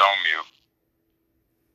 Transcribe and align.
on 0.00 0.16
mute. 0.24 0.50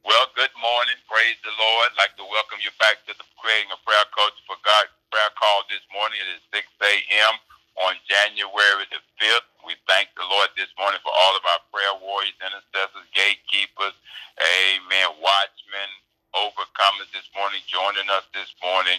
Well, 0.08 0.32
good 0.40 0.54
morning. 0.64 0.96
Praise 1.12 1.36
the 1.44 1.52
Lord. 1.60 1.92
I'd 1.92 2.00
like 2.00 2.16
to 2.16 2.24
welcome 2.32 2.64
you 2.64 2.72
back 2.80 3.04
to 3.04 3.14
the 3.20 3.28
Creating 3.36 3.68
a 3.76 3.80
Prayer 3.84 4.08
Coach 4.16 4.36
for 4.48 4.56
God 4.64 4.88
prayer 5.12 5.32
call 5.36 5.68
this 5.68 5.84
morning. 5.92 6.16
It 6.24 6.40
is 6.40 6.44
6 6.56 6.64
a.m. 6.64 7.36
on 7.84 8.00
January 8.08 8.88
the 8.96 9.04
5th. 9.20 9.48
We 9.68 9.76
thank 9.92 10.08
the 10.16 10.24
Lord 10.24 10.56
this 10.56 10.72
morning 10.80 11.04
for 11.04 11.12
all 11.12 11.36
of 11.36 11.44
our 11.52 11.62
prayer 11.76 11.96
warriors, 12.00 12.36
intercessors, 12.40 13.08
gatekeepers, 13.12 13.94
amen, 14.40 15.20
watchmen, 15.20 15.90
overcomers 16.32 17.12
this 17.12 17.28
morning, 17.36 17.60
joining 17.68 18.08
us 18.10 18.24
this 18.32 18.56
morning. 18.64 18.98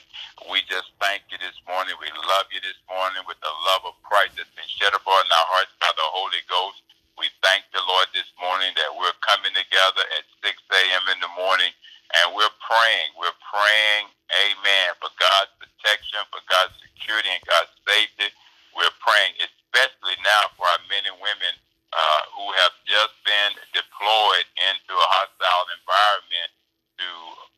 We 0.52 0.61
just 0.68 0.93
thank 1.00 1.25
you 1.32 1.41
this 1.41 1.56
morning. 1.64 1.96
We 1.96 2.12
love 2.12 2.52
you 2.52 2.61
this 2.61 2.79
morning 2.93 3.25
with 3.25 3.41
the 3.41 3.52
love 3.72 3.88
of 3.88 3.96
Christ 4.04 4.36
that's 4.36 4.52
been 4.52 4.68
shed 4.68 4.93
abroad 4.93 5.25
in 5.25 5.32
our 5.32 5.48
hearts 5.56 5.72
by 5.80 5.91
the 5.96 6.09
Holy 6.12 6.45
Ghost. 6.46 6.84
We 7.19 7.31
thank 7.46 7.62
the 7.71 7.83
Lord 7.87 8.11
this 8.11 8.29
morning 8.43 8.75
that 8.75 8.91
we're 8.91 9.14
coming 9.23 9.55
together 9.55 10.05
at 10.19 10.25
6 10.43 10.51
a.m. 10.51 11.05
in 11.14 11.18
the 11.22 11.32
morning 11.39 11.71
and 12.18 12.35
we're 12.35 12.53
praying. 12.63 13.11
We're 13.14 13.39
praying, 13.39 14.11
amen, 14.35 14.99
for 14.99 15.11
God's 15.19 15.55
protection, 15.63 16.22
for 16.35 16.43
God's 16.50 16.75
security, 16.82 17.31
and 17.31 17.43
God's 17.46 17.71
safety. 17.86 18.31
We're 18.75 18.95
praying, 18.99 19.39
especially 19.41 20.19
now 20.27 20.50
for 20.58 20.67
our 20.67 20.82
men 20.91 21.07
and 21.07 21.19
women 21.22 21.55
uh, 21.95 22.22
who 22.35 22.46
have 22.67 22.75
just 22.86 23.14
been 23.22 23.53
deployed 23.75 24.46
into 24.58 24.94
a 24.94 25.08
hostile 25.14 25.67
environment 25.79 26.50
to 26.99 27.11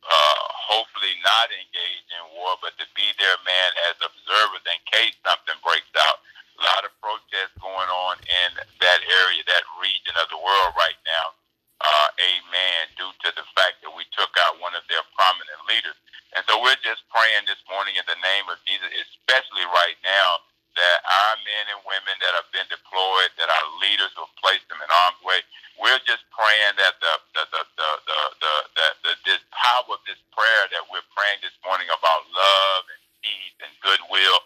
uh, 0.05 0.41
hopefully 0.69 1.17
not 1.25 1.49
engage 1.49 2.07
in 2.13 2.23
war, 2.37 2.57
but 2.61 2.77
to 2.77 2.85
be 2.93 3.09
there, 3.17 3.37
man, 3.45 3.69
as 3.89 3.97
observers 4.01 4.65
in 4.69 4.79
case 4.89 5.17
something 5.25 5.57
breaks 5.65 5.91
out 5.97 6.21
a 6.57 6.61
lot 6.65 6.81
of 6.85 6.91
protests 6.99 7.53
going 7.61 7.89
on 8.09 8.17
in 8.25 8.49
that 8.81 9.01
area, 9.05 9.41
that 9.45 9.65
region 9.77 10.15
of 10.17 10.27
the 10.33 10.41
world 10.41 10.73
right 10.73 10.97
now. 11.05 11.27
Uh, 11.77 12.09
amen. 12.17 12.81
Due 12.97 13.13
to 13.21 13.29
the 13.37 13.45
fact 13.53 13.85
that 13.85 13.93
we 13.93 14.01
took 14.09 14.33
out 14.41 14.57
one 14.57 14.73
of 14.73 14.81
their 14.89 15.05
prominent 15.13 15.61
leaders. 15.69 15.93
And 16.33 16.41
so 16.49 16.57
we're 16.57 16.79
just 16.81 17.05
praying 17.13 17.45
this 17.45 17.61
morning 17.69 17.93
in 17.95 18.05
the 18.09 18.17
name 18.17 18.49
of 18.49 18.57
Jesus, 18.65 18.89
especially 19.05 19.65
right 19.69 19.97
now, 20.01 20.41
that 20.77 20.99
our 21.05 21.33
men 21.41 21.65
and 21.73 21.81
women 21.85 22.15
that 22.21 22.33
have 22.37 22.49
been 22.53 22.65
deployed, 22.69 23.33
that 23.41 23.49
our 23.49 23.67
leaders 23.81 24.13
will 24.13 24.29
place 24.37 24.61
them 24.69 24.77
in 24.81 24.89
arm's 24.89 25.21
way. 25.25 25.41
We're 25.77 26.01
just 26.05 26.25
praying 26.33 26.77
that 26.77 26.97
the 27.01 27.13
the 27.33 27.43
the 27.49 27.61
the 27.77 27.89
the, 28.05 28.21
the, 28.41 28.53
the, 28.77 28.87
the 29.05 29.13
this 29.25 29.41
power 29.53 29.89
of 29.93 30.01
this 30.05 30.21
prayer 30.33 30.63
that 30.73 30.85
we're 30.89 31.05
praying 31.17 31.41
this 31.41 31.57
morning 31.65 31.89
about 31.89 32.29
love 32.29 32.83
and 32.93 33.01
peace 33.25 33.57
and 33.61 33.73
goodwill 33.81 34.37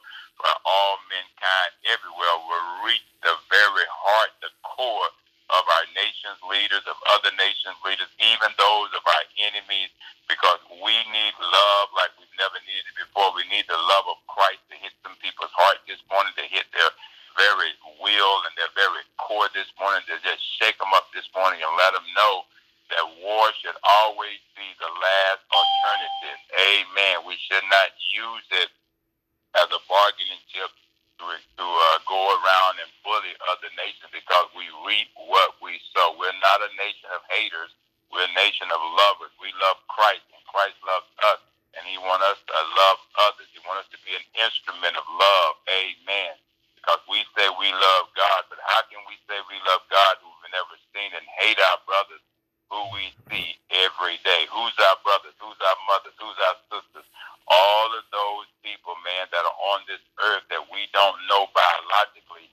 for 0.42 0.54
all 0.66 0.98
mankind 1.14 1.72
everywhere 1.86 2.36
will 2.50 2.68
reach 2.90 3.06
the 3.22 3.38
very 3.54 3.86
heart, 3.86 4.34
the 4.42 4.50
core 4.66 5.14
of 5.54 5.64
our 5.70 5.86
nation's 5.94 6.42
leaders, 6.50 6.82
of 6.90 6.98
other 7.14 7.30
nations' 7.38 7.78
leaders, 7.86 8.10
even 8.18 8.50
those 8.58 8.90
of 8.98 9.06
our 9.06 9.26
enemies, 9.46 9.94
because 10.26 10.58
we 10.82 10.96
need 11.14 11.36
love 11.38 11.88
like 11.94 12.10
we've 12.18 12.38
never 12.42 12.58
needed 12.66 12.90
it 12.90 12.98
before. 12.98 13.30
We 13.38 13.46
need 13.54 13.70
the 13.70 13.78
love 13.78 14.10
of 14.10 14.18
Christ 14.32 14.64
to 14.74 14.80
hit 14.82 14.96
some 15.06 15.14
people's 15.22 15.54
heart 15.54 15.84
this 15.86 16.02
morning, 16.10 16.34
to 16.40 16.48
hit 16.50 16.66
their 16.74 16.90
very 17.38 17.76
will 18.02 18.36
and 18.50 18.54
their 18.58 18.72
very 18.74 19.06
core 19.22 19.52
this 19.54 19.70
morning, 19.78 20.02
to 20.10 20.18
just 20.26 20.42
shake 20.58 20.80
them 20.82 20.90
up 20.98 21.12
this 21.14 21.28
morning 21.38 21.62
and 21.62 21.74
let 21.78 21.94
them 21.94 22.08
know 22.18 22.48
that 22.90 23.06
war 23.24 23.52
should 23.60 23.78
always 23.84 24.40
be 24.56 24.68
the 24.80 24.90
last 24.90 25.44
alternative. 25.52 26.40
Amen. 26.58 27.28
We 27.28 27.36
should 27.40 27.64
not 27.72 27.92
use 28.02 28.48
it 28.52 28.72
as 29.60 29.68
a 29.72 29.82
bargaining 29.88 30.42
chip 30.52 30.72
to, 31.20 31.26
to 31.28 31.66
uh, 31.66 31.98
go 32.08 32.20
around 32.40 32.82
and 32.82 32.90
bully 33.04 33.34
other 33.52 33.70
nations 33.78 34.10
because 34.14 34.48
we 34.56 34.66
reap 34.88 35.12
what 35.30 35.58
we 35.62 35.78
sow. 35.94 36.16
We're 36.18 36.36
not 36.42 36.64
a 36.64 36.72
nation 36.80 37.10
of 37.14 37.22
haters. 37.30 37.72
We're 38.12 38.28
a 38.28 38.36
nation 38.36 38.68
of 38.72 38.80
lovers. 38.80 39.32
We 39.40 39.52
love 39.62 39.80
Christ, 39.88 40.26
and 40.36 40.44
Christ 40.50 40.76
loves 40.84 41.08
us, 41.32 41.40
and 41.80 41.84
He 41.88 41.96
wants 42.00 42.28
us 42.28 42.40
to 42.44 42.58
love 42.76 43.00
others. 43.32 43.48
He 43.56 43.62
wants 43.64 43.88
us 43.88 43.92
to 43.96 44.00
be 44.04 44.16
an 44.16 44.26
instrument 44.40 44.96
of 45.00 45.06
love. 45.08 45.54
Amen. 45.72 46.36
Because 46.76 47.02
we 47.08 47.24
say 47.38 47.48
we 47.62 47.70
love 47.72 48.12
God, 48.18 48.50
but 48.52 48.60
how 48.66 48.84
can 48.90 49.00
we 49.08 49.16
say 49.30 49.38
we 49.48 49.60
love 49.70 49.86
God 49.94 50.18
who 50.20 50.28
we've 50.42 50.52
never 50.52 50.76
seen 50.92 51.14
and 51.14 51.26
hate 51.40 51.62
our 51.62 51.80
brothers 51.88 52.24
who 52.72 52.82
we 52.96 53.12
see 53.30 53.60
every 53.76 54.18
day? 54.24 54.48
Who's 54.50 54.78
our 54.80 54.98
brothers? 55.04 55.36
Who's 55.44 55.60
our 55.62 55.80
mothers? 55.92 56.16
Who's 56.18 56.40
our 56.50 56.58
sisters? 56.72 57.04
all 57.50 57.90
of 57.98 58.06
those 58.14 58.48
people, 58.64 58.96
man, 59.04 59.28
that 59.34 59.44
are 59.44 59.60
on 59.76 59.84
this 59.90 60.04
earth 60.24 60.46
that 60.54 60.64
we 60.72 60.88
don't 60.96 61.18
know 61.28 61.50
biologically, 61.52 62.48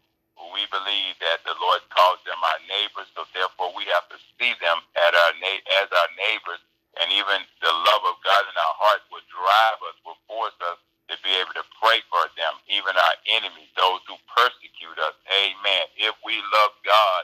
we 0.55 0.65
believe 0.75 1.15
that 1.23 1.45
the 1.47 1.55
Lord 1.63 1.85
calls 1.95 2.19
them 2.27 2.41
our 2.41 2.61
neighbors, 2.67 3.07
so 3.15 3.29
therefore 3.37 3.71
we 3.77 3.87
have 3.95 4.09
to 4.11 4.19
see 4.41 4.57
them 4.59 4.81
at 4.99 5.13
our 5.15 5.33
na- 5.39 5.67
as 5.85 5.89
our 5.93 6.11
neighbors, 6.19 6.63
and 6.99 7.13
even 7.15 7.45
the 7.63 7.71
love 7.71 8.05
of 8.09 8.19
God 8.27 8.43
in 8.51 8.57
our 8.57 8.77
hearts 8.83 9.07
will 9.15 9.25
drive 9.31 9.79
us, 9.87 9.97
will 10.03 10.19
force 10.27 10.57
us 10.73 10.81
to 11.13 11.15
be 11.23 11.31
able 11.39 11.55
to 11.55 11.67
pray 11.79 12.03
for 12.11 12.27
them, 12.35 12.55
even 12.67 12.97
our 12.97 13.17
enemies, 13.31 13.71
those 13.79 14.03
who 14.11 14.17
persecute 14.33 14.99
us. 14.99 15.15
Amen. 15.31 15.85
If 16.01 16.17
we 16.27 16.41
love 16.51 16.75
God, 16.83 17.23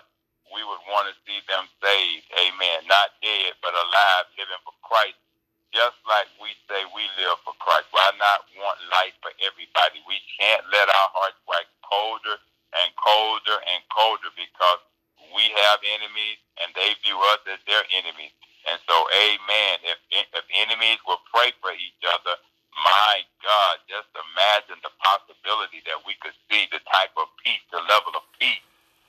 we 0.55 0.63
would 0.65 0.83
want 0.89 1.11
to 1.11 1.15
see 1.27 1.43
them 1.51 1.67
saved. 1.83 2.27
Amen. 2.39 2.87
Not 2.89 3.13
dead, 3.21 3.59
but 3.61 3.75
alive, 3.75 4.27
living 4.39 4.63
for 4.65 4.75
Christ 4.87 5.19
just 5.75 5.99
like 6.07 6.31
we 6.39 6.55
say 6.71 6.87
we 6.95 7.05
live 7.19 7.37
for 7.43 7.53
Christ. 7.59 7.91
Why 7.91 8.07
not 8.17 8.47
want 8.57 8.79
life 8.95 9.13
for 9.21 9.35
everybody? 9.43 10.01
We 10.07 10.23
can't 10.39 10.63
let 10.71 10.87
our 10.87 11.11
hearts 11.13 11.41
wax 11.51 11.67
colder 11.83 12.39
and 12.79 12.91
colder 12.95 13.59
and 13.59 13.83
colder 13.91 14.31
because 14.39 14.81
we 15.35 15.45
have 15.67 15.83
enemies 15.83 16.39
and 16.63 16.71
they 16.79 16.95
view 17.03 17.19
us 17.35 17.43
as 17.51 17.61
their 17.67 17.83
enemies. 17.91 18.33
And 18.71 18.79
so, 18.87 18.97
amen. 19.13 19.75
If, 19.85 19.99
if 20.15 20.45
enemies 20.55 21.03
will 21.05 21.21
pray 21.35 21.53
for 21.61 21.75
each 21.75 22.03
other, 22.07 22.39
my 22.81 23.27
God, 23.43 23.83
just 23.91 24.09
imagine 24.15 24.79
the 24.87 24.95
possibility 25.03 25.83
that 25.91 26.01
we 26.07 26.15
could 26.23 26.37
see 26.49 26.71
the 26.71 26.81
type 26.87 27.13
of 27.19 27.29
peace, 27.43 27.63
the 27.75 27.83
level 27.91 28.15
of 28.17 28.25
peace 28.39 28.63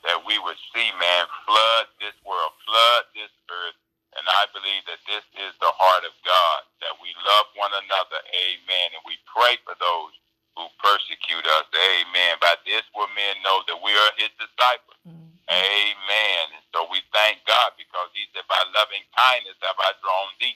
that 0.05 0.21
we 0.23 0.37
would 0.39 0.57
see, 0.71 0.89
man, 1.01 1.25
flood 1.45 1.85
this 1.99 2.15
world, 2.23 2.53
flood 2.65 3.03
this 3.17 3.33
earth 3.49 3.77
and 4.15 4.23
I 4.31 4.47
believe 4.55 4.83
that 4.87 5.03
this 5.03 5.27
is 5.43 5.51
the 5.59 5.71
heart 5.75 6.07
of 6.07 6.15
God, 6.23 6.59
that 6.79 6.95
we 7.03 7.11
love 7.27 7.47
one 7.59 7.75
another. 7.75 8.19
Amen. 8.31 8.95
And 8.95 9.03
we 9.03 9.19
pray 9.27 9.59
for 9.67 9.75
those 9.75 10.15
who 10.55 10.71
persecute 10.79 11.43
us. 11.43 11.67
Amen. 11.75 12.39
By 12.39 12.55
this 12.63 12.87
will 12.95 13.11
men 13.11 13.35
know 13.43 13.59
that 13.67 13.75
we 13.75 13.91
are 13.91 14.11
his 14.15 14.31
disciples. 14.39 14.95
Mm-hmm. 15.03 15.35
Amen. 15.51 16.43
And 16.55 16.63
so 16.71 16.87
we 16.87 17.03
thank 17.11 17.43
God 17.43 17.75
because 17.75 18.07
he 18.15 18.23
said, 18.31 18.47
by 18.47 18.59
loving 18.71 19.03
kindness 19.11 19.59
have 19.59 19.75
I 19.83 19.91
drawn 19.99 20.31
thee. 20.39 20.55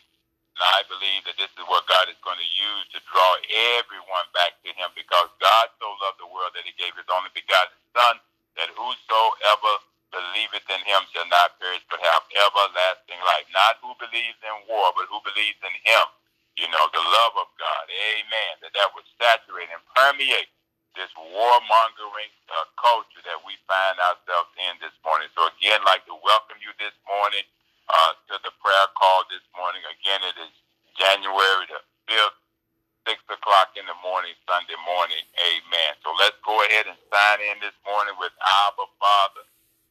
And 0.55 0.63
I 0.63 0.87
believe 0.87 1.27
that 1.27 1.35
this 1.35 1.51
is 1.59 1.67
what 1.67 1.83
God 1.91 2.07
is 2.07 2.19
going 2.23 2.39
to 2.39 2.51
use 2.55 2.85
to 2.95 2.99
draw 3.11 3.31
everyone 3.75 4.27
back 4.31 4.55
to 4.63 4.71
him 4.71 4.87
because 4.95 5.27
God 5.43 5.67
so 5.83 5.87
loved 5.99 6.23
the 6.23 6.31
world 6.31 6.55
that 6.55 6.63
he 6.63 6.71
gave 6.79 6.95
his 6.95 7.07
only 7.11 7.31
begotten 7.35 7.75
son 7.91 8.23
that 8.59 8.69
whosoever 8.75 9.73
believeth 10.11 10.67
in 10.67 10.81
him 10.83 11.01
shall 11.15 11.27
not 11.31 11.55
perish 11.63 11.83
but 11.87 12.03
have 12.03 12.23
everlasting 12.35 13.21
life. 13.23 13.47
Not 13.55 13.79
who 13.81 13.95
believes 13.97 14.37
in 14.43 14.55
war, 14.67 14.91
but 14.93 15.07
who 15.07 15.23
believes 15.23 15.59
in 15.63 15.75
him. 15.87 16.05
You 16.59 16.67
know, 16.69 16.85
the 16.91 17.01
love 17.01 17.35
of 17.39 17.49
God. 17.55 17.85
Amen. 17.87 18.53
That 18.61 18.75
that 18.75 18.91
would 18.93 19.07
saturate 19.15 19.71
and 19.71 19.81
permeate 19.95 20.51
this 20.99 21.11
warmongering 21.15 22.33
uh, 22.51 22.67
culture 22.75 23.23
that 23.23 23.39
we 23.47 23.55
find 23.69 23.95
ourselves 24.03 24.51
in 24.59 24.75
this 24.83 24.95
morning. 25.07 25.31
So 25.37 25.47
again, 25.47 25.79
like 25.87 26.03
to 26.11 26.17
welcome 26.19 26.59
you 26.59 26.75
this 26.81 26.95
morning 27.07 27.47
uh, 27.87 28.13
to 28.33 28.35
the 28.43 28.51
prayer 28.59 28.87
call 28.99 29.23
this 29.31 29.45
morning. 29.55 29.81
Again, 29.87 30.21
it 30.27 30.37
is 30.43 30.53
January 30.99 31.65
the 31.71 31.79
5th, 32.11 32.37
6 33.07 33.19
o'clock 33.31 33.75
in 33.79 33.85
the 33.87 33.97
morning, 34.03 34.33
Sunday 34.49 34.77
morning. 34.87 35.23
Amen. 35.39 35.91
So 36.03 36.11
let's 36.19 36.37
go 36.43 36.55
ahead 36.67 36.87
and 36.89 36.97
sign 37.11 37.39
in 37.43 37.57
this 37.63 37.75
morning 37.87 38.15
with 38.19 38.33
Abba 38.41 38.85
Father 38.99 39.43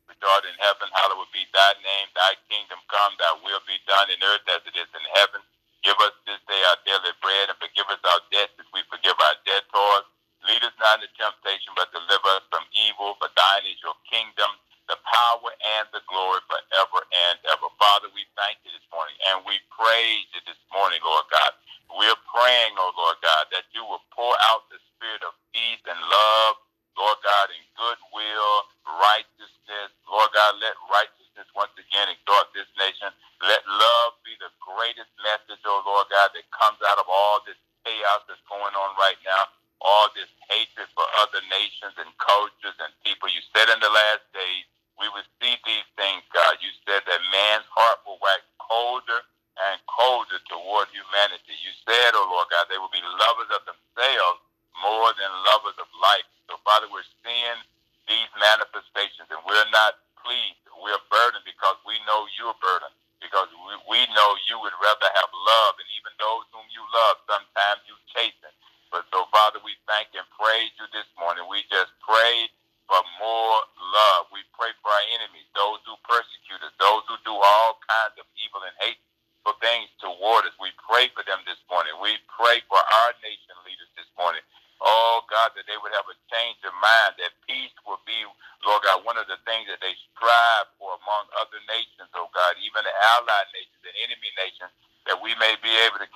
which 0.09 0.21
art 0.25 0.45
in 0.47 0.57
heaven, 0.61 0.89
hallowed 0.93 1.31
be 1.33 1.45
thy 1.55 1.73
name. 1.81 2.09
Thy 2.17 2.35
kingdom 2.51 2.81
come, 2.91 3.15
thy 3.21 3.33
will 3.45 3.63
be 3.69 3.79
done 3.89 4.11
in 4.13 4.21
earth 4.21 4.45
as 4.53 4.63
it 4.69 4.77
is 4.77 4.91
in 4.93 5.07
heaven. 5.17 5.41
Give 5.85 5.99
us 6.05 6.15
this 6.29 6.41
day 6.49 6.61
our 6.73 6.81
daily 6.87 7.15
bread 7.21 7.51
and 7.53 7.59
forgive 7.61 7.89
us 7.91 8.01
our 8.07 8.23
debts 8.33 8.57
as 8.61 8.69
we 8.73 8.83
forgive 8.89 9.19
our 9.19 9.39
debtors. 9.45 10.07
Lead 10.47 10.63
us 10.65 10.77
not 10.83 11.01
into 11.03 11.11
temptation, 11.19 11.73
but 11.79 11.91
deliver 11.95 12.31
us 12.39 12.47
from 12.53 12.67
evil. 12.75 13.17
For 13.19 13.31
thine 13.35 13.65
is 13.69 13.79
your 13.83 13.97
kingdom, 14.11 14.51
the 14.91 14.99
power, 15.07 15.51
and 15.81 15.87
the 15.95 16.03
glory 16.11 16.43
forever 16.51 17.01
and 17.15 17.37
ever. 17.51 17.69
Father, 17.81 18.11
we 18.15 18.27
thank 18.39 18.61
you 18.67 18.71
this 18.75 18.87
morning 18.93 19.17
and 19.33 19.43
we 19.49 19.59
praise 19.73 20.27
you 20.37 20.43
this 20.47 20.61
morning, 20.75 21.01
Lord 21.03 21.27
God. 21.33 21.53
We're 21.93 22.21
praying, 22.31 22.75
oh 22.79 22.93
Lord 22.97 23.19
God, 23.23 23.49
that 23.53 23.67
you 23.73 23.83
will 23.85 24.03
pour 24.15 24.35
out 24.51 24.69
the 24.71 24.79
spirit 24.95 25.23
of 25.25 25.35
peace 25.53 25.83
and 25.89 25.99
love 25.99 26.57
Lord 26.99 27.23
God, 27.23 27.47
in 27.55 27.63
goodwill, 27.79 28.67
righteousness. 28.99 29.95
Lord 30.11 30.35
God, 30.35 30.59
let 30.59 30.75
righteousness 30.91 31.47
once 31.55 31.71
again 31.79 32.11
exalt 32.11 32.51
this 32.51 32.67
nation. 32.75 33.15
Let 33.39 33.63
love 33.71 34.19
be 34.27 34.35
the 34.43 34.51
greatest 34.59 35.15
message, 35.23 35.63
oh 35.63 35.79
Lord 35.87 36.11
God, 36.11 36.35
that 36.35 36.43
comes 36.51 36.83
out 36.83 36.99
of 36.99 37.07
all 37.07 37.39
this 37.47 37.59
chaos 37.87 38.27
that's 38.27 38.43
going 38.51 38.75
on 38.75 38.99
right 38.99 39.19
now, 39.23 39.47
all 39.79 40.11
this 40.19 40.27
hatred 40.51 40.91
for 40.99 41.07
other 41.23 41.39
nations 41.47 41.95
and 42.03 42.11
cultures 42.19 42.75
and 42.83 42.91
people. 43.07 43.31
You 43.31 43.47
said 43.55 43.71
in 43.71 43.79
the 43.79 43.95
last 43.95 44.27
days, 44.35 44.67
we 44.99 45.07
would 45.15 45.31
see 45.39 45.55
these 45.63 45.87
things, 45.95 46.27
God. 46.35 46.59
You 46.59 46.75
said 46.83 47.07
that 47.07 47.23
man's 47.31 47.71
heart 47.71 48.03
will 48.03 48.19
wax 48.19 48.43
colder 48.59 49.23
and 49.71 49.83
colder 49.91 50.39
toward 50.47 50.87
humanity. 50.95 51.55
You 51.59 51.73
said, 51.83 52.15
oh 52.15 52.27
Lord 52.31 52.47
God, 52.51 52.71
they 52.71 52.79
will 52.79 52.93
be 52.93 53.03
lovers 53.03 53.51
of 53.53 53.63
themselves 53.67 54.41
more 54.79 55.11
than 55.19 55.31
lovers 55.51 55.77
of 55.83 55.89
life. 55.99 56.27
So, 56.47 56.57
Father, 56.63 56.87
we're 56.89 57.07
seeing 57.23 57.59
these 58.07 58.31
manifestations 58.39 59.29
and 59.29 59.43
we're 59.45 59.69
not 59.75 59.99
pleased. 60.23 60.63
We're 60.79 61.03
burdened 61.11 61.45
because 61.45 61.77
we 61.83 61.99
know 62.07 62.25
you're 62.39 62.57
burdened, 62.63 62.95
because 63.19 63.51
we, 63.51 63.75
we 63.91 64.01
know 64.15 64.29
you 64.47 64.63
would 64.63 64.75
rather 64.79 65.11
have 65.11 65.31
love, 65.35 65.75
and 65.83 65.89
even 65.99 66.15
those 66.23 66.47
whom 66.55 66.65
you 66.71 66.83
love, 66.95 67.19
sometimes 67.27 67.83
you 67.91 67.99
chasten. 68.15 68.55
But 68.95 69.05
so, 69.11 69.27
Father, 69.35 69.59
we 69.67 69.75
thank 69.91 70.15
and 70.15 70.25
praise 70.39 70.71
you 70.79 70.87
this 70.95 71.09
morning. 71.19 71.45
We 71.51 71.67
just 71.69 71.91
pray 72.01 72.47
for 72.89 73.03
more 73.21 73.59
love. 73.77 74.31
We 74.33 74.41
pray 74.57 74.73
for 74.81 74.89
our 74.89 75.07
enemies, 75.19 75.45
those 75.53 75.83
who 75.85 75.99
persecute 76.07 76.63
us, 76.65 76.73
those 76.81 77.05
who 77.11 77.19
do 77.27 77.35
all 77.37 77.77
kinds 77.85 78.17
of 78.17 78.25
evil 78.41 78.65
and 78.65 78.73
hate 78.81 78.97
for 79.45 79.55
things 79.63 79.91
toward 80.03 80.47
us. 80.47 80.55
We 80.59 80.73
pray 80.79 81.11
for 81.15 81.23
them 81.27 81.43
this 81.47 81.61
morning. 81.71 81.95
We 82.03 82.17
pray 82.31 82.63
for 82.67 82.79
our 82.79 83.11
nation 83.23 83.57
leaders 83.67 83.91
this 83.99 84.09
morning. 84.19 84.43
Oh 84.79 85.27
God, 85.27 85.55
that 85.59 85.67
they 85.67 85.79
would 85.81 85.95
have 85.95 86.07
a 86.07 86.17
change 86.31 86.63
of 86.63 86.75
mind, 86.79 87.19
that 87.19 87.35
peace 87.51 87.75
will 87.83 87.99
be, 88.07 88.15
Lord 88.63 88.83
God, 88.87 89.03
one 89.03 89.19
of 89.19 89.27
the 89.27 89.41
things 89.43 89.67
that 89.67 89.83
they 89.83 89.95
strive 90.15 90.71
for 90.79 90.95
among 91.03 91.25
other 91.39 91.59
nations, 91.67 92.11
oh 92.15 92.31
God, 92.31 92.55
even 92.63 92.87
the 92.87 92.95
allied 93.19 93.51
nations 93.55 93.83
and 93.83 93.97
enemy 94.07 94.31
nations, 94.39 94.71
that 95.11 95.19
we 95.19 95.35
may 95.43 95.59
be 95.65 95.73
able 95.87 95.99
to 95.99 96.09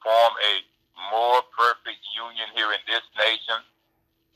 form 0.00 0.34
a 0.40 0.54
more 1.12 1.44
perfect 1.52 2.00
union 2.16 2.48
here 2.56 2.72
in 2.72 2.82
this 2.88 3.04
nation 3.20 3.60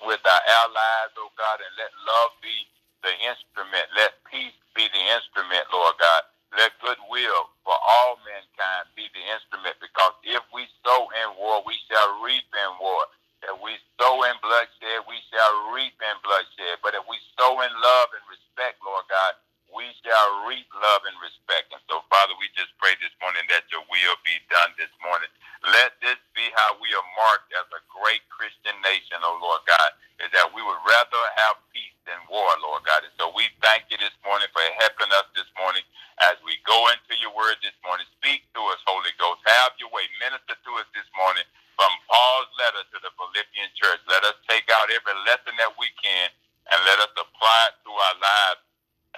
with 0.04 0.22
our 0.26 0.42
allies, 0.64 1.12
oh 1.20 1.30
God, 1.38 1.62
and 1.62 1.72
let 1.78 1.92
love 2.04 2.32
be 2.42 2.66
the 3.06 3.14
instrument. 3.24 3.86
Let 3.94 4.18
peace 4.26 4.56
be 4.74 4.88
the 4.90 5.04
instrument, 5.14 5.64
Lord 5.70 5.94
God. 6.00 6.22
Let 6.54 6.72
goodwill 6.80 7.50
for 7.66 7.74
all 7.74 8.20
mankind 8.22 8.86
be 8.94 9.10
the 9.12 9.24
instrument 9.34 9.76
because 9.82 10.14
if 10.22 10.44
we 10.54 10.68
sow 10.86 11.10
in 11.24 11.34
war, 11.36 11.60
we 11.66 11.74
shall 11.90 12.22
reap 12.22 12.46
in 12.54 12.72
war. 12.78 13.02
If 13.44 13.56
we 13.62 13.76
sow 13.98 14.22
in 14.30 14.36
bloodshed, 14.42 15.04
we 15.10 15.18
shall 15.32 15.54
reap 15.74 15.94
in 15.98 16.16
bloodshed. 16.22 16.80
But 16.84 16.94
if 16.94 17.04
we 17.10 17.18
sow 17.36 17.58
in 17.60 17.72
love 17.74 18.08
and 18.14 18.24
respect, 18.30 18.78
Lord 18.86 19.06
God, 19.10 19.34
we 19.74 19.90
shall 20.06 20.46
reap 20.48 20.66
love 20.78 21.02
and 21.06 21.18
respect. 21.20 21.70
And 21.74 21.82
so, 21.90 22.02
Father, 22.08 22.34
we 22.38 22.48
just 22.56 22.72
pray 22.80 22.94
this 23.02 23.12
morning 23.20 23.44
that 23.52 23.66
your 23.74 23.84
will 23.90 24.18
be 24.24 24.38
done 24.48 24.72
this 24.78 24.92
morning. 25.02 25.30
Let 25.66 25.98
this 26.00 26.20
be 26.38 26.46
how 26.54 26.78
we 26.78 26.90
are 26.94 27.08
marked 27.18 27.50
as 27.58 27.66
a 27.74 27.82
great 27.90 28.22
Christian 28.30 28.76
nation, 28.86 29.18
oh 29.26 29.38
Lord 29.42 29.64
God, 29.66 29.90
is 30.22 30.30
that 30.36 30.50
we 30.54 30.62
would 30.62 30.82
rather 30.86 31.22
have 31.42 31.58
peace 31.74 31.91
than 32.08 32.18
war, 32.30 32.50
Lord 32.62 32.82
God. 32.86 33.04
And 33.06 33.14
so 33.20 33.30
we 33.34 33.48
thank 33.62 33.88
you 33.90 33.98
this 34.00 34.14
morning 34.26 34.48
for 34.54 34.62
helping 34.80 35.10
us 35.16 35.28
this 35.36 35.48
morning 35.58 35.84
as 36.26 36.36
we 36.46 36.58
go 36.66 36.76
into 36.92 37.14
your 37.22 37.32
word 37.34 37.58
this 37.62 37.76
morning. 37.86 38.06
Speak 38.20 38.46
to 38.56 38.62
us, 38.74 38.80
Holy 38.86 39.12
Ghost. 39.18 39.42
Have 39.46 39.74
your 39.78 39.90
way. 39.94 40.06
Minister 40.22 40.56
to 40.58 40.70
us 40.82 40.88
this 40.94 41.08
morning 41.18 41.46
from 41.78 41.92
Paul's 42.10 42.50
letter 42.60 42.84
to 42.94 42.98
the 43.02 43.12
Philippian 43.18 43.70
church. 43.78 44.00
Let 44.10 44.22
us 44.26 44.36
take 44.50 44.68
out 44.72 44.90
every 44.92 45.16
lesson 45.26 45.54
that 45.58 45.72
we 45.80 45.90
can 46.00 46.28
and 46.70 46.78
let 46.86 46.98
us 47.02 47.12
apply 47.18 47.60
it 47.72 47.76
to 47.86 47.92
our 47.92 48.16
lives 48.20 48.62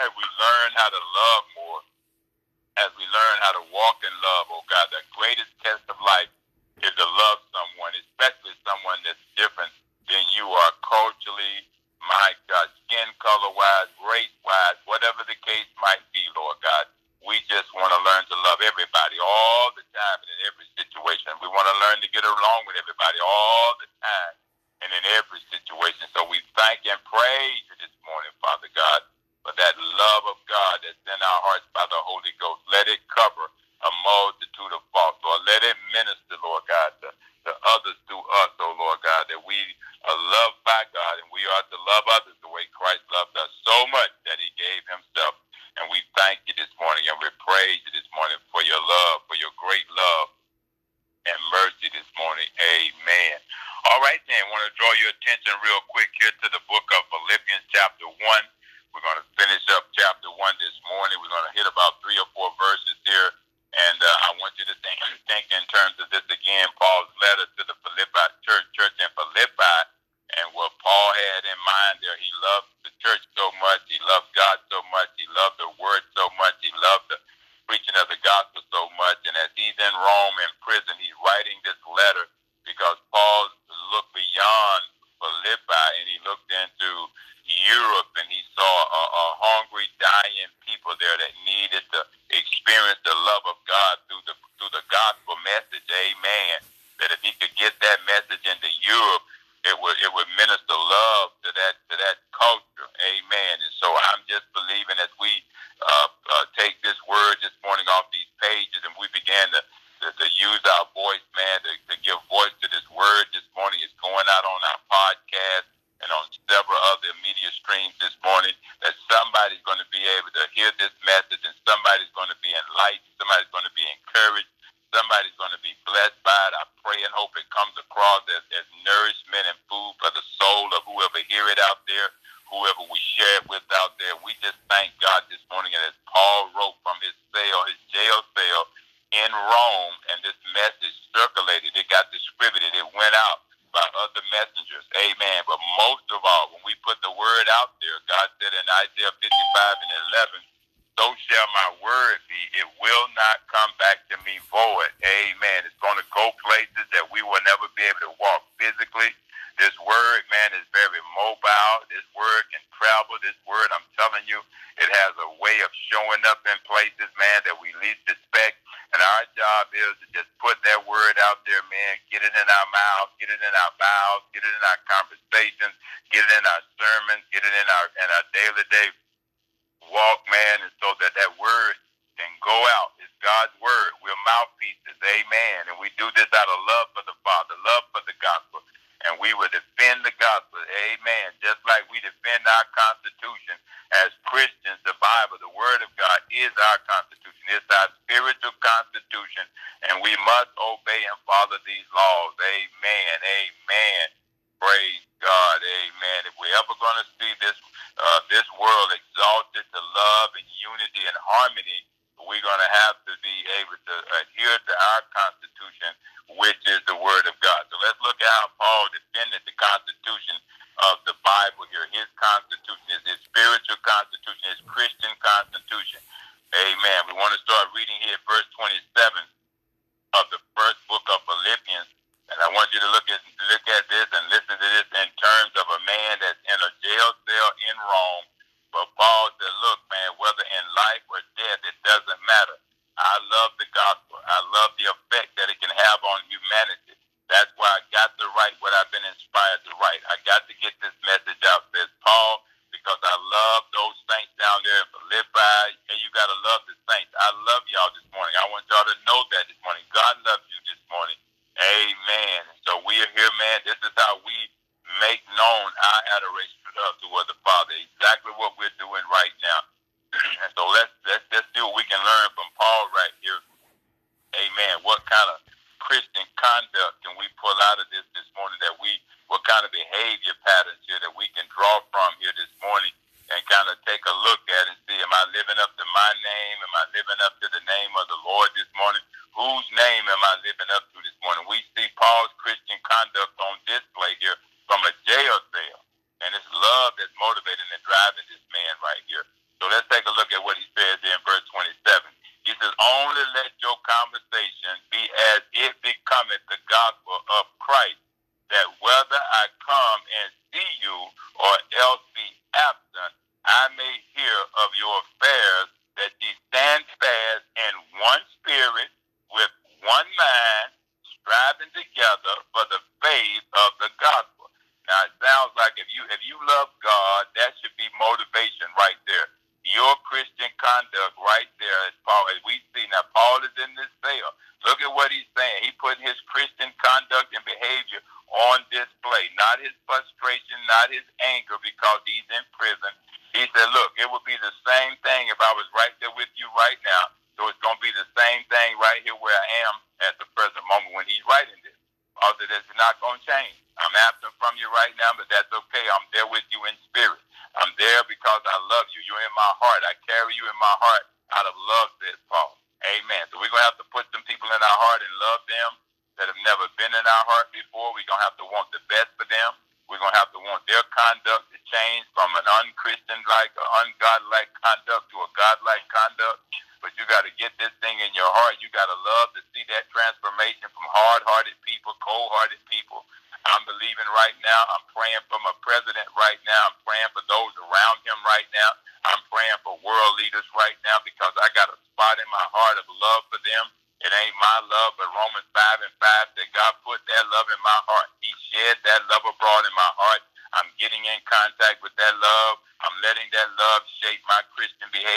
as 0.00 0.10
we 0.16 0.24
learn 0.40 0.70
how 0.74 0.90
to 0.90 1.00
love 1.02 1.44
more, 1.58 1.82
as 2.82 2.90
we 2.98 3.04
learn 3.08 3.36
how 3.44 3.52
to 3.58 3.64
walk 3.72 3.98
in 4.04 4.14
love, 4.22 4.44
oh 4.52 4.64
God. 4.70 4.86
The 4.92 5.02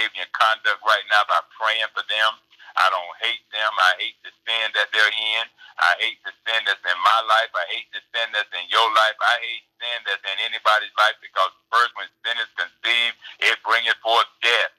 behavior 0.08 0.24
and 0.24 0.32
conduct 0.32 0.82
right 0.88 1.06
now 1.12 1.24
by 1.28 1.40
praying 1.60 1.92
for 1.92 2.04
them. 2.08 2.32
I 2.78 2.88
don't 2.94 3.16
hate 3.20 3.44
them. 3.52 3.74
I 3.76 3.92
hate 4.00 4.18
the 4.24 4.32
sin 4.46 4.68
that 4.78 4.88
they're 4.94 5.16
in. 5.18 5.46
I 5.82 5.92
hate 6.00 6.22
the 6.24 6.34
sin 6.46 6.62
that's 6.64 6.82
in 6.86 7.00
my 7.02 7.20
life. 7.26 7.52
I 7.54 7.66
hate 7.74 7.90
the 7.92 8.02
sin 8.14 8.30
that's 8.32 8.54
in 8.54 8.66
your 8.70 8.86
life. 8.94 9.18
I 9.20 9.36
hate 9.42 9.66
sin 9.82 10.00
that's 10.06 10.24
in 10.24 10.38
anybody's 10.46 10.94
life 10.96 11.18
because 11.20 11.52
first 11.74 11.92
when 11.98 12.08
sin 12.24 12.38
is 12.38 12.52
conceived, 12.56 13.18
it 13.42 13.58
bringeth 13.66 13.98
forth 14.06 14.30
death. 14.46 14.74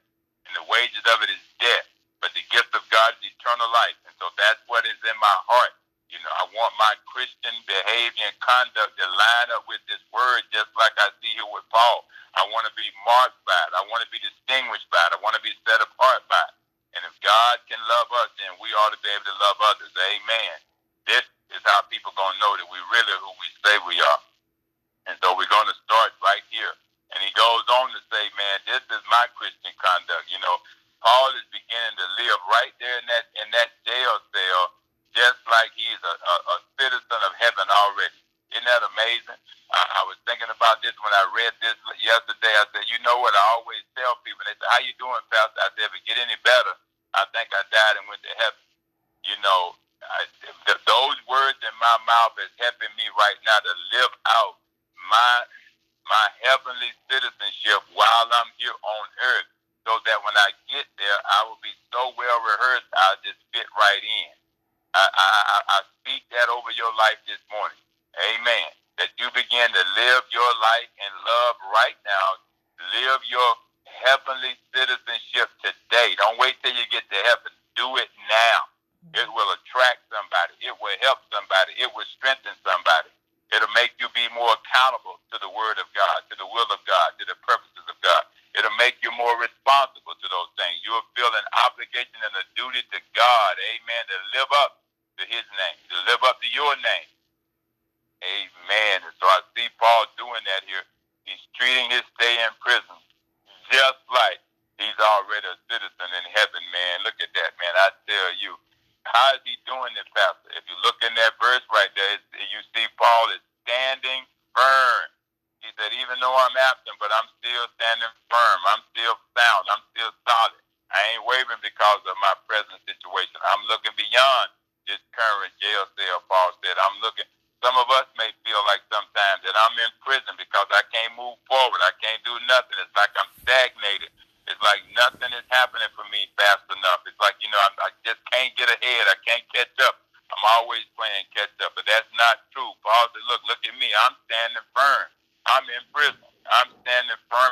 And 0.47 0.55
the 0.57 0.65
wages 0.71 1.03
of 1.11 1.21
it 1.21 1.29
is 1.29 1.43
death. 1.59 1.87
But 2.23 2.31
the 2.35 2.43
gift 2.49 2.71
of 2.73 2.83
God 2.89 3.15
is 3.19 3.31
eternal 3.35 3.67
life. 3.71 3.99
And 4.07 4.15
so 4.17 4.31
that's 4.39 4.63
what 4.71 4.87
is 4.87 4.99
in 5.03 5.17
my 5.19 5.37
heart. 5.47 5.75
You 6.09 6.19
know, 6.23 6.33
I 6.41 6.49
want 6.57 6.73
my 6.81 6.95
Christian 7.05 7.53
behavior 7.69 8.25
and 8.27 8.37
conduct 8.41 8.97
to 8.97 9.05
line 9.05 9.49
up 9.53 9.69
with 9.69 9.83
this 9.91 10.01
word, 10.09 10.41
just 10.49 10.71
like 10.73 10.95
I 10.97 11.13
see 11.21 11.35
here 11.37 11.47
with 11.51 11.67
Paul. 11.69 12.07
I 12.35 12.45
want 12.53 12.65
to 12.69 12.73
be 12.77 12.87
marked 13.05 13.39
by 13.45 13.59
it. 13.69 13.73
I 13.77 13.83
want 13.89 14.01
to 14.05 14.11
be 14.11 14.21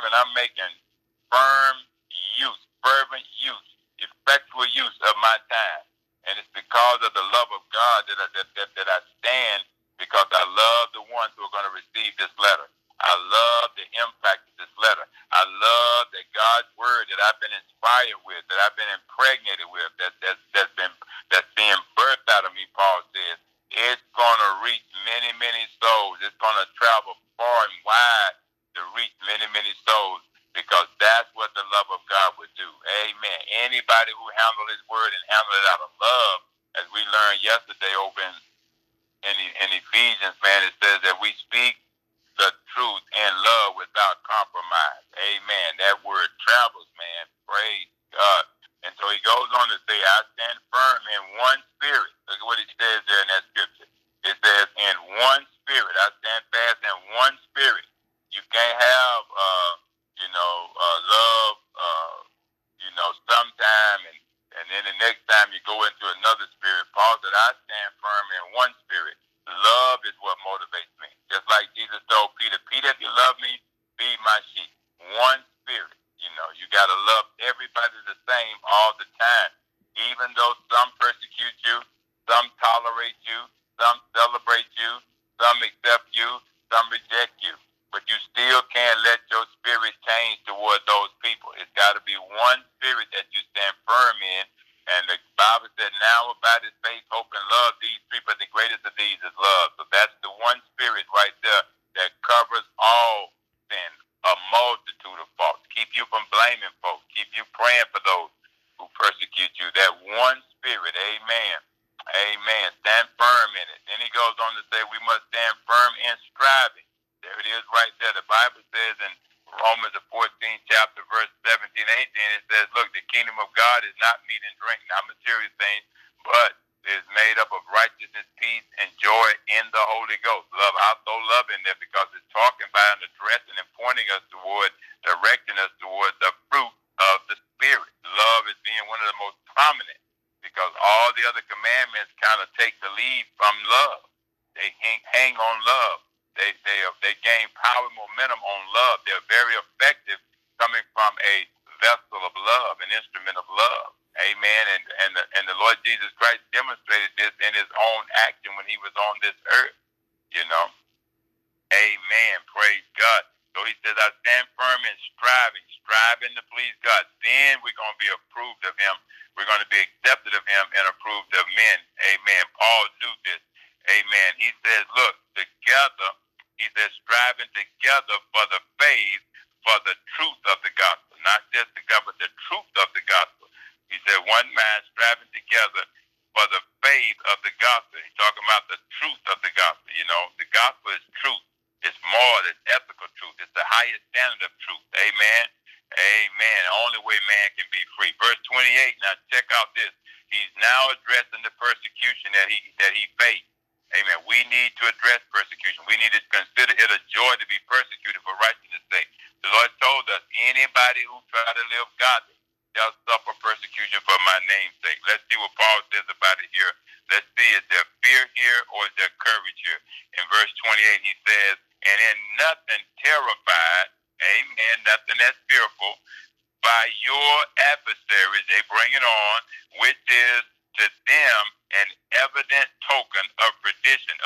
and 0.08 0.16
I'm 0.16 0.32
making 0.34 0.47
Ephesians, 40.18 40.36
man, 40.42 40.62
it 40.66 40.74
says 40.82 41.00
that 41.04 41.18
we 41.22 41.30
speak 41.38 41.76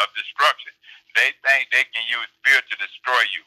of 0.03 0.11
destruction. 0.19 0.75
They 1.15 1.31
think 1.45 1.71
they 1.71 1.87
can 1.93 2.05
use 2.11 2.29
fear 2.43 2.59
to 2.59 2.75
destroy 2.81 3.23
you. 3.33 3.45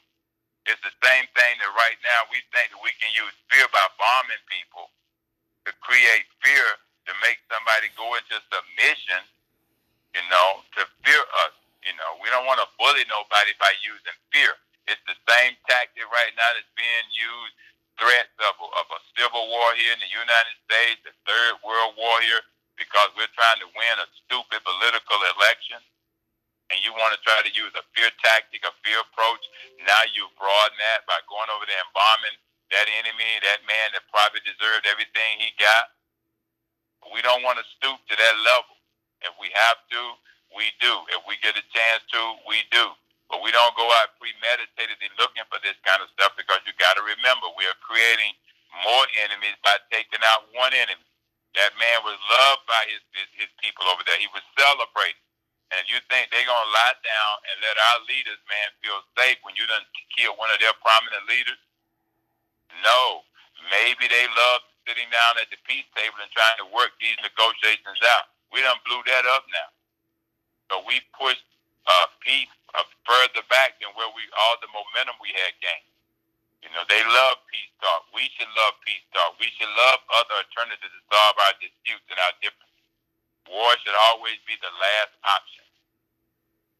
It's 0.65 0.81
the 0.81 0.93
same 1.05 1.29
thing 1.37 1.53
that 1.61 1.71
right 1.77 1.99
now 2.01 2.25
we 2.33 2.41
think 2.49 2.73
that 2.73 2.81
we 2.81 2.93
can 2.97 3.13
use 3.13 3.33
fear 3.53 3.69
by 3.69 3.85
bombing 4.01 4.41
people 4.49 4.89
to 5.65 5.71
create 5.81 6.25
fear 6.41 6.65
to 7.05 7.11
make 7.21 7.37
somebody 7.49 7.93
go 7.93 8.17
into 8.17 8.37
submission, 8.49 9.21
you 10.17 10.25
know, 10.29 10.65
to 10.77 10.81
fear 11.05 11.21
us. 11.45 11.53
You 11.85 11.93
know, 12.01 12.17
we 12.17 12.33
don't 12.33 12.49
want 12.49 12.57
to 12.65 12.69
bully 12.81 13.05
nobody 13.05 13.53
by 13.61 13.69
using 13.85 14.17
fear. 14.33 14.57
It's 14.89 15.01
the 15.05 15.17
same 15.29 15.53
tactic 15.69 16.05
right 16.09 16.33
now 16.33 16.49
that's 16.57 16.69
being 16.73 17.07
used. 17.13 17.53
Threats 18.01 18.33
of, 18.43 18.57
of 18.59 18.87
a 18.91 18.99
civil 19.15 19.47
war 19.53 19.71
here 19.77 19.93
in 19.93 20.01
the 20.03 20.11
United 20.11 20.57
States, 20.67 20.99
the 21.05 21.15
third 21.23 21.61
world 21.63 21.95
war 21.95 22.19
here, 22.25 22.43
because 22.75 23.07
we're 23.15 23.31
trying 23.37 23.61
to 23.63 23.69
win 23.71 23.95
a 24.03 24.07
stupid 24.25 24.59
political 24.67 25.19
election 25.37 25.79
and 26.73 26.81
you 26.81 26.91
want 26.97 27.13
to 27.13 27.21
try 27.21 27.39
to 27.45 27.51
use 27.53 27.71
a 27.77 27.85
fear 27.93 28.09
tactic, 28.23 28.65
a 28.65 28.73
fear 28.81 28.97
approach, 29.05 29.43
now 29.85 30.01
you 30.15 30.25
broaden 30.39 30.77
that 30.81 31.05
by 31.05 31.19
going 31.29 31.49
over 31.53 31.65
there 31.69 31.77
and 31.79 31.93
bombing 31.93 32.37
that 32.73 32.87
enemy, 33.01 33.31
that 33.45 33.61
man 33.69 33.93
that 33.93 34.05
probably 34.09 34.41
deserved 34.41 34.89
everything 34.89 35.37
he 35.37 35.53
got. 35.61 35.93
We 37.13 37.21
don't 37.21 37.45
want 37.45 37.61
to 37.61 37.65
stoop 37.77 37.99
to 38.09 38.15
that 38.17 38.35
level. 38.43 38.75
If 39.23 39.33
we 39.37 39.53
have 39.53 39.79
to, 39.93 40.01
we 40.53 40.69
do. 40.81 40.93
If 41.13 41.21
we 41.29 41.37
get 41.41 41.57
a 41.57 41.65
chance 41.73 42.01
to, 42.13 42.21
we 42.49 42.65
do. 42.73 42.85
But 43.29 43.41
we 43.45 43.53
don't 43.53 43.73
go 43.77 43.85
out 44.01 44.17
premeditatedly 44.21 45.09
looking 45.21 45.45
for 45.49 45.59
this 45.61 45.77
kind 45.85 46.01
of 46.01 46.09
stuff 46.13 46.33
because 46.37 46.61
you 46.65 46.73
got 46.81 46.97
to 46.97 47.03
remember 47.05 47.49
we 47.57 47.65
are 47.69 47.79
creating 47.81 48.33
more 48.85 49.05
enemies 49.25 49.57
by 49.65 49.77
taking 49.93 50.21
out 50.25 50.49
one 50.55 50.73
enemy. 50.73 51.05
That 51.57 51.73
man 51.81 51.99
was 52.05 52.17
loved 52.29 52.63
by 52.69 52.83
his, 52.91 53.01
his, 53.17 53.29
his 53.47 53.51
people 53.61 53.87
over 53.89 54.03
there. 54.05 54.19
He 54.21 54.29
was 54.33 54.45
celebrated. 54.57 55.19
And 55.75 55.83
you 55.91 55.99
think 56.07 56.31
they're 56.31 56.47
gonna 56.47 56.71
lie 56.71 56.97
down 57.03 57.35
and 57.51 57.55
let 57.59 57.75
our 57.75 57.99
leaders, 58.07 58.39
man, 58.47 58.67
feel 58.79 58.99
safe 59.19 59.35
when 59.43 59.59
you 59.59 59.67
done 59.67 59.83
kill 60.15 60.31
one 60.39 60.47
of 60.49 60.59
their 60.63 60.75
prominent 60.79 61.27
leaders? 61.27 61.59
No. 62.79 63.27
Maybe 63.67 64.07
they 64.07 64.25
love 64.31 64.63
sitting 64.87 65.09
down 65.11 65.35
at 65.41 65.49
the 65.51 65.59
peace 65.67 65.87
table 65.97 66.15
and 66.21 66.31
trying 66.31 66.55
to 66.61 66.67
work 66.71 66.95
these 67.01 67.17
negotiations 67.19 67.99
out. 68.15 68.31
We 68.53 68.63
done 68.63 68.79
blew 68.87 69.01
that 69.09 69.25
up 69.27 69.43
now. 69.51 69.69
So 70.71 70.73
we 70.87 71.01
pushed 71.17 71.43
uh, 71.89 72.07
peace 72.21 72.49
uh, 72.77 72.85
further 73.03 73.43
back 73.51 73.75
than 73.81 73.91
where 73.97 74.09
we 74.13 74.23
all 74.37 74.55
the 74.61 74.69
momentum 74.71 75.17
we 75.19 75.33
had 75.33 75.53
gained. 75.59 75.91
You 76.63 76.69
know, 76.73 76.85
they 76.89 77.01
love 77.05 77.41
peace 77.51 77.73
talk. 77.83 78.09
We 78.15 78.25
should 78.37 78.49
love 78.57 78.73
peace 78.81 79.05
talk. 79.13 79.37
We 79.37 79.51
should 79.53 79.69
love 79.69 80.01
other 80.13 80.41
alternatives 80.41 80.89
to 80.89 81.01
solve 81.13 81.35
our 81.37 81.53
disputes 81.61 82.05
and 82.09 82.17
our 82.21 82.33
differences. 82.41 82.73
War 83.45 83.75
should 83.85 83.97
always 84.13 84.41
be 84.49 84.57
the 84.57 84.73
last 84.73 85.13
option. 85.25 85.64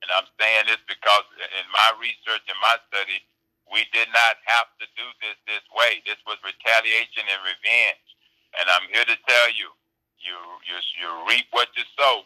And 0.05 0.13
I'm 0.13 0.29
saying 0.37 0.69
this 0.69 0.85
because 0.85 1.25
in 1.41 1.65
my 1.73 1.97
research 1.97 2.45
and 2.45 2.61
my 2.61 2.77
study, 2.93 3.25
we 3.65 3.89
did 3.89 4.05
not 4.13 4.37
have 4.45 4.69
to 4.77 4.85
do 4.93 5.07
this 5.17 5.33
this 5.49 5.65
way. 5.73 6.05
This 6.05 6.21
was 6.29 6.37
retaliation 6.45 7.25
and 7.25 7.41
revenge. 7.41 8.05
And 8.61 8.69
I'm 8.69 8.85
here 8.93 9.09
to 9.09 9.17
tell 9.25 9.49
you, 9.57 9.73
you 10.21 10.37
you, 10.69 10.77
you 11.01 11.09
reap 11.25 11.49
what 11.49 11.73
you 11.73 11.81
sow. 11.97 12.21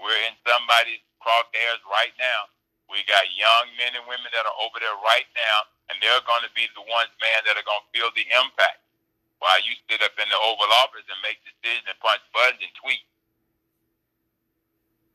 We're 0.00 0.16
in 0.24 0.32
somebody's 0.48 1.04
crosshairs 1.20 1.84
right 1.92 2.16
now. 2.16 2.48
We 2.88 3.04
got 3.04 3.28
young 3.36 3.68
men 3.76 4.00
and 4.00 4.08
women 4.08 4.32
that 4.32 4.48
are 4.48 4.58
over 4.64 4.80
there 4.80 4.96
right 5.04 5.28
now, 5.36 5.58
and 5.92 6.00
they're 6.00 6.24
going 6.24 6.44
to 6.48 6.52
be 6.56 6.68
the 6.72 6.84
ones, 6.88 7.12
man, 7.20 7.40
that 7.44 7.60
are 7.60 7.68
going 7.68 7.84
to 7.84 7.92
feel 7.92 8.08
the 8.16 8.24
impact. 8.32 8.80
While 9.44 9.60
you 9.60 9.76
sit 9.92 10.00
up 10.00 10.16
in 10.16 10.28
the 10.32 10.40
Oval 10.40 10.72
Office 10.80 11.04
and 11.04 11.20
make 11.20 11.40
decisions 11.44 11.84
and 11.84 11.96
punch 12.00 12.24
buttons 12.32 12.64
and 12.64 12.72
tweet 12.80 13.04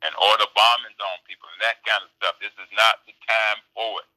and 0.06 0.14
order 0.20 0.48
bombings 0.56 1.00
on 1.02 1.18
people 1.28 1.50
and 1.52 1.62
that 1.64 1.84
kind 1.84 2.04
of 2.04 2.12
stuff. 2.22 2.38
This 2.40 2.56
is 2.60 2.72
not 2.76 3.04
the 3.08 3.16
time 3.28 3.60
for 3.76 4.00
it. 4.00 4.10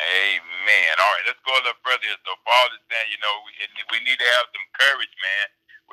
Amen. 0.00 0.94
All 0.98 1.12
right, 1.14 1.26
let's 1.30 1.42
go 1.46 1.54
a 1.54 1.62
little 1.62 1.78
further. 1.86 2.10
So 2.26 2.34
Paul 2.42 2.68
is 2.74 2.82
saying, 2.90 3.08
you 3.14 3.20
know, 3.22 3.34
we, 3.46 3.52
we 3.94 3.98
need 4.02 4.18
to 4.18 4.30
have 4.40 4.46
some 4.50 4.66
courage, 4.74 5.14
man, 5.22 5.46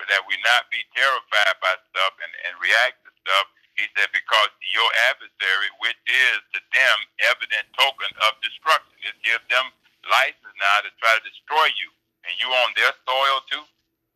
that 0.09 0.25
we 0.25 0.37
not 0.41 0.65
be 0.73 0.81
terrified 0.97 1.57
by 1.61 1.75
stuff 1.93 2.13
and, 2.23 2.33
and 2.49 2.53
react 2.63 3.01
to 3.05 3.11
stuff. 3.21 3.45
He 3.77 3.85
said, 3.93 4.09
because 4.15 4.51
your 4.73 4.89
adversary, 5.13 5.69
which 5.85 5.99
is 6.09 6.37
to 6.57 6.61
them 6.73 6.97
evident 7.29 7.65
token 7.77 8.09
of 8.25 8.39
destruction, 8.41 8.97
it 9.05 9.17
gives 9.21 9.45
them 9.53 9.69
license 10.09 10.55
now 10.57 10.81
to 10.85 10.91
try 10.97 11.13
to 11.13 11.23
destroy 11.25 11.69
you. 11.81 11.91
And 12.25 12.33
you 12.41 12.49
on 12.49 12.73
their 12.77 12.93
soil 13.05 13.37
too. 13.51 13.65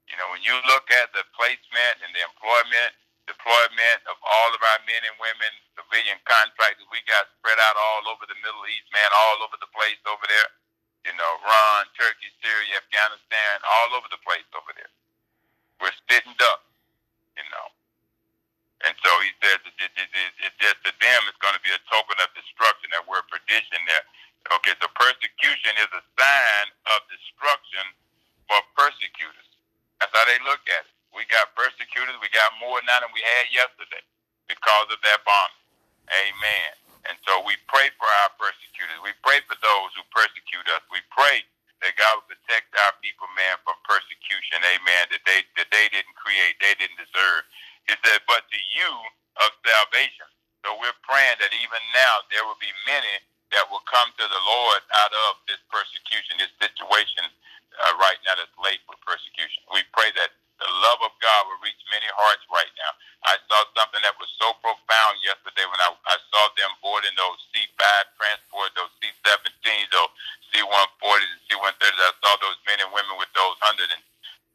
You 0.10 0.18
know, 0.18 0.30
when 0.34 0.42
you 0.46 0.56
look 0.70 0.90
at 0.94 1.14
the 1.14 1.26
placement 1.38 2.02
and 2.06 2.12
the 2.18 2.24
employment 2.26 2.92
deployment 3.30 4.00
of 4.10 4.18
all 4.26 4.50
of 4.52 4.62
our 4.62 4.82
men 4.90 5.06
and 5.06 5.16
women, 5.22 5.52
civilian 5.78 6.18
contractors. 6.26 6.90
We 6.90 7.06
got 7.06 7.30
spread 7.38 7.62
out 7.62 7.78
all 7.78 8.10
over 8.10 8.26
the 8.26 8.38
Middle 8.42 8.66
East, 8.68 8.90
man, 8.90 9.10
all 9.14 9.46
over 9.46 9.56
the 9.62 9.70
place 9.70 10.02
over 10.10 10.26
there. 10.26 10.50
You 11.06 11.14
know, 11.16 11.32
Iran, 11.46 11.88
Turkey, 11.96 12.34
Syria, 12.42 12.82
Afghanistan, 12.82 13.54
all 13.64 13.96
over 13.96 14.10
the 14.12 14.20
place 14.26 14.46
over 14.58 14.74
there. 14.76 14.92
We're 15.80 15.96
sitting 16.10 16.36
up, 16.50 16.66
you 17.38 17.46
know. 17.54 17.68
And 18.84 18.96
so 19.04 19.12
he 19.24 19.32
says 19.44 19.60
it 19.64 20.54
just 20.60 20.80
to 20.88 20.92
them 21.04 21.22
it's 21.28 21.40
going 21.44 21.56
to 21.56 21.64
be 21.64 21.72
a 21.72 21.82
token 21.92 22.16
of 22.24 22.32
destruction, 22.36 22.92
that 22.96 23.08
word 23.08 23.28
perdition 23.28 23.80
there. 23.88 24.06
Okay, 24.60 24.76
so 24.80 24.88
persecution 24.96 25.76
is 25.84 25.92
a 25.92 26.04
sign 26.16 26.68
of 26.96 27.04
destruction 27.12 27.86
for 28.48 28.60
persecutors. 28.76 29.50
That's 30.00 30.16
how 30.16 30.24
they 30.28 30.40
look 30.48 30.64
at 30.68 30.84
it. 30.88 30.96
We 31.16 31.26
got 31.30 31.54
persecuted. 31.58 32.16
We 32.22 32.30
got 32.32 32.54
more 32.62 32.80
now 32.86 33.02
than 33.02 33.12
we 33.14 33.22
had 33.24 33.50
yesterday 33.52 34.04
because 34.50 34.88
of 34.90 35.00
that 35.06 35.22
bombing. 35.26 35.64
Amen. 36.10 36.72
And 37.10 37.16
so 37.26 37.42
we 37.46 37.56
pray 37.70 37.90
for 37.96 38.10
our 38.26 38.32
persecutors. 38.38 39.00
We 39.06 39.16
pray 39.24 39.42
for 39.46 39.56
those 39.62 39.90
who 39.96 40.04
persecute 40.12 40.68
us. 40.74 40.84
We 40.92 41.02
pray 41.14 41.46
that 41.82 41.96
God 41.96 42.20
will 42.20 42.28
protect 42.28 42.76
our 42.76 42.94
people, 43.00 43.30
man, 43.40 43.56
from 43.64 43.78
persecution. 43.88 44.60
Amen. 44.62 45.04
That 45.14 45.24
they 45.24 45.46
that 45.56 45.70
they 45.72 45.88
didn't 45.94 46.16
create, 46.20 46.60
they 46.60 46.76
didn't 46.76 47.00
deserve. 47.00 47.48
He 47.88 47.96
said, 48.04 48.20
but 48.28 48.46
to 48.52 48.60
you 48.76 48.92
of 49.42 49.50
salvation. 49.64 50.28
So 50.66 50.76
we're 50.76 50.98
praying 51.08 51.40
that 51.40 51.56
even 51.56 51.82
now 51.96 52.14
there 52.30 52.44
will 52.44 52.60
be 52.60 52.72
many 52.84 53.24
that 53.56 53.66
will 53.72 53.84
come 53.88 54.12
to 54.14 54.26
the 54.28 54.44
Lord 54.46 54.82
out 55.02 55.14
of 55.30 55.42
this 55.50 55.62
persecution, 55.72 56.38
this 56.38 56.54
situation 56.60 57.26
uh, 57.82 57.96
right 57.98 58.20
now 58.28 58.38
that's 58.38 58.54
late 58.62 58.84
with 58.86 59.00
persecution. 59.02 59.64
We 59.74 59.82
pray 59.96 60.12
that 60.20 60.36
the 60.60 60.70
love 60.84 61.02
of 61.04 61.14
God 61.24 61.42
will 61.48 61.62
reach 61.64 61.80
many 61.92 62.08
hearts 62.16 62.44
right 62.52 62.72
now. 62.80 62.92
I 63.28 63.36
saw 63.52 63.64
something 63.76 64.04
that 64.04 64.16
was 64.20 64.32
so 64.40 64.56
profound 64.64 65.20
yesterday 65.24 65.68
when 65.68 65.82
I, 65.84 65.92
I 66.08 66.18
saw 66.32 66.44
them 66.56 66.72
boarding 66.80 67.16
those 67.20 67.40
C5 67.52 67.84
transport, 68.16 68.72
those 68.80 68.92
C-17s, 69.04 69.90
those 69.92 70.12
C-140s 70.56 71.32
and 71.32 71.44
C-130s. 71.52 72.00
I 72.00 72.16
saw 72.24 72.34
those 72.40 72.60
men 72.68 72.80
and 72.84 72.92
women 72.96 73.20
with 73.20 73.32
those 73.36 73.56
100 73.64 73.92
and 73.92 74.04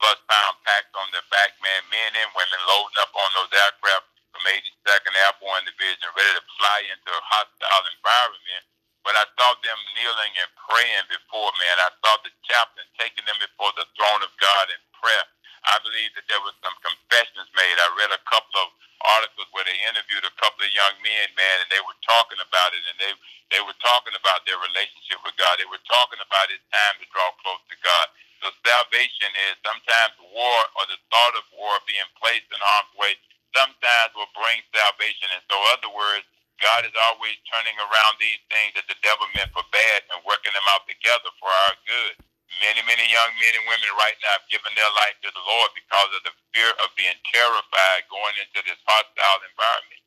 plus 0.01 0.17
pound 0.29 0.57
packs 0.65 0.93
on 0.97 1.09
their 1.13 1.25
back, 1.33 1.57
man, 1.61 1.83
men 1.93 2.13
and 2.17 2.31
women 2.37 2.61
loading 2.69 3.01
up 3.05 3.13
on 3.17 3.31
those 3.37 3.53
aircraft 3.53 4.07
from 4.33 4.45
82nd 4.49 5.15
Airborne 5.29 5.65
Division, 5.69 6.09
ready 6.17 6.33
to 6.37 6.45
fly 6.57 6.81
into 6.89 7.11
a 7.13 7.23
hostile 7.25 7.85
environment. 7.93 8.65
But 9.05 9.17
I 9.21 9.25
saw 9.37 9.53
them 9.61 9.81
kneeling 9.97 10.35
and 10.41 10.51
praying 10.69 11.07
before, 11.13 11.53
man. 11.61 11.77
I 11.85 11.93
saw 12.05 12.17
the 12.25 12.33
chaplain 12.49 12.89
taking 12.97 13.25
them 13.29 13.37
before 13.41 13.73
the 13.77 13.89
throne 13.97 14.23
of 14.25 14.33
God 14.41 14.73
in 14.73 14.81
prayer 14.97 15.25
I 15.69 15.77
believe 15.85 16.13
that 16.17 16.29
there 16.29 16.41
was 16.45 16.57
some 16.65 16.77
confessions 16.81 17.49
made. 17.57 17.77
I 17.77 17.89
read 18.01 18.13
a 18.17 18.23
couple 18.29 18.57
of 18.65 18.71
articles 19.01 19.49
where 19.53 19.65
they 19.69 19.77
interviewed 19.89 20.25
a 20.25 20.35
couple 20.41 20.65
of 20.65 20.73
young 20.73 20.97
men, 21.05 21.29
man, 21.37 21.57
and 21.65 21.71
they 21.73 21.83
were 21.85 21.99
talking 22.05 22.41
about 22.41 22.73
it, 22.77 22.85
and 22.89 22.99
they 23.01 23.13
they 23.53 23.63
were 23.67 23.77
talking 23.83 24.15
about 24.15 24.47
their 24.47 24.63
relationship 24.63 25.19
with 25.27 25.35
God. 25.37 25.59
They 25.59 25.69
were 25.69 25.83
talking 25.91 26.23
about 26.23 26.55
it's 26.55 26.65
time 26.71 26.97
to 27.03 27.07
draw 27.11 27.29
close 27.43 27.61
to 27.67 27.77
God. 27.83 28.07
So 28.41 28.55
salvation 28.63 29.29
is 29.51 29.59
sometimes 29.67 30.15
war 30.33 30.61
or 30.79 30.87
the 30.87 31.01
thought 31.11 31.35
of 31.35 31.45
war 31.59 31.75
being 31.85 32.07
placed 32.23 32.47
in 32.49 32.61
harm's 32.63 32.95
way. 32.97 33.19
Sometimes 33.59 34.15
will 34.15 34.31
bring 34.39 34.63
salvation, 34.73 35.29
and 35.35 35.43
so 35.51 35.59
other 35.75 35.91
words, 35.93 36.25
God 36.63 36.87
is 36.87 36.95
always 37.11 37.37
turning 37.51 37.77
around 37.83 38.15
these 38.23 38.41
things 38.53 38.79
that 38.79 38.87
the 38.87 38.99
devil 39.03 39.27
meant 39.35 39.51
for 39.53 39.67
bad 39.75 40.07
and 40.15 40.23
working 40.29 40.55
them 40.55 40.69
out 40.77 40.87
together 40.87 41.31
for 41.43 41.51
our 41.69 41.75
good. 41.89 42.15
Many, 42.63 42.83
many 42.87 43.07
young 43.11 43.33
men 43.43 43.55
and 43.59 43.67
women 43.67 43.91
right 43.99 44.19
now 44.23 44.39
have 44.39 44.47
given 44.53 44.74
their 44.85 44.97
life 45.01 45.17
to 45.25 45.33
the 45.33 45.45
Lord 45.49 45.73
because 45.73 46.13
of 46.13 46.23
the 46.29 46.35
fear 46.53 46.69
of 46.85 46.93
being 47.01 47.17
terrified 47.33 48.05
going 48.13 48.37
into 48.45 48.61
this 48.69 48.81
hostile 48.85 49.41
environment. 49.49 50.05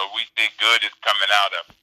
So 0.00 0.08
we 0.16 0.24
see 0.34 0.48
good 0.58 0.82
is 0.84 0.94
coming 1.04 1.30
out 1.44 1.52
of 1.60 1.64
it. 1.72 1.78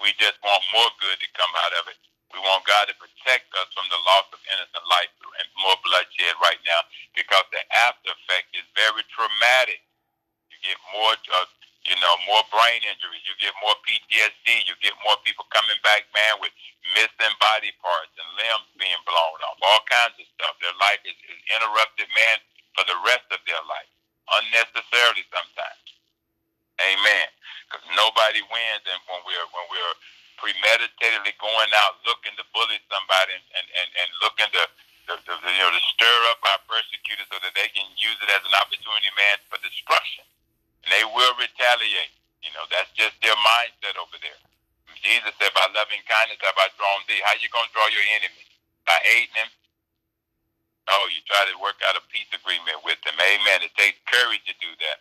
We 0.00 0.14
just 0.22 0.38
want 0.46 0.62
more 0.72 0.90
good 1.02 1.18
to 1.20 1.28
come 1.36 1.52
out 1.66 1.74
of 1.82 1.90
it. 1.90 1.98
We 2.32 2.40
want 2.40 2.64
God 2.64 2.88
to 2.88 2.96
protect 2.96 3.50
us 3.60 3.68
from 3.76 3.88
the 3.92 4.00
loss 4.08 4.30
of 4.32 4.40
innocent 4.48 4.86
life 4.88 5.12
and 5.20 5.48
more 5.60 5.76
bloodshed 5.84 6.36
right 6.40 6.60
now 6.64 6.80
because 7.12 7.44
the 7.52 7.60
after 7.90 8.14
effect 8.14 8.54
is 8.56 8.64
very 8.78 9.04
traumatic. 9.12 9.82
You 10.52 10.58
get 10.64 10.78
more, 10.94 11.14
uh, 11.16 11.48
You 11.86 11.94
know, 12.02 12.14
more 12.26 12.42
brain 12.50 12.82
injuries. 12.82 13.22
You 13.30 13.34
get 13.38 13.54
more 13.62 13.74
PTSD. 13.86 14.66
You 14.66 14.74
get 14.82 14.94
more 15.06 15.16
people 15.22 15.46
coming 15.54 15.78
back, 15.86 16.06
man, 16.14 16.42
with 16.42 16.50
missing 16.98 17.34
body 17.38 17.70
parts 17.78 18.10
and 18.18 18.28
limbs 18.42 18.68
being 18.78 19.02
blown 19.06 19.38
off. 19.46 19.58
All 19.62 19.82
kinds 19.86 20.18
of 20.18 20.26
stuff. 20.34 20.58
Their 20.58 20.74
life 20.82 21.02
is, 21.06 21.14
is 21.30 21.41
interrupted, 21.56 22.08
man, 22.12 22.38
for 22.76 22.84
the 22.88 22.98
rest 23.04 23.28
of 23.32 23.40
their 23.44 23.60
life, 23.68 23.90
unnecessarily 24.32 25.24
sometimes. 25.32 25.86
Amen. 26.80 27.28
Because 27.68 27.84
nobody 27.94 28.42
wins, 28.48 28.84
and 28.88 29.00
when 29.06 29.22
we're 29.28 29.48
when 29.52 29.66
we're 29.70 29.96
premeditatedly 30.40 31.36
going 31.38 31.70
out 31.78 32.02
looking 32.02 32.34
to 32.34 32.44
bully 32.50 32.80
somebody 32.90 33.36
and 33.38 33.46
and, 33.54 33.66
and, 33.78 33.88
and 34.02 34.08
looking 34.24 34.50
to 34.50 34.64
to, 35.10 35.18
to, 35.18 35.32
you 35.34 35.60
know, 35.62 35.72
to 35.74 35.82
stir 35.94 36.18
up 36.30 36.40
our 36.46 36.60
persecutors 36.70 37.26
so 37.26 37.38
that 37.42 37.54
they 37.58 37.68
can 37.74 37.86
use 37.98 38.18
it 38.22 38.30
as 38.30 38.42
an 38.46 38.54
opportunity, 38.54 39.10
man, 39.18 39.36
for 39.50 39.58
destruction. 39.58 40.22
And 40.86 40.90
they 40.94 41.04
will 41.10 41.34
retaliate. 41.38 42.14
You 42.42 42.50
know, 42.54 42.66
that's 42.70 42.90
just 42.94 43.14
their 43.22 43.34
mindset 43.34 43.98
over 43.98 44.18
there. 44.22 44.38
Jesus 45.02 45.34
said, 45.42 45.50
by 45.58 45.66
loving 45.74 46.02
kindness 46.06 46.38
have 46.46 46.58
I 46.58 46.70
drawn 46.78 47.02
thee. 47.10 47.18
How 47.26 47.34
you 47.42 47.50
to 47.50 47.70
draw 47.74 47.86
your 47.90 48.06
enemy? 48.18 48.46
By 48.86 48.98
hating 49.02 49.34
him? 49.34 49.50
Oh, 50.90 51.06
you 51.10 51.22
try 51.26 51.46
to 51.46 51.54
work 51.62 51.78
out 51.86 51.98
a 51.98 52.02
peace 52.10 52.30
agreement 52.34 52.82
with 52.86 52.98
them. 53.06 53.14
Amen. 53.18 53.62
It 53.66 53.74
takes 53.78 53.98
courage 54.06 54.42
to 54.46 54.54
do 54.58 54.70
that. 54.70 54.98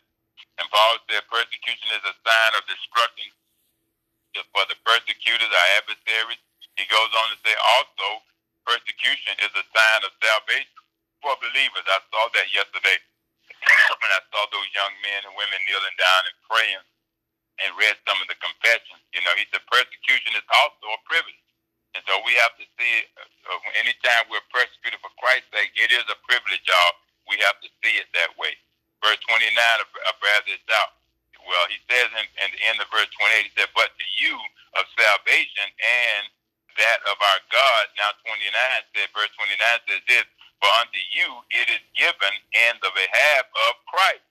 And 0.62 0.66
Paul 0.70 1.02
said 1.10 1.26
persecution 1.30 1.90
is 1.94 2.06
a 2.06 2.16
sign 2.22 2.52
of 2.58 2.66
destruction 2.70 3.30
for 4.54 4.66
the 4.70 4.78
persecutors, 4.86 5.50
our 5.50 5.70
adversaries. 5.82 6.42
He 6.78 6.86
goes 6.90 7.12
on 7.14 7.34
to 7.34 7.38
say 7.42 7.54
also 7.58 8.22
persecution 8.66 9.38
is 9.42 9.54
a 9.58 9.66
sign 9.74 10.02
of 10.06 10.12
salvation 10.22 10.82
for 11.22 11.34
believers. 11.42 11.86
I 11.90 12.00
saw 12.10 12.30
that 12.38 12.48
yesterday 12.54 12.98
when 14.02 14.12
I 14.14 14.22
saw 14.34 14.46
those 14.50 14.70
young 14.74 14.94
men 15.02 15.26
and 15.28 15.34
women 15.38 15.60
kneeling 15.66 15.98
down 15.98 16.22
and 16.30 16.38
praying 16.50 16.86
and 17.62 17.70
read 17.78 17.94
some 18.10 18.18
of 18.22 18.28
the 18.30 18.38
confessions. 18.42 19.02
You 19.14 19.22
know, 19.22 19.34
he 19.38 19.46
said 19.54 19.62
persecution 19.70 20.34
is 20.34 20.48
also 20.50 20.98
a 20.98 21.02
privilege. 21.06 21.38
And 21.94 22.02
so 22.08 22.24
we 22.24 22.34
have 22.40 22.56
to 22.56 22.66
see 22.80 22.92
it. 23.04 23.12
Uh, 23.52 23.60
anytime 23.84 24.26
we're 24.32 24.46
persecuted 24.50 24.98
for 25.04 25.12
Christ's 25.20 25.52
sake, 25.52 25.76
it 25.76 25.92
is 25.92 26.08
a 26.08 26.18
privilege, 26.24 26.64
y'all. 26.64 26.96
We 27.28 27.38
have 27.44 27.60
to 27.62 27.70
see 27.84 28.00
it 28.00 28.08
that 28.16 28.32
way. 28.40 28.56
Verse 29.04 29.20
29 29.28 29.44
of, 29.84 29.90
of 30.08 30.16
bear 30.24 30.40
this 30.48 30.64
out. 30.72 30.98
Well, 31.44 31.66
he 31.68 31.78
says 31.92 32.08
in, 32.16 32.26
in 32.48 32.50
the 32.56 32.62
end 32.72 32.78
of 32.80 32.88
verse 32.90 33.10
28, 33.12 33.50
he 33.50 33.52
said, 33.58 33.70
But 33.76 33.92
to 33.92 34.06
you 34.24 34.38
of 34.80 34.88
salvation 34.96 35.68
and 35.68 36.32
that 36.80 37.00
of 37.10 37.18
our 37.20 37.42
God. 37.52 37.84
Now 38.00 38.16
29 38.24 38.40
said, 38.96 39.10
verse 39.12 39.32
29 39.36 39.90
says 39.90 40.04
this, 40.08 40.26
For 40.64 40.72
unto 40.80 41.02
you 41.12 41.30
it 41.52 41.68
is 41.72 41.84
given 41.98 42.34
in 42.56 42.74
the 42.80 42.94
behalf 42.94 43.46
of 43.70 43.74
Christ, 43.90 44.26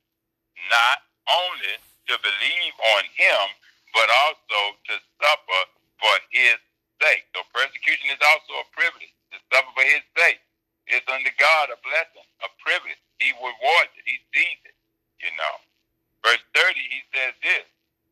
not 0.70 1.04
only 1.28 1.76
to 2.08 2.14
believe 2.20 2.76
on 2.96 3.04
him, 3.16 3.44
but 3.92 4.08
also 4.26 4.60
to 4.88 4.94
suffer 5.20 5.60
for 5.98 6.14
his 6.32 6.56
sake. 7.02 7.26
So 7.34 7.44
persecution 7.52 8.14
is 8.14 8.22
also 8.22 8.62
a 8.62 8.66
privilege. 8.72 9.12
To 9.34 9.38
suffer 9.52 9.70
for 9.74 9.86
his 9.86 10.02
sake. 10.18 10.42
It's 10.90 11.06
unto 11.06 11.30
God 11.38 11.70
a 11.70 11.78
blessing, 11.86 12.26
a 12.42 12.50
privilege. 12.58 12.98
He 13.22 13.30
rewards 13.38 13.94
it. 13.94 14.02
He 14.02 14.18
sees 14.34 14.58
it, 14.66 14.74
you 15.22 15.30
know. 15.38 15.54
Verse 16.26 16.42
30, 16.50 16.74
he 16.74 17.00
says 17.14 17.32
this, 17.46 17.66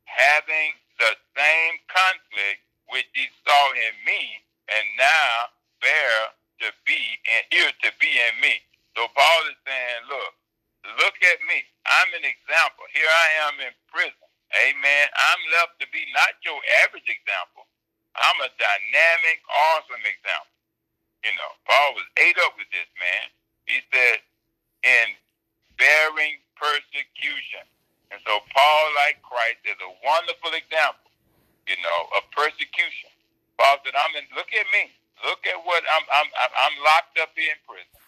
having 0.07 0.79
the 1.03 1.12
same 1.35 1.75
conflict 1.90 2.62
which 2.88 3.09
he 3.12 3.29
saw 3.44 3.64
in 3.77 3.94
me, 4.05 4.40
and 4.73 4.85
now 4.97 5.53
bear 5.81 6.14
to 6.64 6.68
be 6.85 7.01
and 7.29 7.44
here 7.53 7.73
to 7.85 7.90
be 8.01 8.11
in 8.11 8.35
me. 8.40 8.61
So 8.97 9.07
Paul 9.12 9.42
is 9.49 9.59
saying, 9.64 10.01
look, 10.11 10.33
look 10.99 11.16
at 11.23 11.40
me. 11.47 11.62
I'm 11.87 12.11
an 12.18 12.27
example. 12.27 12.85
Here 12.92 13.09
I 13.09 13.29
am 13.49 13.55
in 13.62 13.73
prison. 13.92 14.29
Amen. 14.64 15.05
I'm 15.12 15.42
left 15.61 15.79
to 15.85 15.87
be 15.92 16.03
not 16.16 16.35
your 16.42 16.59
average 16.85 17.07
example. 17.07 17.68
I'm 18.16 18.38
a 18.42 18.51
dynamic, 18.59 19.38
awesome 19.47 20.03
example. 20.03 20.57
You 21.23 21.35
know, 21.37 21.53
Paul 21.88 21.96
was 21.96 22.05
ate 22.20 22.37
up 22.44 22.53
with 22.61 22.68
this 22.68 22.90
man. 23.01 23.33
He 23.64 23.81
said, 23.88 24.20
in 24.85 25.16
bearing 25.81 26.37
persecution. 26.61 27.64
And 28.12 28.20
so 28.29 28.44
Paul, 28.53 28.85
like 29.09 29.24
Christ, 29.24 29.64
is 29.64 29.81
a 29.81 29.92
wonderful 30.05 30.53
example 30.53 31.01
you 31.68 31.77
know, 31.85 32.01
of 32.16 32.24
persecution. 32.33 33.12
Paul 33.61 33.81
said, 33.85 33.96
I'm 33.96 34.12
in, 34.16 34.24
look 34.37 34.51
at 34.53 34.66
me. 34.72 34.90
Look 35.22 35.44
at 35.46 35.61
what 35.64 35.85
I'm, 35.92 36.05
I'm, 36.12 36.29
I'm 36.33 36.77
locked 36.83 37.20
up 37.20 37.33
here 37.37 37.53
in 37.53 37.61
prison. 37.68 38.01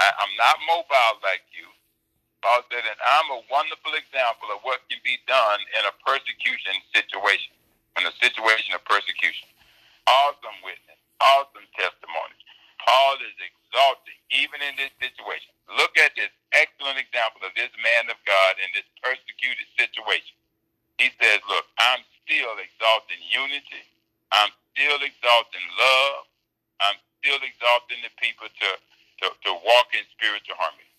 I, 0.00 0.12
I'm 0.12 0.34
not 0.36 0.60
mobile 0.68 1.16
like 1.24 1.44
you. 1.56 1.68
Paul 2.44 2.62
said, 2.68 2.84
and 2.84 3.00
I'm 3.00 3.28
a 3.34 3.40
wonderful 3.48 3.96
example 3.96 4.52
of 4.54 4.60
what 4.62 4.84
can 4.92 5.00
be 5.02 5.18
done 5.26 5.60
in 5.78 5.82
a 5.88 5.94
persecution 6.04 6.78
situation, 6.92 7.56
in 7.98 8.04
a 8.06 8.14
situation 8.18 8.76
of 8.76 8.84
persecution. 8.84 9.48
Awesome 10.06 10.58
witness, 10.66 10.98
awesome 11.22 11.66
testimony. 11.74 12.38
Paul 12.82 13.16
is 13.22 13.36
exalted 13.38 14.16
even 14.34 14.58
in 14.62 14.74
this 14.76 14.92
situation. 14.98 15.54
Look 15.78 15.94
at 15.98 16.12
this 16.18 16.30
excellent 16.52 16.98
example 16.98 17.46
of 17.46 17.54
this 17.54 17.70
man 17.78 18.10
of 18.10 18.18
God 18.26 18.58
in 18.58 18.68
this 18.74 18.86
persecuted 19.00 19.66
situation. 19.78 20.36
He 20.98 21.10
says, 21.18 21.40
look, 21.48 21.66
I'm 21.78 22.02
still 22.22 22.58
exalting 22.58 23.22
unity. 23.30 23.86
I'm 24.34 24.50
still 24.74 25.00
exalting 25.02 25.66
love. 25.78 26.26
I'm 26.82 26.98
still 27.22 27.40
exalting 27.42 28.02
the 28.02 28.12
people 28.18 28.50
to, 28.50 28.70
to, 29.24 29.26
to 29.30 29.50
walk 29.62 29.94
in 29.94 30.04
spiritual 30.14 30.58
harmony. 30.58 30.90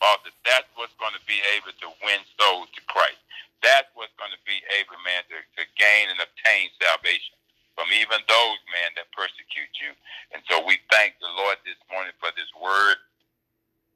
Father, 0.00 0.32
that's 0.44 0.68
what's 0.76 0.94
going 1.00 1.16
to 1.16 1.24
be 1.28 1.40
able 1.56 1.72
to 1.76 1.88
win 2.04 2.20
souls 2.40 2.68
to 2.76 2.82
Christ. 2.88 3.20
That's 3.64 3.88
what's 3.96 4.14
going 4.16 4.32
to 4.32 4.42
be 4.48 4.60
able, 4.80 4.96
man, 5.04 5.20
to, 5.32 5.38
to 5.40 5.62
gain 5.76 6.08
and 6.12 6.20
obtain 6.20 6.72
salvation 6.80 7.36
from 7.80 7.96
even 7.96 8.20
those, 8.28 8.60
men 8.76 8.92
that 9.00 9.08
persecute 9.16 9.72
you. 9.80 9.96
And 10.36 10.44
so 10.52 10.60
we 10.60 10.76
thank 10.92 11.16
the 11.16 11.32
Lord 11.32 11.56
this 11.64 11.80
morning 11.88 12.12
for 12.20 12.28
this 12.36 12.52
word. 12.60 13.00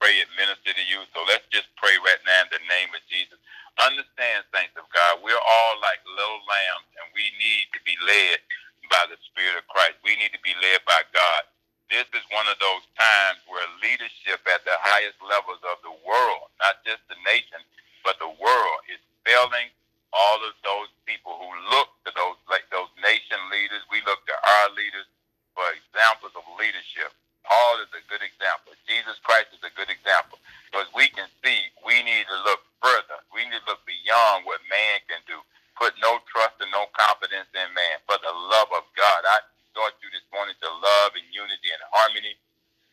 Pray 0.01 0.17
it 0.25 0.33
minister 0.41 0.73
to 0.73 0.85
you. 0.89 1.05
So 1.13 1.21
let's 1.29 1.45
just 1.53 1.69
pray 1.77 1.93
right 2.01 2.23
now 2.25 2.49
in 2.49 2.51
the 2.57 2.65
name 2.65 2.89
of 2.97 3.05
Jesus. 3.13 3.37
Understand, 3.77 4.49
saints 4.57 4.73
of 4.81 4.89
God, 4.89 5.21
we're 5.21 5.37
all 5.37 5.75
like 5.85 6.01
little 6.09 6.41
lambs, 6.49 6.89
and 6.97 7.13
we 7.13 7.29
need 7.37 7.69
to 7.77 7.81
be 7.85 7.93
led 8.09 8.41
by 8.89 9.05
the 9.13 9.21
Spirit 9.29 9.61
of 9.61 9.69
Christ. 9.69 10.01
We 10.01 10.17
need 10.17 10.33
to 10.33 10.41
be 10.41 10.57
led 10.65 10.81
by 10.89 11.05
God. 11.13 11.45
This 11.93 12.09
is 12.17 12.25
one 12.33 12.49
of 12.49 12.57
those 12.65 12.89
times 12.97 13.45
where 13.45 13.69
leadership 13.85 14.41
at 14.49 14.65
the 14.65 14.81
highest 14.81 15.21
levels 15.21 15.61
of 15.69 15.77
the 15.85 15.93
world, 16.09 16.49
not 16.57 16.81
just 16.89 17.05
the 17.13 17.21
nation, 17.29 17.61
but 18.01 18.17
the 18.17 18.33
world, 18.41 18.79
is 18.89 19.03
failing 19.29 19.69
all 20.17 20.41
of 20.47 20.55
those 20.65 20.89
people 21.05 21.37
who 21.37 21.51
look 21.75 21.91
to 22.07 22.11
those 22.17 22.39
like 22.49 22.65
those 22.73 22.84
nation 23.05 23.41
leaders. 23.53 23.85
We 23.93 24.01
look 24.09 24.25
to 24.27 24.37
our 24.37 24.69
leaders 24.75 25.09
for 25.55 25.67
examples 25.77 26.33
of 26.35 26.45
leadership. 26.57 27.13
Paul 27.45 27.85
is 27.85 27.93
a 27.95 28.03
good 28.09 28.25
example. 28.25 28.75
Jesus 28.89 29.21
Christ 29.23 29.53
is 29.55 29.63
a 29.65 29.73
good 29.77 29.93
example. 29.93 30.41
Because 30.73 30.89
we 30.97 31.13
can 31.13 31.29
see 31.45 31.61
we 31.85 32.01
need 32.03 32.27
to 32.33 32.39
look 32.49 32.65
further. 32.83 33.21
We 33.37 33.45
need 33.47 33.61
to 33.61 33.69
look 33.69 33.85
beyond 33.87 34.49
what 34.49 34.65
man 34.73 35.05
can 35.07 35.23
do. 35.29 35.39
Put 35.79 35.95
no 36.03 36.21
trust 36.31 36.59
and 36.65 36.73
no 36.73 36.89
confidence 36.97 37.49
in 37.55 37.69
man. 37.77 38.01
For 38.09 38.19
the 38.21 38.33
love 38.33 38.73
of 38.75 38.85
God. 38.97 39.21
I 39.29 39.39
exhort 39.71 39.97
you 40.03 40.11
this 40.13 40.27
morning 40.35 40.57
to 40.65 40.71
love 40.71 41.13
and 41.17 41.27
unity 41.33 41.71
and 41.73 41.85
harmony. 41.95 42.35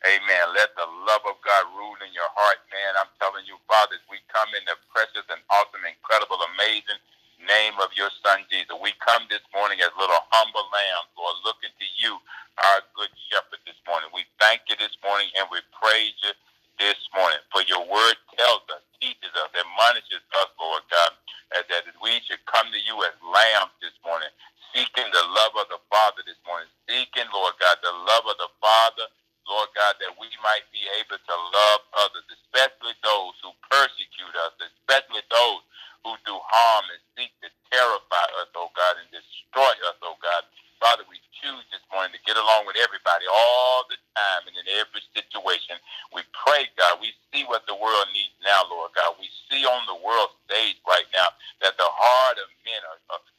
Amen. 0.06 0.46
Let 0.54 0.70
the 0.78 0.86
love 1.10 1.26
of 1.26 1.42
God 1.42 1.64
rule 1.74 1.98
in 2.06 2.14
your 2.14 2.30
heart, 2.38 2.62
man. 2.70 2.94
I'm 3.02 3.10
telling 3.18 3.42
you, 3.50 3.58
Father, 3.66 3.98
as 3.98 4.06
we 4.06 4.22
come 4.30 4.46
in 4.54 4.62
the 4.70 4.78
precious 4.94 5.26
and 5.26 5.42
awesome, 5.50 5.82
incredible, 5.82 6.38
amazing 6.54 7.02
name 7.46 7.76
of 7.82 7.90
your 7.98 8.10
Son, 8.24 8.44
Jesus. 8.50 8.72
We 8.82 8.94
come 9.02 9.26
this 9.30 9.44
morning 9.54 9.80
as 9.82 9.92
little 9.98 10.22
humble 10.30 10.66
lambs, 10.70 11.10
Lord, 11.18 11.36
looking 11.44 11.72
to 11.74 11.88
you, 12.00 12.18
our 12.62 12.80
good 12.96 13.12
shepherd 13.30 13.62
this 13.66 13.78
morning. 13.88 14.10
We 14.14 14.24
thank 14.40 14.66
you 14.70 14.76
this 14.78 14.94
morning 15.02 15.28
and 15.38 15.46
we 15.50 15.60
praise 15.76 16.14
you 16.22 16.32
this 16.78 16.98
morning. 17.14 17.40
For 17.54 17.62
your 17.66 17.82
word 17.86 18.16
tells 18.38 18.64
us, 18.72 18.82
teaches 19.02 19.32
us, 19.38 19.50
admonishes 19.54 20.24
us, 20.42 20.50
Lord 20.58 20.84
God, 20.90 21.12
as 21.58 21.64
that 21.70 21.86
we 22.00 22.22
should 22.26 22.42
come 22.48 22.70
to 22.70 22.80
you 22.80 22.96
as 23.06 23.14
lambs 23.22 23.74
this 23.82 23.94
morning, 24.06 24.30
seeking 24.72 25.08
the 25.10 25.26
love 25.36 25.54
of 25.58 25.68
the 25.70 25.80
Father 25.90 26.22
this 26.26 26.40
morning, 26.48 26.70
seeking, 26.88 27.28
Lord 27.34 27.54
God, 27.60 27.78
the 27.82 27.94
love 27.94 28.26
of 28.30 28.38
the 28.40 28.50
Father, 28.62 29.06
Lord 29.48 29.70
God, 29.76 29.98
that 30.00 30.14
we 30.20 30.30
might 30.44 30.66
be 30.72 30.82
able 31.02 31.18
to 31.18 31.36
love 31.52 31.80
others, 32.06 32.26
especially 32.30 32.94
those 33.04 33.34
who 33.42 33.52
persecute 33.68 34.34
us, 34.46 34.54
especially 34.62 35.24
those 35.30 35.62
who 36.02 36.18
do 36.26 36.34
harm 36.34 36.84
and 36.90 37.02
seek 37.14 37.30
to 37.42 37.48
terrify 37.70 38.26
us, 38.42 38.50
oh 38.58 38.70
God, 38.74 38.98
and 38.98 39.08
destroy 39.14 39.72
us, 39.86 39.98
oh 40.02 40.18
God. 40.18 40.42
Father, 40.82 41.06
we 41.06 41.22
choose 41.38 41.62
this 41.70 41.82
morning 41.94 42.10
to 42.10 42.22
get 42.26 42.34
along 42.34 42.66
with 42.66 42.74
everybody 42.74 43.22
all 43.30 43.86
the 43.86 43.94
time 44.18 44.50
and 44.50 44.54
in 44.58 44.66
every 44.82 44.98
situation. 45.14 45.78
We 46.10 46.26
pray, 46.34 46.66
God, 46.74 46.98
we 46.98 47.14
see 47.30 47.46
what 47.46 47.62
the 47.70 47.78
world 47.78 48.10
needs 48.10 48.34
now, 48.42 48.66
Lord 48.66 48.90
God. 48.98 49.14
We 49.22 49.30
see 49.46 49.62
on 49.62 49.86
the 49.86 50.02
world 50.02 50.34
stage 50.50 50.82
right 50.82 51.06
now 51.14 51.30
that 51.62 51.78
the 51.78 51.86
heart 51.86 52.42
of 52.42 52.50
men, 52.66 52.82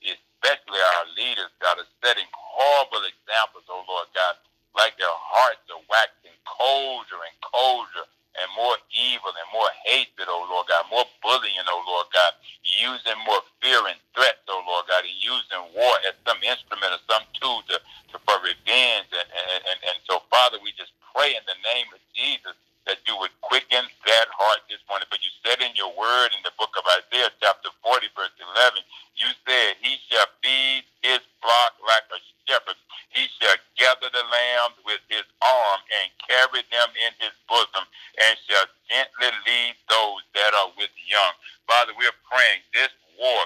especially 0.08 0.80
our 0.96 1.08
leaders, 1.20 1.52
God, 1.60 1.84
are 1.84 1.92
setting 2.00 2.28
horrible 2.32 3.04
examples, 3.04 3.68
oh 3.68 3.84
Lord 3.92 4.08
God, 4.16 4.40
like 4.72 4.96
their 4.96 5.12
hearts 5.12 5.68
are 5.68 5.84
waxing 5.92 6.40
colder 6.48 7.20
and 7.28 7.36
colder 7.44 8.08
and 8.40 8.50
more 8.58 8.78
evil 8.94 9.32
and 9.34 9.50
more 9.54 9.70
hatred, 9.86 10.30
oh 10.30 10.46
Lord 10.50 10.68
God, 10.70 10.86
more 10.90 11.06
bullying, 11.22 11.66
oh 11.70 11.84
Lord 11.86 12.08
God, 12.14 12.34
using 12.64 13.18
more 13.28 13.44
fear 13.62 13.82
and 13.90 14.00
threats, 14.16 14.44
oh 14.50 14.64
Lord 14.66 14.88
God, 14.90 15.06
and 15.06 15.18
using 15.20 15.62
war 15.76 15.94
as 16.08 16.16
some 16.26 16.40
instrument 16.42 16.96
or 16.96 17.02
some 17.10 17.26
tool 17.38 17.62
to, 17.70 17.78
to 17.78 18.16
for 18.26 18.38
revenge. 18.42 19.10
And, 19.14 19.30
and, 19.30 19.62
and, 19.68 19.80
and 19.94 19.98
so, 20.08 20.24
Father, 20.34 20.58
we 20.64 20.74
just 20.78 20.94
pray 21.14 21.36
in 21.36 21.44
the 21.46 21.60
name 21.76 21.90
of 21.94 22.02
Jesus 22.16 22.56
that 22.88 23.00
you 23.08 23.16
would 23.22 23.34
quicken 23.46 23.86
that 24.08 24.28
heart 24.34 24.62
this 24.68 24.82
morning. 24.90 25.08
But 25.14 25.22
you 25.24 25.32
said 25.46 25.62
in 25.64 25.72
your 25.78 25.92
word 25.96 26.36
in 26.36 26.42
the 26.44 26.54
book 26.60 26.74
of 26.76 26.84
Isaiah, 27.00 27.32
chapter 27.40 27.72
40, 27.86 28.10
verse 28.18 28.34
11, 28.42 28.82
you 29.16 29.30
said, 29.48 29.80
He 29.80 29.96
shall 30.10 30.28
feed 30.44 30.84
his 31.06 31.22
flock 31.40 31.74
like 31.86 32.08
a 32.12 32.20
shepherd. 32.48 32.78
He 33.10 33.28
shall 33.40 33.58
gather 33.78 34.10
the 34.10 34.26
lambs 34.26 34.78
with 34.86 35.02
his 35.10 35.26
arm 35.42 35.80
and 36.02 36.08
carry 36.26 36.64
them 36.72 36.90
in 36.98 37.12
his 37.20 37.36
bosom 37.48 37.86
and 38.20 38.34
shall 38.48 38.68
gently 38.90 39.32
lead 39.46 39.76
those 39.90 40.24
that 40.34 40.52
are 40.54 40.72
with 40.78 40.92
young. 41.08 41.34
Father, 41.68 41.94
we're 41.98 42.16
praying 42.30 42.62
this 42.74 42.92
war 43.20 43.46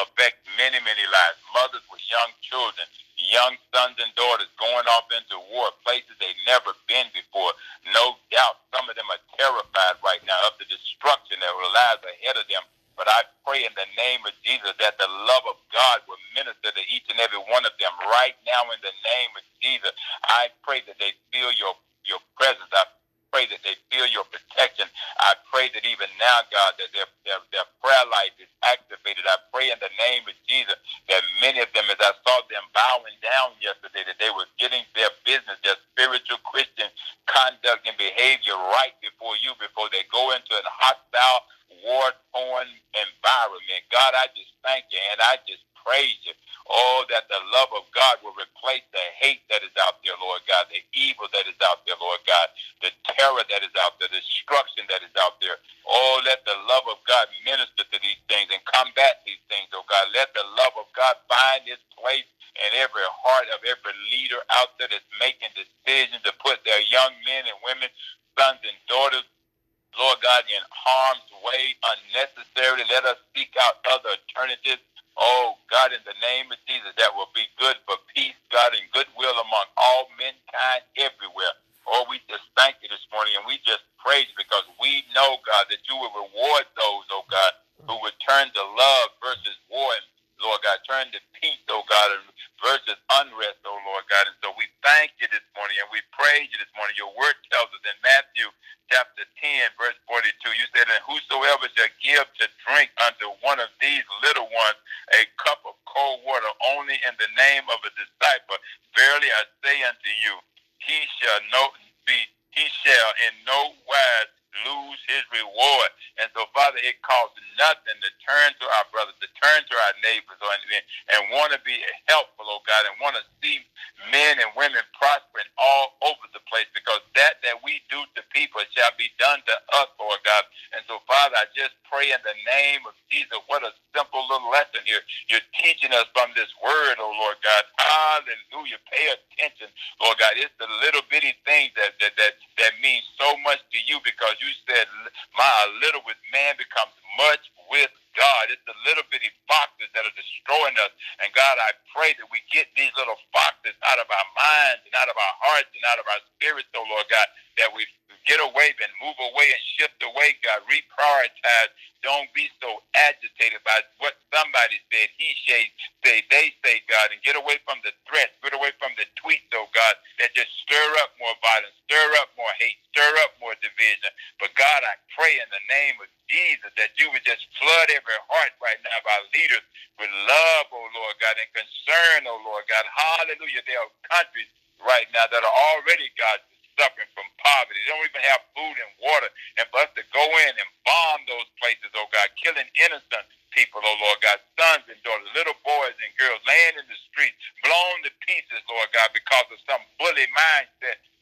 affect 0.00 0.40
many, 0.56 0.80
many 0.80 1.04
lives. 1.10 1.38
Mothers 1.52 1.84
with 1.92 2.00
young 2.08 2.32
children, 2.40 2.86
young 3.18 3.54
sons 3.74 4.00
and 4.00 4.12
daughters 4.16 4.48
going 4.56 4.86
off 4.96 5.08
into 5.12 5.36
war, 5.52 5.68
places 5.84 6.16
they've 6.20 6.44
never 6.48 6.72
been 6.88 7.08
before. 7.12 7.52
No 7.92 8.16
doubt 8.32 8.64
some 8.72 8.88
of 8.88 8.96
them 8.96 9.08
are 9.12 9.22
terrified 9.36 10.00
right 10.00 10.22
now 10.24 10.38
of 10.48 10.56
the 10.56 10.68
destruction 10.70 11.40
that 11.42 11.52
lies 11.52 12.02
ahead 12.06 12.40
of 12.40 12.48
them. 12.48 12.64
But 12.96 13.08
I 13.08 13.24
pray 13.48 13.64
in 13.64 13.72
the 13.76 13.88
name 13.96 14.20
of 14.28 14.36
Jesus 14.44 14.76
that 14.76 15.00
the 15.00 15.08
love 15.08 15.44
of 15.48 15.56
God 15.72 16.04
will 16.04 16.20
minister 16.36 16.68
to 16.68 16.84
each 16.92 17.08
and 17.08 17.16
every 17.20 17.40
one 17.48 17.64
of 17.64 17.69
in 18.68 18.80
the 18.84 18.92
name 18.92 19.32
of 19.38 19.44
Jesus. 19.62 19.92
I 20.28 20.52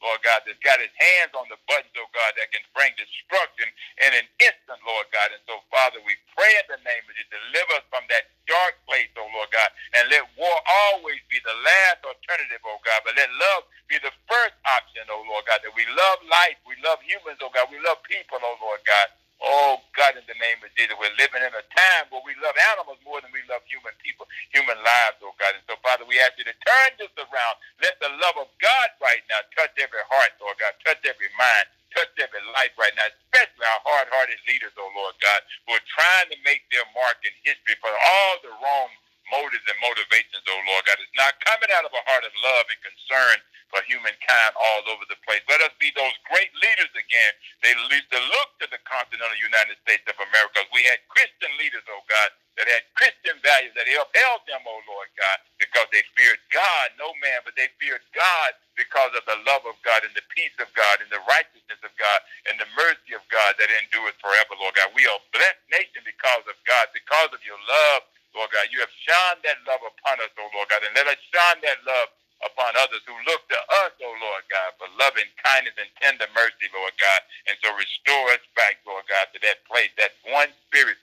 Lord 0.09 0.25
God, 0.25 0.41
that's 0.49 0.57
got 0.65 0.81
his 0.81 0.89
hands 0.97 1.37
on 1.37 1.45
the 1.53 1.61
buttons, 1.69 1.93
oh 2.01 2.09
God, 2.17 2.33
that 2.41 2.49
can 2.49 2.65
bring 2.73 2.89
destruction 2.97 3.69
in 4.01 4.11
an 4.17 4.25
instant, 4.41 4.81
Lord 4.81 5.05
God. 5.13 5.29
And 5.37 5.43
so, 5.45 5.61
Father, 5.69 6.01
we 6.01 6.17
pray 6.33 6.49
in 6.65 6.65
the 6.73 6.81
name 6.81 7.05
of 7.05 7.13
you, 7.13 7.25
deliver 7.29 7.77
us 7.77 7.85
from 7.93 8.09
that 8.09 8.33
dark 8.49 8.81
place, 8.89 9.13
oh 9.21 9.29
Lord 9.37 9.53
God, 9.53 9.69
and 10.01 10.09
let 10.09 10.25
war 10.33 10.57
always 10.89 11.21
be 11.29 11.37
the 11.45 11.53
last 11.61 12.01
alternative, 12.01 12.65
oh 12.65 12.81
God, 12.81 13.05
but 13.05 13.13
let 13.21 13.29
love 13.37 13.69
be 13.85 14.01
the 14.01 14.13
first 14.25 14.57
option, 14.65 15.05
oh 15.13 15.21
Lord 15.29 15.45
God, 15.45 15.61
that 15.61 15.73
we 15.77 15.85
love 15.93 16.19
life, 16.25 16.57
we 16.65 16.73
love 16.81 16.97
humans, 17.05 17.37
oh 17.45 17.53
God, 17.53 17.69
we 17.69 17.77
love 17.85 18.01
people, 18.09 18.41
oh 18.41 18.57
Lord 18.65 18.81
God. 18.89 19.13
Oh 19.43 19.79
God, 19.95 20.15
in 20.15 20.25
the 20.27 20.37
name 20.39 20.59
of 20.63 20.71
Jesus, 20.79 20.95
we're 20.97 21.13
living 21.19 21.43
in 21.43 21.53
a 21.53 21.65
time 21.75 22.05
where 22.11 22.23
we 22.23 22.33
love 22.39 22.55
animals 22.75 22.99
more 23.03 23.19
than 23.19 23.31
we 23.35 23.43
love 23.51 23.61
human 23.67 23.93
people, 23.99 24.25
human 24.55 24.79
lives, 24.81 25.19
oh 25.23 25.35
God. 25.37 25.55
And 25.55 25.65
so, 25.67 25.75
Father, 25.83 26.07
we 26.07 26.19
ask 26.23 26.39
you 26.39 26.47
to 26.47 26.55
turn 26.63 26.91
this 26.97 27.11
around. 27.19 27.55
Let 27.83 27.99
the 27.99 28.11
love 28.19 28.39
of 28.39 28.49
God 28.63 28.89
right 29.03 29.23
now 29.27 29.43
touch 29.53 29.75
every 29.77 30.03
heart, 30.07 30.33
oh 30.41 30.55
God, 30.57 30.73
touch 30.87 31.03
every 31.05 31.31
mind, 31.37 31.67
touch 31.93 32.11
every 32.17 32.43
life 32.55 32.73
right 32.79 32.95
now, 32.95 33.07
especially 33.11 33.67
our 33.67 33.83
hard-hearted 33.83 34.39
leaders, 34.47 34.73
oh 34.79 34.91
Lord 34.95 35.15
God, 35.21 35.41
who 35.67 35.75
are 35.77 35.87
trying 35.91 36.31
to 36.31 36.37
make 36.47 36.63
their 36.73 36.87
mark 36.95 37.19
in 37.27 37.33
history 37.45 37.75
for 37.83 37.91
all 37.91 38.33
the 38.41 38.53
wrong 38.63 38.89
motives 39.33 39.65
and 39.69 39.77
motivations, 39.81 40.43
oh 40.49 40.61
Lord 40.69 40.83
God. 40.85 40.99
It's 41.01 41.17
not 41.17 41.37
coming 41.45 41.71
out 41.77 41.85
of 41.87 41.93
a 41.93 42.03
heart 42.09 42.25
of 42.25 42.33
love 42.43 42.65
and 42.69 42.79
concern 42.83 43.37
for 43.71 43.81
humankind 43.85 44.51
all 44.57 44.83
over 44.91 45.05
the 45.09 45.19
place. 45.25 45.41
Let 45.49 45.61
us 45.63 45.73
be 45.81 45.93
those 45.95 46.13
great 46.29 46.51
leaders 46.61 46.91
again. 46.93 47.33
They 47.63 47.73
used 47.93 48.11
to 48.13 48.21
look 48.33 48.49
to 48.61 48.67
the 48.69 48.81
continental 48.85 49.37
United 49.39 49.77
States 49.85 50.05
of 50.09 50.17
America. 50.19 50.65
We 50.73 50.85
had 50.89 51.01
Christian 51.09 51.51
leaders, 51.61 51.85
oh 51.89 52.03
God, 52.09 52.29
that 52.59 52.67
had 52.67 52.83
Christian 52.97 53.37
values, 53.41 53.73
that 53.77 53.87
upheld 53.87 54.43
them, 54.49 54.61
oh 54.67 54.81
Lord 54.89 55.09
God, 55.15 55.37
because 55.61 55.87
they 55.93 56.03
feared 56.17 56.41
God, 56.53 56.87
no 56.99 57.13
man, 57.23 57.41
but 57.45 57.55
they 57.55 57.69
feared 57.79 58.03
God 58.13 58.51
because 58.75 59.11
of 59.15 59.23
the 59.29 59.39
love 59.47 59.63
of 59.69 59.77
God 59.85 60.03
and 60.05 60.13
the 60.15 60.25
peace 60.33 60.55
of 60.59 60.69
God 60.75 61.01
and 61.03 61.09
the 61.11 61.23
righteousness 61.27 61.81
of 61.83 61.93
God 61.99 62.19
and 62.51 62.57
the 62.59 62.69
mercy 62.75 63.15
of 63.15 63.23
God 63.31 63.55
that 63.59 63.71
endures 63.83 64.15
forever, 64.19 64.55
Lord 64.59 64.75
God. 64.75 64.91
We 64.95 65.05
are 65.07 65.19
a 65.19 65.25
blessed 65.35 65.65
nation 65.71 66.01
because 66.03 66.45
of 66.47 66.57
God, 66.67 66.91
because 66.95 67.31
of 67.35 67.41
your 67.47 67.59
love, 67.67 68.01
Lord 68.35 68.51
God. 68.53 68.69
You 68.73 68.81
have 68.83 68.93
shone 68.93 69.39
that 69.45 69.59
love 69.65 69.81
upon 69.83 70.21
us, 70.23 70.31
oh 70.37 70.49
Lord 70.55 70.69
God, 70.69 70.83
and 70.85 70.93
let 70.97 71.07
us 71.09 71.19
shine 71.31 71.61
that 71.65 71.81
love 71.87 72.09
upon 72.45 72.73
others 72.79 73.03
who 73.07 73.15
look 73.27 73.43
to 73.49 73.59
us, 73.85 73.93
oh 74.01 74.15
Lord 74.21 74.43
God, 74.51 74.69
for 74.79 74.89
loving 74.99 75.27
kindness 75.41 75.75
and 75.79 75.89
tender 76.01 76.29
mercy, 76.35 76.69
Lord 76.73 76.93
God. 76.99 77.21
And 77.49 77.55
so 77.63 77.71
restore 77.75 78.35
us 78.35 78.43
back, 78.55 78.81
Lord 78.87 79.05
God, 79.09 79.29
to 79.35 79.39
that 79.45 79.65
place, 79.69 79.91
that 79.99 80.13
one 80.29 80.51
spirit 80.69 80.99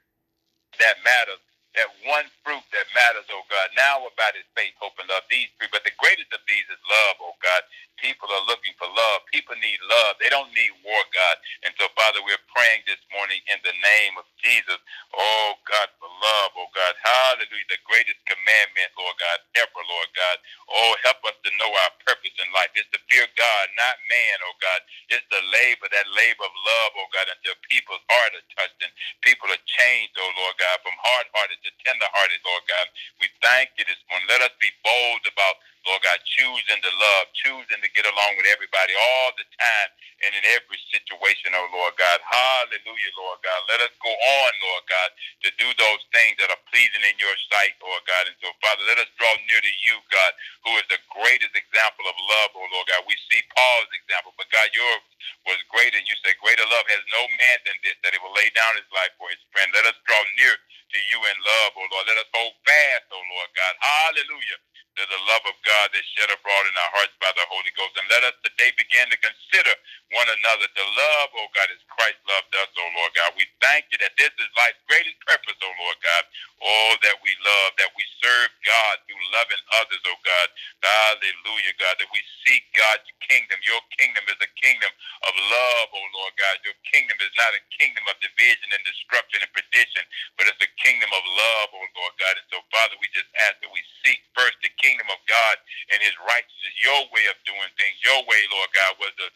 that 0.81 0.99
matters, 1.07 1.43
that 1.79 1.91
one 2.09 2.27
fruit 2.45 2.65
that 2.75 2.89
matters, 2.97 3.29
oh 3.33 3.45
God. 3.49 3.69
Now 3.79 4.05
about 4.05 4.35
his 4.37 4.49
faith, 4.57 4.75
hope, 4.81 4.97
and 5.01 5.09
love. 5.09 5.25
These 5.31 5.53
three, 5.61 5.71
but 5.73 5.85
the 5.87 5.95
greatest 6.01 6.33
of 6.35 6.43
these 6.49 6.67
is 6.69 6.83
love, 6.89 7.17
oh 7.23 7.37
God. 7.45 7.63
People 8.01 8.29
are 8.33 8.47
looking 8.51 8.75
for 8.81 8.89
love. 8.91 9.25
People 9.31 9.55
need 9.63 9.79
love. 9.87 10.19
They 10.19 10.29
don't 10.33 10.51
need 10.57 10.73
war, 10.85 11.03
God. 11.15 11.37
And 11.69 11.73
so, 11.79 11.89
Father, 11.95 12.21
we're 12.27 12.43
praying 12.53 12.83
this 12.89 13.01
morning 13.15 13.41
in 13.53 13.61
the 13.63 13.77
name 13.79 14.19
of 14.19 14.27
Jesus. 14.43 14.81
Oh 15.15 15.57
God, 15.69 15.89
for 16.03 16.11
love, 16.11 16.53
oh 16.59 16.71
God. 16.75 16.95
Hallelujah. 17.05 17.69
The 17.73 17.81
greatest 17.89 18.21
commandment, 18.27 18.91
Lord 18.99 19.17
God, 19.21 19.39
ever, 19.63 19.83
Lord 19.87 20.11
God. 20.17 20.39
Oh, 20.73 20.93
help 21.05 21.21
us 21.29 21.37
to 21.47 21.51
know 21.61 21.71
our 21.71 21.93
purpose 22.09 22.35
in 22.41 22.49
life. 22.57 22.73
It's 22.77 22.91
to 22.97 23.01
fear 23.13 23.27
God, 23.39 23.67
not 23.79 23.97
man, 24.11 24.37
oh 24.49 24.57
God. 24.61 24.81
It's 25.13 25.27
the 25.31 25.43
labor, 25.53 25.89
that 25.93 26.09
labor 26.13 26.45
of 26.49 26.55
love, 26.55 26.93
oh 27.01 27.11
God, 27.13 27.29
until 27.33 27.57
people's 27.69 28.05
heart 28.09 28.33
are 28.37 28.49
touched 28.57 28.81
and 28.85 28.93
people 29.23 29.49
are 29.53 29.65
changed, 29.69 30.17
oh 30.21 30.33
Lord 30.41 30.57
God, 30.61 30.79
from 30.85 30.97
hard 31.01 31.27
hearted 31.67 31.79
to 31.79 31.85
tender 31.91 32.09
hearted, 32.15 32.41
Lord 32.47 32.65
God. 32.69 32.87
We 33.21 33.29
thank 33.43 33.71
you 33.79 33.85
this 33.87 33.99
morning. 34.11 34.29
Let 34.31 34.43
us 34.47 34.55
be 34.63 34.71
bold 34.85 35.23
about 35.27 35.57
Lord 35.87 36.03
God, 36.03 36.19
choosing 36.27 36.83
to 36.83 36.93
love, 36.99 37.27
choosing 37.33 37.79
to 37.79 37.91
get 37.95 38.05
along 38.11 38.37
with 38.37 38.51
everybody 38.51 38.93
all 38.99 39.31
the 39.39 39.47
time 39.55 39.89
and 40.27 40.35
in 40.35 40.43
every 40.59 40.81
situation, 40.91 41.55
oh 41.55 41.69
Lord 41.73 41.95
God. 41.95 42.19
Hallelujah, 42.27 43.13
Lord 43.15 43.39
God. 43.47 43.61
Let 43.71 43.81
us 43.87 43.95
go 44.03 44.11
on, 44.11 44.53
Lord 44.67 44.85
God, 44.91 45.11
to 45.47 45.51
do 45.63 45.69
those 45.79 46.03
things 46.11 46.37
that 46.43 46.51
are 46.51 46.63
pleasing 46.75 47.07
in 47.07 47.15
your 47.23 47.33
sight, 47.55 47.79
Lord 47.81 48.03
God. 48.05 48.27
And 48.27 48.37
so, 48.43 48.51
Father, 48.61 48.83
let 48.91 48.99
us 48.99 49.11
draw 49.17 49.31
near 49.47 49.63
to 49.63 49.75
you, 49.87 49.97
God, 50.11 50.33
who 50.67 50.73
is 50.83 50.87
the 50.91 50.99
greatest 51.15 51.55
example 51.55 52.05
of 52.11 52.17
love, 52.19 52.51
oh 52.59 52.69
Lord 52.75 52.91
God. 52.91 53.07
We 53.07 53.17
see 53.31 53.47
Paul's 53.55 53.93
example, 53.95 54.35
but 54.35 54.51
God, 54.51 54.69
yours 54.75 55.05
was 55.47 55.61
greater. 55.71 56.03
You 56.03 56.17
say, 56.27 56.35
greater 56.43 56.67
love 56.67 56.87
has 56.91 57.03
no 57.15 57.23
man 57.31 57.59
than 57.65 57.79
this, 57.87 57.97
that 58.03 58.13
he 58.13 58.21
will 58.21 58.35
lay 58.35 58.51
down 58.59 58.75
his 58.77 58.89
life 58.91 59.15
for 59.17 59.31
his 59.31 59.41
friend. 59.55 59.71
Let 59.73 59.87
us 59.87 59.97
draw 60.05 60.21
near 60.37 60.55
to 60.93 61.01
you 61.13 61.19
in 61.21 61.39
love, 61.43 61.73
oh 61.79 61.89
Lord. 61.93 62.07
Let 62.11 62.21
us 62.23 62.31
hold 62.35 62.55
fast, 62.67 63.07
oh 63.13 63.23
Lord 63.23 63.51
God. 63.57 63.75
Hallelujah 63.81 64.61
to 64.99 65.05
the 65.09 65.21
love 65.31 65.45
of 65.49 65.57
God 65.65 65.89
that's 65.97 66.09
shed 66.19 66.29
abroad 66.33 66.67
in 66.69 66.77
our 66.77 66.93
hearts 67.01 67.17
by 67.23 67.33
the 67.37 67.47
Holy 67.49 67.73
Ghost. 67.79 67.97
And 67.97 68.09
let 68.13 68.29
us 68.29 68.37
today 68.45 68.73
begin 68.77 69.09
to 69.09 69.19
consider 69.25 69.73
one 70.15 70.29
another 70.31 70.69
to 70.71 70.85
love, 70.95 71.29
oh 71.35 71.51
God, 71.57 71.69
as 71.75 71.83
Christ 71.91 72.21
loved 72.31 72.53
us, 72.63 72.71
oh 72.79 72.91
Lord 72.95 73.13
God. 73.19 73.35
We 73.35 73.47
thank 73.65 73.91
you 73.91 73.99
that 74.05 74.15
this 74.21 74.31
is 74.39 74.51
life's 74.55 74.83
greatest 74.87 75.19
purpose, 75.27 75.59
oh 75.65 75.75
Lord 75.83 75.99
God. 76.05 76.25
Oh, 76.63 76.93
that 77.05 77.19
we 77.27 77.33
love, 77.45 77.71
that 77.83 77.93
we 77.99 78.05
serve 78.23 78.51
God 78.65 78.97
through 79.07 79.21
loving 79.35 79.63
others, 79.77 80.03
oh 80.07 80.21
God. 80.23 80.49
Hallelujah, 80.83 81.75
God, 81.83 81.97
that 81.99 82.11
we 82.15 82.23
seek 82.47 82.63
God's 82.79 83.07
kingdom. 83.27 83.59
Your 83.67 83.83
kingdom 83.99 84.25
is 84.31 84.39
a 84.41 84.51
kingdom 84.61 84.93
of 85.27 85.35
love, 85.35 85.89
oh 85.91 86.09
Lord 86.23 86.35
God. 86.39 86.57
Your 86.63 86.79
kingdom 86.87 87.19
is 87.21 87.35
not 87.35 87.53
a 87.59 87.63
kingdom 87.75 88.07
of 88.07 88.17
division 88.23 88.71
and 88.73 88.83
destruction 88.87 89.43
and 89.43 89.53
perdition, 89.53 90.05
but 90.39 90.47
it's 90.47 90.63
a 90.63 90.73
kingdom 90.81 91.11
of 91.11 91.25
love, 91.27 91.69
oh 91.75 91.89
Lord 91.99 92.15
God. 92.23 92.35
And 92.39 92.49
so, 92.55 92.63
Father, 92.71 92.95
we 93.03 93.11
just 93.13 93.29
ask 93.51 93.59
that 93.61 93.73
we 93.75 93.83
seek 94.07 94.23
first 94.39 94.57
the 94.63 94.73
kingdom 94.79 95.11
of 95.11 95.21
God 95.27 95.57
and 95.93 95.99
his 96.01 96.15
righteousness, 96.23 96.75
your 96.81 97.03
way 97.11 97.27
of 97.29 97.37
doing 97.45 97.71
things. 97.77 97.99
Your 98.07 98.23
way, 98.31 98.43
Lord 98.55 98.71
God, 98.73 98.95
was 99.03 99.15
the 99.19 99.29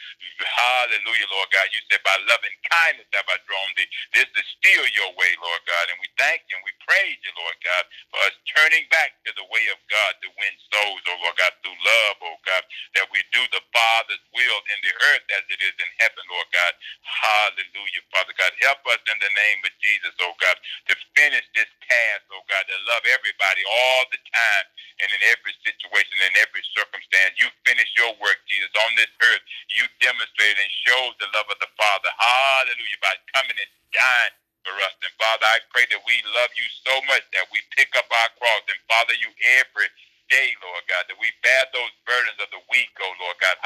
hallelujah, 0.60 1.28
Lord 1.32 1.48
God. 1.52 1.68
You 1.72 1.80
said, 1.88 2.04
by 2.04 2.16
loving 2.28 2.56
kindness 2.68 3.08
have 3.16 3.28
I 3.28 3.38
drawn 3.48 3.70
thee. 3.80 3.88
This 4.16 4.28
is 4.36 4.46
still 4.60 4.86
your 4.96 5.12
way, 5.16 5.32
Lord 5.40 5.62
God. 5.68 5.86
And 5.92 5.98
we 6.04 6.08
thank 6.20 6.44
you 6.48 6.56
and 6.60 6.64
we 6.68 6.74
praise 6.84 7.18
you, 7.24 7.32
Lord 7.36 7.58
God, 7.64 7.84
for 8.12 8.20
us 8.28 8.36
turning 8.52 8.86
back 8.92 9.16
to 9.28 9.32
the 9.36 9.46
way 9.52 9.64
of 9.72 9.80
God 9.92 10.12
to 10.24 10.28
win 10.40 10.54
souls, 10.72 11.02
oh 11.10 11.18
Lord 11.24 11.36
God, 11.40 11.52
through 11.64 11.76
love, 11.80 12.16
oh 12.24 12.38
God, 12.46 12.64
that 12.96 13.08
we 13.12 13.20
do 13.32 13.42
the 13.52 13.64
Father's 13.72 14.24
will 14.36 14.60
in 14.72 14.78
the 14.84 14.94
earth 15.14 15.26
as 15.40 15.44
it 15.50 15.60
is 15.64 15.76
in 15.76 15.90
heaven, 16.00 16.24
Lord 16.32 16.48
God. 16.52 16.74
Hallelujah, 17.04 18.04
Father 18.12 18.34
God. 18.36 18.52
Help 18.64 18.82
us 18.92 19.02
in 19.08 19.18
the 19.20 19.32
name 19.32 19.60
of 19.64 19.72
Jesus, 19.80 20.14
oh 20.24 20.36
God, 20.40 20.56
to 20.92 20.94
finish 21.16 21.46
this 21.56 21.70
task, 21.88 22.24
oh 22.34 22.44
God, 22.48 22.64
to 22.68 22.76
love 22.90 23.04
everybody 23.08 23.62
all 23.66 24.04
the 24.12 24.20
time 24.32 24.66
and 25.02 25.10
in 25.16 25.22
every 25.32 25.54
situation, 25.64 26.14
in 26.22 26.34
every 26.40 26.64
circumstance. 26.76 27.36
You 27.40 27.48
finish 27.66 27.90
your 27.98 28.12
work, 28.20 28.40
Jesus, 28.48 28.72
on 28.88 28.92
this 28.96 29.10
earth. 29.32 29.44
You 29.74 29.84
demonstrated 30.02 30.60
and 30.60 30.72
showed 30.86 31.14
the 31.20 31.30
love 31.36 31.48
of 31.50 31.58
the 31.60 31.70
Father. 31.76 32.10
Hallelujah, 32.16 33.00
by 33.02 33.14
coming 33.34 33.58
and 33.58 33.72
dying 33.92 34.34
for 34.66 34.74
us. 34.84 34.94
And 35.02 35.14
Father, 35.18 35.46
I 35.48 35.60
pray 35.72 35.86
that 35.90 36.02
we 36.04 36.16
love 36.36 36.52
you 36.56 36.68
so 36.84 36.94
much 37.08 37.24
that 37.36 37.48
we 37.52 37.60
pick 37.76 37.92
up 37.96 38.08
our 38.10 38.30
cross 38.38 38.64
and 38.68 38.78
follow 38.88 39.16
you 39.16 39.30
every 39.60 39.88
day, 40.30 40.54
Lord 40.62 40.84
God, 40.88 41.04
that 41.10 41.18
we 41.20 41.28
bear 41.44 41.64
those 41.74 41.92
burdens 42.06 42.38
of 42.40 42.48
the 42.54 42.62
weak, 42.72 42.90
oh 43.02 43.14
Lord 43.20 43.36
God. 43.42 43.58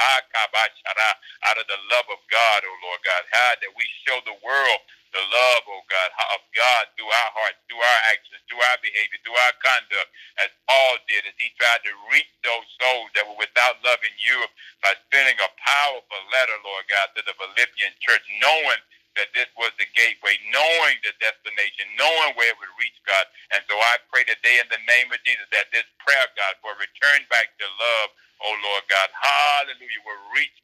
Out 1.45 1.57
of 1.61 1.67
the 1.69 1.79
love 1.93 2.09
of 2.11 2.21
God, 2.33 2.59
oh 2.65 2.77
Lord 2.83 3.01
God. 3.05 3.23
That 3.61 3.73
we 3.77 3.85
show 4.05 4.19
the 4.25 4.37
world 4.43 4.81
the 5.15 5.23
love, 5.31 5.63
oh 5.71 5.83
God, 5.87 6.09
of 6.35 6.43
God 6.57 6.83
through 6.99 7.09
our 7.09 7.31
hearts, 7.37 7.59
through 7.71 7.81
our 7.81 8.01
actions, 8.11 8.41
through 8.51 8.61
our 8.61 8.79
behavior, 8.83 9.19
through 9.23 9.37
our 9.39 9.55
conduct, 9.63 10.09
as 10.43 10.51
Paul 10.67 10.99
did, 11.07 11.23
as 11.29 11.37
he 11.39 11.53
tried 11.55 11.81
to 11.87 11.93
reach 12.11 12.29
those 12.43 12.67
souls 12.81 13.09
that 13.15 13.25
were 13.25 13.39
without 13.39 13.79
love 13.85 14.01
in 14.03 14.15
Europe 14.21 14.51
by 14.83 14.93
sending 15.13 15.37
a 15.39 15.49
powerful 15.61 16.21
letter, 16.33 16.57
Lord 16.65 16.85
God, 16.91 17.07
to 17.15 17.21
the 17.23 17.35
Philippian 17.37 17.93
church, 18.03 18.25
knowing 18.41 18.81
that 19.19 19.31
this 19.35 19.49
was 19.59 19.71
the 19.79 19.87
gateway, 19.95 20.35
knowing 20.51 20.97
the 21.03 21.13
destination, 21.19 21.87
knowing 21.99 22.35
where 22.39 22.51
it 22.51 22.59
would 22.61 22.75
reach 22.79 22.97
God. 23.07 23.25
And 23.55 23.63
so 23.67 23.75
I 23.77 23.99
pray 24.11 24.23
today 24.27 24.59
in 24.63 24.67
the 24.71 24.81
name 24.87 25.11
of 25.11 25.19
Jesus 25.27 25.47
that 25.55 25.71
this 25.75 25.87
prayer, 26.03 26.27
God, 26.37 26.55
will 26.63 26.77
return 26.79 27.23
back 27.31 27.51
to 27.59 27.67
love, 27.67 28.09
oh 28.45 28.55
Lord 28.63 28.85
God, 28.91 29.09
hallelujah, 29.15 30.01
will 30.07 30.23
reach 30.35 30.55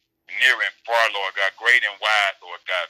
near 0.41 0.55
and 0.55 0.75
far, 0.87 1.03
Lord 1.15 1.33
God, 1.35 1.51
great 1.59 1.83
and 1.83 1.97
wide, 1.99 2.37
Lord 2.43 2.63
God. 2.67 2.87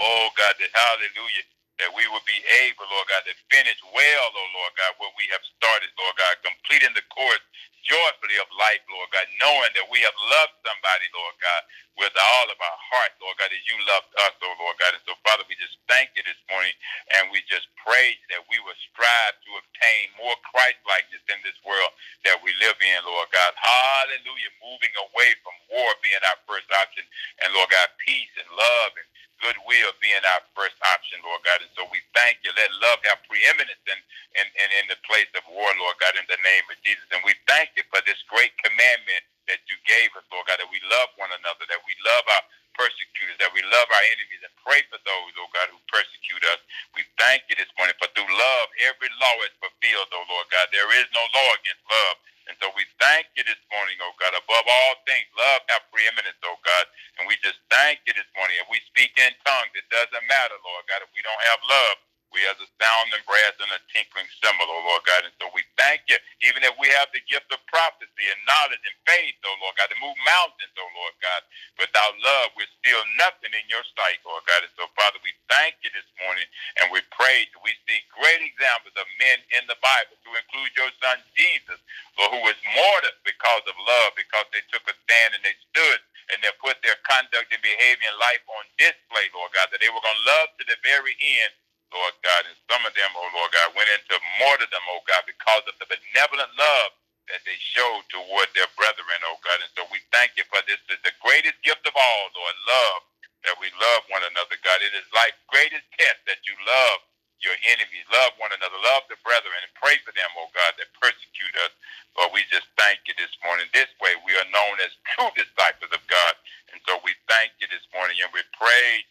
Oh 0.00 0.28
God, 0.36 0.54
that 0.58 0.72
hallelujah, 0.74 1.46
that 1.82 1.90
we 1.94 2.06
will 2.10 2.24
be 2.28 2.40
able, 2.66 2.86
Lord 2.90 3.08
God, 3.10 3.24
to 3.26 3.34
finish 3.50 3.78
well, 3.94 4.26
oh 4.34 4.48
Lord 4.54 4.74
God, 4.78 4.92
what 5.02 5.14
we 5.18 5.26
have 5.34 5.42
started, 5.58 5.90
Lord 5.98 6.16
God, 6.18 6.34
completing 6.46 6.94
the 6.94 7.06
course 7.10 7.42
joyfully 7.84 8.38
of 8.40 8.48
life, 8.56 8.80
Lord 8.88 9.10
God, 9.12 9.28
knowing 9.42 9.72
that 9.76 9.88
we 9.92 10.00
have 10.04 10.16
loved 10.32 10.56
somebody, 10.64 11.06
Lord 11.12 11.36
God, 11.42 11.62
with 12.00 12.14
all 12.16 12.48
of 12.48 12.58
our 12.60 12.80
heart, 12.94 13.12
Lord 13.20 13.36
God, 13.38 13.52
as 13.52 13.64
you 13.68 13.76
loved 13.90 14.10
us, 14.28 14.34
oh 14.42 14.54
Lord 14.60 14.76
God. 14.80 14.96
And 14.96 15.04
so, 15.04 15.14
Father, 15.26 15.44
we 15.50 15.58
just 15.60 15.76
thank 15.90 16.12
you 16.16 16.24
this 16.26 16.40
morning 16.48 16.72
and 17.14 17.30
we 17.30 17.44
just 17.46 17.68
pray 17.82 18.16
that 18.32 18.42
we 18.48 18.58
will 18.64 18.78
strive 18.90 19.36
to 19.46 19.50
obtain 19.60 20.04
more 20.18 20.36
Christ 20.48 20.80
likeness 20.88 21.22
in 21.30 21.40
this 21.44 21.58
world 21.62 21.92
that 22.26 22.40
we 22.42 22.52
live 22.58 22.78
in, 22.80 22.98
Lord 23.06 23.28
God. 23.30 23.52
Hallelujah. 23.58 24.52
Moving 24.64 24.94
away 25.10 25.30
from 25.44 25.54
war 25.70 25.90
being 26.02 26.22
our 26.26 26.40
first 26.48 26.68
option, 26.74 27.04
and 27.44 27.52
Lord 27.54 27.70
God, 27.70 27.88
peace 28.02 28.32
and 28.40 28.48
love 28.56 28.92
and 28.96 29.08
goodwill 29.42 29.92
being 30.02 30.22
our 30.36 30.42
first 30.54 30.78
option, 30.84 31.22
Lord 31.24 31.42
God. 31.46 31.62
And 31.62 31.72
so 31.78 31.86
we 31.90 32.02
thank 32.14 32.42
you. 32.44 32.52
Let 32.54 32.70
love 32.82 33.00
have 33.08 33.22
preeminence 33.26 33.82
in, 33.88 33.98
in, 34.38 34.46
in, 34.58 34.68
in 34.82 34.86
the 34.92 35.00
place 35.06 35.30
of 35.38 35.44
war, 35.50 35.70
Lord 35.80 35.96
God, 36.02 36.14
in 36.18 36.26
the 36.30 36.40
name 36.42 36.66
of 36.70 36.78
Jesus. 36.84 37.06
And 37.14 37.22
we 37.26 37.34
thank 37.50 37.74
you 37.78 37.84
for 37.90 38.02
this 38.06 38.20
great 38.30 38.54
commandment 38.60 39.24
that 39.50 39.62
you 39.70 39.76
gave 39.88 40.12
us, 40.18 40.26
Lord 40.30 40.46
God, 40.46 40.60
that 40.60 40.70
we 40.70 40.80
love 40.90 41.10
one 41.16 41.32
another, 41.32 41.64
that 41.70 41.82
we 41.88 41.94
love 42.04 42.24
our 42.28 42.44
persecutors, 42.76 43.38
that 43.42 43.50
we 43.54 43.64
love 43.66 43.88
our 43.90 44.06
enemies 44.14 44.42
and 44.44 44.54
pray 44.62 44.84
for 44.92 45.00
those, 45.02 45.32
oh 45.40 45.50
God, 45.54 45.72
who 45.72 45.80
persecute 45.90 46.44
us. 46.54 46.60
We 46.94 47.02
thank 47.18 47.48
you 47.50 47.56
this 47.58 47.70
morning 47.80 47.96
for 47.98 48.06
through 48.14 48.28
love, 48.30 48.66
every 48.86 49.10
law 49.18 49.36
is 49.46 49.54
fulfilled, 49.58 50.10
oh 50.14 50.24
Lord 50.30 50.46
God. 50.52 50.68
There 50.70 50.90
is 51.00 51.08
no 51.16 51.24
law 51.34 51.50
against 51.58 51.82
love. 51.88 52.16
And 52.48 52.56
so 52.60 52.68
we 52.76 52.84
thank 53.00 53.30
you 53.38 53.44
this 53.46 53.60
morning, 53.72 53.96
oh 54.04 54.12
God. 54.20 54.36
Above 54.36 54.66
all 54.66 54.94
things, 55.08 55.28
love 55.38 55.62
have 55.72 55.84
preeminence, 55.94 56.38
oh 56.44 56.58
God. 56.64 56.84
And 57.20 57.24
we 57.30 57.38
just 57.40 57.60
thank 57.72 58.04
you 58.08 58.12
this 58.16 58.28
morning. 58.36 58.58
If 58.60 58.68
we 58.68 58.82
speak 58.90 59.16
in 59.16 59.32
tongues, 59.46 59.72
it 59.78 59.88
doesn't 59.88 60.26
matter, 60.28 60.56
Lord 60.64 60.84
God. 60.90 61.04
If 61.06 61.12
we 61.16 61.24
don't 61.24 61.44
have 61.54 61.60
love, 61.64 61.96
we 62.34 62.42
have 62.48 62.58
a 62.60 62.68
sound 62.80 63.08
and 63.14 63.24
brass 63.26 63.54
and 63.60 63.70
a 63.72 63.80
tinkling 63.92 64.28
cymbal, 64.42 64.66
oh 64.68 64.82
Lord 64.88 65.04
God. 65.08 65.24
And 65.26 65.34
so 65.40 65.48
we 65.54 65.64
thank 65.80 66.06
you, 66.10 66.18
even 66.44 66.64
if 66.66 66.74
we 66.80 66.88
have 66.96 67.10
the 67.14 67.24
gift 67.28 67.48
of 67.54 67.60
prophecy 67.70 68.26
and 68.28 68.40
knowledge 68.48 68.82
and 68.84 68.98
faith, 69.08 69.36
oh 69.46 69.56
Lord 69.62 69.76
God, 69.80 69.90
to 69.92 69.98
move 70.02 70.16
mountains, 70.26 70.74
oh 70.78 70.90
Lord 70.96 71.16
God. 71.24 71.42
Without 71.80 72.14
love, 72.20 72.52
we're 72.58 72.70
still 72.84 73.02
nothing 73.18 73.52
in 73.56 73.66
your 73.72 73.84
sight, 73.96 74.20
Lord 74.28 74.44
God. 74.44 74.62
And 74.66 74.74
so, 74.76 74.86
Father, 74.98 75.18
we 75.24 75.32
thank 75.48 75.80
you 75.82 75.90
this 75.96 76.08
morning 76.20 76.46
and 76.80 76.92
we 76.92 77.00
praise 77.14 77.48
you. 77.52 77.60
We 77.64 77.74
see 77.88 78.00
great 78.12 78.44
examples 78.44 78.94
of 79.00 79.08
men 79.20 79.38
in 79.56 79.64
the 79.70 79.78
Bible, 79.80 80.16
to 80.22 80.30
include 80.36 80.72
your 80.76 80.92
son 81.00 81.18
Jesus, 81.36 81.80
Lord, 82.20 82.32
who 82.36 82.42
was 82.44 82.58
martyred 82.76 83.18
because 83.24 83.64
of 83.66 83.76
love, 83.88 84.12
because 84.18 84.46
they 84.52 84.64
took 84.68 84.84
a 84.88 84.94
stand 85.08 85.36
and 85.38 85.44
they 85.44 85.56
stood 85.72 86.00
and 86.32 86.38
they 86.40 86.52
put 86.62 86.80
their 86.84 86.96
conduct 87.04 87.50
and 87.52 87.62
behavior 87.62 88.08
and 88.08 88.20
life 88.20 88.44
on 88.48 88.64
display, 88.80 89.28
Lord 89.36 89.52
God, 89.52 89.68
that 89.74 89.80
they 89.82 89.90
were 89.92 90.02
going 90.02 90.16
to 90.18 90.28
love 90.28 90.48
to 90.60 90.64
the 90.68 90.78
very 90.86 91.14
end, 91.20 91.52
Lord 91.94 92.14
God. 92.24 92.44
And 92.48 92.56
some 92.70 92.82
of 92.86 92.92
them, 92.96 93.10
oh 93.16 93.28
Lord 93.36 93.52
God, 93.54 93.74
went 93.76 93.90
into 93.92 94.16
martyrdom, 94.42 94.84
oh 94.92 95.02
God, 95.08 95.24
because 95.28 95.64
of 95.68 95.76
the 95.80 95.88
benevolent 95.88 96.52
love 96.58 96.90
that 97.32 97.42
they 97.48 97.56
showed 97.60 98.04
toward 98.12 98.48
their 98.56 98.70
brethren, 98.76 99.20
oh 99.28 99.38
God. 99.44 99.60
And 99.62 99.72
so 99.76 99.84
we 99.92 100.00
thank 100.14 100.36
you 100.36 100.44
for 100.48 100.60
this, 100.68 100.80
is 100.92 101.00
the 101.04 101.14
greatest 101.24 101.58
gift 101.64 101.84
of 101.88 101.94
all, 101.96 102.24
Lord, 102.36 102.56
love, 102.68 103.00
that 103.48 103.56
we 103.60 103.68
love 103.78 104.02
one 104.12 104.24
another, 104.24 104.56
God. 104.64 104.80
It 104.84 104.94
is 104.96 105.08
like 105.14 105.36
greatest 105.50 105.86
test 105.96 106.20
that 106.28 106.42
you 106.48 106.56
love 106.66 107.00
your 107.44 107.56
enemies, 107.70 108.08
love 108.10 108.32
one 108.40 108.50
another, 108.56 108.78
love 108.82 109.04
the 109.12 109.20
brethren, 109.22 109.54
and 109.62 109.72
pray 109.78 110.00
for 110.02 110.10
them, 110.16 110.30
oh 110.40 110.48
God, 110.56 110.74
that 110.80 110.90
persecute 110.98 111.54
us. 111.62 111.72
Lord, 112.16 112.32
we 112.34 112.42
just 112.50 112.66
thank 112.80 113.04
you 113.06 113.14
this 113.20 113.32
morning. 113.44 113.68
This 113.76 113.90
way 114.02 114.16
we 114.26 114.34
are 114.40 114.48
known 114.50 114.76
as 114.82 114.90
true 115.14 115.30
disciples 115.38 115.92
of 115.92 116.02
God. 116.10 116.34
And 116.72 116.80
so 116.88 116.98
we 117.06 117.14
thank 117.30 117.54
you 117.62 117.68
this 117.70 117.84
morning 117.94 118.18
and 118.18 118.32
we 118.34 118.42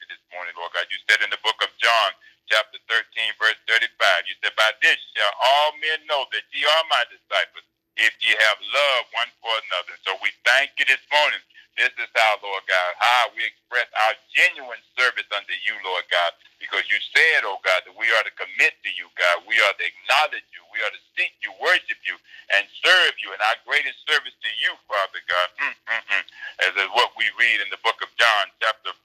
you 0.01 0.07
this 0.09 0.23
morning, 0.34 0.53
Lord 0.59 0.73
God. 0.75 0.88
You 0.91 0.99
said 1.07 1.23
in 1.23 1.32
the 1.32 1.41
book 1.45 1.59
of 1.63 1.71
John, 1.80 2.11
chapter 2.48 2.80
13, 2.89 3.04
verse 3.39 3.60
35, 3.68 4.28
you 4.28 4.36
said, 4.43 4.56
By 4.56 4.72
this 4.84 5.00
shall 5.16 5.34
all 5.38 5.72
men 5.80 6.04
know 6.08 6.26
that 6.34 6.48
ye 6.52 6.64
are 6.66 6.86
my 6.91 7.04
disciples, 7.12 7.68
if 8.00 8.14
ye 8.24 8.34
have 8.36 8.60
love 8.62 9.04
one 9.16 9.32
for 9.43 9.54
another. 9.70 9.95
So 10.04 10.16
we 10.24 10.32
thank 10.43 10.76
you 10.80 10.86
this 10.88 11.04
morning 11.12 11.39
this 11.78 11.93
is 12.02 12.10
how, 12.18 12.41
Lord 12.41 12.66
God, 12.66 12.91
how 12.98 13.30
we 13.38 13.45
express 13.45 13.86
our 13.93 14.18
genuine 14.34 14.82
service 14.98 15.30
unto 15.30 15.54
you, 15.62 15.78
Lord 15.86 16.10
God, 16.10 16.34
because 16.58 16.82
you 16.89 16.98
said, 17.14 17.45
oh 17.45 17.62
God, 17.62 17.86
that 17.86 17.93
we 17.93 18.10
are 18.18 18.26
to 18.26 18.34
commit 18.34 18.74
to 18.82 18.89
you, 18.98 19.06
God. 19.14 19.45
We 19.45 19.54
are 19.62 19.76
to 19.78 19.86
acknowledge 19.86 20.50
you. 20.58 20.66
We 20.74 20.82
are 20.82 20.89
to 20.89 21.04
seek 21.14 21.38
you, 21.45 21.54
worship 21.62 22.02
you, 22.02 22.18
and 22.58 22.66
serve 22.82 23.14
you. 23.22 23.30
And 23.30 23.39
our 23.45 23.62
greatest 23.70 24.02
service 24.10 24.34
to 24.34 24.52
you, 24.58 24.74
Father 24.89 25.22
God, 25.30 25.48
mm, 25.62 25.78
mm, 25.86 26.04
mm. 26.18 26.26
as 26.66 26.74
is 26.82 26.89
what 26.98 27.14
we 27.14 27.30
read 27.38 27.62
in 27.62 27.70
the 27.70 27.80
book 27.86 28.02
of 28.02 28.10
John, 28.18 28.50
chapter 28.58 28.98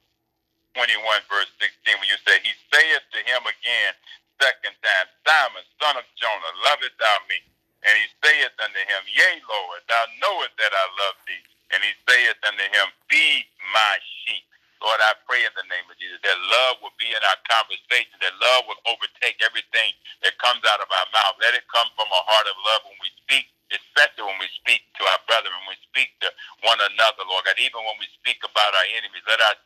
21, 0.73 0.97
verse 1.29 1.53
16, 1.61 2.01
when 2.01 2.09
you 2.09 2.17
say, 2.25 2.41
He 2.41 2.57
saith 2.73 3.05
to 3.13 3.21
him 3.29 3.45
again, 3.63 3.95
second 4.43 4.75
time, 4.83 5.07
Simon, 5.23 5.65
son 5.79 5.95
of 6.03 6.07
Jonah, 6.19 6.55
lovest 6.67 6.99
thou 6.99 7.17
me? 7.31 7.39
And 7.87 7.95
he 7.95 8.07
saith 8.27 8.55
unto 8.59 8.83
him, 8.83 9.03
Yea, 9.15 9.39
Lord, 9.47 9.81
thou 9.87 10.05
knowest 10.19 10.59
that 10.59 10.75
I 10.75 10.87
love 11.07 11.17
thee. 11.31 11.45
And 11.71 11.81
he 11.87 11.95
saith 12.11 12.39
unto 12.43 12.67
him, 12.67 12.87
Feed 13.07 13.47
my 13.71 13.95
sheep. 14.27 14.45
Lord, 14.83 14.99
I 15.01 15.15
pray 15.31 15.43
in 15.47 15.55
the 15.55 15.67
name 15.71 15.87
of 15.89 15.97
Jesus 16.03 16.19
that 16.27 16.39
love 16.51 16.83
will 16.83 16.95
be 16.99 17.09
in 17.11 17.23
our 17.31 17.41
conversation, 17.47 18.19
that 18.21 18.35
love 18.43 18.67
will 18.67 18.83
overtake 18.91 19.39
everything 19.47 19.95
that 20.27 20.35
comes 20.43 20.63
out 20.67 20.83
of 20.83 20.91
our 20.91 21.09
mouth. 21.15 21.39
Let 21.41 21.55
it 21.55 21.65
come 21.71 21.89
from 21.95 22.11
a 22.11 22.23
heart 22.29 22.49
of 22.51 22.59
love 22.67 22.83
when 22.91 22.99
we 22.99 23.11
speak, 23.23 23.47
especially 23.71 24.27
when 24.27 24.41
we 24.43 24.51
speak 24.59 24.83
to 24.99 25.03
our 25.15 25.23
brother, 25.31 25.51
when 25.55 25.71
we 25.71 25.79
speak 25.87 26.13
to 26.27 26.29
one 26.67 26.81
another, 26.83 27.25
Lord 27.31 27.47
God. 27.47 27.59
Even 27.63 27.83
when 27.87 27.99
we 28.03 28.11
speak 28.19 28.43
about 28.43 28.75
our 28.75 28.89
enemies, 28.99 29.25
let 29.31 29.41
our 29.43 29.59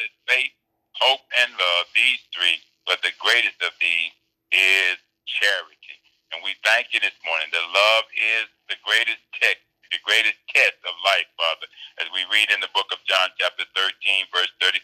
now 0.00 0.08
faith, 0.28 0.54
hope, 1.00 1.24
and 1.44 1.52
love, 1.54 1.86
these 1.96 2.22
three, 2.32 2.58
but 2.86 3.02
the 3.02 3.14
greatest 3.20 3.60
of 3.62 3.72
these 3.80 4.14
is 4.52 4.96
charity. 5.28 5.96
And 6.32 6.42
we 6.44 6.56
thank 6.64 6.92
you 6.96 7.00
this 7.00 7.16
morning 7.26 7.48
that 7.52 7.66
love 7.74 8.06
is 8.16 8.46
the 8.72 8.78
greatest 8.84 9.22
test, 9.36 9.60
the 9.92 10.02
greatest 10.04 10.38
test 10.52 10.78
of 10.88 10.94
life, 11.04 11.28
Father. 11.38 11.68
As 12.02 12.08
we 12.14 12.24
read 12.32 12.50
in 12.52 12.60
the 12.64 12.72
book 12.74 12.88
of 12.94 13.02
John, 13.06 13.30
chapter 13.38 13.64
13, 13.76 14.32
verse 14.34 14.52
35, 14.60 14.80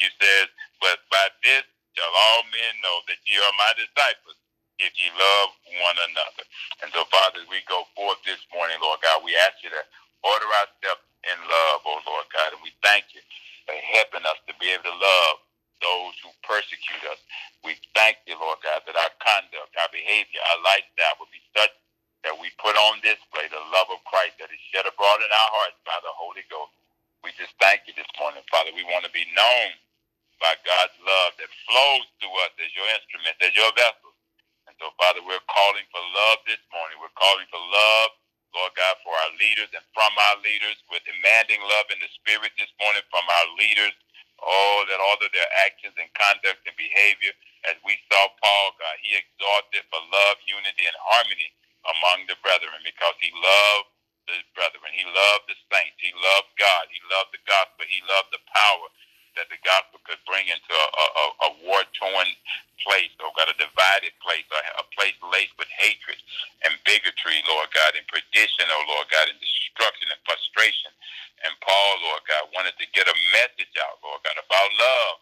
you 0.00 0.08
says, 0.20 0.48
But 0.80 1.04
by 1.12 1.28
this 1.44 1.64
shall 1.96 2.10
all 2.12 2.44
men 2.50 2.74
know 2.82 2.98
that 3.10 3.20
ye 3.28 3.36
are 3.38 3.56
my 3.60 3.72
disciples 3.78 4.38
if 4.80 4.92
ye 4.98 5.08
love 5.14 5.50
one 5.84 5.98
another. 6.12 6.44
And 6.82 6.90
so, 6.94 7.06
Father, 7.12 7.44
we 7.48 7.62
go 7.68 7.86
forth 7.94 8.20
this 8.26 8.40
morning, 8.52 8.78
Lord 8.82 9.00
God, 9.04 9.22
we 9.24 9.36
ask 9.48 9.60
you 9.62 9.70
to 9.72 9.82
order 10.26 10.48
our 10.62 10.68
steps 10.80 11.04
in 11.28 11.38
love, 11.48 11.80
oh 11.86 12.00
Lord 12.06 12.26
God, 12.32 12.54
and 12.56 12.62
we 12.64 12.72
thank 12.82 13.06
you 13.12 13.20
for 13.68 13.76
helping 13.76 14.24
us 14.24 14.40
to 14.48 14.54
be 14.58 14.72
able 14.72 14.88
to 14.88 14.96
love 14.96 15.36
those 15.84 16.16
who 16.24 16.32
persecute 16.48 17.04
us. 17.12 17.20
We 17.62 17.76
thank 17.94 18.18
you, 18.26 18.40
Lord 18.40 18.64
God, 18.64 18.82
that 18.88 18.96
our 18.96 19.14
conduct, 19.20 19.76
our 19.76 19.92
behavior, 19.92 20.40
our 20.54 20.60
lifestyle 20.64 21.20
will 21.20 21.32
be 21.32 21.44
such 21.52 21.72
that 22.24 22.34
we 22.40 22.48
put 22.58 22.74
on 22.74 23.04
display 23.04 23.46
the 23.52 23.62
love 23.70 23.92
of 23.92 24.00
Christ 24.08 24.40
that 24.40 24.50
is 24.50 24.62
shed 24.72 24.88
abroad 24.88 25.20
in 25.22 25.30
our 25.30 25.50
hearts 25.62 25.78
by 25.84 25.96
the 26.02 26.12
Holy 26.16 26.42
Ghost. 26.48 26.72
We 27.22 27.36
just 27.36 27.54
thank 27.60 27.84
you 27.86 27.94
this 27.94 28.08
morning, 28.18 28.42
Father. 28.50 28.72
We 28.74 28.88
want 28.88 29.04
to 29.06 29.12
be 29.14 29.28
known 29.36 29.70
by 30.40 30.54
God's 30.64 30.96
love 31.04 31.32
that 31.40 31.50
flows 31.68 32.06
through 32.20 32.36
us 32.46 32.54
as 32.60 32.72
your 32.74 32.88
instruments, 32.92 33.40
as 33.44 33.54
your 33.54 33.72
vessels. 33.76 34.16
And 34.68 34.74
so, 34.80 34.90
Father, 35.00 35.22
we're 35.24 35.44
calling 35.50 35.86
for 35.92 36.02
love 36.02 36.40
this 36.48 36.62
morning. 36.72 36.98
We're 37.00 37.14
calling 37.18 37.46
for 37.52 37.60
love, 37.60 38.10
Lord 38.56 38.72
God, 38.76 38.96
for 39.04 39.12
our 39.12 39.32
leaders 39.40 39.70
and 39.74 39.84
from 39.96 40.12
our 40.16 40.38
leaders. 40.44 40.78
We're 40.88 41.04
demanding 41.04 41.60
love 41.64 41.88
in 41.92 42.00
the 42.00 42.10
spirit 42.16 42.52
this 42.56 42.72
morning 42.80 43.04
from 43.12 43.24
our 43.26 43.48
leaders, 43.60 43.94
Oh, 44.40 44.84
that 44.88 45.00
all 45.02 45.18
of 45.18 45.32
their 45.34 45.50
actions 45.66 45.96
and 45.98 46.08
conduct 46.14 46.62
and 46.68 46.76
behavior, 46.78 47.32
as 47.68 47.76
we 47.82 47.98
saw 48.12 48.24
Paul, 48.38 48.68
God, 48.78 48.96
he 49.02 49.16
exalted 49.18 49.82
for 49.90 49.98
love, 50.12 50.38
unity, 50.46 50.86
and 50.86 50.98
harmony 51.00 51.50
among 51.88 52.28
the 52.30 52.38
brethren 52.44 52.78
because 52.84 53.16
he 53.20 53.32
loved 53.34 53.90
his 54.30 54.44
brethren. 54.54 54.92
He 54.94 55.04
loved 55.08 55.46
the 55.50 55.58
saints. 55.72 55.98
He 56.00 56.12
loved 56.14 56.52
God. 56.60 56.86
He 56.92 57.00
loved 57.10 57.32
the 57.34 57.42
gospel. 57.48 57.84
He 57.88 58.00
loved 58.06 58.30
the 58.32 58.42
power 58.52 58.86
that 59.38 59.48
the 59.48 59.60
gospel 59.64 60.02
could 60.04 60.20
bring 60.26 60.46
into 60.50 60.74
a, 60.74 61.06
a, 61.06 61.26
a 61.46 61.50
war-torn 61.64 62.28
place, 62.82 63.14
oh 63.22 63.32
God, 63.38 63.48
a 63.50 63.56
divided 63.58 64.14
place, 64.20 64.46
a, 64.50 64.60
a 64.82 64.86
place 64.98 65.16
laced 65.32 65.56
with 65.56 65.70
hatred 65.72 66.18
and 66.66 66.74
bigotry, 66.84 67.40
Lord 67.46 67.70
God, 67.72 67.94
and 67.96 68.04
perdition, 68.10 68.66
oh 68.68 68.84
Lord 68.90 69.08
God, 69.10 69.30
and 69.30 69.38
destruction 69.40 70.10
and 70.10 70.20
frustration. 70.26 70.92
And 71.46 71.54
Paul, 71.62 71.92
Lord 72.10 72.24
God, 72.28 72.50
wanted 72.54 72.76
to 72.82 72.86
get 72.92 73.06
a 73.08 73.16
message 73.32 73.74
out, 73.80 74.02
Lord 74.04 74.20
God, 74.26 74.36
about 74.38 74.70
love. 74.76 75.16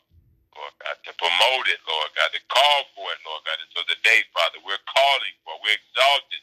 Lord 0.56 0.74
God, 0.82 0.96
to 1.06 1.12
promote 1.20 1.66
it, 1.70 1.80
Lord 1.86 2.10
God, 2.18 2.30
to 2.34 2.42
call 2.50 2.80
for 2.98 3.08
it, 3.14 3.20
Lord 3.24 3.44
God. 3.46 3.60
And 3.62 3.70
so 3.76 3.86
today, 3.86 4.24
Father, 4.34 4.58
we're 4.66 4.82
calling 4.90 5.34
for, 5.46 5.54
we're 5.62 5.76
exalted 5.78 6.42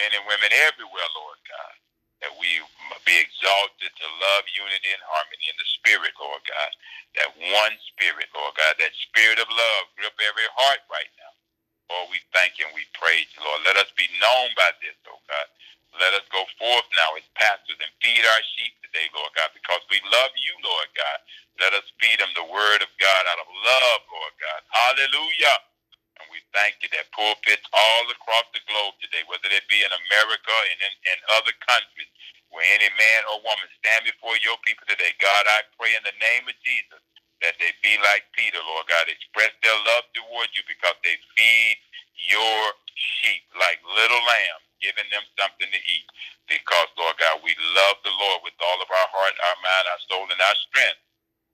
men 0.00 0.10
and 0.18 0.24
women 0.26 0.50
everywhere, 0.66 1.08
Lord 1.16 1.40
God 1.48 1.74
that 2.24 2.34
we 2.38 2.60
be 3.06 3.16
exalted 3.18 3.92
to 3.92 4.06
love, 4.20 4.44
unity, 4.52 4.90
and 4.92 5.04
harmony 5.04 5.46
in 5.48 5.56
the 5.60 5.68
spirit, 5.80 6.12
Lord 6.20 6.42
God. 6.48 6.72
That 7.20 7.30
one 7.54 7.74
spirit, 7.92 8.28
Lord 8.36 8.54
God, 8.56 8.76
that 8.80 8.94
spirit 9.08 9.40
of 9.40 9.48
love 9.50 9.84
grip 9.98 10.16
every 10.22 10.48
heart 10.56 10.82
right 10.92 11.10
now. 11.18 11.34
Lord, 11.92 12.10
we 12.10 12.20
thank 12.34 12.58
you 12.58 12.66
and 12.66 12.74
we 12.76 12.86
praise 12.96 13.28
you, 13.36 13.42
Lord. 13.44 13.62
Let 13.66 13.78
us 13.78 13.90
be 13.94 14.08
known 14.22 14.50
by 14.58 14.70
this, 14.82 14.96
oh 15.10 15.20
God. 15.30 15.48
Let 16.02 16.12
us 16.18 16.26
go 16.34 16.42
forth 16.58 16.88
now 16.98 17.16
as 17.16 17.24
pastors 17.38 17.78
and 17.80 17.92
feed 18.02 18.20
our 18.20 18.44
sheep 18.58 18.74
today, 18.84 19.08
Lord 19.14 19.32
God, 19.38 19.50
because 19.54 19.80
we 19.88 20.02
love 20.10 20.32
you, 20.36 20.54
Lord 20.66 20.90
God. 20.98 21.18
Let 21.62 21.72
us 21.78 21.86
feed 22.02 22.18
them 22.20 22.30
the 22.34 22.50
word 22.50 22.82
of 22.82 22.90
God 23.00 23.22
out 23.30 23.40
of 23.40 23.48
love, 23.48 24.00
Lord 24.10 24.34
God. 24.42 24.60
Hallelujah. 24.74 25.56
And 26.20 26.28
we 26.32 26.40
thank 26.52 26.78
you 26.84 26.90
that 26.96 27.08
pulpits 27.16 27.64
all 27.72 28.04
across 28.12 28.46
the 28.52 28.62
globe 28.68 28.96
today, 29.00 29.24
whether 29.28 29.48
it 29.50 29.66
be 29.72 29.80
in 29.82 29.92
America 29.92 30.56
and 30.72 30.78
in, 30.84 30.94
in 31.16 31.18
other 31.40 31.54
countries, 31.64 32.10
where 32.52 32.66
any 32.76 32.90
man 32.94 33.20
or 33.32 33.42
woman 33.44 33.68
stand 33.80 34.04
before 34.06 34.36
your 34.44 34.60
people 34.68 34.84
today, 34.86 35.12
God, 35.18 35.44
I 35.48 35.64
pray 35.80 35.96
in 35.96 36.04
the 36.04 36.16
name 36.20 36.44
of 36.46 36.56
Jesus 36.62 37.00
that 37.42 37.56
they 37.60 37.72
be 37.80 37.96
like 38.04 38.28
Peter, 38.36 38.60
Lord 38.64 38.86
God, 38.88 39.08
express 39.08 39.52
their 39.64 39.76
love 39.88 40.06
toward 40.12 40.48
you 40.56 40.64
because 40.68 40.96
they 41.02 41.16
feed 41.36 41.76
your 42.28 42.60
sheep 42.94 43.44
like 43.56 43.80
little 43.96 44.20
lambs, 44.22 44.66
giving 44.84 45.08
them 45.08 45.24
something 45.40 45.68
to 45.72 45.80
eat. 45.88 46.08
Because, 46.52 46.88
Lord 47.00 47.16
God, 47.16 47.40
we 47.42 47.56
love 47.76 47.96
the 48.04 48.12
Lord 48.12 48.44
with 48.44 48.56
all 48.60 48.80
of 48.82 48.90
our 48.92 49.08
heart, 49.10 49.34
our 49.40 49.58
mind, 49.64 49.86
our 49.88 50.02
soul, 50.08 50.26
and 50.28 50.40
our 50.40 50.58
strength 50.68 51.00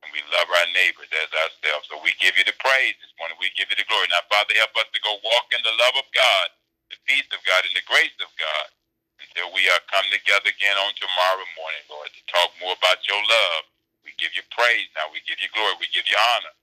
and 0.04 0.10
we 0.12 0.20
love 0.32 0.48
our 0.50 0.68
neighbors 0.76 1.08
as 1.12 1.30
ourselves. 1.32 1.88
So 1.88 2.00
we 2.02 2.12
give 2.20 2.36
you 2.36 2.44
the 2.44 2.56
praise 2.60 2.96
this 3.00 3.14
morning. 3.20 3.36
We 3.40 3.52
give 3.56 3.68
you 3.72 3.78
the 3.78 3.88
glory. 3.88 4.08
Now, 4.12 4.24
Father, 4.28 4.56
help 4.60 4.74
us 4.80 4.88
to 4.92 5.00
go 5.04 5.16
walk 5.24 5.46
in 5.52 5.62
the 5.64 5.76
love 5.80 5.96
of 6.00 6.08
God, 6.16 6.46
the 6.92 7.00
peace 7.08 7.28
of 7.32 7.40
God, 7.44 7.64
and 7.68 7.76
the 7.76 7.86
grace 7.88 8.16
of 8.20 8.30
God 8.36 8.68
until 9.22 9.52
we 9.52 9.64
are 9.72 9.82
come 9.92 10.06
together 10.12 10.48
again 10.52 10.76
on 10.80 10.92
tomorrow 10.96 11.46
morning, 11.56 11.84
Lord, 11.88 12.10
to 12.12 12.22
talk 12.28 12.52
more 12.60 12.76
about 12.76 13.04
your 13.08 13.20
love. 13.20 13.62
We 14.04 14.12
give 14.20 14.32
you 14.36 14.44
praise 14.52 14.88
now. 14.96 15.08
We 15.12 15.24
give 15.24 15.40
you 15.40 15.50
glory. 15.52 15.76
We 15.80 15.88
give 15.92 16.06
you 16.08 16.18
honor. 16.36 16.54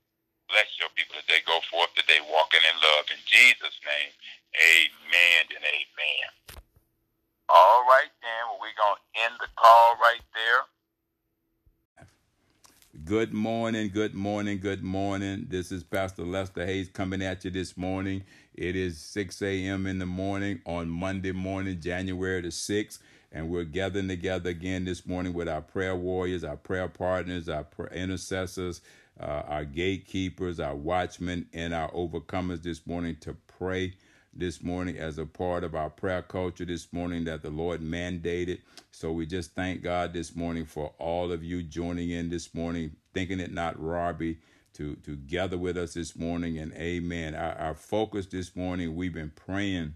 Bless 0.50 0.68
your 0.78 0.92
people 0.94 1.16
as 1.18 1.26
they 1.26 1.40
go 1.48 1.60
forth 1.72 1.92
today 1.96 2.20
walking 2.26 2.62
in 2.62 2.76
love. 2.82 3.08
In 3.10 3.20
Jesus' 3.26 3.78
name, 3.84 4.12
amen 4.58 5.44
and 5.56 5.64
amen. 5.64 6.28
All 7.48 7.84
right, 7.86 8.12
then. 8.24 8.42
Well, 8.50 8.60
we're 8.62 8.76
going 8.78 8.98
to 8.98 9.06
end 9.26 9.36
the 9.40 9.50
call 9.56 9.96
right 10.00 10.24
there. 10.34 10.66
Good 13.02 13.34
morning, 13.34 13.90
good 13.92 14.14
morning, 14.14 14.60
good 14.60 14.84
morning. 14.84 15.46
This 15.48 15.72
is 15.72 15.82
Pastor 15.82 16.22
Lester 16.22 16.64
Hayes 16.64 16.88
coming 16.88 17.22
at 17.22 17.44
you 17.44 17.50
this 17.50 17.76
morning. 17.76 18.22
It 18.54 18.76
is 18.76 18.98
6 18.98 19.42
a.m. 19.42 19.86
in 19.86 19.98
the 19.98 20.06
morning 20.06 20.60
on 20.64 20.88
Monday 20.88 21.32
morning, 21.32 21.80
January 21.80 22.40
the 22.40 22.48
6th, 22.48 23.00
and 23.32 23.50
we're 23.50 23.64
gathering 23.64 24.06
together 24.08 24.50
again 24.50 24.84
this 24.84 25.06
morning 25.06 25.34
with 25.34 25.48
our 25.48 25.60
prayer 25.60 25.96
warriors, 25.96 26.44
our 26.44 26.56
prayer 26.56 26.88
partners, 26.88 27.48
our 27.48 27.66
intercessors, 27.92 28.80
uh, 29.20 29.42
our 29.48 29.64
gatekeepers, 29.64 30.60
our 30.60 30.76
watchmen, 30.76 31.46
and 31.52 31.74
our 31.74 31.90
overcomers 31.90 32.62
this 32.62 32.86
morning 32.86 33.16
to 33.20 33.34
pray 33.58 33.92
this 34.36 34.62
morning 34.62 34.96
as 34.98 35.18
a 35.18 35.26
part 35.26 35.64
of 35.64 35.74
our 35.74 35.90
prayer 35.90 36.22
culture 36.22 36.64
this 36.64 36.92
morning 36.92 37.24
that 37.24 37.42
the 37.42 37.50
Lord 37.50 37.80
mandated. 37.80 38.60
So 38.90 39.12
we 39.12 39.26
just 39.26 39.54
thank 39.54 39.82
God 39.82 40.12
this 40.12 40.34
morning 40.34 40.64
for 40.66 40.92
all 40.98 41.32
of 41.32 41.42
you 41.42 41.62
joining 41.62 42.10
in 42.10 42.30
this 42.30 42.54
morning, 42.54 42.96
thinking 43.12 43.40
it 43.40 43.52
not 43.52 43.80
robbery 43.80 44.38
to, 44.74 44.96
to 44.96 45.16
gather 45.16 45.58
with 45.58 45.76
us 45.76 45.94
this 45.94 46.16
morning. 46.16 46.58
And 46.58 46.72
amen. 46.74 47.34
Our, 47.34 47.52
our 47.52 47.74
focus 47.74 48.26
this 48.26 48.54
morning, 48.56 48.96
we've 48.96 49.14
been 49.14 49.32
praying, 49.34 49.94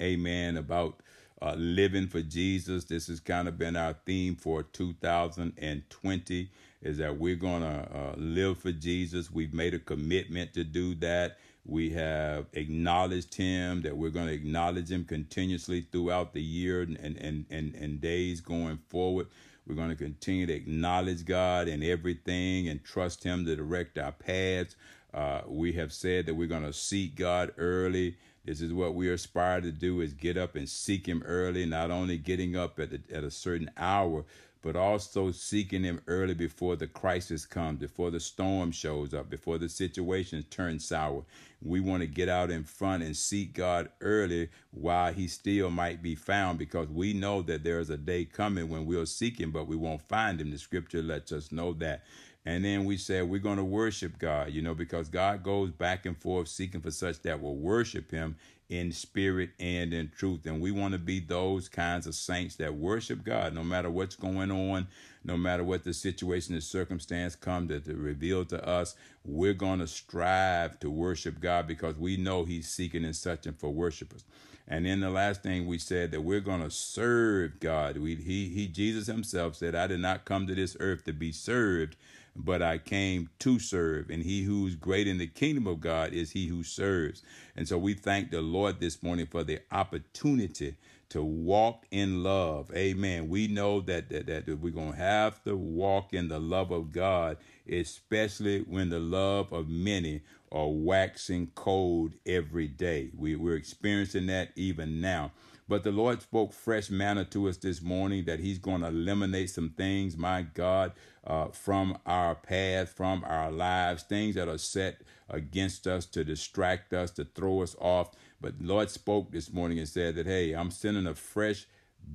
amen, 0.00 0.56
about 0.56 1.00
uh, 1.40 1.54
living 1.56 2.06
for 2.06 2.22
Jesus. 2.22 2.84
This 2.84 3.08
has 3.08 3.20
kind 3.20 3.48
of 3.48 3.58
been 3.58 3.76
our 3.76 3.94
theme 4.04 4.36
for 4.36 4.62
2020 4.62 6.50
is 6.82 6.98
that 6.98 7.18
we're 7.18 7.36
going 7.36 7.62
to 7.62 7.88
uh, 7.92 8.14
live 8.16 8.58
for 8.58 8.72
Jesus. 8.72 9.30
We've 9.30 9.52
made 9.52 9.74
a 9.74 9.78
commitment 9.78 10.54
to 10.54 10.64
do 10.64 10.94
that. 10.96 11.38
We 11.68 11.90
have 11.90 12.46
acknowledged 12.54 13.34
him, 13.34 13.82
that 13.82 13.94
we're 13.94 14.08
going 14.08 14.28
to 14.28 14.32
acknowledge 14.32 14.90
him 14.90 15.04
continuously 15.04 15.82
throughout 15.92 16.32
the 16.32 16.42
year 16.42 16.80
and, 16.80 16.96
and, 16.96 17.44
and, 17.50 17.74
and 17.74 18.00
days 18.00 18.40
going 18.40 18.78
forward. 18.88 19.26
We're 19.66 19.74
going 19.74 19.90
to 19.90 19.94
continue 19.94 20.46
to 20.46 20.54
acknowledge 20.54 21.26
God 21.26 21.68
in 21.68 21.82
everything 21.82 22.68
and 22.68 22.82
trust 22.82 23.22
him 23.22 23.44
to 23.44 23.54
direct 23.54 23.98
our 23.98 24.12
paths. 24.12 24.76
Uh, 25.12 25.42
we 25.46 25.74
have 25.74 25.92
said 25.92 26.24
that 26.24 26.34
we're 26.34 26.48
going 26.48 26.64
to 26.64 26.72
seek 26.72 27.16
God 27.16 27.52
early. 27.58 28.16
This 28.46 28.62
is 28.62 28.72
what 28.72 28.94
we 28.94 29.10
aspire 29.10 29.60
to 29.60 29.70
do 29.70 30.00
is 30.00 30.14
get 30.14 30.38
up 30.38 30.56
and 30.56 30.66
seek 30.66 31.06
him 31.06 31.22
early, 31.26 31.66
not 31.66 31.90
only 31.90 32.16
getting 32.16 32.56
up 32.56 32.80
at, 32.80 32.90
the, 32.90 33.00
at 33.14 33.24
a 33.24 33.30
certain 33.30 33.70
hour, 33.76 34.24
but 34.62 34.76
also 34.76 35.30
seeking 35.30 35.84
Him 35.84 36.00
early 36.06 36.34
before 36.34 36.76
the 36.76 36.86
crisis 36.86 37.46
comes, 37.46 37.80
before 37.80 38.10
the 38.10 38.20
storm 38.20 38.72
shows 38.72 39.14
up, 39.14 39.30
before 39.30 39.58
the 39.58 39.68
situation 39.68 40.42
turns 40.50 40.86
sour. 40.86 41.24
We 41.62 41.80
want 41.80 42.02
to 42.02 42.06
get 42.06 42.28
out 42.28 42.50
in 42.50 42.64
front 42.64 43.02
and 43.02 43.16
seek 43.16 43.54
God 43.54 43.88
early 44.00 44.50
while 44.70 45.12
He 45.12 45.28
still 45.28 45.70
might 45.70 46.02
be 46.02 46.14
found 46.14 46.58
because 46.58 46.88
we 46.88 47.12
know 47.12 47.42
that 47.42 47.64
there 47.64 47.80
is 47.80 47.90
a 47.90 47.96
day 47.96 48.24
coming 48.24 48.68
when 48.68 48.86
we'll 48.86 49.06
seek 49.06 49.40
Him, 49.40 49.50
but 49.50 49.66
we 49.66 49.76
won't 49.76 50.02
find 50.02 50.40
Him. 50.40 50.50
The 50.50 50.58
scripture 50.58 51.02
lets 51.02 51.32
us 51.32 51.52
know 51.52 51.72
that. 51.74 52.04
And 52.44 52.64
then 52.64 52.84
we 52.84 52.96
said 52.96 53.28
we're 53.28 53.40
going 53.40 53.58
to 53.58 53.64
worship 53.64 54.18
God, 54.18 54.52
you 54.52 54.62
know, 54.62 54.74
because 54.74 55.08
God 55.08 55.42
goes 55.42 55.70
back 55.70 56.06
and 56.06 56.16
forth 56.16 56.48
seeking 56.48 56.80
for 56.80 56.90
such 56.90 57.20
that 57.22 57.42
will 57.42 57.56
worship 57.56 58.10
Him 58.10 58.36
in 58.68 58.92
spirit 58.92 59.50
and 59.58 59.94
in 59.94 60.10
truth. 60.16 60.44
And 60.46 60.60
we 60.60 60.70
want 60.70 60.92
to 60.92 60.98
be 60.98 61.20
those 61.20 61.68
kinds 61.68 62.06
of 62.06 62.14
saints 62.14 62.56
that 62.56 62.74
worship 62.74 63.24
God 63.24 63.54
no 63.54 63.64
matter 63.64 63.90
what's 63.90 64.16
going 64.16 64.50
on, 64.50 64.88
no 65.24 65.36
matter 65.36 65.64
what 65.64 65.84
the 65.84 65.94
situation 65.94 66.54
the 66.54 66.60
circumstance 66.60 67.34
come 67.34 67.68
to, 67.68 67.80
to 67.80 67.94
reveal 67.94 68.44
to 68.46 68.66
us. 68.66 68.94
We're 69.24 69.54
going 69.54 69.80
to 69.80 69.86
strive 69.86 70.78
to 70.80 70.90
worship 70.90 71.40
God 71.40 71.66
because 71.66 71.96
we 71.96 72.16
know 72.16 72.44
He's 72.44 72.68
seeking 72.68 73.04
and 73.04 73.16
searching 73.16 73.54
for 73.54 73.70
worshipers. 73.70 74.24
And 74.70 74.84
then 74.84 75.00
the 75.00 75.10
last 75.10 75.42
thing 75.42 75.66
we 75.66 75.78
said 75.78 76.10
that 76.10 76.20
we're 76.20 76.40
going 76.40 76.62
to 76.62 76.70
serve 76.70 77.58
God. 77.58 77.96
We, 77.96 78.16
he, 78.16 78.48
he, 78.50 78.66
Jesus 78.66 79.06
himself 79.06 79.56
said, 79.56 79.74
I 79.74 79.86
did 79.86 80.00
not 80.00 80.26
come 80.26 80.46
to 80.46 80.54
this 80.54 80.76
earth 80.78 81.04
to 81.04 81.14
be 81.14 81.32
served, 81.32 81.96
but 82.38 82.62
I 82.62 82.78
came 82.78 83.28
to 83.40 83.58
serve. 83.58 84.10
And 84.10 84.22
he 84.22 84.44
who's 84.44 84.74
great 84.74 85.06
in 85.06 85.18
the 85.18 85.26
kingdom 85.26 85.66
of 85.66 85.80
God 85.80 86.12
is 86.12 86.30
he 86.30 86.46
who 86.46 86.62
serves. 86.62 87.22
And 87.56 87.66
so 87.66 87.76
we 87.76 87.94
thank 87.94 88.30
the 88.30 88.40
Lord 88.40 88.80
this 88.80 89.02
morning 89.02 89.26
for 89.26 89.44
the 89.44 89.60
opportunity 89.72 90.76
to 91.10 91.22
walk 91.22 91.84
in 91.90 92.22
love. 92.22 92.70
Amen. 92.74 93.28
We 93.28 93.48
know 93.48 93.80
that, 93.82 94.10
that, 94.10 94.26
that 94.26 94.46
we're 94.60 94.70
going 94.70 94.92
to 94.92 94.98
have 94.98 95.42
to 95.44 95.56
walk 95.56 96.12
in 96.12 96.28
the 96.28 96.38
love 96.38 96.70
of 96.70 96.92
God, 96.92 97.38
especially 97.70 98.60
when 98.60 98.90
the 98.90 98.98
love 98.98 99.52
of 99.52 99.68
many 99.68 100.22
are 100.52 100.68
waxing 100.68 101.50
cold 101.54 102.12
every 102.26 102.68
day. 102.68 103.10
We, 103.16 103.36
we're 103.36 103.56
experiencing 103.56 104.26
that 104.26 104.50
even 104.54 105.00
now. 105.00 105.32
But 105.68 105.84
the 105.84 105.92
Lord 105.92 106.22
spoke 106.22 106.52
fresh 106.52 106.88
manna 106.88 107.24
to 107.26 107.48
us 107.48 107.58
this 107.58 107.82
morning 107.82 108.24
that 108.24 108.40
He's 108.40 108.58
going 108.58 108.80
to 108.80 108.88
eliminate 108.88 109.50
some 109.50 109.70
things, 109.70 110.16
my 110.16 110.42
God, 110.42 110.92
uh, 111.26 111.48
from 111.48 111.98
our 112.06 112.34
path, 112.34 112.88
from 112.88 113.22
our 113.26 113.50
lives, 113.50 114.02
things 114.02 114.34
that 114.36 114.48
are 114.48 114.58
set 114.58 115.02
against 115.28 115.86
us 115.86 116.06
to 116.06 116.24
distract 116.24 116.94
us, 116.94 117.10
to 117.12 117.24
throw 117.24 117.62
us 117.62 117.76
off. 117.80 118.12
But 118.40 118.54
Lord 118.60 118.90
spoke 118.90 119.30
this 119.30 119.52
morning 119.52 119.78
and 119.78 119.88
said 119.88 120.14
that, 120.14 120.26
hey, 120.26 120.52
I'm 120.52 120.70
sending 120.70 121.06
a 121.06 121.14
fresh 121.14 121.66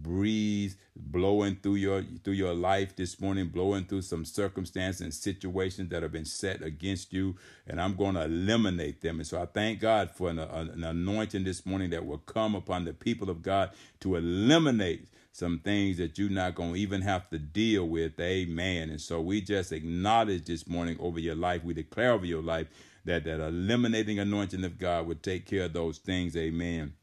breeze 0.01 0.77
blowing 0.95 1.55
through 1.61 1.75
your 1.75 2.03
through 2.23 2.33
your 2.33 2.53
life 2.53 2.95
this 2.95 3.19
morning 3.19 3.47
blowing 3.47 3.83
through 3.85 4.01
some 4.01 4.25
circumstances 4.25 5.01
and 5.01 5.13
situations 5.13 5.89
that 5.89 6.03
have 6.03 6.11
been 6.11 6.25
set 6.25 6.61
against 6.61 7.13
you 7.13 7.35
and 7.67 7.81
i'm 7.81 7.95
going 7.95 8.15
to 8.15 8.23
eliminate 8.23 9.01
them 9.01 9.19
and 9.19 9.27
so 9.27 9.41
i 9.41 9.45
thank 9.45 9.79
god 9.79 10.09
for 10.11 10.29
an, 10.29 10.39
an 10.39 10.83
anointing 10.83 11.43
this 11.43 11.65
morning 11.65 11.89
that 11.89 12.05
will 12.05 12.19
come 12.19 12.55
upon 12.55 12.85
the 12.85 12.93
people 12.93 13.29
of 13.29 13.41
god 13.41 13.71
to 13.99 14.15
eliminate 14.15 15.07
some 15.33 15.59
things 15.59 15.97
that 15.97 16.17
you're 16.17 16.29
not 16.29 16.53
going 16.53 16.73
to 16.73 16.79
even 16.79 17.01
have 17.01 17.27
to 17.31 17.39
deal 17.39 17.87
with. 17.87 18.19
Amen. 18.19 18.91
And 18.91 19.01
so 19.01 19.19
we 19.19 19.41
just 19.41 19.71
acknowledge 19.71 20.45
this 20.45 20.67
morning 20.67 20.95
over 20.99 21.19
your 21.19 21.33
life. 21.33 21.63
We 21.63 21.73
declare 21.73 22.11
over 22.11 22.25
your 22.25 22.43
life 22.43 22.67
that 23.05 23.25
that 23.25 23.39
eliminating 23.39 24.19
anointing 24.19 24.63
of 24.63 24.77
God 24.77 25.07
would 25.07 25.23
take 25.23 25.47
care 25.47 25.63
of 25.63 25.73
those 25.73 25.97
things. 25.97 26.37
Amen. 26.37 26.93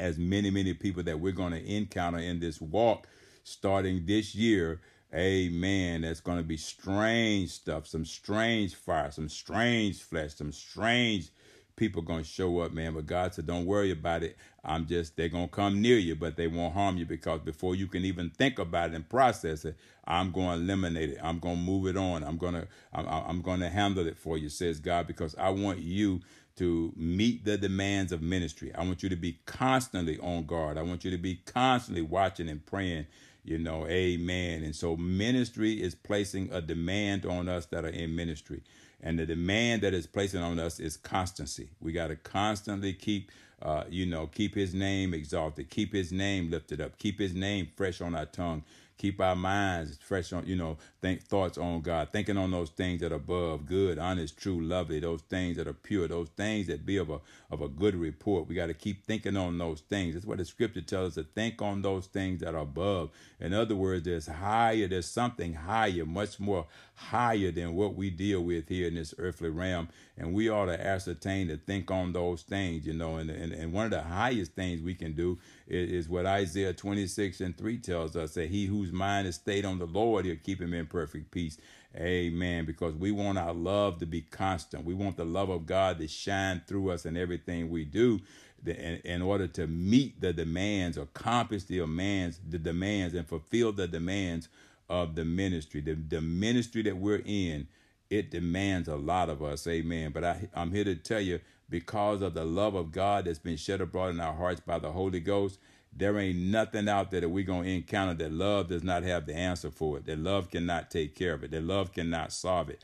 As 0.00 0.18
many, 0.18 0.50
many 0.50 0.72
people 0.72 1.02
that 1.02 1.20
we're 1.20 1.32
going 1.32 1.52
to 1.52 1.62
encounter 1.62 2.18
in 2.18 2.40
this 2.40 2.60
walk 2.60 3.06
starting 3.44 4.06
this 4.06 4.34
year. 4.34 4.80
Amen. 5.14 6.02
That's 6.02 6.20
going 6.20 6.38
to 6.38 6.44
be 6.44 6.56
strange 6.56 7.50
stuff, 7.50 7.86
some 7.86 8.04
strange 8.06 8.74
fire, 8.74 9.10
some 9.10 9.28
strange 9.28 10.02
flesh, 10.02 10.36
some 10.36 10.52
strange 10.52 11.30
people 11.76 12.02
going 12.02 12.22
to 12.22 12.28
show 12.28 12.60
up, 12.60 12.72
man. 12.72 12.94
But 12.94 13.06
God 13.06 13.34
said, 13.34 13.46
don't 13.46 13.66
worry 13.66 13.90
about 13.90 14.22
it. 14.22 14.36
I'm 14.64 14.86
just, 14.86 15.16
they're 15.16 15.28
going 15.28 15.48
to 15.48 15.54
come 15.54 15.80
near 15.80 15.96
you, 15.98 16.14
but 16.14 16.36
they 16.36 16.46
won't 16.46 16.74
harm 16.74 16.96
you 16.96 17.06
because 17.06 17.40
before 17.40 17.74
you 17.74 17.86
can 17.86 18.04
even 18.04 18.30
think 18.30 18.58
about 18.58 18.90
it 18.90 18.96
and 18.96 19.08
process 19.08 19.64
it, 19.64 19.76
I'm 20.04 20.30
going 20.30 20.48
to 20.48 20.62
eliminate 20.62 21.10
it. 21.10 21.18
I'm 21.22 21.38
going 21.38 21.56
to 21.56 21.62
move 21.62 21.86
it 21.86 21.96
on. 21.96 22.22
I'm 22.22 22.36
going 22.36 22.54
to, 22.54 22.68
I'm, 22.92 23.06
I'm 23.06 23.42
going 23.42 23.60
to 23.60 23.68
handle 23.68 24.06
it 24.06 24.18
for 24.18 24.36
you, 24.38 24.48
says 24.48 24.78
God, 24.78 25.06
because 25.06 25.34
I 25.36 25.50
want 25.50 25.78
you 25.78 26.20
to 26.60 26.92
meet 26.96 27.44
the 27.44 27.58
demands 27.58 28.12
of 28.12 28.22
ministry. 28.22 28.72
I 28.74 28.84
want 28.84 29.02
you 29.02 29.08
to 29.10 29.16
be 29.16 29.38
constantly 29.46 30.18
on 30.20 30.46
guard. 30.46 30.78
I 30.78 30.82
want 30.82 31.04
you 31.04 31.10
to 31.10 31.18
be 31.18 31.40
constantly 31.44 32.02
watching 32.02 32.48
and 32.48 32.64
praying 32.64 33.06
you 33.42 33.56
know 33.56 33.86
amen 33.86 34.62
and 34.62 34.76
so 34.76 34.98
ministry 34.98 35.82
is 35.82 35.94
placing 35.94 36.52
a 36.52 36.60
demand 36.60 37.24
on 37.24 37.48
us 37.48 37.64
that 37.64 37.86
are 37.86 37.88
in 37.88 38.14
ministry 38.14 38.62
and 39.02 39.18
the 39.18 39.26
demand 39.26 39.82
that 39.82 39.94
is 39.94 40.06
placing 40.06 40.42
on 40.42 40.58
us 40.58 40.78
is 40.78 40.96
constancy. 40.96 41.70
We 41.80 41.92
got 41.92 42.08
to 42.08 42.16
constantly 42.16 42.92
keep, 42.92 43.30
uh, 43.62 43.84
you 43.88 44.06
know, 44.06 44.26
keep 44.26 44.54
His 44.54 44.74
name 44.74 45.14
exalted, 45.14 45.70
keep 45.70 45.92
His 45.92 46.12
name 46.12 46.50
lifted 46.50 46.80
up, 46.80 46.98
keep 46.98 47.18
His 47.18 47.34
name 47.34 47.68
fresh 47.74 48.00
on 48.00 48.14
our 48.14 48.26
tongue, 48.26 48.62
keep 49.00 49.18
our 49.18 49.34
minds 49.34 49.96
fresh 50.02 50.30
on, 50.30 50.46
you 50.46 50.54
know, 50.54 50.76
think 51.00 51.22
thoughts 51.22 51.56
on 51.56 51.80
God, 51.80 52.10
thinking 52.12 52.36
on 52.36 52.50
those 52.50 52.68
things 52.68 53.00
that 53.00 53.12
are 53.12 53.16
above, 53.16 53.64
good, 53.64 53.98
honest, 53.98 54.38
true, 54.38 54.60
lovely, 54.60 55.00
those 55.00 55.22
things 55.22 55.56
that 55.56 55.66
are 55.66 55.72
pure, 55.72 56.06
those 56.06 56.28
things 56.36 56.66
that 56.66 56.84
be 56.84 56.98
of 56.98 57.08
a 57.08 57.18
of 57.50 57.62
a 57.62 57.68
good 57.68 57.94
report. 57.94 58.46
We 58.46 58.54
got 58.54 58.66
to 58.66 58.74
keep 58.74 59.06
thinking 59.06 59.38
on 59.38 59.56
those 59.56 59.80
things. 59.80 60.14
That's 60.14 60.26
what 60.26 60.36
the 60.36 60.44
scripture 60.44 60.82
tells 60.82 61.16
us 61.16 61.24
to 61.24 61.30
think 61.34 61.62
on 61.62 61.80
those 61.80 62.06
things 62.08 62.40
that 62.40 62.54
are 62.54 62.60
above. 62.60 63.08
In 63.40 63.54
other 63.54 63.74
words, 63.74 64.04
there's 64.04 64.26
higher, 64.26 64.86
there's 64.86 65.06
something 65.06 65.54
higher, 65.54 66.04
much 66.04 66.38
more 66.38 66.66
higher 67.00 67.50
than 67.50 67.74
what 67.74 67.94
we 67.94 68.10
deal 68.10 68.42
with 68.42 68.68
here 68.68 68.86
in 68.86 68.94
this 68.94 69.14
earthly 69.18 69.48
realm. 69.48 69.88
And 70.18 70.34
we 70.34 70.50
ought 70.50 70.66
to 70.66 70.78
ascertain 70.78 71.48
to 71.48 71.56
think 71.56 71.90
on 71.90 72.12
those 72.12 72.42
things, 72.42 72.86
you 72.86 72.92
know, 72.92 73.16
and, 73.16 73.30
and, 73.30 73.52
and 73.52 73.72
one 73.72 73.86
of 73.86 73.90
the 73.90 74.02
highest 74.02 74.52
things 74.52 74.82
we 74.82 74.94
can 74.94 75.14
do 75.14 75.38
is, 75.66 75.90
is 75.90 76.08
what 76.08 76.26
Isaiah 76.26 76.74
26 76.74 77.40
and 77.40 77.56
3 77.56 77.78
tells 77.78 78.16
us 78.16 78.34
that 78.34 78.50
he 78.50 78.66
whose 78.66 78.92
mind 78.92 79.26
is 79.26 79.36
stayed 79.36 79.64
on 79.64 79.78
the 79.78 79.86
Lord, 79.86 80.26
he'll 80.26 80.36
keep 80.36 80.60
him 80.60 80.74
in 80.74 80.86
perfect 80.86 81.30
peace. 81.30 81.56
Amen. 81.96 82.66
Because 82.66 82.94
we 82.94 83.10
want 83.10 83.38
our 83.38 83.54
love 83.54 83.98
to 84.00 84.06
be 84.06 84.20
constant. 84.20 84.84
We 84.84 84.94
want 84.94 85.16
the 85.16 85.24
love 85.24 85.48
of 85.48 85.66
God 85.66 85.98
to 85.98 86.06
shine 86.06 86.62
through 86.66 86.90
us 86.90 87.06
in 87.06 87.16
everything 87.16 87.70
we 87.70 87.84
do 87.84 88.20
in, 88.66 89.00
in 89.04 89.22
order 89.22 89.46
to 89.46 89.66
meet 89.66 90.20
the 90.20 90.32
demands, 90.32 90.96
accomplish 90.98 91.64
the 91.64 91.78
demands, 91.78 92.38
the 92.48 92.58
demands, 92.58 93.14
and 93.14 93.26
fulfill 93.26 93.72
the 93.72 93.88
demands 93.88 94.48
of 94.90 95.14
the 95.14 95.24
ministry. 95.24 95.80
The, 95.80 95.94
the 95.94 96.20
ministry 96.20 96.82
that 96.82 96.96
we're 96.96 97.22
in, 97.24 97.68
it 98.10 98.30
demands 98.30 98.88
a 98.88 98.96
lot 98.96 99.30
of 99.30 99.42
us. 99.42 99.66
Amen. 99.66 100.10
But 100.12 100.24
I, 100.24 100.48
I'm 100.54 100.72
here 100.72 100.84
to 100.84 100.96
tell 100.96 101.20
you, 101.20 101.40
because 101.70 102.20
of 102.20 102.34
the 102.34 102.44
love 102.44 102.74
of 102.74 102.90
God 102.90 103.24
that's 103.24 103.38
been 103.38 103.56
shed 103.56 103.80
abroad 103.80 104.10
in 104.10 104.20
our 104.20 104.34
hearts 104.34 104.60
by 104.60 104.80
the 104.80 104.90
Holy 104.90 105.20
Ghost, 105.20 105.60
there 105.96 106.18
ain't 106.18 106.38
nothing 106.38 106.88
out 106.88 107.10
there 107.10 107.20
that 107.20 107.28
we're 107.28 107.44
going 107.44 107.64
to 107.64 107.70
encounter 107.70 108.14
that 108.14 108.32
love 108.32 108.68
does 108.68 108.82
not 108.82 109.04
have 109.04 109.26
the 109.26 109.34
answer 109.34 109.70
for 109.70 109.98
it, 109.98 110.06
that 110.06 110.18
love 110.18 110.50
cannot 110.50 110.90
take 110.90 111.14
care 111.14 111.34
of 111.34 111.44
it, 111.44 111.52
that 111.52 111.62
love 111.62 111.92
cannot 111.92 112.32
solve 112.32 112.68
it. 112.68 112.82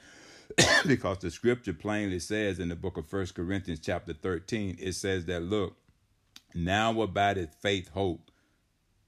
because 0.87 1.19
the 1.19 1.31
scripture 1.31 1.73
plainly 1.73 2.21
says 2.21 2.61
in 2.61 2.69
the 2.69 2.77
book 2.77 2.97
of 2.97 3.07
First 3.07 3.35
Corinthians 3.35 3.81
chapter 3.81 4.13
13, 4.13 4.77
it 4.81 4.93
says 4.93 5.25
that, 5.27 5.43
look, 5.43 5.77
now 6.55 7.01
abideth 7.01 7.55
faith, 7.61 7.89
hope, 7.89 8.31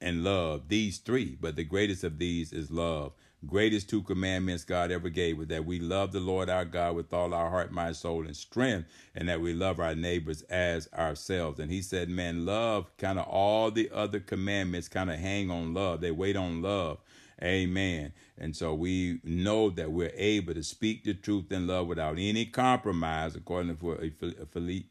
and 0.00 0.24
love, 0.24 0.68
these 0.68 0.98
three, 0.98 1.36
but 1.40 1.56
the 1.56 1.64
greatest 1.64 2.04
of 2.04 2.18
these 2.18 2.52
is 2.52 2.70
love. 2.70 3.12
Greatest 3.46 3.88
two 3.88 4.02
commandments 4.02 4.64
God 4.64 4.90
ever 4.90 5.08
gave 5.08 5.38
was 5.38 5.46
that 5.46 5.64
we 5.64 5.78
love 5.78 6.10
the 6.10 6.18
Lord 6.18 6.50
our 6.50 6.64
God 6.64 6.96
with 6.96 7.12
all 7.12 7.32
our 7.32 7.48
heart, 7.48 7.70
mind, 7.70 7.94
soul, 7.94 8.26
and 8.26 8.36
strength, 8.36 8.88
and 9.14 9.28
that 9.28 9.40
we 9.40 9.52
love 9.52 9.78
our 9.78 9.94
neighbors 9.94 10.42
as 10.42 10.88
ourselves. 10.92 11.60
And 11.60 11.70
he 11.70 11.80
said, 11.80 12.08
man, 12.08 12.44
love, 12.44 12.90
kind 12.96 13.16
of 13.16 13.28
all 13.28 13.70
the 13.70 13.90
other 13.94 14.18
commandments 14.18 14.88
kind 14.88 15.08
of 15.08 15.20
hang 15.20 15.52
on 15.52 15.72
love. 15.72 16.00
They 16.00 16.10
wait 16.10 16.34
on 16.34 16.62
love. 16.62 16.98
Amen. 17.42 18.12
And 18.36 18.54
so 18.56 18.74
we 18.74 19.20
know 19.22 19.70
that 19.70 19.92
we're 19.92 20.12
able 20.14 20.54
to 20.54 20.62
speak 20.62 21.04
the 21.04 21.14
truth 21.14 21.52
in 21.52 21.66
love 21.66 21.86
without 21.86 22.16
any 22.18 22.46
compromise, 22.46 23.36
according 23.36 23.76
to 23.76 23.92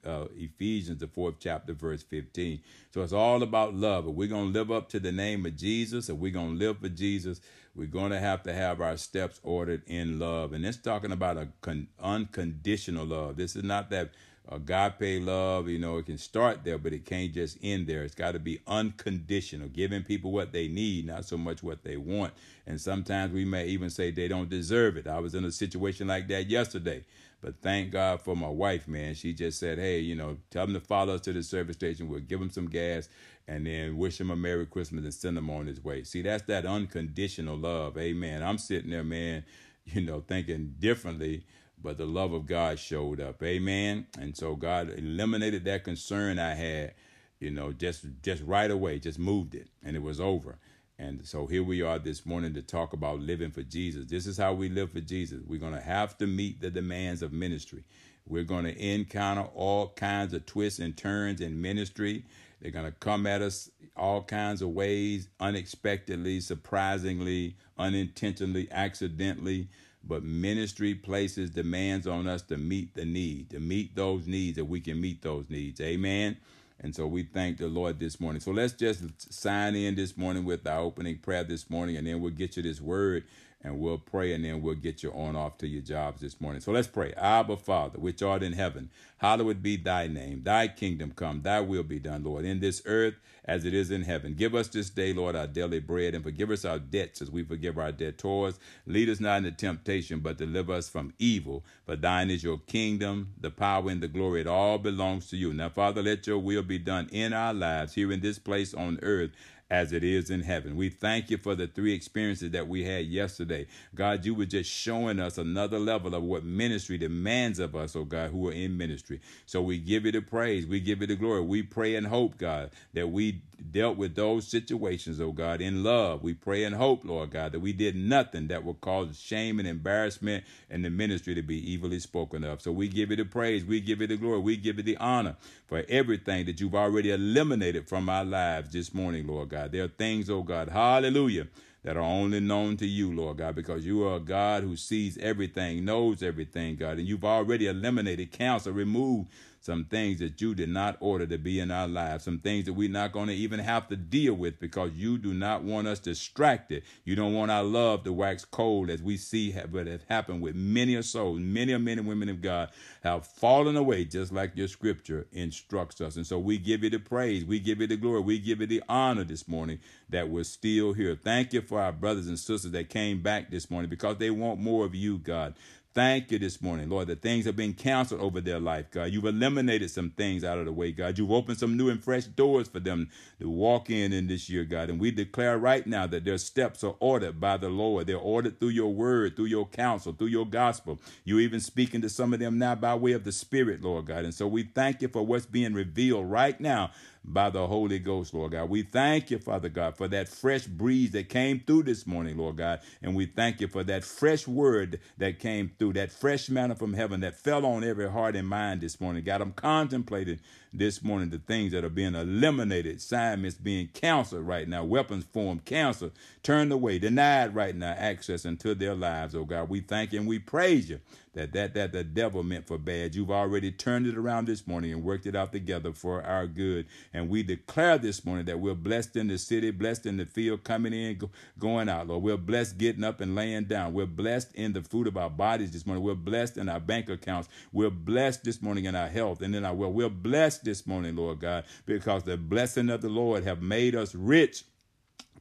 uh, 0.05 0.25
Ephesians, 0.35 0.99
the 0.99 1.07
fourth 1.07 1.35
chapter, 1.39 1.73
verse 1.73 2.03
15. 2.03 2.59
So 2.93 3.01
it's 3.01 3.13
all 3.13 3.43
about 3.43 3.73
love. 3.75 4.07
If 4.07 4.15
we're 4.15 4.29
going 4.29 4.53
to 4.53 4.59
live 4.59 4.71
up 4.71 4.89
to 4.89 4.99
the 4.99 5.11
name 5.11 5.45
of 5.45 5.57
Jesus, 5.57 6.09
if 6.09 6.15
we're 6.17 6.31
going 6.31 6.57
to 6.57 6.65
live 6.65 6.79
for 6.79 6.89
Jesus, 6.89 7.41
we're 7.75 7.87
going 7.87 8.11
to 8.11 8.19
have 8.19 8.43
to 8.43 8.53
have 8.53 8.81
our 8.81 8.97
steps 8.97 9.39
ordered 9.43 9.83
in 9.85 10.17
love. 10.17 10.53
And 10.53 10.65
it's 10.65 10.77
talking 10.77 11.11
about 11.11 11.37
a 11.37 11.49
con- 11.61 11.87
unconditional 12.01 13.05
love. 13.05 13.37
This 13.37 13.55
is 13.55 13.63
not 13.63 13.89
that 13.91 14.11
agape 14.49 15.21
love, 15.23 15.67
you 15.67 15.79
know, 15.79 15.97
it 15.97 16.05
can 16.05 16.17
start 16.17 16.63
there, 16.63 16.77
but 16.77 16.93
it 16.93 17.05
can't 17.05 17.33
just 17.33 17.57
end 17.61 17.87
there. 17.87 18.03
It's 18.03 18.15
got 18.15 18.31
to 18.31 18.39
be 18.39 18.61
unconditional, 18.67 19.67
giving 19.69 20.03
people 20.03 20.31
what 20.31 20.51
they 20.51 20.67
need, 20.67 21.05
not 21.05 21.25
so 21.25 21.37
much 21.37 21.63
what 21.63 21.83
they 21.83 21.97
want. 21.97 22.33
And 22.65 22.79
sometimes 22.79 23.33
we 23.33 23.45
may 23.45 23.65
even 23.67 23.89
say 23.89 24.11
they 24.11 24.27
don't 24.27 24.49
deserve 24.49 24.97
it. 24.97 25.07
I 25.07 25.19
was 25.19 25.35
in 25.35 25.45
a 25.45 25.51
situation 25.51 26.07
like 26.07 26.27
that 26.29 26.49
yesterday. 26.49 27.03
But 27.39 27.61
thank 27.61 27.91
God 27.91 28.21
for 28.21 28.35
my 28.35 28.49
wife, 28.49 28.87
man. 28.87 29.13
She 29.13 29.31
just 29.31 29.59
said, 29.59 29.77
hey, 29.77 29.99
you 29.99 30.15
know, 30.15 30.37
tell 30.49 30.65
them 30.65 30.73
to 30.73 30.79
follow 30.79 31.15
us 31.15 31.21
to 31.21 31.33
the 31.33 31.43
service 31.43 31.75
station. 31.75 32.09
We'll 32.09 32.21
give 32.21 32.39
them 32.39 32.49
some 32.49 32.67
gas 32.67 33.09
and 33.47 33.65
then 33.65 33.97
wish 33.97 34.19
him 34.19 34.31
a 34.31 34.35
Merry 34.35 34.65
Christmas 34.65 35.03
and 35.03 35.13
send 35.13 35.37
him 35.37 35.49
on 35.49 35.67
his 35.67 35.83
way. 35.83 36.03
See, 36.03 36.21
that's 36.21 36.43
that 36.43 36.65
unconditional 36.65 37.55
love. 37.55 37.97
Amen. 37.97 38.41
I'm 38.41 38.57
sitting 38.57 38.89
there, 38.89 39.03
man, 39.03 39.43
you 39.85 40.01
know, 40.01 40.23
thinking 40.27 40.75
differently 40.79 41.45
but 41.81 41.97
the 41.97 42.05
love 42.05 42.33
of 42.33 42.45
God 42.45 42.79
showed 42.79 43.19
up. 43.19 43.41
Amen. 43.43 44.07
And 44.19 44.35
so 44.35 44.55
God 44.55 44.93
eliminated 44.97 45.65
that 45.65 45.83
concern 45.83 46.39
I 46.39 46.55
had, 46.55 46.93
you 47.39 47.51
know, 47.51 47.71
just 47.71 48.05
just 48.23 48.43
right 48.43 48.69
away, 48.69 48.99
just 48.99 49.19
moved 49.19 49.55
it 49.55 49.69
and 49.83 49.95
it 49.95 50.01
was 50.01 50.19
over. 50.19 50.57
And 50.99 51.27
so 51.27 51.45
here 51.45 51.63
we 51.63 51.83
are 51.83 51.99
this 51.99 52.25
morning 52.25 52.55
to 52.55 52.61
talk 52.63 52.93
about 52.93 53.19
living 53.19 53.51
for 53.51 53.61
Jesus. 53.61 54.09
This 54.09 54.25
is 54.25 54.37
how 54.37 54.53
we 54.53 54.67
live 54.67 54.91
for 54.91 54.99
Jesus. 54.99 55.43
We're 55.45 55.59
going 55.59 55.75
to 55.75 55.81
have 55.81 56.17
to 56.17 56.25
meet 56.25 56.59
the 56.59 56.71
demands 56.71 57.21
of 57.21 57.31
ministry. 57.31 57.83
We're 58.25 58.43
going 58.43 58.65
to 58.65 58.75
encounter 58.75 59.43
all 59.53 59.89
kinds 59.89 60.33
of 60.33 60.47
twists 60.47 60.79
and 60.79 60.97
turns 60.97 61.39
in 61.39 61.61
ministry. 61.61 62.25
They're 62.59 62.71
going 62.71 62.85
to 62.85 62.91
come 62.91 63.27
at 63.27 63.43
us 63.43 63.69
all 63.95 64.23
kinds 64.23 64.63
of 64.63 64.69
ways, 64.69 65.29
unexpectedly, 65.39 66.39
surprisingly, 66.39 67.55
unintentionally, 67.77 68.67
accidentally. 68.71 69.69
But 70.07 70.23
ministry 70.23 70.95
places 70.95 71.49
demands 71.49 72.07
on 72.07 72.27
us 72.27 72.41
to 72.43 72.57
meet 72.57 72.95
the 72.95 73.05
need, 73.05 73.49
to 73.51 73.59
meet 73.59 73.95
those 73.95 74.25
needs, 74.27 74.57
that 74.57 74.65
we 74.65 74.79
can 74.79 75.01
meet 75.01 75.21
those 75.21 75.45
needs. 75.49 75.81
Amen. 75.81 76.37
And 76.79 76.95
so 76.95 77.07
we 77.07 77.23
thank 77.23 77.57
the 77.57 77.67
Lord 77.67 77.99
this 77.99 78.19
morning. 78.19 78.39
So 78.39 78.51
let's 78.51 78.73
just 78.73 79.33
sign 79.33 79.75
in 79.75 79.95
this 79.95 80.15
morning 80.15 80.45
with 80.45 80.65
our 80.67 80.79
opening 80.79 81.17
prayer 81.17 81.43
this 81.43 81.69
morning, 81.69 81.97
and 81.97 82.05
then 82.05 82.21
we'll 82.21 82.31
get 82.31 82.55
you 82.55 82.63
this 82.63 82.79
word 82.79 83.23
and 83.67 83.79
we'll 83.79 83.97
pray 83.97 84.33
and 84.33 84.43
then 84.43 84.61
we'll 84.61 84.75
get 84.75 85.03
you 85.03 85.11
on 85.11 85.35
off 85.35 85.57
to 85.59 85.67
your 85.67 85.81
jobs 85.81 86.21
this 86.21 86.41
morning. 86.41 86.61
So 86.61 86.71
let's 86.71 86.87
pray. 86.87 87.13
Abba, 87.13 87.57
Father, 87.57 87.99
which 87.99 88.23
art 88.23 88.41
in 88.43 88.53
heaven, 88.53 88.89
hallowed 89.17 89.61
be 89.61 89.77
thy 89.77 90.07
name. 90.07 90.41
Thy 90.43 90.67
kingdom 90.67 91.11
come, 91.15 91.41
thy 91.41 91.59
will 91.61 91.83
be 91.83 91.99
done, 91.99 92.23
Lord, 92.23 92.45
in 92.45 92.59
this 92.59 92.81
earth 92.85 93.15
as 93.45 93.65
it 93.65 93.73
is 93.73 93.91
in 93.91 94.03
heaven. 94.03 94.33
Give 94.33 94.53
us 94.55 94.67
this 94.67 94.89
day, 94.89 95.13
Lord, 95.13 95.35
our 95.35 95.47
daily 95.47 95.79
bread 95.79 96.13
and 96.15 96.23
forgive 96.23 96.51
us 96.51 96.65
our 96.65 96.79
debts 96.79 97.21
as 97.21 97.31
we 97.31 97.43
forgive 97.43 97.77
our 97.77 97.91
debtors. 97.91 98.59
Lead 98.85 99.09
us 99.09 99.19
not 99.19 99.37
into 99.37 99.51
temptation, 99.51 100.19
but 100.19 100.37
deliver 100.37 100.73
us 100.73 100.89
from 100.89 101.13
evil. 101.17 101.63
For 101.85 101.95
thine 101.95 102.29
is 102.29 102.43
your 102.43 102.57
kingdom, 102.59 103.33
the 103.39 103.49
power, 103.49 103.89
and 103.89 104.01
the 104.01 104.07
glory. 104.07 104.41
It 104.41 104.47
all 104.47 104.77
belongs 104.77 105.29
to 105.29 105.37
you. 105.37 105.53
Now, 105.53 105.69
Father, 105.69 106.03
let 106.03 106.27
your 106.27 106.39
will 106.39 106.63
be 106.63 106.77
done 106.77 107.07
in 107.11 107.33
our 107.33 107.53
lives 107.53 107.93
here 107.93 108.11
in 108.11 108.19
this 108.19 108.39
place 108.39 108.73
on 108.73 108.99
earth 109.01 109.31
as 109.69 109.91
it 109.91 110.03
is 110.03 110.29
in 110.29 110.41
heaven. 110.41 110.75
We 110.77 110.89
thank 110.89 111.29
you 111.29 111.37
for 111.37 111.55
the 111.55 111.67
three 111.67 111.93
experiences 111.93 112.51
that 112.51 112.67
we 112.67 112.85
had 112.85 113.05
yesterday. 113.07 113.67
God, 113.95 114.25
you 114.25 114.33
were 114.33 114.45
just 114.45 114.69
showing 114.69 115.19
us 115.19 115.37
another 115.37 115.79
level 115.79 116.15
of 116.15 116.23
what 116.23 116.43
ministry 116.43 116.97
demands 116.97 117.59
of 117.59 117.75
us, 117.75 117.95
oh 117.95 118.05
God, 118.05 118.31
who 118.31 118.47
are 118.47 118.53
in 118.53 118.77
ministry. 118.77 119.19
So 119.45 119.61
we 119.61 119.77
give 119.77 120.05
you 120.05 120.11
the 120.13 120.21
praise. 120.21 120.65
We 120.65 120.79
give 120.79 121.01
you 121.01 121.07
the 121.07 121.15
glory. 121.15 121.41
We 121.41 121.63
pray 121.63 121.95
and 121.95 122.07
hope, 122.07 122.37
God, 122.37 122.71
that 122.93 123.07
we 123.07 123.41
dealt 123.71 123.97
with 123.97 124.15
those 124.15 124.47
situations, 124.47 125.19
oh 125.19 125.31
God, 125.31 125.59
in 125.59 125.83
love. 125.83 126.23
We 126.23 126.33
pray 126.33 126.63
and 126.63 126.75
hope, 126.75 127.03
Lord 127.03 127.31
God, 127.31 127.51
that 127.51 127.59
we 127.59 127.73
did 127.73 127.95
nothing 127.95 128.47
that 128.47 128.63
would 128.63 128.79
cause 128.79 129.19
shame 129.19 129.59
and 129.59 129.67
embarrassment 129.67 130.45
in 130.69 130.81
the 130.83 130.89
ministry 130.89 131.35
to 131.35 131.41
be 131.41 131.73
evilly 131.75 131.99
spoken 131.99 132.43
of. 132.43 132.61
So 132.61 132.71
we 132.71 132.87
give 132.87 133.09
you 133.09 133.17
the 133.17 133.25
praise. 133.25 133.65
We 133.65 133.81
give 133.81 133.99
you 133.99 134.07
the 134.07 134.17
glory. 134.17 134.39
We 134.39 134.55
give 134.57 134.77
you 134.77 134.83
the 134.83 134.97
honor 134.97 135.35
for 135.65 135.83
everything 135.89 136.45
that 136.45 136.61
you've 136.61 136.75
already 136.75 137.11
eliminated 137.11 137.87
from 137.89 138.07
our 138.09 138.23
lives 138.23 138.71
this 138.71 138.93
morning, 138.93 139.27
Lord 139.27 139.49
God. 139.49 139.56
God. 139.57 139.71
There 139.71 139.83
are 139.83 139.87
things, 139.87 140.29
oh 140.29 140.43
God, 140.43 140.69
hallelujah, 140.69 141.47
that 141.83 141.97
are 141.97 142.01
only 142.01 142.39
known 142.39 142.77
to 142.77 142.85
you, 142.85 143.13
Lord 143.13 143.37
God, 143.37 143.55
because 143.55 143.85
you 143.85 144.03
are 144.05 144.17
a 144.17 144.19
God 144.19 144.63
who 144.63 144.75
sees 144.75 145.17
everything, 145.17 145.83
knows 145.83 146.21
everything, 146.21 146.75
God, 146.75 146.97
and 146.99 147.07
you've 147.07 147.25
already 147.25 147.67
eliminated, 147.67 148.31
canceled, 148.31 148.75
removed 148.75 149.29
some 149.61 149.85
things 149.85 150.19
that 150.19 150.39
you 150.41 150.55
did 150.55 150.69
not 150.69 150.97
order 150.99 151.25
to 151.27 151.37
be 151.37 151.59
in 151.59 151.71
our 151.71 151.87
lives, 151.87 152.23
some 152.23 152.39
things 152.39 152.65
that 152.65 152.73
we're 152.73 152.89
not 152.89 153.11
going 153.11 153.27
to 153.27 153.33
even 153.33 153.59
have 153.59 153.87
to 153.89 153.95
deal 153.95 154.33
with 154.33 154.59
because 154.59 154.91
you 154.93 155.17
do 155.17 155.33
not 155.33 155.63
want 155.63 155.87
us 155.87 155.99
distracted. 155.99 156.83
You 157.03 157.15
don't 157.15 157.33
want 157.33 157.51
our 157.51 157.63
love 157.63 158.03
to 158.03 158.13
wax 158.13 158.45
cold 158.45 158.89
as 158.89 159.01
we 159.01 159.17
see 159.17 159.51
what 159.51 159.87
has 159.87 160.01
happened 160.09 160.41
with 160.41 160.55
many 160.55 160.95
a 160.95 161.03
soul. 161.03 161.35
Many 161.35 161.73
a 161.73 161.79
men 161.79 161.99
and 161.99 162.07
women 162.07 162.29
of 162.29 162.41
God 162.41 162.69
have 163.03 163.25
fallen 163.25 163.75
away 163.75 164.05
just 164.05 164.31
like 164.31 164.55
your 164.55 164.67
scripture 164.67 165.27
instructs 165.31 166.01
us. 166.01 166.15
And 166.15 166.25
so 166.25 166.39
we 166.39 166.57
give 166.57 166.83
you 166.83 166.89
the 166.89 166.99
praise, 166.99 167.45
we 167.45 167.59
give 167.59 167.81
you 167.81 167.87
the 167.87 167.97
glory, 167.97 168.21
we 168.21 168.39
give 168.39 168.61
you 168.61 168.67
the 168.67 168.83
honor 168.89 169.23
this 169.23 169.47
morning 169.47 169.79
that 170.09 170.29
we're 170.29 170.43
still 170.43 170.93
here. 170.93 171.17
Thank 171.21 171.53
you 171.53 171.61
for 171.61 171.81
our 171.81 171.91
brothers 171.91 172.27
and 172.27 172.39
sisters 172.39 172.71
that 172.71 172.89
came 172.89 173.21
back 173.21 173.51
this 173.51 173.69
morning 173.69 173.89
because 173.89 174.17
they 174.17 174.29
want 174.29 174.59
more 174.59 174.85
of 174.85 174.95
you, 174.95 175.17
God. 175.17 175.55
Thank 175.97 176.29
you 176.29 176.37
this 176.37 176.61
morning, 176.61 176.89
Lord, 176.89 177.07
that 177.07 177.23
things 177.23 177.45
have 177.47 177.55
been 177.55 177.73
canceled 177.73 178.21
over 178.21 178.39
their 178.39 178.59
life, 178.59 178.91
God. 178.91 179.05
You've 179.05 179.25
eliminated 179.25 179.89
some 179.89 180.11
things 180.11 180.43
out 180.43 180.59
of 180.59 180.65
the 180.65 180.71
way, 180.71 180.91
God. 180.91 181.17
You've 181.17 181.31
opened 181.31 181.57
some 181.57 181.75
new 181.75 181.89
and 181.89 182.03
fresh 182.03 182.25
doors 182.25 182.67
for 182.67 182.79
them 182.79 183.09
to 183.39 183.49
walk 183.49 183.89
in 183.89 184.13
in 184.13 184.27
this 184.27 184.47
year, 184.47 184.63
God. 184.63 184.91
And 184.91 184.99
we 184.99 185.09
declare 185.09 185.57
right 185.57 185.87
now 185.87 186.05
that 186.05 186.23
their 186.23 186.37
steps 186.37 186.83
are 186.83 186.93
ordered 186.99 187.39
by 187.39 187.57
the 187.57 187.69
Lord. 187.69 188.05
They're 188.05 188.15
ordered 188.15 188.59
through 188.59 188.69
your 188.69 188.93
word, 188.93 189.35
through 189.35 189.45
your 189.45 189.65
counsel, 189.65 190.13
through 190.13 190.27
your 190.27 190.45
gospel. 190.45 190.99
You're 191.25 191.39
even 191.39 191.59
speaking 191.59 192.01
to 192.03 192.09
some 192.09 192.31
of 192.31 192.39
them 192.39 192.59
now 192.59 192.75
by 192.75 192.93
way 192.93 193.13
of 193.13 193.23
the 193.23 193.31
Spirit, 193.31 193.81
Lord 193.81 194.05
God. 194.05 194.23
And 194.23 194.35
so 194.35 194.47
we 194.47 194.65
thank 194.65 195.01
you 195.01 195.07
for 195.07 195.25
what's 195.25 195.47
being 195.47 195.73
revealed 195.73 196.29
right 196.29 196.61
now 196.61 196.91
by 197.27 197.49
the 197.49 197.67
Holy 197.67 197.99
Ghost, 197.99 198.33
Lord 198.33 198.53
God. 198.53 198.69
We 198.69 198.83
thank 198.83 199.29
you, 199.31 199.39
Father 199.39 199.69
God, 199.69 199.97
for 199.97 200.07
that 200.07 200.29
fresh 200.29 200.65
breeze 200.65 201.11
that 201.11 201.29
came 201.29 201.59
through 201.59 201.83
this 201.83 202.07
morning, 202.07 202.37
Lord 202.37 202.57
God. 202.57 202.79
And 203.03 203.15
we 203.15 203.25
thank 203.25 203.61
you 203.61 203.67
for 203.67 203.83
that 203.83 204.03
fresh 204.05 204.47
word 204.47 204.99
that 205.17 205.39
came 205.39 205.71
through, 205.77 205.93
that 205.93 206.11
fresh 206.11 206.49
manna 206.49 206.75
from 206.75 206.93
heaven 206.93 207.19
that 207.21 207.37
fell 207.37 207.65
on 207.65 207.83
every 207.83 208.09
heart 208.09 208.35
and 208.35 208.47
mind 208.47 208.81
this 208.81 209.01
morning. 209.01 209.23
God, 209.23 209.41
I'm 209.41 209.51
contemplating 209.53 210.39
this 210.73 211.03
morning 211.03 211.29
the 211.29 211.39
things 211.39 211.71
that 211.71 211.83
are 211.83 211.89
being 211.89 212.15
eliminated, 212.15 212.97
assignments 212.97 213.57
being 213.57 213.87
canceled 213.93 214.47
right 214.47 214.67
now, 214.67 214.83
weapons 214.83 215.25
formed, 215.25 215.65
canceled, 215.65 216.11
turned 216.43 216.71
away, 216.71 216.99
denied 216.99 217.55
right 217.55 217.75
now, 217.75 217.91
access 217.97 218.45
into 218.45 218.75
their 218.75 218.95
lives, 218.95 219.35
oh 219.35 219.45
God. 219.45 219.69
We 219.69 219.81
thank 219.81 220.13
and 220.13 220.27
we 220.27 220.39
praise 220.39 220.89
you 220.89 220.99
that 221.37 221.53
that 221.53 221.73
that 221.75 221.91
the 221.91 222.03
devil 222.03 222.43
meant 222.43 222.67
for 222.67 222.77
bad. 222.77 223.15
You've 223.15 223.31
already 223.31 223.71
turned 223.71 224.07
it 224.07 224.17
around 224.17 224.47
this 224.47 224.65
morning 224.65 224.91
and 224.91 225.03
worked 225.03 225.27
it 225.27 225.35
out 225.35 225.51
together 225.51 225.93
for 225.93 226.23
our 226.23 226.47
good. 226.47 226.87
And 227.13 227.29
we 227.29 227.43
declare 227.43 227.97
this 227.97 228.25
morning 228.25 228.45
that 228.45 228.59
we're 228.59 228.73
blessed 228.73 229.15
in 229.15 229.27
the 229.27 229.37
city, 229.37 229.69
blessed 229.71 230.07
in 230.07 230.17
the 230.17 230.25
field, 230.25 230.63
coming 230.63 230.93
in, 230.93 231.19
going 231.59 231.89
out, 231.89 232.07
Lord. 232.07 232.23
We're 232.23 232.37
blessed 232.37 232.77
getting 232.77 233.03
up 233.03 233.21
and 233.21 233.35
laying 233.35 233.65
down. 233.65 233.93
We're 233.93 234.07
blessed 234.07 234.55
in 234.55 234.73
the 234.73 234.81
fruit 234.81 235.07
of 235.07 235.15
our 235.15 235.29
bodies 235.29 235.71
this 235.71 235.85
morning. 235.85 236.03
We're 236.03 236.15
blessed 236.15 236.57
in 236.57 236.69
our 236.69 236.79
bank 236.79 237.07
accounts. 237.09 237.49
We're 237.71 237.91
blessed 237.91 238.43
this 238.43 238.61
morning 238.61 238.85
in 238.85 238.95
our 238.95 239.07
health 239.07 239.41
and 239.41 239.55
in 239.55 239.63
our 239.63 239.75
well. 239.75 239.91
We're 239.91 240.09
blessed 240.09 240.56
this 240.63 240.87
morning, 240.87 241.15
Lord 241.15 241.39
God, 241.39 241.65
because 241.85 242.23
the 242.23 242.37
blessing 242.37 242.89
of 242.89 243.01
the 243.01 243.09
Lord 243.09 243.43
have 243.43 243.61
made 243.61 243.95
us 243.95 244.15
rich 244.15 244.63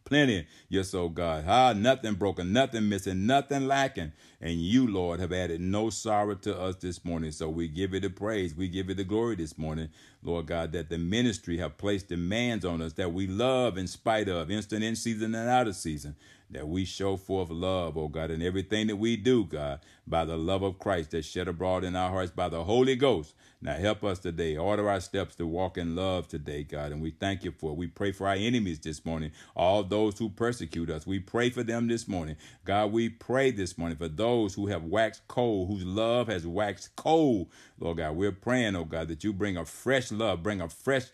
plenty, 0.07 0.47
yes, 0.69 0.95
oh 0.95 1.09
God. 1.11 1.45
Ah, 1.47 1.75
nothing 1.75 2.15
broken, 2.15 2.53
nothing 2.53 2.89
missing, 2.89 3.27
nothing 3.27 3.67
lacking. 3.67 4.13
And 4.41 4.61
you, 4.61 4.87
Lord, 4.87 5.21
have 5.21 5.33
added 5.33 5.61
no 5.61 5.91
sorrow 5.91 6.35
to 6.37 6.59
us 6.59 6.77
this 6.77 7.05
morning. 7.05 7.33
So 7.33 7.49
we 7.51 7.69
give 7.69 7.93
you 7.93 8.01
the 8.01 8.11
praise. 8.11 8.55
We 8.55 8.69
give 8.69 8.89
you 8.89 8.95
the 8.95 9.05
glory 9.05 9.37
this 9.37 9.59
morning, 9.59 9.89
Lord 10.23 10.47
God, 10.47 10.73
that 10.73 10.89
the 10.89 10.99
ministry 10.99 11.59
have 11.59 11.77
placed 11.77 12.09
demands 12.09 12.65
on 12.65 12.81
us 12.81 12.95
that 12.95 13.13
we 13.13 13.27
love 13.27 13.77
in 13.77 13.87
spite 13.87 14.29
of, 14.29 14.51
instant 14.51 14.85
in 14.85 14.97
season 14.97 15.35
and 15.35 15.49
out 15.49 15.67
of 15.67 15.77
season 15.77 16.17
that 16.51 16.69
we 16.69 16.85
show 16.85 17.17
forth 17.17 17.51
love, 17.51 17.97
oh 17.97 18.09
God, 18.09 18.31
in 18.31 18.41
everything 18.41 18.87
that 18.87 18.97
we 18.97 19.17
do, 19.17 19.45
God, 19.45 19.81
by 20.07 20.25
the 20.25 20.37
love 20.37 20.63
of 20.63 20.79
Christ 20.79 21.11
that's 21.11 21.27
shed 21.27 21.49
abroad 21.49 21.83
in 21.83 21.97
our 21.97 22.11
hearts 22.11 22.31
by 22.31 22.49
the 22.49 22.63
Holy 22.63 22.95
Ghost. 22.95 23.35
Now 23.61 23.75
help 23.75 24.05
us 24.05 24.21
today. 24.21 24.57
Order 24.57 24.89
our 24.89 25.01
steps 25.01 25.35
to 25.37 25.47
walk 25.47 25.79
in 25.79 25.97
love 25.97 26.29
today, 26.29 26.63
God. 26.63 26.93
And 26.93 27.03
we 27.03 27.11
thank 27.11 27.43
you 27.43 27.53
for 27.53 27.73
it. 27.73 27.77
We 27.77 27.89
pray 27.89 28.13
for 28.13 28.29
our 28.29 28.35
enemies 28.35 28.79
this 28.79 29.05
morning, 29.05 29.33
all 29.57 29.83
those 29.83 30.19
who 30.19 30.29
persecute 30.29 30.91
us. 30.91 31.07
We 31.07 31.19
pray 31.21 31.51
for 31.51 31.63
them 31.63 31.89
this 31.89 32.07
morning. 32.07 32.37
God, 32.65 32.93
we 32.93 33.09
pray 33.09 33.51
this 33.51 33.79
morning 33.79 33.97
for 33.97 34.09
those 34.09 34.55
who 34.55 34.69
have 34.69 34.85
waxed 34.85 35.27
cold, 35.27 35.69
whose 35.69 35.85
love 35.85 36.29
has 36.29 36.47
waxed 36.47 36.95
cold. 36.97 37.49
Lord 37.81 37.97
God, 37.99 38.17
we're 38.17 38.33
praying, 38.33 38.77
oh 38.77 38.85
God, 38.85 39.09
that 39.09 39.25
you 39.25 39.33
bring 39.33 39.57
a 39.57 39.65
fresh 39.65 40.13
love, 40.13 40.43
bring 40.43 40.61
a 40.61 40.69
fresh, 40.69 41.07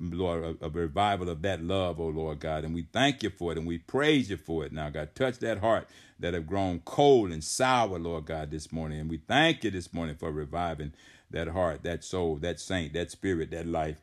Lord, 0.00 0.58
a, 0.62 0.66
a 0.66 0.70
revival 0.70 1.28
of 1.28 1.42
that 1.42 1.62
love, 1.62 2.00
oh 2.00 2.08
Lord 2.08 2.40
God. 2.40 2.64
And 2.64 2.74
we 2.74 2.86
thank 2.92 3.22
you 3.22 3.30
for 3.30 3.52
it 3.52 3.58
and 3.58 3.66
we 3.66 3.78
praise 3.78 4.30
you 4.30 4.36
for 4.38 4.64
it 4.64 4.72
now, 4.72 4.88
God. 4.90 5.14
Touch 5.14 5.38
that 5.40 5.58
heart 5.58 5.88
that 6.20 6.34
have 6.34 6.46
grown 6.46 6.80
cold 6.80 7.30
and 7.30 7.42
sour, 7.42 7.98
Lord 7.98 8.26
God, 8.26 8.50
this 8.50 8.72
morning. 8.72 9.00
And 9.00 9.10
we 9.10 9.18
thank 9.18 9.64
you 9.64 9.70
this 9.70 9.92
morning 9.92 10.16
for 10.16 10.30
reviving 10.32 10.92
that 11.30 11.48
heart, 11.48 11.82
that 11.82 12.04
soul, 12.04 12.36
that 12.36 12.60
saint, 12.60 12.92
that 12.94 13.10
spirit, 13.10 13.50
that 13.50 13.66
life. 13.66 14.00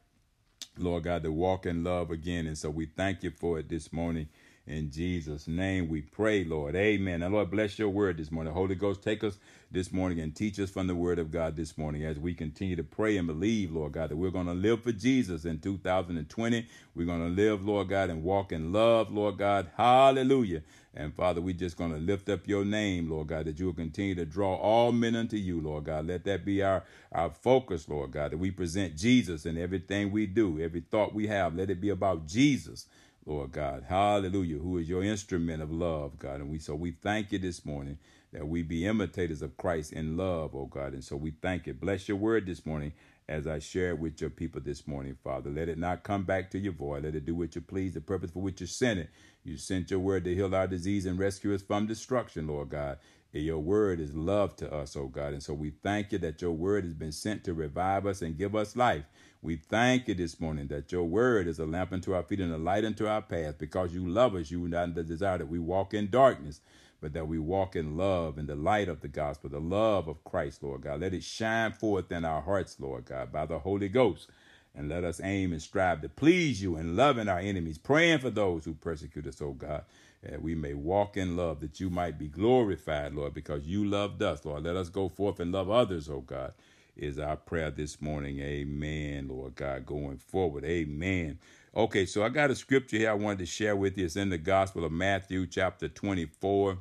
Lord 0.78 1.04
God, 1.04 1.24
to 1.24 1.32
walk 1.32 1.66
in 1.66 1.84
love 1.84 2.12
again. 2.12 2.48
And 2.48 2.58
so 2.58 2.70
we 2.70 2.86
thank 2.86 3.24
you 3.24 3.32
for 3.32 3.60
it 3.60 3.70
this 3.70 3.94
morning. 3.94 4.28
In 4.68 4.90
Jesus' 4.90 5.48
name 5.48 5.90
we 5.90 6.02
pray, 6.02 6.44
Lord. 6.44 6.76
Amen. 6.76 7.22
And 7.22 7.34
Lord, 7.34 7.52
bless 7.52 7.78
your 7.78 7.90
word 7.90 8.18
this 8.18 8.32
morning. 8.32 8.52
Holy 8.52 8.74
Ghost, 8.74 9.04
take 9.04 9.24
us 9.24 9.38
this 9.72 9.92
morning 9.92 10.20
and 10.20 10.36
teach 10.36 10.60
us 10.60 10.72
from 10.72 10.88
the 10.88 10.96
word 10.96 11.20
of 11.20 11.32
God 11.32 11.56
this 11.56 11.78
morning 11.78 12.04
as 12.04 12.18
we 12.18 12.34
continue 12.34 12.76
to 12.76 12.84
pray 12.84 13.18
and 13.18 13.28
believe, 13.28 13.72
Lord 13.72 13.92
God, 13.92 14.10
that 14.10 14.16
we're 14.16 14.32
going 14.32 14.48
to 14.48 14.54
live 14.54 14.82
for 14.82 14.92
Jesus 14.92 15.46
in 15.46 15.60
2020. 15.60 16.68
We're 16.96 17.06
going 17.06 17.20
to 17.20 17.42
live, 17.42 17.64
Lord 17.64 17.90
God, 17.90 18.10
and 18.10 18.24
walk 18.24 18.52
in 18.52 18.74
love, 18.74 19.12
Lord 19.12 19.38
God. 19.38 19.70
Hallelujah. 19.78 20.64
And 20.96 21.14
Father, 21.14 21.42
we're 21.42 21.54
just 21.54 21.78
going 21.78 21.92
to 21.92 21.98
lift 21.98 22.30
up 22.30 22.48
your 22.48 22.64
name, 22.64 23.10
Lord 23.10 23.28
God, 23.28 23.46
that 23.46 23.60
you 23.60 23.66
will 23.66 23.74
continue 23.74 24.16
to 24.16 24.26
draw 24.26 24.56
all 24.56 24.94
men 24.94 25.16
unto 25.16 25.36
you, 25.36 25.60
Lord 25.60 25.84
God. 25.84 26.08
Let 26.08 26.24
that 26.24 26.46
be 26.46 26.64
our, 26.64 26.84
our 27.12 27.30
focus, 27.30 27.90
Lord 27.90 28.12
God, 28.12 28.32
that 28.32 28.38
we 28.38 28.50
present 28.50 28.96
Jesus 28.96 29.46
in 29.46 29.58
everything 29.58 30.12
we 30.12 30.26
do, 30.26 30.60
every 30.62 30.82
thought 30.82 31.14
we 31.14 31.28
have. 31.28 31.56
Let 31.56 31.70
it 31.70 31.82
be 31.82 31.90
about 31.90 32.28
Jesus, 32.28 32.88
Lord 33.26 33.54
God. 33.54 33.86
Hallelujah, 33.90 34.60
who 34.60 34.78
is 34.80 34.90
your 34.90 35.04
instrument 35.04 35.64
of 35.64 35.72
love, 35.72 36.20
God. 36.20 36.42
And 36.42 36.52
we 36.52 36.60
so 36.60 36.76
we 36.76 36.92
thank 36.92 37.32
you 37.32 37.40
this 37.40 37.66
morning 37.66 38.00
that 38.34 38.48
we 38.48 38.64
be 38.64 38.86
imitators 38.86 39.42
of 39.42 39.58
Christ 39.58 39.94
in 39.94 40.18
love, 40.18 40.56
oh 40.56 40.66
God. 40.68 40.94
And 40.94 41.04
so 41.04 41.16
we 41.18 41.32
thank 41.32 41.68
you. 41.68 41.74
Bless 41.74 42.10
your 42.10 42.18
word 42.18 42.48
this 42.48 42.66
morning 42.66 42.94
as 43.30 43.48
I 43.48 43.60
share 43.60 43.92
it 43.92 44.00
with 44.00 44.22
your 44.22 44.32
people 44.32 44.62
this 44.62 44.88
morning, 44.88 45.18
Father. 45.24 45.50
Let 45.50 45.70
it 45.70 45.80
not 45.80 46.04
come 46.04 46.26
back 46.26 46.52
to 46.52 46.60
your 46.60 46.74
void. 46.74 47.06
Let 47.06 47.16
it 47.16 47.26
do 47.26 47.36
what 47.36 47.56
you 47.56 47.62
please, 47.62 47.94
the 47.96 48.02
purpose 48.02 48.32
for 48.32 48.42
which 48.44 48.62
you 48.62 48.68
sent 48.68 49.00
it. 49.00 49.10
You 49.46 49.58
sent 49.58 49.92
your 49.92 50.02
word 50.02 50.26
to 50.26 50.36
heal 50.36 50.54
our 50.56 50.68
disease 50.68 51.06
and 51.06 51.20
rescue 51.20 51.56
us 51.56 51.64
from 51.64 51.88
destruction, 51.88 52.48
Lord 52.48 52.70
God. 52.70 53.00
And 53.34 53.44
your 53.44 53.60
word 53.60 54.00
is 54.02 54.16
love 54.16 54.56
to 54.58 54.74
us, 54.74 54.96
oh 54.98 55.08
God. 55.08 55.34
And 55.34 55.44
so 55.44 55.54
we 55.54 55.72
thank 55.84 56.12
you 56.12 56.20
that 56.20 56.42
your 56.42 56.54
word 56.54 56.86
has 56.86 56.94
been 56.94 57.14
sent 57.14 57.46
to 57.46 57.54
revive 57.54 58.06
us 58.06 58.22
and 58.22 58.38
give 58.38 58.56
us 58.56 58.76
life. 58.76 59.06
We 59.46 59.58
thank 59.58 60.08
you 60.08 60.16
this 60.16 60.40
morning 60.40 60.66
that 60.70 60.92
your 60.92 61.04
word 61.04 61.46
is 61.46 61.60
a 61.60 61.68
lamp 61.68 61.94
unto 61.94 62.16
our 62.16 62.24
feet 62.24 62.40
and 62.40 62.52
a 62.52 62.58
light 62.58 62.84
unto 62.84 63.06
our 63.06 63.22
path. 63.22 63.60
Because 63.60 63.94
you 63.94 64.08
love 64.08 64.34
us, 64.34 64.50
you 64.50 64.68
not 64.68 64.96
desire 64.96 65.38
that 65.38 65.48
we 65.48 65.60
walk 65.60 65.94
in 65.94 66.10
darkness 66.10 66.62
but 67.02 67.14
that 67.14 67.28
we 67.28 67.38
walk 67.38 67.76
in 67.76 67.96
love 67.98 68.40
in 68.40 68.48
the 68.48 68.56
light 68.56 68.90
of 68.90 69.02
the 69.02 69.08
gospel, 69.08 69.48
the 69.48 69.60
love 69.60 70.08
of 70.08 70.24
Christ, 70.24 70.64
Lord 70.64 70.82
God. 70.82 71.02
Let 71.02 71.14
it 71.14 71.24
shine 71.24 71.72
forth 71.72 72.12
in 72.12 72.26
our 72.26 72.42
hearts, 72.42 72.78
Lord 72.80 73.06
God, 73.06 73.32
by 73.32 73.46
the 73.46 73.60
Holy 73.60 73.90
Ghost. 73.90 74.28
And 74.74 74.90
let 74.90 75.04
us 75.04 75.22
aim 75.24 75.54
and 75.54 75.62
strive 75.62 76.02
to 76.02 76.10
please 76.10 76.64
you 76.64 76.76
and 76.76 76.96
loving 76.96 77.30
our 77.30 77.38
enemies, 77.38 77.78
praying 77.78 78.20
for 78.20 78.32
those 78.32 78.66
who 78.66 78.74
persecute 78.74 79.28
us, 79.28 79.42
oh 79.42 79.54
God, 79.54 79.84
that 80.24 80.42
we 80.42 80.56
may 80.56 80.74
walk 80.74 81.16
in 81.16 81.38
love, 81.38 81.60
that 81.60 81.80
you 81.80 81.92
might 81.92 82.18
be 82.18 82.28
glorified, 82.28 83.14
Lord, 83.14 83.36
because 83.36 83.68
you 83.68 83.86
loved 83.86 84.24
us, 84.24 84.44
Lord. 84.44 84.64
Let 84.64 84.76
us 84.76 84.90
go 84.90 85.08
forth 85.08 85.40
and 85.40 85.52
love 85.52 85.70
others, 85.70 86.10
oh 86.10 86.22
God, 86.22 86.54
is 86.96 87.20
our 87.20 87.38
prayer 87.38 87.72
this 87.72 88.02
morning. 88.02 88.40
Amen, 88.40 89.28
Lord 89.28 89.56
God, 89.56 89.86
going 89.86 90.18
forward. 90.18 90.66
Amen. 90.66 91.40
Okay, 91.76 92.06
so 92.06 92.24
I 92.24 92.30
got 92.30 92.52
a 92.52 92.56
scripture 92.56 92.98
here 92.98 93.12
I 93.12 93.16
wanted 93.16 93.40
to 93.40 93.46
share 93.46 93.76
with 93.76 93.98
you. 93.98 94.06
It's 94.06 94.16
in 94.16 94.30
the 94.30 94.38
Gospel 94.38 94.86
of 94.86 94.92
Matthew, 94.92 95.48
chapter 95.48 95.88
24 95.90 96.78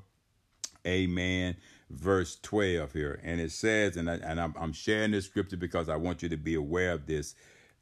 amen 0.87 1.57
verse 1.91 2.39
12 2.43 2.93
here 2.93 3.21
and 3.23 3.41
it 3.41 3.53
says 3.53 3.97
and, 3.97 4.11
I, 4.11 4.15
and 4.17 4.41
I'm, 4.41 4.55
I'm 4.59 4.73
sharing 4.73 5.13
this 5.13 5.27
scripture 5.27 5.57
because 5.57 5.89
i 5.89 5.97
want 5.97 6.23
you 6.23 6.29
to 6.31 6.37
be 6.37 6.55
aware 6.55 6.93
of 6.93 7.07
this 7.07 7.35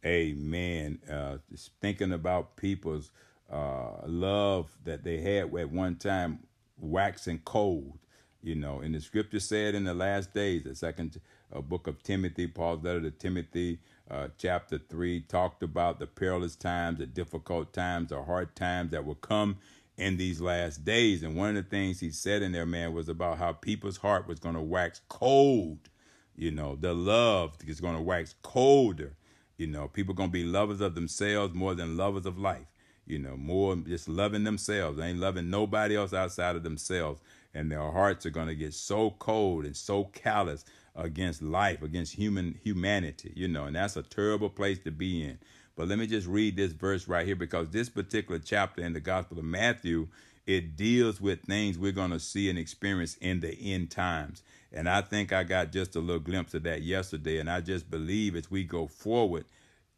amen 0.04 0.98
uh, 1.10 1.38
thinking 1.80 2.12
about 2.12 2.56
people's 2.56 3.10
uh, 3.52 4.06
love 4.06 4.70
that 4.84 5.04
they 5.04 5.20
had 5.20 5.54
at 5.56 5.70
one 5.70 5.96
time 5.96 6.40
waxing 6.78 7.40
cold 7.44 7.98
you 8.42 8.54
know 8.54 8.80
and 8.80 8.94
the 8.94 9.00
scripture 9.00 9.40
said 9.40 9.74
in 9.74 9.84
the 9.84 9.94
last 9.94 10.32
days 10.34 10.64
the 10.64 10.74
second 10.74 11.20
uh, 11.54 11.60
book 11.60 11.86
of 11.86 12.02
timothy 12.02 12.46
paul's 12.46 12.82
letter 12.82 13.00
to 13.00 13.10
timothy 13.10 13.78
uh, 14.10 14.28
chapter 14.38 14.78
3 14.78 15.20
talked 15.22 15.62
about 15.62 15.98
the 15.98 16.06
perilous 16.06 16.56
times 16.56 16.98
the 16.98 17.06
difficult 17.06 17.72
times 17.72 18.10
the 18.10 18.22
hard 18.22 18.54
times 18.54 18.90
that 18.90 19.04
will 19.04 19.14
come 19.14 19.56
in 19.96 20.16
these 20.16 20.40
last 20.40 20.84
days. 20.84 21.22
And 21.22 21.36
one 21.36 21.50
of 21.50 21.64
the 21.64 21.70
things 21.70 22.00
he 22.00 22.10
said 22.10 22.42
in 22.42 22.52
there, 22.52 22.66
man, 22.66 22.92
was 22.92 23.08
about 23.08 23.38
how 23.38 23.52
people's 23.52 23.98
heart 23.98 24.26
was 24.26 24.38
going 24.38 24.54
to 24.54 24.60
wax 24.60 25.00
cold. 25.08 25.88
You 26.36 26.50
know, 26.50 26.76
the 26.76 26.94
love 26.94 27.56
is 27.66 27.80
going 27.80 27.96
to 27.96 28.02
wax 28.02 28.34
colder. 28.42 29.14
You 29.58 29.66
know, 29.66 29.88
people 29.88 30.14
going 30.14 30.30
to 30.30 30.32
be 30.32 30.44
lovers 30.44 30.80
of 30.80 30.94
themselves 30.94 31.54
more 31.54 31.74
than 31.74 31.96
lovers 31.96 32.26
of 32.26 32.38
life. 32.38 32.66
You 33.06 33.18
know, 33.18 33.36
more 33.36 33.76
just 33.76 34.08
loving 34.08 34.44
themselves. 34.44 34.98
They 34.98 35.08
ain't 35.08 35.18
loving 35.18 35.50
nobody 35.50 35.96
else 35.96 36.12
outside 36.12 36.56
of 36.56 36.62
themselves. 36.62 37.20
And 37.54 37.70
their 37.70 37.90
hearts 37.90 38.24
are 38.24 38.30
going 38.30 38.48
to 38.48 38.54
get 38.54 38.72
so 38.72 39.10
cold 39.18 39.66
and 39.66 39.76
so 39.76 40.04
callous 40.04 40.64
against 40.94 41.42
life, 41.42 41.82
against 41.82 42.14
human 42.14 42.58
humanity, 42.62 43.32
you 43.34 43.48
know, 43.48 43.64
and 43.64 43.76
that's 43.76 43.96
a 43.96 44.02
terrible 44.02 44.50
place 44.50 44.78
to 44.80 44.90
be 44.90 45.24
in. 45.24 45.38
But 45.74 45.88
let 45.88 45.98
me 45.98 46.06
just 46.06 46.26
read 46.26 46.56
this 46.56 46.72
verse 46.72 47.08
right 47.08 47.26
here 47.26 47.36
because 47.36 47.68
this 47.70 47.88
particular 47.88 48.38
chapter 48.38 48.82
in 48.82 48.92
the 48.92 49.00
Gospel 49.00 49.38
of 49.38 49.44
Matthew, 49.44 50.08
it 50.46 50.76
deals 50.76 51.20
with 51.20 51.42
things 51.42 51.78
we're 51.78 51.92
going 51.92 52.10
to 52.10 52.20
see 52.20 52.50
and 52.50 52.58
experience 52.58 53.16
in 53.16 53.40
the 53.40 53.56
end 53.72 53.90
times. 53.90 54.42
And 54.72 54.88
I 54.88 55.00
think 55.00 55.32
I 55.32 55.44
got 55.44 55.72
just 55.72 55.96
a 55.96 56.00
little 56.00 56.20
glimpse 56.20 56.54
of 56.54 56.62
that 56.64 56.82
yesterday. 56.82 57.38
And 57.38 57.50
I 57.50 57.60
just 57.60 57.90
believe 57.90 58.36
as 58.36 58.50
we 58.50 58.64
go 58.64 58.86
forward, 58.86 59.44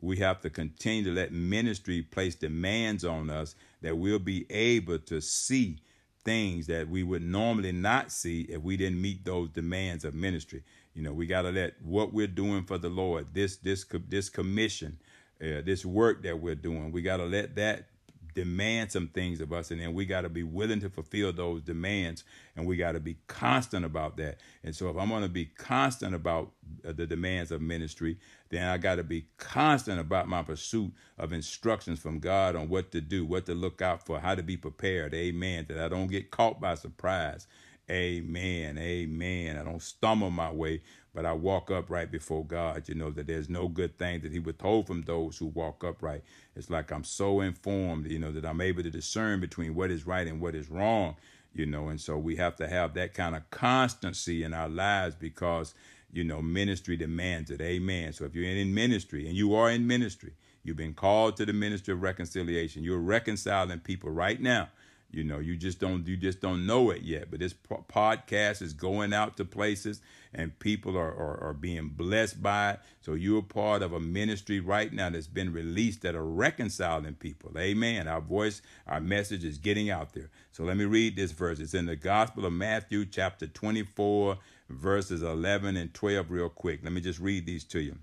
we 0.00 0.18
have 0.18 0.40
to 0.42 0.50
continue 0.50 1.04
to 1.04 1.12
let 1.12 1.32
ministry 1.32 2.02
place 2.02 2.34
demands 2.34 3.04
on 3.04 3.30
us 3.30 3.54
that 3.80 3.96
we'll 3.96 4.18
be 4.18 4.46
able 4.50 4.98
to 4.98 5.20
see 5.20 5.78
things 6.24 6.66
that 6.66 6.88
we 6.88 7.02
would 7.02 7.22
normally 7.22 7.72
not 7.72 8.10
see 8.10 8.42
if 8.42 8.62
we 8.62 8.76
didn't 8.76 9.00
meet 9.00 9.24
those 9.24 9.50
demands 9.50 10.04
of 10.04 10.14
ministry. 10.14 10.62
You 10.94 11.02
know, 11.02 11.12
we 11.12 11.26
got 11.26 11.42
to 11.42 11.50
let 11.50 11.74
what 11.82 12.12
we're 12.12 12.26
doing 12.26 12.64
for 12.64 12.78
the 12.78 12.88
Lord, 12.88 13.28
this 13.34 13.56
this 13.56 13.84
this 14.08 14.28
commission, 14.28 14.98
uh, 15.42 15.60
this 15.64 15.84
work 15.84 16.22
that 16.22 16.40
we're 16.40 16.54
doing, 16.54 16.92
we 16.92 17.02
got 17.02 17.18
to 17.18 17.24
let 17.24 17.56
that 17.56 17.88
demand 18.34 18.90
some 18.90 19.08
things 19.08 19.40
of 19.40 19.52
us 19.52 19.70
and 19.70 19.80
then 19.80 19.94
we 19.94 20.04
got 20.04 20.22
to 20.22 20.28
be 20.28 20.42
willing 20.42 20.80
to 20.80 20.90
fulfill 20.90 21.32
those 21.32 21.62
demands 21.62 22.24
and 22.56 22.66
we 22.66 22.76
got 22.76 22.92
to 22.92 23.00
be 23.00 23.16
constant 23.28 23.84
about 23.84 24.16
that. 24.16 24.38
And 24.62 24.74
so 24.74 24.90
if 24.90 24.96
i'm 24.96 25.08
going 25.08 25.22
to 25.22 25.28
be 25.28 25.46
constant 25.46 26.14
about 26.14 26.50
uh, 26.86 26.92
the 26.92 27.06
demands 27.06 27.52
of 27.52 27.62
ministry 27.62 28.18
then 28.50 28.66
i 28.68 28.76
got 28.76 28.96
to 28.96 29.04
be 29.04 29.26
constant 29.38 30.00
about 30.00 30.28
my 30.28 30.42
pursuit 30.42 30.92
of 31.18 31.32
instructions 31.32 32.00
from 32.00 32.18
god 32.18 32.56
on 32.56 32.68
what 32.68 32.90
to 32.92 33.00
do 33.00 33.24
what 33.24 33.46
to 33.46 33.54
look 33.54 33.80
out 33.80 34.04
for 34.04 34.18
how 34.18 34.34
to 34.34 34.42
be 34.42 34.56
prepared. 34.56 35.14
Amen. 35.14 35.66
That 35.68 35.78
i 35.78 35.88
don't 35.88 36.08
get 36.08 36.30
caught 36.30 36.60
by 36.60 36.74
surprise 36.74 37.46
amen 37.90 38.78
amen 38.78 39.56
i 39.56 39.62
don't 39.62 39.82
stumble 39.82 40.30
my 40.30 40.50
way 40.50 40.80
but 41.14 41.24
I 41.24 41.32
walk 41.32 41.70
upright 41.70 42.10
before 42.10 42.44
God, 42.44 42.88
you 42.88 42.96
know, 42.96 43.10
that 43.10 43.28
there's 43.28 43.48
no 43.48 43.68
good 43.68 43.96
thing 43.96 44.20
that 44.22 44.32
He 44.32 44.40
withhold 44.40 44.88
from 44.88 45.02
those 45.02 45.38
who 45.38 45.46
walk 45.46 45.84
upright. 45.84 46.24
It's 46.56 46.68
like 46.68 46.90
I'm 46.90 47.04
so 47.04 47.40
informed, 47.40 48.10
you 48.10 48.18
know, 48.18 48.32
that 48.32 48.44
I'm 48.44 48.60
able 48.60 48.82
to 48.82 48.90
discern 48.90 49.40
between 49.40 49.76
what 49.76 49.92
is 49.92 50.06
right 50.06 50.26
and 50.26 50.40
what 50.40 50.56
is 50.56 50.68
wrong, 50.68 51.14
you 51.54 51.66
know, 51.66 51.88
and 51.88 52.00
so 52.00 52.18
we 52.18 52.34
have 52.36 52.56
to 52.56 52.66
have 52.66 52.94
that 52.94 53.14
kind 53.14 53.36
of 53.36 53.48
constancy 53.50 54.42
in 54.42 54.52
our 54.52 54.68
lives 54.68 55.14
because, 55.14 55.74
you 56.12 56.24
know, 56.24 56.42
ministry 56.42 56.96
demands 56.96 57.50
it. 57.52 57.60
Amen. 57.60 58.12
So 58.12 58.24
if 58.24 58.34
you're 58.34 58.44
in 58.44 58.74
ministry 58.74 59.28
and 59.28 59.36
you 59.36 59.54
are 59.54 59.70
in 59.70 59.86
ministry, 59.86 60.32
you've 60.64 60.76
been 60.76 60.94
called 60.94 61.36
to 61.36 61.46
the 61.46 61.52
ministry 61.52 61.94
of 61.94 62.02
reconciliation, 62.02 62.82
you're 62.82 62.98
reconciling 62.98 63.78
people 63.78 64.10
right 64.10 64.40
now 64.40 64.68
you 65.14 65.24
know, 65.24 65.38
you 65.38 65.56
just 65.56 65.78
don't 65.78 66.06
you 66.06 66.16
just 66.16 66.40
don't 66.40 66.66
know 66.66 66.90
it 66.90 67.02
yet. 67.02 67.30
But 67.30 67.40
this 67.40 67.52
po- 67.52 67.84
podcast 67.88 68.62
is 68.62 68.72
going 68.72 69.12
out 69.12 69.36
to 69.36 69.44
places, 69.44 70.00
and 70.34 70.58
people 70.58 70.96
are, 70.96 71.14
are 71.14 71.40
are 71.42 71.52
being 71.54 71.88
blessed 71.88 72.42
by 72.42 72.72
it. 72.72 72.80
So 73.00 73.14
you're 73.14 73.42
part 73.42 73.82
of 73.82 73.92
a 73.92 74.00
ministry 74.00 74.60
right 74.60 74.92
now 74.92 75.10
that's 75.10 75.26
been 75.26 75.52
released 75.52 76.02
that 76.02 76.14
are 76.14 76.24
reconciling 76.24 77.14
people. 77.14 77.52
Amen. 77.58 78.08
Our 78.08 78.20
voice, 78.20 78.62
our 78.86 79.00
message 79.00 79.44
is 79.44 79.58
getting 79.58 79.90
out 79.90 80.12
there. 80.12 80.30
So 80.52 80.64
let 80.64 80.76
me 80.76 80.84
read 80.84 81.16
this 81.16 81.32
verse. 81.32 81.60
It's 81.60 81.74
in 81.74 81.86
the 81.86 81.96
Gospel 81.96 82.46
of 82.46 82.52
Matthew, 82.52 83.06
chapter 83.06 83.46
24, 83.46 84.38
verses 84.68 85.22
11 85.22 85.76
and 85.76 85.92
12, 85.94 86.30
real 86.30 86.48
quick. 86.48 86.80
Let 86.82 86.92
me 86.92 87.00
just 87.00 87.20
read 87.20 87.46
these 87.46 87.64
to 87.64 87.80
you. 87.80 87.98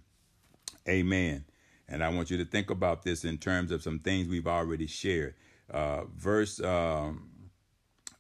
Amen. 0.88 1.46
And 1.88 2.04
I 2.04 2.10
want 2.10 2.32
you 2.32 2.38
to 2.38 2.46
think 2.46 2.70
about 2.70 3.04
this 3.04 3.26
in 3.26 3.38
terms 3.38 3.70
of 3.70 3.84
some 3.84 4.00
things 4.00 4.28
we've 4.28 4.48
already 4.48 4.88
shared. 4.88 5.36
Uh, 5.72 6.04
verse 6.16 6.60
um, 6.62 7.32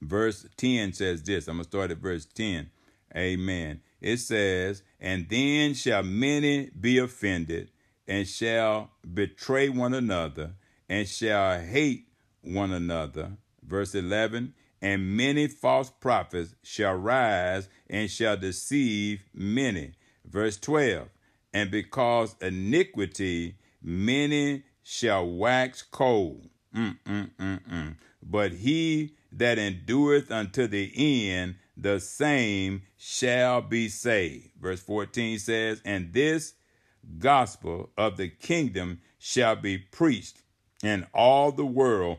verse 0.01 0.45
10 0.57 0.93
says 0.93 1.23
this. 1.23 1.47
I'm 1.47 1.55
going 1.57 1.65
to 1.65 1.69
start 1.69 1.91
at 1.91 1.97
verse 1.97 2.25
10. 2.25 2.69
Amen. 3.15 3.81
It 3.99 4.17
says, 4.17 4.83
And 4.99 5.27
then 5.29 5.73
shall 5.73 6.03
many 6.03 6.69
be 6.79 6.97
offended, 6.97 7.71
and 8.07 8.27
shall 8.27 8.91
betray 9.13 9.69
one 9.69 9.93
another, 9.93 10.53
and 10.89 11.07
shall 11.07 11.59
hate 11.59 12.07
one 12.41 12.71
another. 12.71 13.33
Verse 13.63 13.93
11, 13.93 14.53
And 14.81 15.15
many 15.15 15.47
false 15.47 15.89
prophets 15.89 16.55
shall 16.63 16.95
rise, 16.95 17.69
and 17.89 18.09
shall 18.09 18.37
deceive 18.37 19.23
many. 19.33 19.93
Verse 20.25 20.57
12, 20.57 21.09
And 21.53 21.69
because 21.69 22.35
iniquity 22.41 23.57
many 23.83 24.63
shall 24.83 25.27
wax 25.27 25.81
cold 25.83 26.50
Mm-mm-mm-mm. 26.75 27.95
But 28.23 28.53
he 28.53 29.15
that 29.31 29.57
endureth 29.57 30.31
unto 30.31 30.67
the 30.67 30.91
end, 30.95 31.55
the 31.77 31.99
same 31.99 32.83
shall 32.97 33.61
be 33.61 33.89
saved. 33.89 34.49
Verse 34.59 34.81
14 34.81 35.39
says, 35.39 35.81
And 35.85 36.13
this 36.13 36.53
gospel 37.17 37.89
of 37.97 38.17
the 38.17 38.29
kingdom 38.29 39.01
shall 39.17 39.55
be 39.55 39.77
preached 39.77 40.41
in 40.83 41.07
all 41.13 41.51
the 41.51 41.65
world 41.65 42.17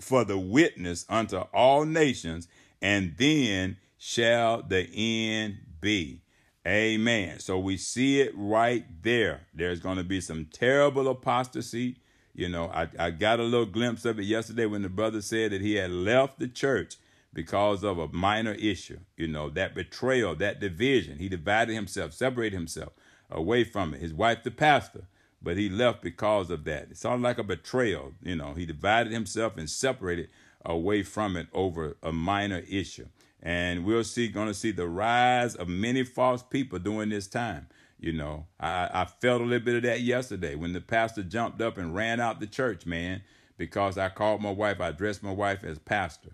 for 0.00 0.24
the 0.24 0.38
witness 0.38 1.06
unto 1.08 1.38
all 1.52 1.84
nations, 1.84 2.48
and 2.80 3.14
then 3.16 3.76
shall 3.98 4.62
the 4.62 4.88
end 4.94 5.58
be. 5.80 6.22
Amen. 6.66 7.40
So 7.40 7.58
we 7.58 7.76
see 7.76 8.20
it 8.20 8.32
right 8.36 8.84
there. 9.02 9.42
There's 9.54 9.80
going 9.80 9.96
to 9.98 10.04
be 10.04 10.20
some 10.20 10.46
terrible 10.52 11.08
apostasy. 11.08 11.96
You 12.34 12.48
know, 12.48 12.70
I, 12.72 12.88
I 12.98 13.10
got 13.10 13.40
a 13.40 13.44
little 13.44 13.66
glimpse 13.66 14.04
of 14.04 14.18
it 14.18 14.24
yesterday 14.24 14.66
when 14.66 14.82
the 14.82 14.88
brother 14.88 15.20
said 15.20 15.52
that 15.52 15.60
he 15.60 15.74
had 15.74 15.90
left 15.90 16.38
the 16.38 16.48
church 16.48 16.96
because 17.34 17.82
of 17.82 17.98
a 17.98 18.08
minor 18.08 18.52
issue. 18.52 19.00
You 19.16 19.28
know, 19.28 19.50
that 19.50 19.74
betrayal, 19.74 20.34
that 20.36 20.60
division. 20.60 21.18
He 21.18 21.28
divided 21.28 21.74
himself, 21.74 22.12
separated 22.12 22.56
himself 22.56 22.92
away 23.30 23.64
from 23.64 23.94
it. 23.94 24.00
His 24.00 24.14
wife, 24.14 24.42
the 24.42 24.50
pastor, 24.50 25.04
but 25.42 25.56
he 25.56 25.68
left 25.68 26.02
because 26.02 26.50
of 26.50 26.64
that. 26.64 26.90
It 26.90 26.96
sounded 26.96 27.26
like 27.26 27.38
a 27.38 27.44
betrayal. 27.44 28.12
You 28.22 28.36
know, 28.36 28.54
he 28.54 28.66
divided 28.66 29.12
himself 29.12 29.56
and 29.56 29.68
separated 29.68 30.28
away 30.64 31.02
from 31.02 31.36
it 31.36 31.48
over 31.52 31.96
a 32.02 32.12
minor 32.12 32.62
issue. 32.68 33.08
And 33.42 33.84
we'll 33.84 34.04
see, 34.04 34.28
going 34.28 34.46
to 34.46 34.54
see 34.54 34.70
the 34.70 34.86
rise 34.86 35.56
of 35.56 35.68
many 35.68 36.04
false 36.04 36.42
people 36.42 36.78
during 36.78 37.08
this 37.08 37.26
time. 37.26 37.66
You 38.02 38.12
know, 38.12 38.46
I, 38.58 38.90
I 38.92 39.04
felt 39.04 39.42
a 39.42 39.44
little 39.44 39.64
bit 39.64 39.76
of 39.76 39.82
that 39.84 40.00
yesterday 40.00 40.56
when 40.56 40.72
the 40.72 40.80
pastor 40.80 41.22
jumped 41.22 41.62
up 41.62 41.78
and 41.78 41.94
ran 41.94 42.18
out 42.18 42.40
the 42.40 42.48
church, 42.48 42.84
man, 42.84 43.22
because 43.56 43.96
I 43.96 44.08
called 44.08 44.42
my 44.42 44.50
wife, 44.50 44.80
I 44.80 44.88
addressed 44.88 45.22
my 45.22 45.30
wife 45.30 45.62
as 45.62 45.78
pastor. 45.78 46.32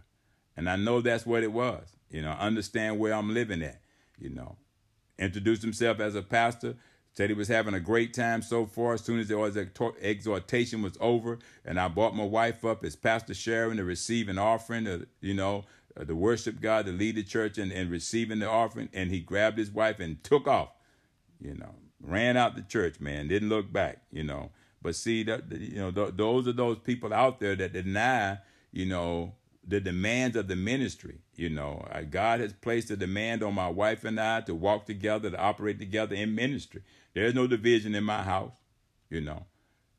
And 0.57 0.71
I 0.71 0.77
know 0.77 1.03
that's 1.03 1.27
what 1.27 1.43
it 1.43 1.53
was. 1.53 1.87
You 2.09 2.23
know, 2.23 2.31
understand 2.31 2.99
where 2.99 3.13
I'm 3.13 3.35
living 3.35 3.63
at, 3.63 3.83
you 4.19 4.31
know. 4.31 4.57
Introduced 5.19 5.61
himself 5.61 6.01
as 6.01 6.15
a 6.15 6.23
pastor, 6.23 6.75
said 7.13 7.29
he 7.29 7.35
was 7.37 7.49
having 7.49 7.75
a 7.75 7.81
great 7.81 8.15
time 8.15 8.41
so 8.41 8.65
far. 8.65 8.95
As 8.95 9.05
soon 9.05 9.21
as 9.21 9.29
the 9.29 9.95
exhortation 10.01 10.81
was 10.81 10.97
over, 11.01 11.39
and 11.67 11.79
I 11.79 11.89
brought 11.89 12.17
my 12.17 12.25
wife 12.25 12.65
up 12.65 12.83
as 12.83 12.97
Pastor 12.97 13.35
Sharon 13.35 13.77
to 13.77 13.85
receive 13.85 14.31
an 14.31 14.39
offering, 14.39 14.87
to, 14.87 15.07
you 15.21 15.35
know, 15.35 15.65
uh, 16.01 16.07
to 16.07 16.17
worship 16.17 16.63
God, 16.63 16.87
to 16.87 16.93
lead 16.93 17.17
the 17.17 17.23
church 17.23 17.59
and, 17.59 17.71
and 17.71 17.91
receiving 17.91 18.39
the 18.39 18.49
offering, 18.49 18.89
and 18.95 19.11
he 19.11 19.21
grabbed 19.21 19.59
his 19.59 19.71
wife 19.71 20.01
and 20.01 20.25
took 20.25 20.49
off 20.49 20.71
you 21.41 21.55
know, 21.55 21.75
ran 22.01 22.37
out 22.37 22.57
the 22.57 22.63
church, 22.63 23.01
man, 23.01 23.29
didn't 23.29 23.49
look 23.49 23.73
back, 23.73 24.03
you 24.13 24.25
know. 24.25 24.51
But 24.81 24.95
see, 24.95 25.23
that 25.25 25.51
you 25.51 25.79
know, 25.79 25.91
th- 25.91 26.15
those 26.17 26.47
are 26.47 26.53
those 26.53 26.79
people 26.79 27.13
out 27.13 27.41
there 27.41 27.57
that 27.57 27.73
deny, 27.73 28.39
you 28.73 28.87
know, 28.87 29.35
the 29.67 29.81
demands 29.81 30.37
of 30.37 30.49
the 30.49 30.57
ministry. 30.57 31.19
You 31.37 31.51
know, 31.51 31.87
God 32.11 32.41
has 32.41 32.53
placed 32.53 32.91
a 32.91 32.97
demand 32.97 33.43
on 33.43 33.55
my 33.55 33.69
wife 33.69 34.05
and 34.05 34.21
I 34.21 34.41
to 34.43 34.55
walk 34.55 34.87
together, 34.87 35.31
to 35.31 35.39
operate 35.39 35.79
together 35.79 36.15
in 36.15 36.35
ministry. 36.35 36.83
There's 37.15 37.35
no 37.35 37.47
division 37.47 37.95
in 37.95 38.05
my 38.05 38.23
house, 38.23 38.53
you 39.11 39.21
know. 39.21 39.47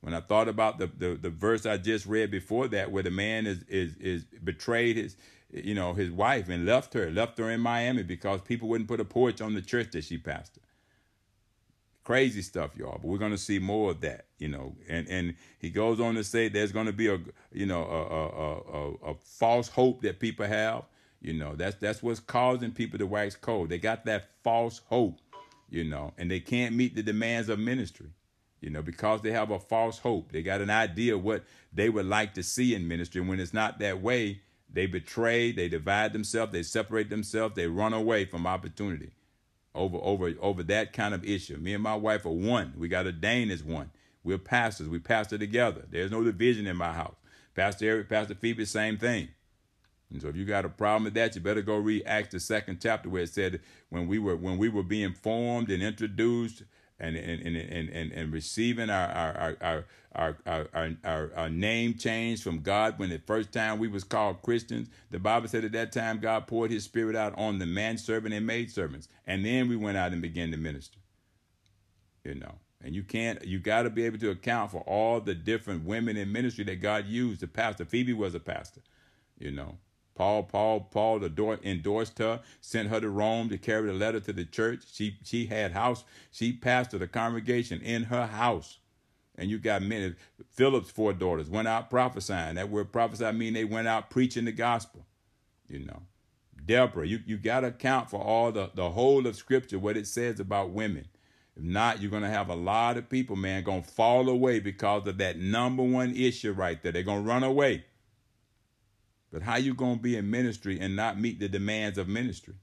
When 0.02 0.14
I 0.14 0.22
thought 0.22 0.48
about 0.48 0.80
the, 0.80 0.88
the, 0.88 1.16
the 1.16 1.30
verse 1.30 1.66
I 1.66 1.76
just 1.78 2.06
read 2.06 2.32
before 2.32 2.70
that, 2.70 2.90
where 2.90 3.04
the 3.04 3.12
man 3.12 3.46
is 3.46 3.64
is 3.64 3.96
is 3.98 4.24
betrayed 4.44 4.96
his 4.96 5.18
you 5.52 5.76
know 5.76 5.94
his 5.94 6.10
wife 6.10 6.48
and 6.48 6.66
left 6.66 6.94
her, 6.94 7.12
left 7.12 7.38
her 7.38 7.50
in 7.50 7.60
Miami 7.60 8.04
because 8.04 8.40
people 8.42 8.70
wouldn't 8.70 8.88
put 8.88 9.02
a 9.02 9.06
porch 9.06 9.42
on 9.42 9.56
the 9.56 9.62
church 9.62 9.92
that 9.92 10.06
she 10.06 10.18
pastored 10.18 10.60
crazy 12.10 12.41
stuff, 12.41 12.72
y'all. 12.76 12.97
But 12.99 13.03
we're 13.03 13.20
going 13.20 13.34
to 13.34 13.38
see 13.38 13.60
more 13.60 13.91
of 13.91 14.01
that, 14.01 14.26
you 14.39 14.47
know. 14.47 14.76
And 14.88 15.07
and 15.10 15.36
he 15.60 15.70
goes 15.70 15.99
on 15.99 16.16
to 16.16 16.24
say 16.24 16.49
there's 16.49 16.72
going 16.72 16.88
to 16.88 16.93
be 16.93 17.07
a 17.07 17.20
you 17.51 17.68
know 17.68 17.84
a, 17.84 18.01
a, 18.16 19.10
a, 19.12 19.12
a 19.12 19.16
false 19.24 19.68
hope 19.68 20.01
that 20.01 20.20
people 20.20 20.47
have. 20.47 20.86
You 21.22 21.34
know 21.34 21.55
that's 21.55 21.76
that's 21.76 22.01
what's 22.01 22.20
causing 22.20 22.72
people 22.72 22.97
to 22.97 23.05
wax 23.05 23.36
cold. 23.36 23.70
They 23.70 23.78
got 23.78 24.05
that 24.05 24.30
false 24.43 24.82
hope, 24.88 25.20
you 25.70 25.84
know, 25.84 26.14
and 26.18 26.32
they 26.32 26.39
can't 26.39 26.74
meet 26.74 26.95
the 26.95 27.03
demands 27.03 27.47
of 27.47 27.60
ministry, 27.60 28.10
you 28.60 28.72
know, 28.72 28.82
because 28.82 29.22
they 29.22 29.32
have 29.32 29.51
a 29.51 29.60
false 29.60 29.99
hope. 29.99 30.32
They 30.32 30.41
got 30.41 30.62
an 30.62 30.72
idea 30.72 31.16
what 31.16 31.43
they 31.72 31.89
would 31.89 32.07
like 32.07 32.34
to 32.34 32.41
see 32.41 32.74
in 32.74 32.88
ministry. 32.88 33.22
And 33.22 33.30
when 33.30 33.39
it's 33.39 33.53
not 33.53 33.78
that 33.80 34.01
way, 34.01 34.41
they 34.68 34.88
betray, 34.88 35.51
they 35.51 35.70
divide 35.70 36.14
themselves, 36.14 36.53
they 36.53 36.64
separate 36.64 37.12
themselves, 37.12 37.53
they 37.53 37.68
run 37.68 37.93
away 37.93 38.26
from 38.26 38.47
opportunity 38.47 39.12
over 39.76 39.98
over 40.02 40.34
over 40.42 40.64
that 40.64 40.94
kind 40.94 41.14
of 41.14 41.24
issue. 41.24 41.58
Me 41.58 41.74
and 41.74 41.84
my 41.84 41.96
wife 41.96 42.26
are 42.26 42.30
one. 42.30 42.74
We 42.78 42.88
got 42.88 43.06
ordained 43.06 43.52
as 43.52 43.64
one. 43.64 43.92
We're 44.24 44.38
pastors. 44.38 44.90
We 44.90 45.00
pastor 45.00 45.38
together. 45.38 45.86
There's 45.90 46.12
no 46.12 46.24
division 46.24 46.68
in 46.68 46.78
my 46.78 46.94
house. 46.94 47.16
Pastor 47.56 47.86
Eric, 47.86 48.10
Pastor 48.10 48.36
Phoebe, 48.36 48.66
same 48.66 48.98
thing. 48.98 49.30
And 50.12 50.22
so 50.22 50.28
if 50.28 50.36
you 50.36 50.46
got 50.46 50.66
a 50.66 50.70
problem 50.70 51.04
with 51.04 51.14
that, 51.16 51.36
you 51.36 51.42
better 51.42 51.62
go 51.62 51.78
read 51.78 52.04
Acts 52.06 52.34
the 52.34 52.40
second 52.40 52.80
chapter 52.82 53.10
where 53.10 53.24
it 53.24 53.30
said 53.30 53.62
when 53.90 54.08
we 54.08 54.18
were 54.18 54.36
when 54.36 54.58
we 54.58 54.70
were 54.70 54.84
being 54.84 55.14
formed 55.14 55.70
and 55.70 55.84
introduced 55.84 56.64
and 57.00 57.16
and 57.16 57.41
and 57.41 57.58
and, 57.58 57.89
and, 57.89 58.12
and 58.12 58.34
receiving 58.34 58.89
our 58.89 59.08
our, 59.08 59.58
our 59.62 59.86
our, 60.16 60.38
our, 60.47 60.68
our, 60.74 60.91
our, 61.04 61.32
our 61.36 61.50
name 61.50 61.93
change 61.93 62.41
from 62.41 62.62
God 62.62 62.97
when 62.97 63.10
the 63.12 63.20
first 63.20 63.52
time 63.52 63.78
we 63.78 63.88
was 63.88 64.04
called 64.04 64.41
Christians. 64.41 64.89
The 65.12 65.20
Bible 65.20 65.47
said 65.47 65.66
at 65.66 65.72
that 65.74 65.91
time 65.91 66.20
God 66.20 66.47
poured 66.47 66.72
his 66.72 66.84
spirit 66.84 67.16
out 67.16 67.38
on 67.38 67.60
the 67.60 67.68
manservant 67.68 68.34
and 68.34 68.45
maidservants. 68.45 69.08
And 69.28 69.45
then 69.45 69.70
we 69.70 69.76
went 69.76 69.97
out 69.97 70.12
and 70.12 70.22
began 70.22 70.50
to 70.52 70.58
minister. 70.58 70.97
You 72.24 72.36
know. 72.36 72.56
And 72.84 72.95
you 72.95 73.04
can't, 73.04 73.45
you 73.45 73.60
got 73.60 73.84
to 73.84 73.89
be 73.89 74.06
able 74.06 74.20
to 74.20 74.30
account 74.30 74.72
for 74.72 74.82
all 74.82 75.20
the 75.20 75.36
different 75.36 75.84
women 75.86 76.16
in 76.16 76.32
ministry 76.32 76.64
that 76.66 76.78
God 76.78 77.06
used. 77.06 77.41
The 77.41 77.47
pastor, 77.47 77.86
Phoebe 77.86 78.14
was 78.14 78.36
a 78.36 78.39
pastor, 78.39 78.82
you 79.38 79.52
know. 79.52 79.78
Paul, 80.20 80.44
Paul, 80.44 80.82
Paul 80.82 81.24
endorsed 81.64 82.20
her, 82.20 82.42
sent 82.60 82.90
her 82.90 83.00
to 83.00 83.10
Rome 83.10 83.48
to 83.48 83.58
carry 83.58 83.88
the 83.88 83.94
letter 83.94 84.20
to 84.20 84.34
the 84.34 84.44
church. 84.44 84.82
She 84.92 85.16
she 85.24 85.46
had 85.46 85.72
house, 85.72 86.04
she 86.30 86.52
pastored 86.52 87.00
a 87.02 87.08
congregation 87.08 87.80
in 87.80 88.04
her 88.04 88.26
house. 88.26 88.80
And 89.38 89.50
you 89.50 89.60
got 89.60 89.82
many. 89.82 90.16
Philip's 90.52 90.92
four 90.92 91.14
daughters 91.14 91.50
went 91.50 91.70
out 91.70 91.90
prophesying. 91.90 92.56
That 92.56 92.70
word 92.70 92.92
prophesy 92.92 93.32
mean 93.32 93.54
they 93.54 93.64
went 93.64 93.88
out 93.88 94.10
preaching 94.10 94.44
the 94.44 94.52
gospel. 94.52 95.06
You 95.70 95.86
know. 95.86 96.02
Deborah, 96.66 97.08
you, 97.08 97.22
you 97.26 97.38
got 97.38 97.62
to 97.62 97.68
account 97.68 98.10
for 98.10 98.22
all 98.22 98.52
the, 98.52 98.72
the 98.76 98.90
whole 98.90 99.26
of 99.26 99.38
scripture, 99.38 99.80
what 99.80 99.96
it 99.96 100.06
says 100.06 100.42
about 100.42 100.72
women. 100.72 101.08
If 101.56 101.64
not, 101.64 102.02
you're 102.02 102.12
going 102.12 102.24
to 102.24 102.30
have 102.30 102.50
a 102.50 102.56
lot 102.56 102.98
of 102.98 103.10
people, 103.10 103.38
man, 103.38 103.64
going 103.64 103.84
to 103.84 103.90
fall 103.90 104.28
away 104.28 104.60
because 104.60 105.08
of 105.08 105.18
that 105.20 105.40
number 105.40 105.82
one 105.82 106.14
issue 106.14 106.52
right 106.52 106.84
there. 106.84 106.92
They're 106.92 107.04
going 107.04 107.24
to 107.24 107.30
run 107.30 107.44
away. 107.44 107.86
But 109.32 109.44
how 109.44 109.58
you 109.58 109.74
going 109.74 109.98
to 109.98 110.02
be 110.02 110.18
in 110.18 110.30
ministry 110.30 110.80
and 110.80 110.96
not 110.96 111.20
meet 111.20 111.40
the 111.40 111.50
demands 111.50 111.98
of 111.98 112.08
ministry? 112.08 112.56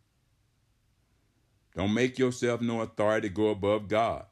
Don't 1.76 1.94
make 1.94 2.18
yourself 2.18 2.60
no 2.60 2.80
authority 2.80 3.28
to 3.28 3.34
go 3.34 3.48
above 3.50 3.88
God. 3.88 4.24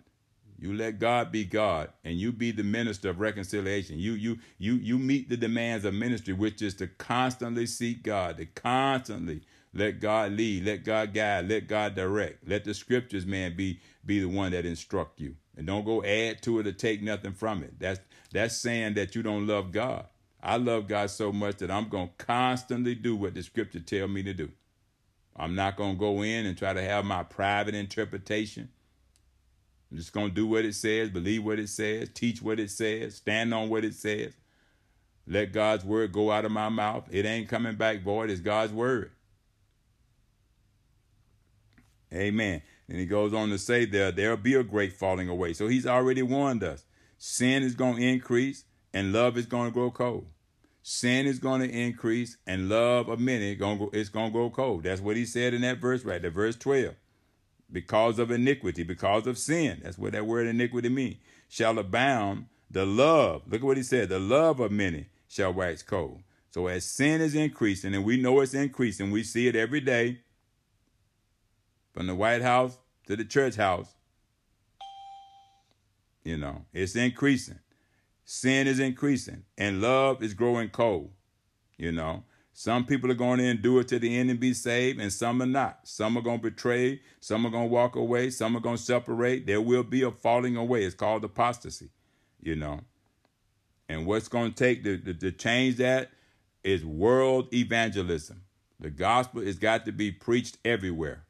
You 0.58 0.72
let 0.72 0.98
God 0.98 1.30
be 1.30 1.44
God 1.44 1.90
and 2.04 2.16
you 2.16 2.32
be 2.32 2.50
the 2.50 2.62
minister 2.64 3.10
of 3.10 3.20
reconciliation. 3.20 3.98
You 3.98 4.12
you 4.12 4.38
you 4.56 4.74
you 4.74 4.98
meet 4.98 5.28
the 5.28 5.36
demands 5.36 5.84
of 5.84 5.94
ministry, 5.94 6.32
which 6.32 6.62
is 6.62 6.74
to 6.76 6.86
constantly 6.86 7.66
seek 7.66 8.02
God, 8.02 8.38
to 8.38 8.46
constantly 8.46 9.42
let 9.74 10.00
God 10.00 10.32
lead, 10.32 10.64
let 10.64 10.84
God 10.84 11.12
guide, 11.12 11.48
let 11.48 11.66
God 11.66 11.94
direct. 11.96 12.48
Let 12.48 12.64
the 12.64 12.72
scriptures, 12.72 13.26
man, 13.26 13.56
be 13.56 13.80
be 14.06 14.20
the 14.20 14.28
one 14.28 14.52
that 14.52 14.64
instruct 14.64 15.20
you. 15.20 15.36
And 15.56 15.66
don't 15.66 15.84
go 15.84 16.02
add 16.02 16.42
to 16.42 16.60
it 16.60 16.66
or 16.66 16.72
take 16.72 17.02
nothing 17.02 17.32
from 17.32 17.62
it. 17.62 17.78
That's 17.78 18.00
that's 18.32 18.56
saying 18.56 18.94
that 18.94 19.14
you 19.14 19.22
don't 19.22 19.46
love 19.46 19.72
God. 19.72 20.06
I 20.44 20.58
love 20.58 20.88
God 20.88 21.08
so 21.08 21.32
much 21.32 21.56
that 21.56 21.70
I'm 21.70 21.88
going 21.88 22.08
to 22.08 22.24
constantly 22.24 22.94
do 22.94 23.16
what 23.16 23.32
the 23.32 23.42
scripture 23.42 23.80
tell 23.80 24.06
me 24.06 24.22
to 24.24 24.34
do. 24.34 24.50
I'm 25.34 25.54
not 25.54 25.76
going 25.76 25.94
to 25.94 25.98
go 25.98 26.20
in 26.20 26.44
and 26.44 26.56
try 26.56 26.74
to 26.74 26.82
have 26.82 27.06
my 27.06 27.22
private 27.22 27.74
interpretation. 27.74 28.68
I'm 29.90 29.96
just 29.96 30.12
going 30.12 30.28
to 30.28 30.34
do 30.34 30.46
what 30.46 30.66
it 30.66 30.74
says, 30.74 31.08
believe 31.08 31.44
what 31.44 31.58
it 31.58 31.70
says, 31.70 32.10
teach 32.12 32.42
what 32.42 32.60
it 32.60 32.70
says, 32.70 33.14
stand 33.14 33.54
on 33.54 33.70
what 33.70 33.86
it 33.86 33.94
says. 33.94 34.34
Let 35.26 35.52
God's 35.52 35.82
word 35.82 36.12
go 36.12 36.30
out 36.30 36.44
of 36.44 36.52
my 36.52 36.68
mouth. 36.68 37.08
It 37.10 37.24
ain't 37.24 37.48
coming 37.48 37.76
back 37.76 38.02
void. 38.02 38.28
It's 38.28 38.42
God's 38.42 38.72
word. 38.72 39.12
Amen. 42.12 42.60
And 42.86 42.98
he 42.98 43.06
goes 43.06 43.32
on 43.32 43.48
to 43.48 43.58
say 43.58 43.86
there, 43.86 44.12
there'll 44.12 44.36
be 44.36 44.54
a 44.54 44.62
great 44.62 44.92
falling 44.92 45.30
away. 45.30 45.54
So 45.54 45.68
he's 45.68 45.86
already 45.86 46.20
warned 46.20 46.62
us. 46.62 46.84
Sin 47.16 47.62
is 47.62 47.74
going 47.74 47.96
to 47.96 48.02
increase 48.02 48.64
and 48.92 49.10
love 49.10 49.38
is 49.38 49.46
going 49.46 49.70
to 49.70 49.74
grow 49.74 49.90
cold 49.90 50.26
sin 50.86 51.26
is 51.26 51.38
going 51.38 51.62
to 51.62 51.68
increase 51.68 52.36
and 52.46 52.68
love 52.68 53.08
a 53.08 53.16
minute 53.16 53.58
going 53.58 53.78
to 53.78 53.90
it's 53.98 54.10
going 54.10 54.30
to 54.30 54.32
go 54.38 54.50
cold. 54.50 54.84
That's 54.84 55.00
what 55.00 55.16
he 55.16 55.24
said 55.24 55.54
in 55.54 55.62
that 55.62 55.78
verse 55.78 56.04
right 56.04 56.20
there, 56.20 56.30
verse 56.30 56.56
12. 56.56 56.94
Because 57.72 58.18
of 58.18 58.30
iniquity, 58.30 58.82
because 58.82 59.26
of 59.26 59.38
sin. 59.38 59.80
That's 59.82 59.96
what 59.96 60.12
that 60.12 60.26
word 60.26 60.46
iniquity 60.46 60.90
means. 60.90 61.16
Shall 61.48 61.78
abound 61.78 62.46
the 62.70 62.84
love. 62.84 63.42
Look 63.46 63.62
at 63.62 63.66
what 63.66 63.78
he 63.78 63.82
said. 63.82 64.10
The 64.10 64.18
love 64.18 64.60
of 64.60 64.70
many 64.70 65.06
shall 65.26 65.54
wax 65.54 65.82
cold. 65.82 66.20
So 66.50 66.66
as 66.66 66.84
sin 66.84 67.22
is 67.22 67.34
increasing, 67.34 67.94
and 67.94 68.04
we 68.04 68.20
know 68.20 68.40
it's 68.40 68.52
increasing, 68.52 69.10
we 69.10 69.22
see 69.22 69.48
it 69.48 69.56
every 69.56 69.80
day 69.80 70.20
from 71.94 72.06
the 72.06 72.14
White 72.14 72.42
House 72.42 72.76
to 73.06 73.16
the 73.16 73.24
church 73.24 73.56
house. 73.56 73.88
You 76.24 76.36
know, 76.36 76.66
it's 76.74 76.94
increasing 76.94 77.58
sin 78.24 78.66
is 78.66 78.80
increasing 78.80 79.44
and 79.56 79.80
love 79.80 80.22
is 80.22 80.34
growing 80.34 80.68
cold. 80.70 81.10
You 81.76 81.92
know, 81.92 82.24
some 82.52 82.86
people 82.86 83.10
are 83.10 83.14
going 83.14 83.38
to 83.38 83.44
endure 83.44 83.82
to 83.82 83.98
the 83.98 84.16
end 84.16 84.30
and 84.30 84.38
be 84.38 84.54
saved, 84.54 85.00
and 85.00 85.12
some 85.12 85.42
are 85.42 85.46
not. 85.46 85.80
Some 85.82 86.16
are 86.16 86.22
going 86.22 86.38
to 86.38 86.50
betray, 86.50 87.00
some 87.20 87.44
are 87.44 87.50
going 87.50 87.68
to 87.68 87.72
walk 87.72 87.96
away, 87.96 88.30
some 88.30 88.56
are 88.56 88.60
going 88.60 88.76
to 88.76 88.82
separate. 88.82 89.46
There 89.46 89.60
will 89.60 89.82
be 89.82 90.02
a 90.02 90.12
falling 90.12 90.56
away. 90.56 90.84
It's 90.84 90.94
called 90.94 91.24
apostasy, 91.24 91.90
you 92.40 92.54
know. 92.54 92.80
And 93.88 94.06
what's 94.06 94.28
going 94.28 94.52
to 94.52 94.56
take 94.56 94.84
to, 94.84 94.98
to, 94.98 95.14
to 95.14 95.32
change 95.32 95.76
that 95.76 96.10
is 96.62 96.84
world 96.84 97.52
evangelism. 97.52 98.42
The 98.78 98.90
gospel 98.90 99.42
has 99.42 99.58
got 99.58 99.84
to 99.86 99.92
be 99.92 100.12
preached 100.12 100.58
everywhere. 100.64 101.24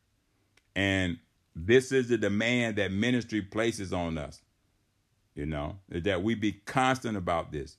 And 0.77 1.19
this 1.57 1.91
is 1.91 2.09
the 2.09 2.19
demand 2.19 2.77
that 2.77 2.93
ministry 2.93 3.41
places 3.41 3.93
on 3.93 4.19
us 4.19 4.43
you 5.35 5.47
know, 5.47 5.79
that 5.89 6.23
we 6.23 6.35
be 6.35 6.53
constant 6.53 7.17
about 7.17 7.53
this. 7.53 7.77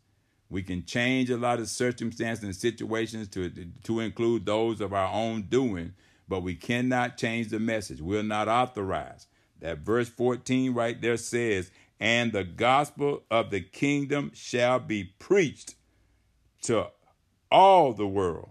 We 0.50 0.62
can 0.62 0.86
change 0.86 1.30
a 1.30 1.38
lot 1.38 1.60
of 1.60 1.68
circumstances 1.68 2.44
and 2.44 2.56
situations 2.56 3.28
to, 3.30 3.50
to 3.84 4.00
include 4.00 4.46
those 4.46 4.80
of 4.80 4.94
our 4.94 5.12
own 5.12 5.44
doing, 5.44 5.94
but 6.28 6.44
we 6.44 6.56
cannot 6.56 7.18
change 7.18 7.50
the 7.50 7.60
message. 7.60 8.02
We're 8.02 8.24
not 8.24 8.48
authorized. 8.48 9.28
That 9.60 9.80
verse 9.80 10.10
14 10.10 10.74
right 10.74 11.02
there 11.02 11.18
says, 11.18 11.72
And 12.00 12.32
the 12.32 12.44
gospel 12.44 13.24
of 13.32 13.50
the 13.50 13.62
kingdom 13.62 14.32
shall 14.34 14.80
be 14.80 15.04
preached 15.04 15.76
to 16.64 16.88
all 17.52 17.94
the 17.94 18.08
world 18.08 18.50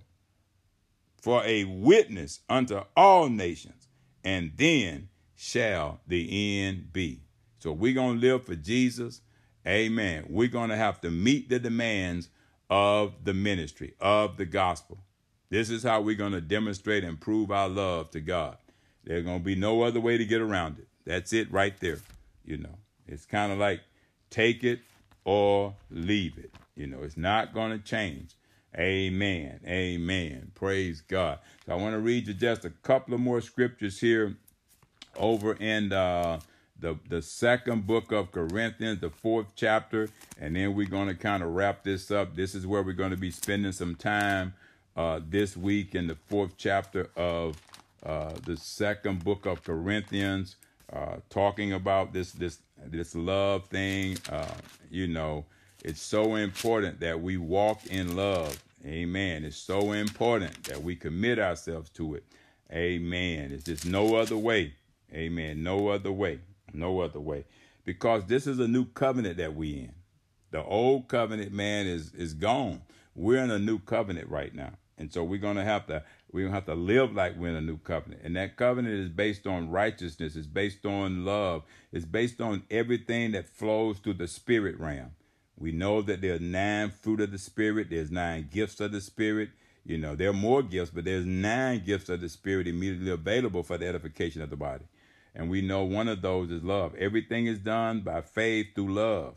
for 1.21 1.43
a 1.45 1.65
witness 1.65 2.41
unto 2.49 2.81
all 2.97 3.29
nations, 3.29 3.89
and 4.23 4.53
then 4.57 5.09
shall 5.35 6.01
the 6.07 6.61
end 6.61 6.93
be. 6.93 7.24
So 7.65 7.73
we're 7.73 7.95
going 7.95 8.21
to 8.21 8.27
live 8.27 8.45
for 8.45 8.57
Jesus. 8.57 9.23
Amen. 9.67 10.27
We're 10.29 10.49
going 10.49 10.69
to 10.69 10.77
have 10.77 11.01
to 11.01 11.11
meet 11.11 11.49
the 11.49 11.59
demands 11.59 12.29
of 12.69 13.25
the 13.25 13.33
ministry, 13.33 13.95
of 14.03 14.37
the 14.37 14.45
gospel. 14.45 14.99
This 15.49 15.71
is 15.71 15.83
how 15.83 16.03
we're 16.03 16.15
going 16.15 16.33
to 16.33 16.43
demonstrate 16.43 17.05
and 17.05 17.19
prove 17.19 17.51
our 17.51 17.71
love 17.71 18.11
to 18.11 18.21
God. 18.21 18.59
There's 19.05 19.25
going 19.25 19.39
to 19.39 19.45
be 19.45 19.55
no 19.55 19.81
other 19.81 19.99
way 19.99 20.19
to 20.19 20.27
get 20.27 20.43
around 20.43 20.79
it. 20.79 20.89
That's 21.07 21.33
it 21.33 21.51
right 21.51 21.75
there. 21.81 22.01
You 22.45 22.59
know, 22.59 22.77
it's 23.09 23.25
kind 23.25 23.51
of 23.51 23.57
like 23.57 23.81
take 24.29 24.63
it 24.63 24.81
or 25.25 25.75
leave 25.91 26.37
it. 26.37 26.51
You 26.77 26.87
know, 26.87 26.99
it's 27.03 27.17
not 27.17 27.55
going 27.55 27.71
to 27.71 27.79
change. 27.79 28.33
Amen. 28.77 29.61
Amen. 29.67 30.53
Praise 30.55 31.01
God. 31.01 31.39
So 31.65 31.73
I 31.73 31.77
want 31.77 31.95
to 31.95 32.01
read 32.01 32.29
you 32.29 32.35
just 32.35 32.67
a 32.67 32.71
couple 32.83 33.15
of 33.15 33.21
more 33.21 33.41
scriptures 33.41 33.99
here 33.99 34.37
over 35.17 35.55
in 35.55 35.91
uh, 35.91 36.41
the, 36.85 36.99
the 37.09 37.23
second 37.23 37.87
book 37.87 38.13
of 38.13 38.31
Corinthians, 38.31 39.01
the 39.01 39.09
fourth 39.09 39.47
chapter, 39.57 40.11
and 40.39 40.55
then 40.55 40.75
we're 40.75 40.87
going 40.87 41.09
to 41.09 41.15
kind 41.15 41.43
of 41.43 41.55
wrap 41.55 41.83
this 41.83 42.11
up. 42.11 42.37
This 42.37 42.55
is 42.55 42.67
where 42.67 42.83
we're 42.83 42.93
going 42.93 43.11
to 43.11 43.17
be 43.17 43.31
spending 43.31 43.73
some 43.73 43.95
time 43.95 44.53
uh, 44.95 45.21
this 45.27 45.57
week 45.57 45.95
in 45.95 46.07
the 46.09 46.15
fourth 46.27 46.53
chapter 46.59 47.09
of 47.17 47.57
uh, 48.05 48.35
the 48.45 48.59
second 48.59 49.25
book 49.25 49.47
of 49.47 49.65
Corinthians, 49.65 50.57
uh, 50.93 51.17
talking 51.31 51.73
about 51.73 52.13
this 52.13 52.33
this 52.33 52.59
this 52.85 53.15
love 53.15 53.65
thing. 53.69 54.19
Uh, 54.29 54.45
you 54.91 55.07
know, 55.07 55.47
it's 55.83 56.03
so 56.03 56.35
important 56.35 57.01
that 57.01 57.19
we 57.19 57.39
walk 57.39 57.87
in 57.87 58.15
love. 58.15 58.63
Amen. 58.85 59.43
It's 59.43 59.57
so 59.57 59.93
important 59.93 60.65
that 60.65 60.83
we 60.83 60.97
commit 60.97 61.39
ourselves 61.39 61.89
to 61.91 62.17
it. 62.17 62.25
Amen. 62.71 63.53
It's 63.53 63.65
just 63.65 63.87
no 63.87 64.17
other 64.17 64.37
way. 64.37 64.75
Amen. 65.15 65.63
No 65.63 65.89
other 65.89 66.13
way. 66.13 66.41
No 66.75 67.01
other 67.01 67.21
way. 67.21 67.45
Because 67.85 68.25
this 68.27 68.47
is 68.47 68.59
a 68.59 68.69
new 68.69 68.87
covenant 68.87 69.37
that 69.39 69.55
we 69.55 69.71
in. 69.71 69.93
The 70.51 70.63
old 70.63 71.09
covenant, 71.09 71.53
man, 71.53 71.87
is 71.87 72.15
is 72.15 72.35
gone. 72.35 72.83
We're 73.15 73.43
in 73.43 73.51
a 73.51 73.59
new 73.59 73.79
covenant 73.79 74.29
right 74.29 74.55
now. 74.55 74.73
And 74.97 75.13
so 75.13 75.25
we're 75.25 75.41
gonna 75.41 75.65
have 75.65 75.87
to 75.89 76.03
we're 76.33 76.45
gonna 76.45 76.55
have 76.55 76.67
to 76.67 76.75
live 76.75 77.13
like 77.15 77.37
we're 77.37 77.49
in 77.49 77.57
a 77.57 77.61
new 77.61 77.79
covenant. 77.79 78.23
And 78.25 78.37
that 78.37 78.57
covenant 78.57 78.95
is 78.95 79.09
based 79.09 79.47
on 79.47 79.71
righteousness, 79.71 80.37
it's 80.37 80.47
based 80.47 80.87
on 80.87 81.25
love, 81.25 81.63
it's 81.93 82.05
based 82.05 82.41
on 82.41 82.63
everything 82.71 83.33
that 83.33 83.49
flows 83.49 83.99
through 83.99 84.15
the 84.15 84.29
spirit 84.29 84.79
realm. 84.79 85.13
We 85.57 85.73
know 85.73 86.03
that 86.03 86.21
there 86.21 86.35
are 86.35 86.41
nine 86.41 86.91
fruit 86.91 87.21
of 87.21 87.31
the 87.31 87.39
spirit, 87.39 87.89
there's 87.91 88.11
nine 88.11 88.49
gifts 88.53 88.81
of 88.81 88.93
the 88.93 89.01
spirit. 89.01 89.51
You 89.87 89.99
know, 89.99 90.17
there 90.17 90.31
are 90.31 90.35
more 90.35 90.63
gifts, 90.63 90.91
but 90.91 91.05
there's 91.05 91.27
nine 91.27 91.85
gifts 91.85 92.09
of 92.09 92.21
the 92.21 92.29
spirit 92.29 92.67
immediately 92.67 93.11
available 93.11 93.63
for 93.63 93.77
the 93.77 93.87
edification 93.87 94.41
of 94.41 94.51
the 94.51 94.57
body. 94.57 94.85
And 95.35 95.51
we 95.51 95.63
know 95.63 95.85
one 95.85 96.09
of 96.09 96.23
those 96.23 96.51
is 96.51 96.63
love. 96.63 96.95
Everything 96.95 97.47
is 97.47 97.59
done 97.59 98.01
by 98.01 98.21
faith 98.21 98.69
through 98.75 98.95
love. 98.95 99.37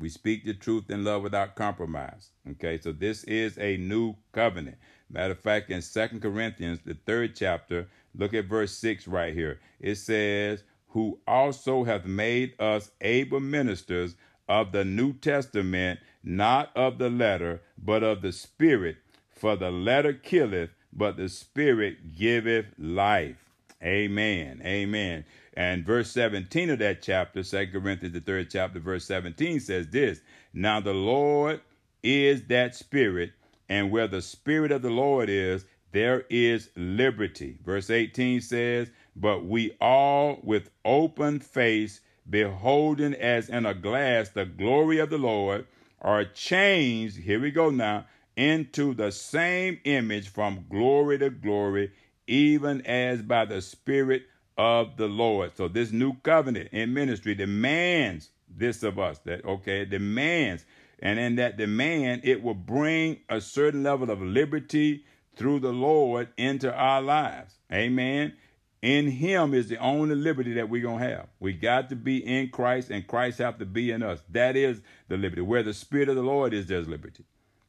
We 0.00 0.08
speak 0.08 0.44
the 0.44 0.54
truth 0.54 0.90
in 0.90 1.04
love 1.04 1.22
without 1.22 1.54
compromise. 1.54 2.30
Okay, 2.52 2.80
so 2.80 2.90
this 2.90 3.22
is 3.24 3.58
a 3.58 3.76
new 3.76 4.16
covenant. 4.32 4.78
Matter 5.10 5.32
of 5.32 5.40
fact, 5.40 5.70
in 5.70 5.82
Second 5.82 6.22
Corinthians, 6.22 6.80
the 6.84 6.94
third 6.94 7.36
chapter, 7.36 7.88
look 8.14 8.32
at 8.32 8.46
verse 8.46 8.72
6 8.72 9.06
right 9.06 9.34
here. 9.34 9.60
It 9.78 9.96
says, 9.96 10.64
Who 10.88 11.18
also 11.26 11.84
hath 11.84 12.06
made 12.06 12.54
us 12.58 12.90
able 13.00 13.40
ministers 13.40 14.16
of 14.48 14.72
the 14.72 14.84
New 14.84 15.12
Testament, 15.12 16.00
not 16.24 16.70
of 16.74 16.98
the 16.98 17.10
letter, 17.10 17.60
but 17.76 18.02
of 18.02 18.22
the 18.22 18.32
Spirit. 18.32 18.96
For 19.30 19.54
the 19.54 19.70
letter 19.70 20.12
killeth, 20.12 20.70
but 20.92 21.16
the 21.16 21.28
Spirit 21.28 22.16
giveth 22.16 22.66
life. 22.78 23.49
Amen. 23.82 24.60
Amen. 24.64 25.24
And 25.54 25.84
verse 25.84 26.10
17 26.10 26.70
of 26.70 26.78
that 26.80 27.02
chapter, 27.02 27.42
2 27.42 27.68
Corinthians, 27.68 28.14
the 28.14 28.20
third 28.20 28.50
chapter, 28.50 28.78
verse 28.78 29.04
17 29.06 29.60
says 29.60 29.88
this 29.88 30.20
Now 30.52 30.80
the 30.80 30.94
Lord 30.94 31.60
is 32.02 32.42
that 32.48 32.74
Spirit, 32.74 33.32
and 33.68 33.90
where 33.90 34.06
the 34.06 34.22
Spirit 34.22 34.72
of 34.72 34.82
the 34.82 34.90
Lord 34.90 35.28
is, 35.28 35.64
there 35.92 36.24
is 36.30 36.70
liberty. 36.76 37.58
Verse 37.64 37.90
18 37.90 38.40
says, 38.40 38.90
But 39.16 39.44
we 39.44 39.76
all 39.80 40.38
with 40.42 40.70
open 40.84 41.40
face, 41.40 42.00
beholding 42.28 43.14
as 43.14 43.48
in 43.48 43.66
a 43.66 43.74
glass 43.74 44.28
the 44.28 44.46
glory 44.46 44.98
of 44.98 45.10
the 45.10 45.18
Lord, 45.18 45.66
are 46.00 46.24
changed, 46.24 47.16
here 47.16 47.40
we 47.40 47.50
go 47.50 47.70
now, 47.70 48.06
into 48.36 48.94
the 48.94 49.10
same 49.10 49.80
image 49.84 50.28
from 50.28 50.64
glory 50.70 51.18
to 51.18 51.30
glory, 51.30 51.90
even 52.30 52.86
as 52.86 53.22
by 53.22 53.44
the 53.44 53.60
Spirit 53.60 54.22
of 54.56 54.96
the 54.96 55.08
Lord. 55.08 55.56
So 55.56 55.68
this 55.68 55.90
new 55.90 56.14
covenant 56.22 56.68
in 56.72 56.94
ministry 56.94 57.34
demands 57.34 58.30
this 58.48 58.82
of 58.82 58.98
us. 58.98 59.18
That 59.20 59.44
okay, 59.44 59.82
it 59.82 59.90
demands, 59.90 60.64
and 61.00 61.18
in 61.18 61.36
that 61.36 61.56
demand, 61.56 62.22
it 62.24 62.42
will 62.42 62.54
bring 62.54 63.20
a 63.28 63.40
certain 63.40 63.82
level 63.82 64.10
of 64.10 64.22
liberty 64.22 65.04
through 65.36 65.60
the 65.60 65.72
Lord 65.72 66.28
into 66.36 66.72
our 66.72 67.02
lives. 67.02 67.54
Amen. 67.72 68.34
In 68.82 69.08
Him 69.08 69.52
is 69.52 69.68
the 69.68 69.76
only 69.78 70.14
liberty 70.14 70.54
that 70.54 70.70
we're 70.70 70.82
gonna 70.82 71.04
have. 71.04 71.28
We 71.38 71.52
got 71.52 71.88
to 71.90 71.96
be 71.96 72.18
in 72.18 72.50
Christ, 72.50 72.90
and 72.90 73.06
Christ 73.06 73.38
have 73.38 73.58
to 73.58 73.66
be 73.66 73.90
in 73.90 74.02
us. 74.02 74.22
That 74.30 74.56
is 74.56 74.80
the 75.08 75.16
liberty. 75.16 75.42
Where 75.42 75.62
the 75.62 75.74
Spirit 75.74 76.08
of 76.08 76.16
the 76.16 76.22
Lord 76.22 76.54
is, 76.54 76.66
there's 76.66 76.88
liberty. 76.88 77.24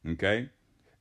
Okay. 0.08 0.48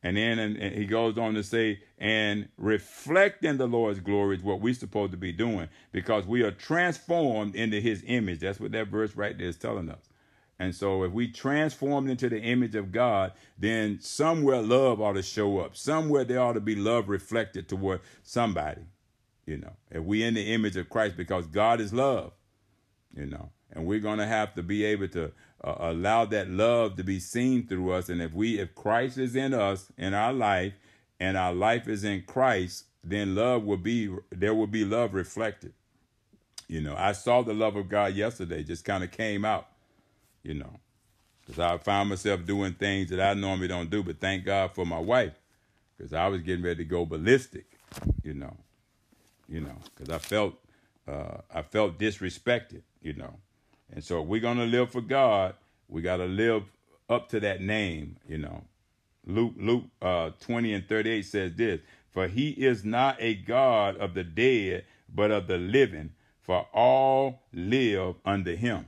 And 0.03 0.17
then 0.17 0.39
and, 0.39 0.75
he 0.75 0.85
goes 0.85 1.17
on 1.17 1.35
to 1.35 1.43
say, 1.43 1.81
and 1.99 2.49
reflecting 2.57 3.57
the 3.57 3.67
Lord's 3.67 3.99
glory 3.99 4.35
is 4.35 4.43
what 4.43 4.59
we're 4.59 4.73
supposed 4.73 5.11
to 5.11 5.17
be 5.17 5.31
doing 5.31 5.69
because 5.91 6.25
we 6.25 6.41
are 6.41 6.51
transformed 6.51 7.55
into 7.55 7.79
his 7.79 8.03
image. 8.07 8.39
That's 8.39 8.59
what 8.59 8.71
that 8.71 8.87
verse 8.87 9.15
right 9.15 9.37
there 9.37 9.47
is 9.47 9.57
telling 9.57 9.89
us. 9.89 10.09
And 10.57 10.75
so 10.75 11.03
if 11.03 11.11
we 11.11 11.27
transform 11.27 12.07
into 12.07 12.29
the 12.29 12.39
image 12.39 12.75
of 12.75 12.91
God, 12.91 13.33
then 13.57 13.99
somewhere 13.99 14.61
love 14.61 15.01
ought 15.01 15.13
to 15.13 15.23
show 15.23 15.59
up. 15.59 15.75
Somewhere 15.75 16.23
there 16.23 16.39
ought 16.39 16.53
to 16.53 16.59
be 16.59 16.75
love 16.75 17.09
reflected 17.09 17.67
toward 17.67 18.01
somebody. 18.21 18.81
You 19.45 19.57
know, 19.57 19.73
if 19.89 20.03
we 20.03 20.23
in 20.23 20.35
the 20.35 20.53
image 20.53 20.77
of 20.77 20.89
Christ 20.89 21.17
because 21.17 21.47
God 21.47 21.81
is 21.81 21.93
love, 21.93 22.33
you 23.15 23.25
know, 23.25 23.49
and 23.71 23.85
we're 23.85 23.99
going 23.99 24.19
to 24.19 24.27
have 24.27 24.53
to 24.55 24.63
be 24.63 24.83
able 24.85 25.07
to 25.09 25.31
uh, 25.63 25.75
allow 25.79 26.25
that 26.25 26.49
love 26.49 26.95
to 26.97 27.03
be 27.03 27.19
seen 27.19 27.67
through 27.67 27.91
us. 27.91 28.09
And 28.09 28.21
if 28.21 28.33
we, 28.33 28.59
if 28.59 28.73
Christ 28.75 29.17
is 29.17 29.35
in 29.35 29.53
us 29.53 29.91
in 29.97 30.13
our 30.13 30.33
life, 30.33 30.73
and 31.21 31.37
our 31.37 31.53
life 31.53 31.87
is 31.87 32.03
in 32.03 32.23
Christ, 32.23 32.85
then 33.03 33.35
love 33.35 33.63
will 33.63 33.77
be 33.77 34.09
there 34.31 34.55
will 34.55 34.67
be 34.67 34.83
love 34.83 35.13
reflected. 35.13 35.73
You 36.67 36.81
know, 36.81 36.95
I 36.97 37.11
saw 37.11 37.43
the 37.43 37.53
love 37.53 37.75
of 37.75 37.89
God 37.89 38.15
yesterday, 38.15 38.63
just 38.63 38.83
kind 38.83 39.03
of 39.03 39.11
came 39.11 39.45
out. 39.45 39.67
You 40.43 40.55
know, 40.55 40.79
because 41.45 41.59
I 41.59 41.77
found 41.77 42.09
myself 42.09 42.43
doing 42.45 42.73
things 42.73 43.11
that 43.11 43.21
I 43.21 43.35
normally 43.35 43.67
don't 43.67 43.91
do, 43.91 44.01
but 44.01 44.19
thank 44.19 44.45
God 44.45 44.73
for 44.73 44.83
my 44.83 44.97
wife, 44.97 45.33
because 45.95 46.11
I 46.11 46.27
was 46.27 46.41
getting 46.41 46.65
ready 46.65 46.77
to 46.77 46.85
go 46.85 47.05
ballistic. 47.05 47.65
You 48.23 48.33
know, 48.33 48.57
you 49.47 49.61
know, 49.61 49.75
because 49.95 50.11
I 50.11 50.17
felt 50.17 50.55
uh, 51.07 51.37
I 51.53 51.61
felt 51.61 51.99
disrespected. 51.99 52.81
You 53.03 53.13
know, 53.13 53.35
and 53.93 54.03
so 54.03 54.21
if 54.21 54.27
we're 54.27 54.41
gonna 54.41 54.65
live 54.65 54.91
for 54.91 55.01
God, 55.01 55.55
we 55.87 56.01
gotta 56.01 56.25
live 56.25 56.63
up 57.09 57.29
to 57.29 57.39
that 57.41 57.61
name, 57.61 58.17
you 58.27 58.37
know. 58.37 58.63
Luke 59.25 59.53
Luke 59.57 59.85
uh, 60.01 60.31
20 60.39 60.73
and 60.73 60.87
38 60.87 61.21
says 61.23 61.53
this, 61.55 61.81
for 62.09 62.27
he 62.27 62.49
is 62.49 62.83
not 62.83 63.17
a 63.19 63.35
God 63.35 63.97
of 63.97 64.13
the 64.13 64.23
dead, 64.23 64.85
but 65.13 65.31
of 65.31 65.47
the 65.47 65.57
living, 65.57 66.11
for 66.41 66.67
all 66.73 67.43
live 67.53 68.15
under 68.25 68.55
him. 68.55 68.85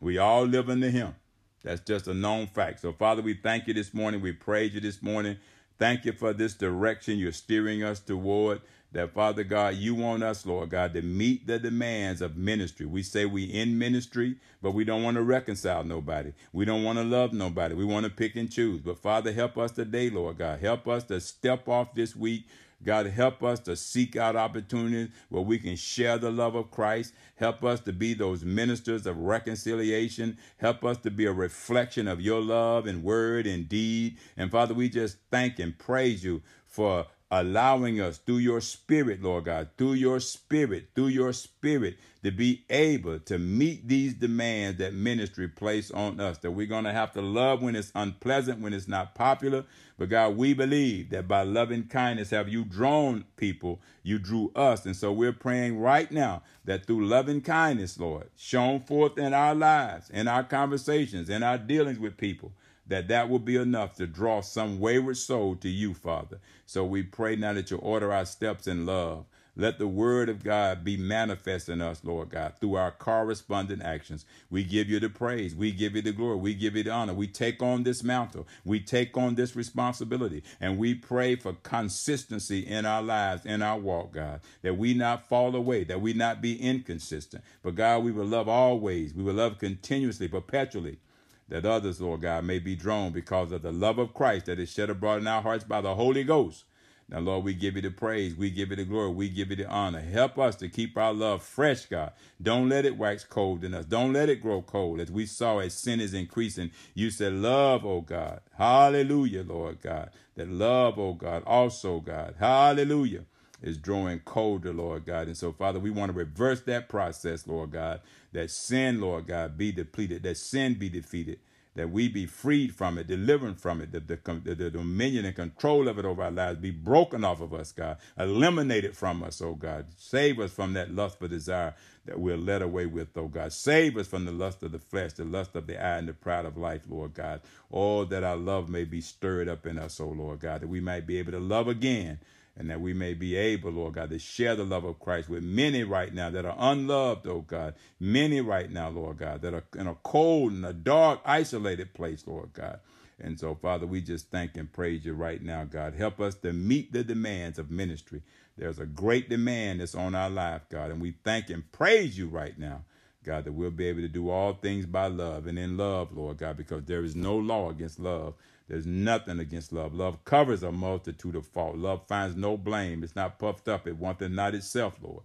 We 0.00 0.18
all 0.18 0.44
live 0.44 0.68
under 0.68 0.90
him. 0.90 1.14
That's 1.62 1.80
just 1.82 2.08
a 2.08 2.14
known 2.14 2.46
fact. 2.48 2.80
So, 2.80 2.92
Father, 2.92 3.22
we 3.22 3.34
thank 3.34 3.68
you 3.68 3.74
this 3.74 3.94
morning. 3.94 4.20
We 4.20 4.32
praise 4.32 4.74
you 4.74 4.80
this 4.80 5.02
morning. 5.02 5.36
Thank 5.78 6.04
you 6.04 6.12
for 6.12 6.32
this 6.32 6.54
direction 6.54 7.18
you're 7.18 7.32
steering 7.32 7.82
us 7.82 8.00
toward 8.00 8.62
that 8.92 9.12
Father 9.14 9.44
God, 9.44 9.76
you 9.76 9.94
want 9.94 10.22
us, 10.22 10.44
Lord 10.46 10.70
God, 10.70 10.94
to 10.94 11.02
meet 11.02 11.46
the 11.46 11.58
demands 11.58 12.20
of 12.20 12.36
ministry. 12.36 12.86
We 12.86 13.02
say 13.02 13.24
we 13.26 13.44
in 13.44 13.78
ministry, 13.78 14.36
but 14.60 14.72
we 14.72 14.84
don't 14.84 15.02
want 15.02 15.16
to 15.16 15.22
reconcile 15.22 15.84
nobody. 15.84 16.32
We 16.52 16.64
don't 16.64 16.84
want 16.84 16.98
to 16.98 17.04
love 17.04 17.32
nobody. 17.32 17.74
We 17.74 17.84
want 17.84 18.04
to 18.04 18.10
pick 18.10 18.36
and 18.36 18.50
choose. 18.50 18.80
But 18.80 18.98
Father, 18.98 19.32
help 19.32 19.58
us 19.58 19.72
today, 19.72 20.10
Lord 20.10 20.38
God. 20.38 20.60
Help 20.60 20.88
us 20.88 21.04
to 21.04 21.20
step 21.20 21.68
off 21.68 21.94
this 21.94 22.14
week. 22.14 22.46
God, 22.84 23.06
help 23.06 23.44
us 23.44 23.60
to 23.60 23.76
seek 23.76 24.16
out 24.16 24.34
opportunities 24.34 25.10
where 25.28 25.42
we 25.42 25.58
can 25.58 25.76
share 25.76 26.18
the 26.18 26.32
love 26.32 26.56
of 26.56 26.70
Christ. 26.70 27.14
Help 27.36 27.64
us 27.64 27.80
to 27.80 27.92
be 27.92 28.12
those 28.12 28.44
ministers 28.44 29.06
of 29.06 29.18
reconciliation. 29.18 30.36
Help 30.58 30.84
us 30.84 30.96
to 30.98 31.10
be 31.10 31.26
a 31.26 31.32
reflection 31.32 32.08
of 32.08 32.20
your 32.20 32.40
love 32.40 32.86
and 32.86 33.04
word 33.04 33.46
and 33.46 33.68
deed. 33.68 34.18
And 34.36 34.50
Father, 34.50 34.74
we 34.74 34.88
just 34.88 35.16
thank 35.30 35.60
and 35.60 35.78
praise 35.78 36.24
you 36.24 36.42
for 36.66 37.06
allowing 37.32 37.98
us 37.98 38.18
through 38.18 38.36
your 38.36 38.60
spirit, 38.60 39.22
Lord 39.22 39.46
God, 39.46 39.70
through 39.78 39.94
your 39.94 40.20
spirit, 40.20 40.88
through 40.94 41.08
your 41.08 41.32
spirit 41.32 41.96
to 42.22 42.30
be 42.30 42.62
able 42.68 43.18
to 43.20 43.38
meet 43.38 43.88
these 43.88 44.12
demands 44.12 44.78
that 44.78 44.92
ministry 44.92 45.48
place 45.48 45.90
on 45.90 46.20
us. 46.20 46.38
That 46.38 46.50
we're 46.50 46.66
going 46.66 46.84
to 46.84 46.92
have 46.92 47.12
to 47.12 47.22
love 47.22 47.62
when 47.62 47.74
it's 47.74 47.90
unpleasant, 47.94 48.60
when 48.60 48.74
it's 48.74 48.86
not 48.86 49.14
popular. 49.14 49.64
But 49.98 50.10
God, 50.10 50.36
we 50.36 50.52
believe 50.52 51.08
that 51.10 51.26
by 51.26 51.42
loving 51.42 51.84
kindness 51.84 52.30
have 52.30 52.50
you 52.50 52.66
drawn 52.66 53.24
people, 53.36 53.80
you 54.02 54.18
drew 54.18 54.52
us. 54.54 54.84
And 54.84 54.94
so 54.94 55.10
we're 55.10 55.32
praying 55.32 55.80
right 55.80 56.12
now 56.12 56.42
that 56.66 56.86
through 56.86 57.06
loving 57.06 57.40
kindness, 57.40 57.98
Lord, 57.98 58.28
shown 58.36 58.80
forth 58.80 59.16
in 59.16 59.32
our 59.32 59.54
lives, 59.54 60.10
in 60.10 60.28
our 60.28 60.44
conversations, 60.44 61.30
in 61.30 61.42
our 61.42 61.56
dealings 61.56 61.98
with 61.98 62.18
people, 62.18 62.52
that 62.86 63.08
that 63.08 63.28
will 63.28 63.38
be 63.38 63.56
enough 63.56 63.94
to 63.96 64.06
draw 64.06 64.40
some 64.40 64.80
wayward 64.80 65.16
soul 65.16 65.56
to 65.56 65.68
you, 65.68 65.94
Father. 65.94 66.40
So 66.66 66.84
we 66.84 67.02
pray 67.02 67.36
now 67.36 67.52
that 67.54 67.70
you 67.70 67.78
order 67.78 68.12
our 68.12 68.26
steps 68.26 68.66
in 68.66 68.86
love. 68.86 69.26
Let 69.54 69.78
the 69.78 69.86
word 69.88 70.30
of 70.30 70.42
God 70.42 70.82
be 70.82 70.96
manifest 70.96 71.68
in 71.68 71.82
us, 71.82 72.02
Lord 72.04 72.30
God, 72.30 72.54
through 72.58 72.76
our 72.76 72.90
correspondent 72.90 73.82
actions. 73.82 74.24
We 74.50 74.64
give 74.64 74.88
you 74.88 74.98
the 74.98 75.10
praise. 75.10 75.54
We 75.54 75.72
give 75.72 75.94
you 75.94 76.00
the 76.00 76.12
glory. 76.12 76.36
We 76.36 76.54
give 76.54 76.74
you 76.74 76.82
the 76.84 76.90
honor. 76.90 77.12
We 77.12 77.26
take 77.26 77.62
on 77.62 77.82
this 77.82 78.02
mantle. 78.02 78.48
We 78.64 78.80
take 78.80 79.16
on 79.16 79.34
this 79.34 79.54
responsibility. 79.54 80.42
And 80.58 80.78
we 80.78 80.94
pray 80.94 81.36
for 81.36 81.52
consistency 81.62 82.60
in 82.60 82.86
our 82.86 83.02
lives, 83.02 83.44
in 83.44 83.60
our 83.60 83.78
walk, 83.78 84.14
God, 84.14 84.40
that 84.62 84.78
we 84.78 84.94
not 84.94 85.28
fall 85.28 85.54
away, 85.54 85.84
that 85.84 86.00
we 86.00 86.14
not 86.14 86.40
be 86.40 86.58
inconsistent. 86.60 87.44
But 87.62 87.74
God, 87.74 88.04
we 88.04 88.12
will 88.12 88.26
love 88.26 88.48
always. 88.48 89.12
We 89.12 89.22
will 89.22 89.34
love 89.34 89.58
continuously, 89.58 90.28
perpetually 90.28 90.98
that 91.48 91.66
others, 91.66 92.00
Lord 92.00 92.22
God, 92.22 92.44
may 92.44 92.58
be 92.58 92.74
drawn 92.76 93.12
because 93.12 93.52
of 93.52 93.62
the 93.62 93.72
love 93.72 93.98
of 93.98 94.14
Christ 94.14 94.46
that 94.46 94.58
is 94.58 94.70
shed 94.72 94.90
abroad 94.90 95.20
in 95.20 95.26
our 95.26 95.42
hearts 95.42 95.64
by 95.64 95.80
the 95.80 95.94
Holy 95.94 96.24
Ghost. 96.24 96.64
Now, 97.08 97.18
Lord, 97.18 97.44
we 97.44 97.52
give 97.52 97.76
you 97.76 97.82
the 97.82 97.90
praise. 97.90 98.34
We 98.34 98.50
give 98.50 98.70
you 98.70 98.76
the 98.76 98.84
glory. 98.84 99.10
We 99.10 99.28
give 99.28 99.50
you 99.50 99.56
the 99.56 99.68
honor. 99.68 100.00
Help 100.00 100.38
us 100.38 100.56
to 100.56 100.68
keep 100.68 100.96
our 100.96 101.12
love 101.12 101.42
fresh, 101.42 101.84
God. 101.84 102.12
Don't 102.40 102.70
let 102.70 102.86
it 102.86 102.96
wax 102.96 103.24
cold 103.24 103.64
in 103.64 103.74
us. 103.74 103.84
Don't 103.84 104.14
let 104.14 104.30
it 104.30 104.40
grow 104.40 104.62
cold. 104.62 104.98
As 104.98 105.10
we 105.10 105.26
saw 105.26 105.58
as 105.58 105.74
sin 105.74 106.00
is 106.00 106.14
increasing, 106.14 106.70
you 106.94 107.10
said, 107.10 107.34
Love, 107.34 107.84
oh 107.84 108.00
God. 108.00 108.40
Hallelujah, 108.56 109.42
Lord 109.42 109.82
God. 109.82 110.10
That 110.36 110.48
love, 110.48 110.98
oh 110.98 111.12
God, 111.12 111.42
also, 111.44 112.00
God. 112.00 112.36
Hallelujah 112.38 113.24
is 113.62 113.78
drawing 113.78 114.20
colder, 114.20 114.72
Lord 114.72 115.04
God. 115.04 115.28
And 115.28 115.36
so, 115.36 115.52
Father, 115.52 115.78
we 115.78 115.90
want 115.90 116.12
to 116.12 116.18
reverse 116.18 116.62
that 116.62 116.88
process, 116.88 117.46
Lord 117.46 117.70
God, 117.70 118.00
that 118.32 118.50
sin, 118.50 119.00
Lord 119.00 119.26
God, 119.26 119.58
be 119.58 119.72
depleted, 119.72 120.22
that 120.24 120.36
sin 120.36 120.74
be 120.74 120.88
defeated, 120.88 121.38
that 121.74 121.90
we 121.90 122.08
be 122.08 122.26
freed 122.26 122.74
from 122.74 122.98
it, 122.98 123.06
delivered 123.06 123.58
from 123.60 123.80
it, 123.80 123.92
the, 123.92 124.00
the, 124.00 124.54
the, 124.54 124.70
dominion 124.70 125.24
and 125.24 125.34
control 125.36 125.88
of 125.88 125.98
it 125.98 126.04
over 126.04 126.22
our 126.22 126.30
lives 126.30 126.58
be 126.58 126.70
broken 126.70 127.24
off 127.24 127.40
of 127.40 127.54
us, 127.54 127.72
God. 127.72 127.96
Eliminate 128.18 128.84
it 128.84 128.96
from 128.96 129.22
us, 129.22 129.40
oh 129.40 129.54
God. 129.54 129.86
Save 129.96 130.40
us 130.40 130.52
from 130.52 130.74
that 130.74 130.94
lustful 130.94 131.28
desire 131.28 131.74
that 132.06 132.20
we're 132.20 132.36
led 132.36 132.62
away 132.62 132.86
with, 132.86 133.16
oh 133.16 133.28
God. 133.28 133.52
Save 133.52 133.96
us 133.96 134.08
from 134.08 134.24
the 134.24 134.32
lust 134.32 134.62
of 134.62 134.72
the 134.72 134.78
flesh, 134.78 135.14
the 135.14 135.24
lust 135.24 135.56
of 135.56 135.66
the 135.66 135.82
eye, 135.82 135.98
and 135.98 136.08
the 136.08 136.12
pride 136.12 136.44
of 136.44 136.58
life, 136.58 136.82
Lord 136.88 137.14
God. 137.14 137.40
All 137.70 138.04
that 138.06 138.24
our 138.24 138.36
love 138.36 138.68
may 138.68 138.84
be 138.84 139.00
stirred 139.00 139.48
up 139.48 139.66
in 139.66 139.78
us, 139.78 140.00
oh 140.00 140.08
Lord 140.08 140.40
God, 140.40 140.62
that 140.62 140.68
we 140.68 140.80
might 140.80 141.06
be 141.06 141.18
able 141.18 141.32
to 141.32 141.40
love 141.40 141.68
again 141.68 142.18
and 142.56 142.68
that 142.70 142.80
we 142.80 142.92
may 142.92 143.14
be 143.14 143.34
able, 143.34 143.70
Lord 143.70 143.94
God, 143.94 144.10
to 144.10 144.18
share 144.18 144.54
the 144.54 144.64
love 144.64 144.84
of 144.84 145.00
Christ 145.00 145.28
with 145.28 145.42
many 145.42 145.84
right 145.84 146.12
now 146.12 146.30
that 146.30 146.44
are 146.44 146.56
unloved, 146.58 147.26
oh 147.26 147.40
God. 147.40 147.74
Many 147.98 148.40
right 148.40 148.70
now, 148.70 148.90
Lord 148.90 149.18
God, 149.18 149.42
that 149.42 149.54
are 149.54 149.64
in 149.76 149.86
a 149.86 149.94
cold 150.02 150.52
and 150.52 150.66
a 150.66 150.72
dark, 150.72 151.20
isolated 151.24 151.94
place, 151.94 152.24
Lord 152.26 152.52
God. 152.52 152.80
And 153.18 153.38
so, 153.38 153.54
Father, 153.54 153.86
we 153.86 154.00
just 154.00 154.30
thank 154.30 154.56
and 154.56 154.70
praise 154.70 155.04
you 155.04 155.14
right 155.14 155.40
now, 155.40 155.64
God. 155.64 155.94
Help 155.94 156.20
us 156.20 156.34
to 156.36 156.52
meet 156.52 156.92
the 156.92 157.04
demands 157.04 157.58
of 157.58 157.70
ministry. 157.70 158.22
There's 158.58 158.78
a 158.78 158.86
great 158.86 159.28
demand 159.30 159.80
that's 159.80 159.94
on 159.94 160.14
our 160.14 160.28
life, 160.28 160.62
God, 160.68 160.90
and 160.90 161.00
we 161.00 161.14
thank 161.24 161.48
and 161.48 161.70
praise 161.72 162.18
you 162.18 162.26
right 162.26 162.58
now, 162.58 162.82
God, 163.24 163.44
that 163.44 163.52
we'll 163.52 163.70
be 163.70 163.86
able 163.86 164.02
to 164.02 164.08
do 164.08 164.28
all 164.28 164.52
things 164.52 164.84
by 164.84 165.06
love 165.06 165.46
and 165.46 165.58
in 165.58 165.76
love, 165.76 166.14
Lord 166.14 166.38
God, 166.38 166.56
because 166.58 166.84
there 166.84 167.04
is 167.04 167.16
no 167.16 167.36
law 167.36 167.70
against 167.70 167.98
love. 167.98 168.34
There's 168.72 168.86
nothing 168.86 169.38
against 169.38 169.70
love. 169.70 169.92
Love 169.92 170.24
covers 170.24 170.62
a 170.62 170.72
multitude 170.72 171.36
of 171.36 171.46
fault. 171.46 171.76
Love 171.76 172.06
finds 172.06 172.36
no 172.36 172.56
blame. 172.56 173.04
It's 173.04 173.14
not 173.14 173.38
puffed 173.38 173.68
up. 173.68 173.86
It 173.86 173.98
wants 173.98 174.22
not 174.30 174.54
itself, 174.54 174.96
Lord. 175.02 175.24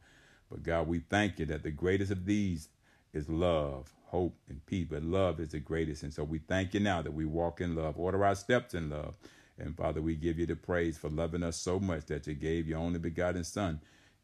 But 0.51 0.63
God, 0.63 0.85
we 0.89 0.99
thank 0.99 1.39
you 1.39 1.45
that 1.45 1.63
the 1.63 1.71
greatest 1.71 2.11
of 2.11 2.25
these 2.25 2.67
is 3.13 3.29
love, 3.29 3.93
hope, 4.07 4.35
and 4.49 4.65
peace. 4.65 4.87
But 4.89 5.03
love 5.03 5.39
is 5.39 5.47
the 5.51 5.59
greatest. 5.59 6.03
And 6.03 6.13
so 6.13 6.25
we 6.25 6.39
thank 6.39 6.73
you 6.73 6.81
now 6.81 7.01
that 7.01 7.13
we 7.13 7.23
walk 7.23 7.61
in 7.61 7.73
love. 7.73 7.97
Order 7.97 8.25
our 8.25 8.35
steps 8.35 8.73
in 8.73 8.89
love. 8.89 9.13
And 9.57 9.77
Father, 9.77 10.01
we 10.01 10.15
give 10.15 10.37
you 10.37 10.45
the 10.45 10.57
praise 10.57 10.97
for 10.97 11.07
loving 11.07 11.41
us 11.41 11.55
so 11.55 11.79
much 11.79 12.07
that 12.07 12.27
you 12.27 12.33
gave 12.33 12.67
your 12.67 12.79
only 12.79 12.99
begotten 12.99 13.45
Son, 13.45 13.79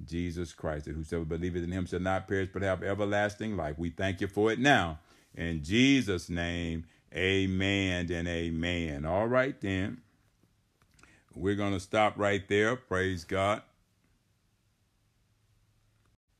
Jesus 0.05 0.51
Christ, 0.51 0.83
that 0.83 0.95
whosoever 0.95 1.23
believeth 1.23 1.63
in 1.63 1.71
him 1.71 1.85
shall 1.85 2.01
not 2.01 2.27
perish 2.27 2.49
but 2.51 2.61
have 2.61 2.83
everlasting 2.83 3.55
life. 3.55 3.79
We 3.79 3.89
thank 3.89 4.19
you 4.19 4.27
for 4.27 4.51
it 4.51 4.59
now. 4.59 4.99
In 5.33 5.63
Jesus' 5.63 6.29
name, 6.29 6.83
amen 7.15 8.11
and 8.11 8.27
amen. 8.27 9.05
All 9.05 9.27
right, 9.27 9.59
then. 9.61 10.01
We're 11.35 11.55
going 11.55 11.73
to 11.73 11.79
stop 11.79 12.13
right 12.17 12.47
there. 12.47 12.75
Praise 12.75 13.23
God. 13.23 13.63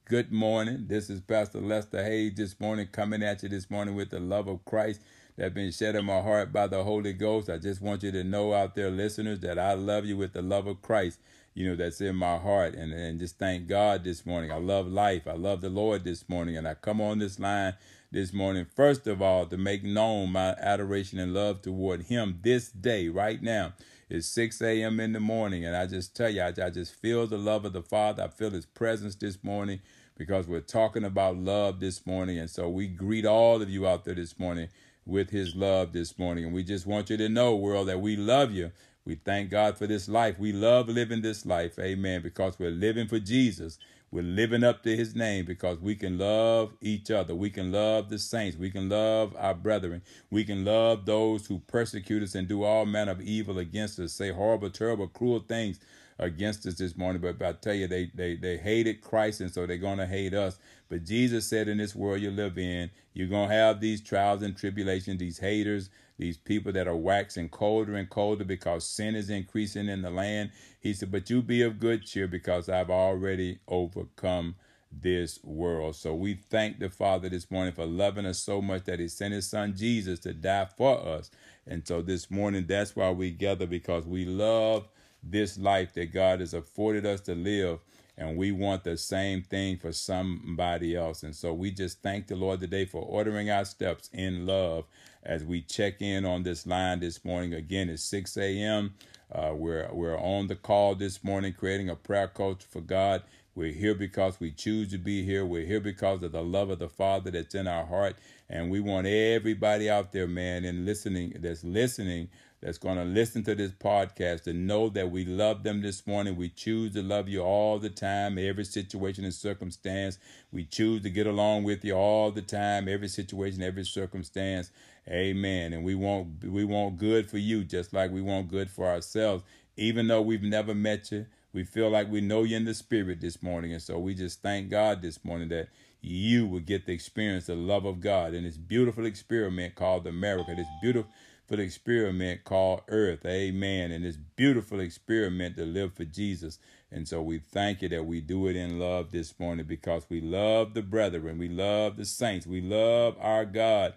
Good 0.06 0.32
morning. 0.32 0.86
This 0.88 1.10
is 1.10 1.22
Pastor 1.22 1.60
Lester 1.60 2.04
Hayes 2.04 2.34
this 2.36 2.60
morning, 2.60 2.88
coming 2.92 3.24
at 3.24 3.42
you 3.42 3.50
this 3.50 3.72
morning 3.72 3.96
with 3.96 4.12
the 4.12 4.20
love 4.20 4.48
of 4.48 4.64
Christ 4.66 5.02
that's 5.36 5.54
been 5.54 5.72
shed 5.72 5.96
in 5.96 6.06
my 6.06 6.22
heart 6.22 6.54
by 6.54 6.68
the 6.68 6.84
Holy 6.84 7.14
Ghost. 7.14 7.50
I 7.50 7.58
just 7.58 7.82
want 7.82 8.04
you 8.04 8.12
to 8.12 8.24
know 8.24 8.54
out 8.54 8.76
there, 8.76 8.92
listeners, 8.92 9.40
that 9.40 9.58
I 9.58 9.74
love 9.74 10.06
you 10.06 10.18
with 10.18 10.34
the 10.34 10.44
love 10.44 10.68
of 10.68 10.82
Christ, 10.84 11.20
you 11.56 11.68
know, 11.68 11.76
that's 11.76 12.02
in 12.02 12.16
my 12.16 12.38
heart. 12.38 12.76
And, 12.76 12.94
and 12.94 13.20
just 13.20 13.40
thank 13.40 13.68
God 13.68 14.04
this 14.04 14.26
morning. 14.26 14.52
I 14.52 14.58
love 14.58 14.88
life. 14.88 15.26
I 15.26 15.34
love 15.34 15.62
the 15.62 15.70
Lord 15.70 16.04
this 16.04 16.30
morning. 16.30 16.58
And 16.58 16.68
I 16.68 16.76
come 16.76 17.02
on 17.02 17.18
this 17.18 17.40
line 17.40 17.74
this 18.14 18.32
morning, 18.32 18.68
first 18.76 19.08
of 19.08 19.22
all, 19.24 19.48
to 19.48 19.58
make 19.58 19.84
known 19.84 20.32
my 20.32 20.52
adoration 20.60 21.18
and 21.18 21.34
love 21.34 21.64
toward 21.64 22.04
Him 22.04 22.40
this 22.44 22.70
day, 22.70 23.10
right 23.10 23.42
now. 23.42 23.74
It's 24.08 24.28
6 24.28 24.62
a.m. 24.62 25.00
in 25.00 25.14
the 25.14 25.20
morning. 25.20 25.66
And 25.66 25.76
I 25.76 25.88
just 25.88 26.16
tell 26.16 26.30
you, 26.30 26.42
I, 26.44 26.54
I 26.64 26.70
just 26.70 26.94
feel 26.94 27.26
the 27.26 27.40
love 27.40 27.66
of 27.66 27.74
the 27.74 27.82
Father. 27.82 28.24
I 28.24 28.28
feel 28.28 28.52
His 28.52 28.68
presence 28.68 29.16
this 29.16 29.44
morning 29.44 29.80
because 30.16 30.48
we're 30.48 30.62
talking 30.62 31.04
about 31.04 31.38
love 31.38 31.80
this 31.80 32.06
morning. 32.06 32.38
And 32.38 32.50
so 32.50 32.70
we 32.70 32.88
greet 32.88 33.26
all 33.26 33.62
of 33.64 33.70
you 33.70 33.88
out 33.88 34.06
there 34.06 34.14
this 34.14 34.38
morning 34.38 34.70
with 35.06 35.32
his 35.32 35.56
love 35.56 35.92
this 35.92 36.18
morning. 36.20 36.46
And 36.46 36.54
we 36.54 36.64
just 36.64 36.86
want 36.86 37.10
you 37.10 37.18
to 37.18 37.30
know, 37.30 37.56
world, 37.56 37.88
that 37.88 38.00
we 38.00 38.16
love 38.16 38.52
you. 38.52 38.72
We 39.06 39.16
thank 39.16 39.50
God 39.50 39.78
for 39.78 39.88
this 39.88 40.08
life. 40.08 40.40
We 40.40 40.54
love 40.54 40.88
living 40.88 41.22
this 41.22 41.46
life. 41.46 41.78
Amen. 41.80 42.22
Because 42.22 42.58
we're 42.60 42.72
living 42.72 43.08
for 43.08 43.20
Jesus. 43.20 43.80
We're 44.14 44.22
living 44.22 44.64
up 44.64 44.84
to 44.84 44.96
his 44.96 45.16
name 45.16 45.46
because 45.46 45.80
we 45.80 45.96
can 45.96 46.20
love 46.20 46.74
each 46.82 47.10
other. 47.10 47.34
We 47.34 47.50
can 47.50 47.72
love 47.72 48.10
the 48.10 48.20
saints. 48.20 48.56
We 48.56 48.70
can 48.70 48.88
love 48.88 49.36
our 49.40 49.56
brethren. 49.56 50.04
We 50.30 50.44
can 50.44 50.64
love 50.64 51.08
those 51.08 51.48
who 51.48 51.58
persecute 51.66 52.22
us 52.22 52.36
and 52.36 52.48
do 52.48 52.64
all 52.64 52.86
manner 52.86 53.14
of 53.14 53.22
evil 53.22 53.58
against 53.58 53.98
us, 53.98 54.14
say 54.14 54.30
horrible, 54.32 54.70
terrible, 54.70 55.08
cruel 55.08 55.40
things 55.40 55.80
against 56.20 56.68
us 56.68 56.76
this 56.76 56.96
morning. 56.96 57.24
But 57.24 57.42
I 57.42 57.54
tell 57.54 57.74
you, 57.74 57.88
they 57.88 58.12
they 58.14 58.36
they 58.36 58.58
hated 58.58 59.02
Christ, 59.02 59.42
and 59.42 59.52
so 59.52 59.66
they're 59.66 59.78
gonna 59.78 60.06
hate 60.06 60.36
us. 60.36 60.60
But 60.90 61.06
Jesus 61.06 61.48
said, 61.48 61.68
in 61.68 61.80
this 61.80 61.96
world 61.96 62.22
you 62.22 62.30
live 62.30 62.60
in, 62.60 62.92
you're 63.16 63.28
gonna 63.28 63.52
have 63.52 63.82
these 63.82 64.00
trials 64.00 64.44
and 64.44 64.56
tribulations, 64.56 65.18
these 65.18 65.40
haters, 65.40 65.90
these 66.20 66.38
people 66.38 66.72
that 66.74 66.88
are 66.88 66.96
waxing 66.96 67.50
colder 67.50 67.96
and 67.96 68.10
colder 68.12 68.46
because 68.46 68.86
sin 68.86 69.16
is 69.16 69.32
increasing 69.32 69.88
in 69.90 70.04
the 70.04 70.12
land. 70.12 70.52
He 70.84 70.94
said, 70.94 71.12
but 71.14 71.30
you 71.30 71.42
be 71.42 71.62
of 71.62 71.80
good 71.80 72.06
cheer 72.06 72.28
because 72.28 72.68
I've 72.68 72.90
already 72.90 73.60
overcome 73.70 74.56
this 74.92 75.40
world. 75.42 75.96
So 75.96 76.14
we 76.14 76.36
thank 76.50 76.80
the 76.80 76.90
Father 76.90 77.30
this 77.30 77.50
morning 77.50 77.74
for 77.74 77.86
loving 77.86 78.26
us 78.26 78.40
so 78.40 78.62
much 78.62 78.84
that 78.84 79.00
He 79.00 79.08
sent 79.08 79.34
His 79.34 79.48
Son 79.48 79.74
Jesus 79.78 80.20
to 80.20 80.34
die 80.34 80.68
for 80.78 81.00
us. 81.08 81.32
And 81.66 81.88
so 81.88 82.02
this 82.02 82.30
morning, 82.30 82.66
that's 82.68 82.98
why 82.98 83.12
we 83.12 83.32
gather 83.32 83.66
because 83.66 84.06
we 84.06 84.26
love 84.26 84.90
this 85.24 85.58
life 85.58 85.94
that 85.94 86.14
God 86.14 86.42
has 86.42 86.54
afforded 86.54 87.06
us 87.06 87.22
to 87.22 87.34
live. 87.34 87.80
And 88.18 88.36
we 88.38 88.52
want 88.52 88.84
the 88.84 88.98
same 88.98 89.42
thing 89.42 89.78
for 89.78 89.94
somebody 89.94 90.98
else. 90.98 91.24
And 91.24 91.34
so 91.34 91.54
we 91.54 91.72
just 91.72 92.02
thank 92.02 92.28
the 92.28 92.36
Lord 92.36 92.60
today 92.60 92.86
for 92.86 93.02
ordering 93.02 93.50
our 93.50 93.66
steps 93.66 94.10
in 94.14 94.46
love 94.46 94.84
as 95.24 95.46
we 95.46 95.62
check 95.62 96.02
in 96.02 96.26
on 96.26 96.44
this 96.44 96.68
line 96.68 97.00
this 97.00 97.24
morning. 97.24 97.54
Again, 97.54 97.90
it's 97.90 98.04
6 98.04 98.36
a.m. 98.38 98.94
Uh, 99.32 99.54
we're, 99.56 99.90
we're 99.92 100.18
on 100.20 100.48
the 100.48 100.56
call 100.56 100.96
this 100.96 101.24
morning, 101.24 101.54
creating 101.54 101.90
a 101.90 101.96
prayer 101.96 102.28
culture 102.28 102.68
for 102.70 102.82
God. 102.82 103.24
We're 103.56 103.74
here 103.74 103.96
because 103.96 104.40
we 104.40 104.52
choose 104.52 104.90
to 104.92 104.98
be 104.98 105.24
here. 105.24 105.46
We're 105.46 105.66
here 105.66 105.80
because 105.80 106.24
of 106.24 106.32
the 106.32 106.44
love 106.44 106.70
of 106.70 106.80
the 106.80 106.90
Father 106.90 107.32
that's 107.32 107.56
in 107.56 107.68
our 107.68 107.86
heart. 107.86 108.16
And 108.50 108.72
we 108.72 108.80
want 108.80 109.08
everybody 109.08 109.90
out 109.90 110.12
there, 110.12 110.28
man, 110.28 110.66
and 110.66 110.86
listening 110.86 111.36
that's 111.40 111.64
listening 111.64 112.30
that's 112.64 112.78
going 112.78 112.96
to 112.96 113.04
listen 113.04 113.44
to 113.44 113.56
this 113.56 113.74
podcast 113.74 114.48
and 114.48 114.66
know 114.66 114.88
that 114.88 115.12
we 115.12 115.26
love 115.26 115.64
them 115.64 115.82
this 115.82 116.08
morning. 116.08 116.38
We 116.38 116.48
choose 116.48 116.94
to 116.94 117.04
love 117.04 117.28
you 117.28 117.42
all 117.42 117.78
the 117.78 117.90
time, 117.90 118.38
every 118.38 118.64
situation 118.64 119.26
and 119.26 119.34
circumstance. 119.34 120.18
We 120.50 120.64
choose 120.64 121.04
to 121.04 121.10
get 121.10 121.28
along 121.28 121.64
with 121.66 121.84
you 121.84 121.94
all 121.94 122.32
the 122.32 122.42
time, 122.42 122.88
every 122.88 123.10
situation, 123.10 123.62
every 123.62 123.84
circumstance. 123.84 124.72
Amen. 125.10 125.74
And 125.74 125.84
we 125.84 125.94
want 125.94 126.42
we 126.46 126.64
want 126.64 126.98
good 126.98 127.30
for 127.30 127.38
you 127.38 127.66
just 127.66 127.92
like 127.92 128.12
we 128.12 128.22
want 128.22 128.50
good 128.50 128.70
for 128.70 128.88
ourselves. 128.88 129.44
Even 129.76 130.08
though 130.08 130.22
we've 130.22 130.42
never 130.42 130.74
met 130.74 131.12
you, 131.12 131.26
we 131.52 131.66
feel 131.66 131.90
like 131.90 132.10
we 132.10 132.22
know 132.22 132.44
you 132.44 132.56
in 132.56 132.64
the 132.64 132.74
spirit 132.74 133.20
this 133.20 133.44
morning. 133.44 133.74
And 133.74 133.82
so 133.82 134.00
we 134.00 134.16
just 134.16 134.42
thank 134.42 134.70
God 134.70 135.02
this 135.02 135.26
morning 135.26 135.50
that 135.50 135.68
you 136.00 136.48
will 136.48 136.62
get 136.62 136.86
the 136.86 136.94
experience, 136.94 137.48
the 137.48 137.56
love 137.56 137.84
of 137.84 138.00
God 138.00 138.34
in 138.34 138.46
this 138.46 138.58
beautiful 138.58 139.06
experiment 139.06 139.76
called 139.76 140.08
America. 140.08 140.54
This 140.56 140.68
beautiful 140.82 141.12
the 141.56 141.64
experiment 141.64 142.44
called 142.44 142.82
Earth. 142.88 143.26
Amen. 143.26 143.92
And 143.92 144.04
this 144.06 144.18
beautiful 144.18 144.80
experiment 144.80 145.58
to 145.58 145.66
live 145.66 145.94
for 145.94 146.06
Jesus. 146.06 146.60
And 146.92 147.08
so 147.08 147.22
we 147.22 147.40
thank 147.40 147.82
you 147.82 147.90
that 147.90 148.06
we 148.06 148.22
do 148.22 148.48
it 148.48 148.56
in 148.56 148.80
love 148.80 149.12
this 149.12 149.40
morning 149.40 149.66
because 149.66 150.06
we 150.10 150.22
love 150.22 150.74
the 150.74 150.82
brethren, 150.82 151.38
we 151.38 151.50
love 151.50 151.98
the 151.98 152.06
saints, 152.06 152.46
we 152.46 152.62
love 152.62 153.16
our 153.20 153.46
God 153.46 153.94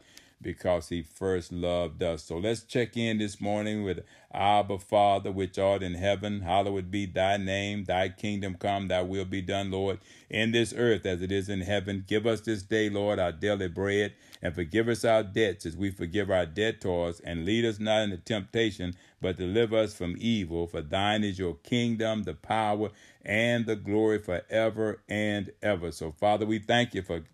because 0.46 0.90
he 0.90 1.02
first 1.02 1.50
loved 1.50 2.00
us. 2.04 2.22
So 2.22 2.38
let's 2.38 2.62
check 2.62 2.96
in 2.96 3.18
this 3.18 3.40
morning 3.40 3.82
with 3.82 4.04
Abba 4.32 4.78
Father, 4.78 5.32
which 5.32 5.58
art 5.58 5.82
in 5.82 5.94
heaven. 5.94 6.42
Hallowed 6.42 6.88
be 6.88 7.04
thy 7.04 7.36
name. 7.36 7.82
Thy 7.82 8.10
kingdom 8.10 8.54
come, 8.54 8.86
thy 8.86 9.02
will 9.02 9.24
be 9.24 9.42
done, 9.42 9.72
Lord, 9.72 9.98
in 10.30 10.52
this 10.52 10.72
earth 10.72 11.04
as 11.04 11.20
it 11.20 11.32
is 11.32 11.48
in 11.48 11.62
heaven. 11.62 12.04
Give 12.06 12.28
us 12.28 12.42
this 12.42 12.62
day, 12.62 12.88
Lord, 12.88 13.18
our 13.18 13.32
daily 13.32 13.66
bread, 13.66 14.12
and 14.40 14.54
forgive 14.54 14.86
us 14.88 15.04
our 15.04 15.24
debts 15.24 15.66
as 15.66 15.76
we 15.76 15.90
forgive 15.90 16.30
our 16.30 16.46
debtors, 16.46 17.18
and 17.18 17.44
lead 17.44 17.64
us 17.64 17.80
not 17.80 18.02
into 18.02 18.18
temptation, 18.18 18.94
but 19.20 19.38
deliver 19.38 19.76
us 19.78 19.94
from 19.94 20.14
evil. 20.16 20.68
For 20.68 20.80
thine 20.80 21.24
is 21.24 21.40
your 21.40 21.56
kingdom, 21.56 22.22
the 22.22 22.34
power, 22.34 22.90
and 23.24 23.66
the 23.66 23.74
glory 23.74 24.20
forever 24.20 25.02
and 25.08 25.50
ever. 25.60 25.90
So, 25.90 26.12
Father, 26.12 26.46
we 26.46 26.60
thank 26.60 26.94
you 26.94 27.02
for 27.02 27.24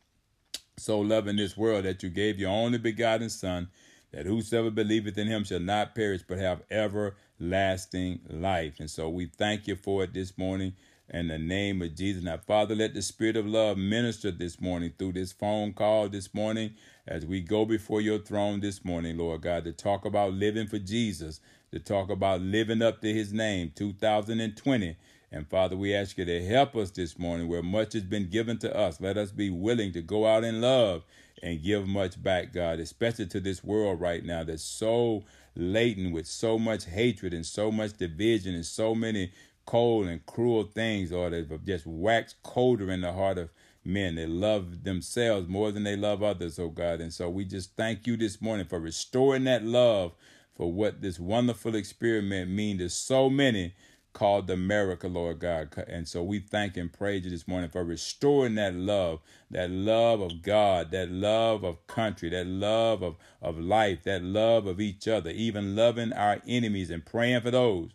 so 0.78 1.00
loving 1.00 1.36
this 1.36 1.56
world 1.56 1.84
that 1.84 2.02
you 2.02 2.08
gave 2.08 2.38
your 2.38 2.50
only 2.50 2.78
begotten 2.78 3.30
Son, 3.30 3.68
that 4.12 4.26
whosoever 4.26 4.70
believeth 4.70 5.18
in 5.18 5.26
him 5.26 5.44
shall 5.44 5.60
not 5.60 5.94
perish 5.94 6.22
but 6.26 6.38
have 6.38 6.62
everlasting 6.70 8.20
life. 8.28 8.80
And 8.80 8.90
so 8.90 9.08
we 9.08 9.26
thank 9.26 9.66
you 9.66 9.76
for 9.76 10.04
it 10.04 10.14
this 10.14 10.36
morning 10.38 10.74
in 11.10 11.28
the 11.28 11.38
name 11.38 11.82
of 11.82 11.94
Jesus. 11.94 12.22
Now, 12.22 12.38
Father, 12.38 12.74
let 12.74 12.94
the 12.94 13.02
Spirit 13.02 13.36
of 13.36 13.46
love 13.46 13.76
minister 13.76 14.30
this 14.30 14.60
morning 14.60 14.92
through 14.98 15.12
this 15.12 15.32
phone 15.32 15.72
call 15.74 16.08
this 16.08 16.32
morning 16.32 16.74
as 17.06 17.26
we 17.26 17.40
go 17.40 17.64
before 17.64 18.00
your 18.00 18.18
throne 18.18 18.60
this 18.60 18.84
morning, 18.84 19.18
Lord 19.18 19.42
God, 19.42 19.64
to 19.64 19.72
talk 19.72 20.04
about 20.04 20.32
living 20.32 20.66
for 20.66 20.78
Jesus, 20.78 21.40
to 21.70 21.78
talk 21.78 22.10
about 22.10 22.40
living 22.40 22.80
up 22.80 23.00
to 23.02 23.12
his 23.12 23.32
name 23.32 23.72
2020. 23.74 24.96
And 25.32 25.48
Father, 25.48 25.76
we 25.76 25.94
ask 25.94 26.18
you 26.18 26.26
to 26.26 26.44
help 26.44 26.76
us 26.76 26.90
this 26.90 27.18
morning 27.18 27.48
where 27.48 27.62
much 27.62 27.94
has 27.94 28.02
been 28.02 28.28
given 28.28 28.58
to 28.58 28.76
us. 28.76 29.00
Let 29.00 29.16
us 29.16 29.30
be 29.30 29.48
willing 29.48 29.92
to 29.94 30.02
go 30.02 30.26
out 30.26 30.44
in 30.44 30.60
love 30.60 31.04
and 31.42 31.62
give 31.62 31.88
much 31.88 32.22
back, 32.22 32.52
God, 32.52 32.78
especially 32.78 33.26
to 33.28 33.40
this 33.40 33.64
world 33.64 33.98
right 33.98 34.22
now 34.22 34.44
that's 34.44 34.62
so 34.62 35.24
laden 35.56 36.12
with 36.12 36.26
so 36.26 36.58
much 36.58 36.84
hatred 36.84 37.32
and 37.32 37.46
so 37.46 37.72
much 37.72 37.96
division 37.96 38.54
and 38.54 38.66
so 38.66 38.94
many 38.94 39.32
cold 39.64 40.06
and 40.06 40.24
cruel 40.26 40.64
things, 40.64 41.12
Lord, 41.12 41.32
that 41.32 41.50
have 41.50 41.64
just 41.64 41.86
waxed 41.86 42.42
colder 42.42 42.90
in 42.90 43.00
the 43.00 43.12
heart 43.12 43.38
of 43.38 43.48
men. 43.86 44.16
They 44.16 44.26
love 44.26 44.84
themselves 44.84 45.48
more 45.48 45.72
than 45.72 45.84
they 45.84 45.96
love 45.96 46.22
others, 46.22 46.58
oh 46.58 46.68
God. 46.68 47.00
And 47.00 47.12
so 47.12 47.30
we 47.30 47.46
just 47.46 47.74
thank 47.74 48.06
you 48.06 48.18
this 48.18 48.42
morning 48.42 48.66
for 48.66 48.78
restoring 48.78 49.44
that 49.44 49.64
love 49.64 50.12
for 50.54 50.70
what 50.70 51.00
this 51.00 51.18
wonderful 51.18 51.74
experiment 51.74 52.50
means 52.50 52.80
to 52.80 52.90
so 52.90 53.30
many 53.30 53.74
called 54.12 54.50
America, 54.50 55.08
Lord 55.08 55.40
God. 55.40 55.70
And 55.88 56.06
so 56.06 56.22
we 56.22 56.38
thank 56.38 56.76
and 56.76 56.92
praise 56.92 57.24
you 57.24 57.30
this 57.30 57.48
morning 57.48 57.70
for 57.70 57.84
restoring 57.84 58.54
that 58.56 58.74
love, 58.74 59.20
that 59.50 59.70
love 59.70 60.20
of 60.20 60.42
God, 60.42 60.90
that 60.90 61.10
love 61.10 61.64
of 61.64 61.86
country, 61.86 62.28
that 62.30 62.46
love 62.46 63.02
of, 63.02 63.16
of 63.40 63.58
life, 63.58 64.02
that 64.04 64.22
love 64.22 64.66
of 64.66 64.80
each 64.80 65.08
other, 65.08 65.30
even 65.30 65.76
loving 65.76 66.12
our 66.12 66.40
enemies 66.46 66.90
and 66.90 67.04
praying 67.04 67.40
for 67.40 67.50
those 67.50 67.90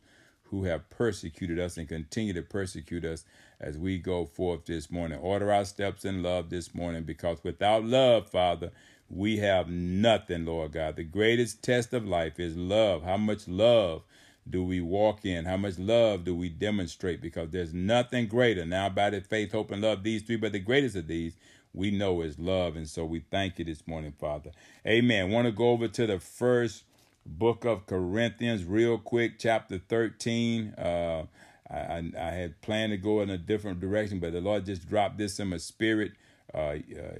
who 0.45 0.63
have 0.63 0.89
persecuted 0.89 1.59
us 1.59 1.77
and 1.77 1.89
continue 1.89 2.33
to 2.33 2.41
persecute 2.41 3.05
us 3.05 3.25
as 3.59 3.77
we 3.77 3.97
go 3.97 4.25
forth 4.25 4.65
this 4.65 4.89
morning. 4.89 5.19
Order 5.19 5.51
our 5.51 5.65
steps 5.65 6.05
in 6.05 6.23
love 6.23 6.49
this 6.49 6.73
morning 6.73 7.03
because 7.03 7.43
without 7.43 7.83
love, 7.83 8.29
Father, 8.29 8.71
we 9.09 9.37
have 9.37 9.69
nothing, 9.69 10.45
Lord 10.45 10.73
God. 10.73 10.95
The 10.95 11.03
greatest 11.03 11.63
test 11.63 11.93
of 11.93 12.07
life 12.07 12.39
is 12.39 12.55
love. 12.55 13.03
How 13.03 13.17
much 13.17 13.47
love 13.47 14.03
do 14.49 14.63
we 14.63 14.81
walk 14.81 15.25
in? 15.25 15.45
How 15.45 15.57
much 15.57 15.79
love 15.79 16.23
do 16.23 16.35
we 16.35 16.49
demonstrate? 16.49 17.21
Because 17.21 17.49
there's 17.49 17.73
nothing 17.73 18.27
greater 18.27 18.65
now 18.65 18.89
by 18.89 19.09
the 19.09 19.21
faith, 19.21 19.51
hope, 19.51 19.71
and 19.71 19.81
love, 19.81 20.03
these 20.03 20.23
three, 20.23 20.37
but 20.37 20.51
the 20.51 20.59
greatest 20.59 20.95
of 20.95 21.07
these 21.07 21.35
we 21.73 21.91
know 21.91 22.21
is 22.21 22.39
love. 22.39 22.75
And 22.75 22.87
so 22.87 23.05
we 23.05 23.21
thank 23.31 23.59
you 23.59 23.65
this 23.65 23.85
morning, 23.87 24.13
Father. 24.19 24.51
Amen. 24.85 25.31
Want 25.31 25.45
to 25.45 25.51
go 25.51 25.69
over 25.69 25.87
to 25.87 26.07
the 26.07 26.19
first 26.19 26.83
book 27.25 27.65
of 27.65 27.85
Corinthians 27.85 28.63
real 28.63 28.97
quick, 28.97 29.39
chapter 29.39 29.77
13. 29.77 30.73
Uh, 30.77 31.23
I, 31.69 32.11
I 32.17 32.31
had 32.31 32.61
planned 32.61 32.91
to 32.91 32.97
go 32.97 33.21
in 33.21 33.29
a 33.29 33.37
different 33.37 33.79
direction, 33.79 34.19
but 34.19 34.33
the 34.33 34.41
Lord 34.41 34.65
just 34.65 34.87
dropped 34.87 35.17
this 35.17 35.39
in 35.39 35.49
my 35.49 35.57
spirit 35.57 36.13
uh, 36.53 36.75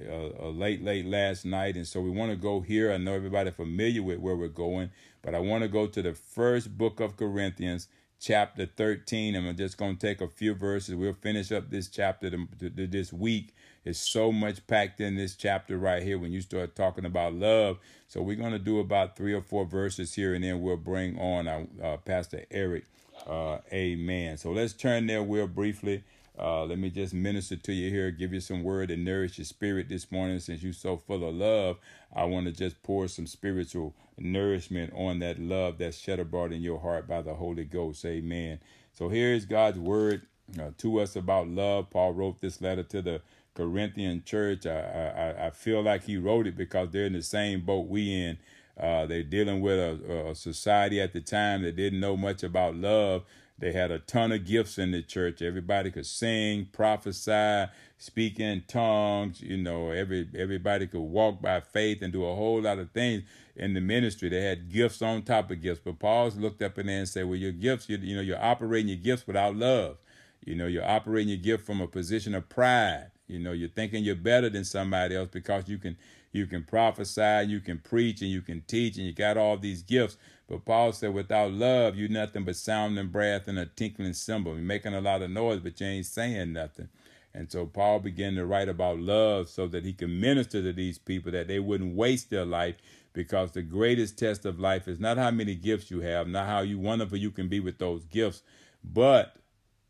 uh, 0.08 0.30
uh, 0.40 0.48
late, 0.48 0.82
late 0.82 1.06
last 1.06 1.44
night. 1.44 1.76
And 1.76 1.86
so 1.86 2.00
we 2.00 2.10
want 2.10 2.30
to 2.30 2.36
go 2.36 2.60
here. 2.60 2.92
I 2.92 2.96
know 2.96 3.14
everybody 3.14 3.50
familiar 3.50 4.02
with 4.02 4.18
where 4.18 4.36
we're 4.36 4.48
going, 4.48 4.90
but 5.22 5.34
I 5.34 5.38
want 5.38 5.62
to 5.62 5.68
go 5.68 5.86
to 5.86 6.02
the 6.02 6.14
first 6.14 6.78
book 6.78 7.00
of 7.00 7.16
Corinthians, 7.16 7.88
chapter 8.20 8.66
13. 8.66 9.34
And 9.34 9.46
I'm 9.46 9.56
just 9.56 9.76
going 9.76 9.96
to 9.96 10.06
take 10.06 10.20
a 10.20 10.28
few 10.28 10.54
verses. 10.54 10.94
We'll 10.94 11.12
finish 11.12 11.52
up 11.52 11.70
this 11.70 11.88
chapter 11.88 12.30
this 12.58 13.12
week. 13.12 13.54
It's 13.84 13.98
so 13.98 14.32
much 14.32 14.66
packed 14.66 15.00
in 15.00 15.16
this 15.16 15.34
chapter 15.34 15.78
right 15.78 16.02
here 16.02 16.18
when 16.18 16.32
you 16.32 16.40
start 16.40 16.74
talking 16.74 17.04
about 17.04 17.34
love. 17.34 17.78
So 18.06 18.22
we're 18.22 18.36
going 18.36 18.52
to 18.52 18.58
do 18.58 18.80
about 18.80 19.16
three 19.16 19.34
or 19.34 19.42
four 19.42 19.66
verses 19.66 20.14
here, 20.14 20.34
and 20.34 20.42
then 20.42 20.62
we'll 20.62 20.76
bring 20.76 21.18
on 21.18 21.48
our, 21.48 21.66
uh, 21.82 21.96
Pastor 21.98 22.44
Eric. 22.50 22.84
Uh, 23.26 23.58
amen. 23.72 24.36
So 24.38 24.52
let's 24.52 24.72
turn 24.72 25.06
there 25.06 25.22
real 25.22 25.46
briefly. 25.46 26.04
Uh, 26.38 26.64
let 26.64 26.78
me 26.78 26.90
just 26.90 27.12
minister 27.14 27.56
to 27.56 27.72
you 27.72 27.90
here, 27.90 28.10
give 28.10 28.32
you 28.32 28.40
some 28.40 28.62
word 28.62 28.90
and 28.90 29.04
nourish 29.04 29.38
your 29.38 29.44
spirit 29.44 29.88
this 29.88 30.10
morning. 30.12 30.38
Since 30.38 30.62
you're 30.62 30.72
so 30.72 30.96
full 30.96 31.28
of 31.28 31.34
love, 31.34 31.78
I 32.14 32.24
want 32.24 32.46
to 32.46 32.52
just 32.52 32.82
pour 32.82 33.08
some 33.08 33.26
spiritual 33.26 33.94
nourishment 34.18 34.92
on 34.94 35.18
that 35.20 35.38
love 35.40 35.78
that's 35.78 35.98
shed 35.98 36.20
abroad 36.20 36.52
in 36.52 36.62
your 36.62 36.78
heart 36.78 37.08
by 37.08 37.22
the 37.22 37.34
Holy 37.34 37.64
Ghost. 37.64 38.04
Amen. 38.04 38.60
So 38.92 39.08
here 39.08 39.32
is 39.32 39.44
God's 39.44 39.78
word 39.78 40.22
uh, 40.60 40.70
to 40.78 41.00
us 41.00 41.16
about 41.16 41.48
love. 41.48 41.90
Paul 41.90 42.12
wrote 42.12 42.40
this 42.40 42.60
letter 42.60 42.84
to 42.84 43.02
the 43.02 43.20
Corinthian 43.54 44.22
church. 44.24 44.66
I, 44.66 45.34
I, 45.38 45.46
I 45.46 45.50
feel 45.50 45.82
like 45.82 46.04
he 46.04 46.16
wrote 46.16 46.46
it 46.46 46.56
because 46.56 46.90
they're 46.90 47.06
in 47.06 47.12
the 47.14 47.22
same 47.22 47.62
boat 47.62 47.88
we 47.88 48.12
in. 48.12 48.38
Uh, 48.78 49.06
they're 49.06 49.24
dealing 49.24 49.60
with 49.60 49.76
a, 49.76 50.28
a 50.30 50.34
society 50.36 51.00
at 51.00 51.12
the 51.12 51.20
time 51.20 51.62
that 51.62 51.74
didn't 51.74 51.98
know 51.98 52.16
much 52.16 52.44
about 52.44 52.76
love 52.76 53.24
they 53.58 53.72
had 53.72 53.90
a 53.90 53.98
ton 53.98 54.30
of 54.32 54.46
gifts 54.46 54.78
in 54.78 54.92
the 54.92 55.02
church. 55.02 55.42
Everybody 55.42 55.90
could 55.90 56.06
sing, 56.06 56.68
prophesy, 56.72 57.66
speak 57.98 58.38
in 58.38 58.62
tongues. 58.68 59.40
You 59.40 59.56
know, 59.56 59.90
every 59.90 60.28
everybody 60.36 60.86
could 60.86 61.00
walk 61.00 61.42
by 61.42 61.60
faith 61.60 62.00
and 62.02 62.12
do 62.12 62.24
a 62.24 62.34
whole 62.34 62.62
lot 62.62 62.78
of 62.78 62.92
things 62.92 63.24
in 63.56 63.74
the 63.74 63.80
ministry. 63.80 64.28
They 64.28 64.42
had 64.42 64.70
gifts 64.70 65.02
on 65.02 65.22
top 65.22 65.50
of 65.50 65.60
gifts. 65.60 65.80
But 65.84 65.98
Paul's 65.98 66.36
looked 66.36 66.62
up 66.62 66.78
in 66.78 66.86
there 66.86 67.00
and 67.00 67.08
said, 67.08 67.26
"Well, 67.26 67.36
your 67.36 67.52
gifts, 67.52 67.88
you, 67.88 67.98
you 67.98 68.14
know, 68.14 68.22
you're 68.22 68.42
operating 68.42 68.88
your 68.88 68.98
gifts 68.98 69.26
without 69.26 69.56
love. 69.56 69.96
You 70.44 70.54
know, 70.54 70.66
you're 70.66 70.88
operating 70.88 71.28
your 71.28 71.38
gift 71.38 71.66
from 71.66 71.80
a 71.80 71.88
position 71.88 72.34
of 72.34 72.48
pride. 72.48 73.10
You 73.26 73.40
know, 73.40 73.52
you're 73.52 73.68
thinking 73.68 74.04
you're 74.04 74.14
better 74.14 74.48
than 74.48 74.64
somebody 74.64 75.16
else 75.16 75.28
because 75.32 75.68
you 75.68 75.78
can 75.78 75.96
you 76.32 76.46
can 76.46 76.62
prophesy, 76.62 77.46
you 77.48 77.60
can 77.60 77.78
preach, 77.78 78.20
and 78.20 78.30
you 78.30 78.42
can 78.42 78.62
teach, 78.62 78.96
and 78.98 79.06
you 79.06 79.12
got 79.12 79.36
all 79.36 79.56
these 79.56 79.82
gifts. 79.82 80.16
But 80.48 80.64
Paul 80.64 80.92
said, 80.92 81.12
without 81.12 81.52
love, 81.52 81.96
you're 81.96 82.08
nothing 82.08 82.44
but 82.44 82.56
sounding 82.56 83.08
breath 83.08 83.48
and 83.48 83.58
a 83.58 83.66
tinkling 83.66 84.14
cymbal. 84.14 84.54
You're 84.54 84.62
making 84.62 84.94
a 84.94 85.00
lot 85.00 85.20
of 85.22 85.30
noise, 85.30 85.60
but 85.60 85.78
you 85.80 85.86
ain't 85.86 86.06
saying 86.06 86.54
nothing. 86.54 86.88
And 87.34 87.52
so 87.52 87.66
Paul 87.66 88.00
began 88.00 88.34
to 88.36 88.46
write 88.46 88.68
about 88.68 88.98
love 88.98 89.50
so 89.50 89.66
that 89.68 89.84
he 89.84 89.92
could 89.92 90.08
minister 90.08 90.62
to 90.62 90.72
these 90.72 90.98
people 90.98 91.30
that 91.32 91.48
they 91.48 91.60
wouldn't 91.60 91.94
waste 91.94 92.30
their 92.30 92.46
life 92.46 92.76
because 93.12 93.52
the 93.52 93.62
greatest 93.62 94.18
test 94.18 94.46
of 94.46 94.58
life 94.58 94.88
is 94.88 94.98
not 94.98 95.18
how 95.18 95.30
many 95.30 95.54
gifts 95.54 95.90
you 95.90 96.00
have, 96.00 96.26
not 96.26 96.46
how 96.46 96.60
you 96.60 96.78
wonderful 96.78 97.18
you 97.18 97.30
can 97.30 97.48
be 97.48 97.60
with 97.60 97.78
those 97.78 98.04
gifts, 98.04 98.42
but 98.82 99.36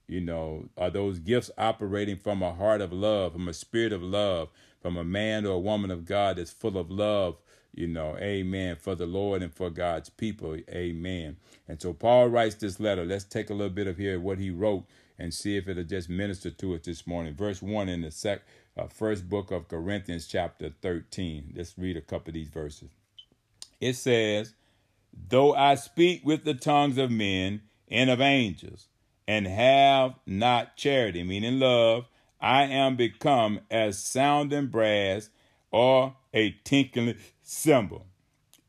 you 0.09 0.21
know, 0.21 0.69
are 0.77 0.91
those 0.91 1.19
gifts 1.19 1.51
operating 1.59 2.17
from 2.17 2.43
a 2.43 2.53
heart 2.53 2.81
of 2.81 2.93
love, 2.93 3.35
from 3.35 3.47
a 3.47 3.53
spirit 3.53 3.93
of 3.93 4.03
love, 4.03 4.49
from 4.81 4.97
a 4.97 5.05
man 5.05 5.45
or 5.45 5.53
a 5.53 5.59
woman 5.59 5.91
of 5.91 6.07
God 6.07 6.37
that's 6.37 6.51
full 6.51 6.79
of 6.79 6.91
love 6.91 7.37
you 7.79 7.87
know, 7.87 8.17
amen, 8.19 8.77
for 8.77 8.95
the 8.97 9.07
Lord 9.07 9.43
and 9.43 9.55
for 9.55 9.71
God's 9.71 10.11
people, 10.11 10.57
amen. 10.69 11.37
And 11.69 11.81
so 11.81 11.93
Paul 11.93 12.29
writes 12.29 12.57
this 12.57 12.81
letter. 12.81 13.05
Let's 13.05 13.25
take 13.25 13.51
a 13.51 13.55
little 13.55 13.73
bit 13.73 13.87
of 13.87 13.97
here 13.97 14.19
what 14.19 14.39
he 14.39 14.51
wrote 14.51 14.85
and 15.19 15.33
see 15.33 15.57
if 15.57 15.69
it'll 15.69 15.85
just 15.85 16.09
minister 16.09 16.51
to 16.51 16.75
us 16.75 16.81
this 16.85 17.07
morning. 17.07 17.35
Verse 17.35 17.63
1 17.63 17.89
in 17.89 18.03
the 18.03 18.11
sec, 18.11 18.43
uh, 18.77 18.89
first 18.89 19.29
book 19.29 19.53
of 19.53 19.69
Corinthians, 19.69 20.27
chapter 20.27 20.73
13. 20.83 21.55
Let's 21.57 21.79
read 21.79 21.97
a 21.97 22.01
couple 22.01 22.31
of 22.31 22.35
these 22.35 22.49
verses. 22.49 22.89
It 23.81 23.95
says, 23.95 24.55
Though 25.29 25.55
I 25.55 25.77
speak 25.77 26.25
with 26.25 26.45
the 26.45 26.55
tongues 26.55 26.99
of 26.99 27.11
men 27.11 27.63
and 27.89 28.11
of 28.11 28.21
angels, 28.21 28.89
and 29.29 29.47
have 29.47 30.15
not 30.27 30.77
charity, 30.77 31.23
meaning 31.23 31.61
love, 31.61 32.07
I 32.41 32.65
am 32.65 32.97
become 32.97 33.61
as 33.71 33.99
sounding 33.99 34.67
brass 34.67 35.29
or 35.71 36.17
a 36.33 36.53
tinkling 36.65 37.17
cymbal. 37.49 38.07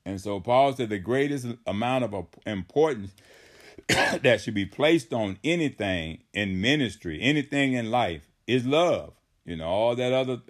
And 0.06 0.20
so 0.22 0.40
Paul 0.40 0.74
said 0.74 0.90
the 0.90 1.00
greatest 1.00 1.48
amount 1.68 2.06
of 2.06 2.28
importance 2.46 3.14
that 3.88 4.42
should 4.42 4.54
be 4.54 4.66
placed 4.66 5.14
on 5.14 5.38
anything 5.44 6.20
in 6.34 6.62
ministry, 6.62 7.20
anything 7.22 7.74
in 7.74 7.92
life, 7.92 8.22
is 8.48 8.66
love. 8.66 9.14
You 9.46 9.58
know, 9.58 9.68
all 9.68 9.96
that 9.96 10.14
other 10.14 10.42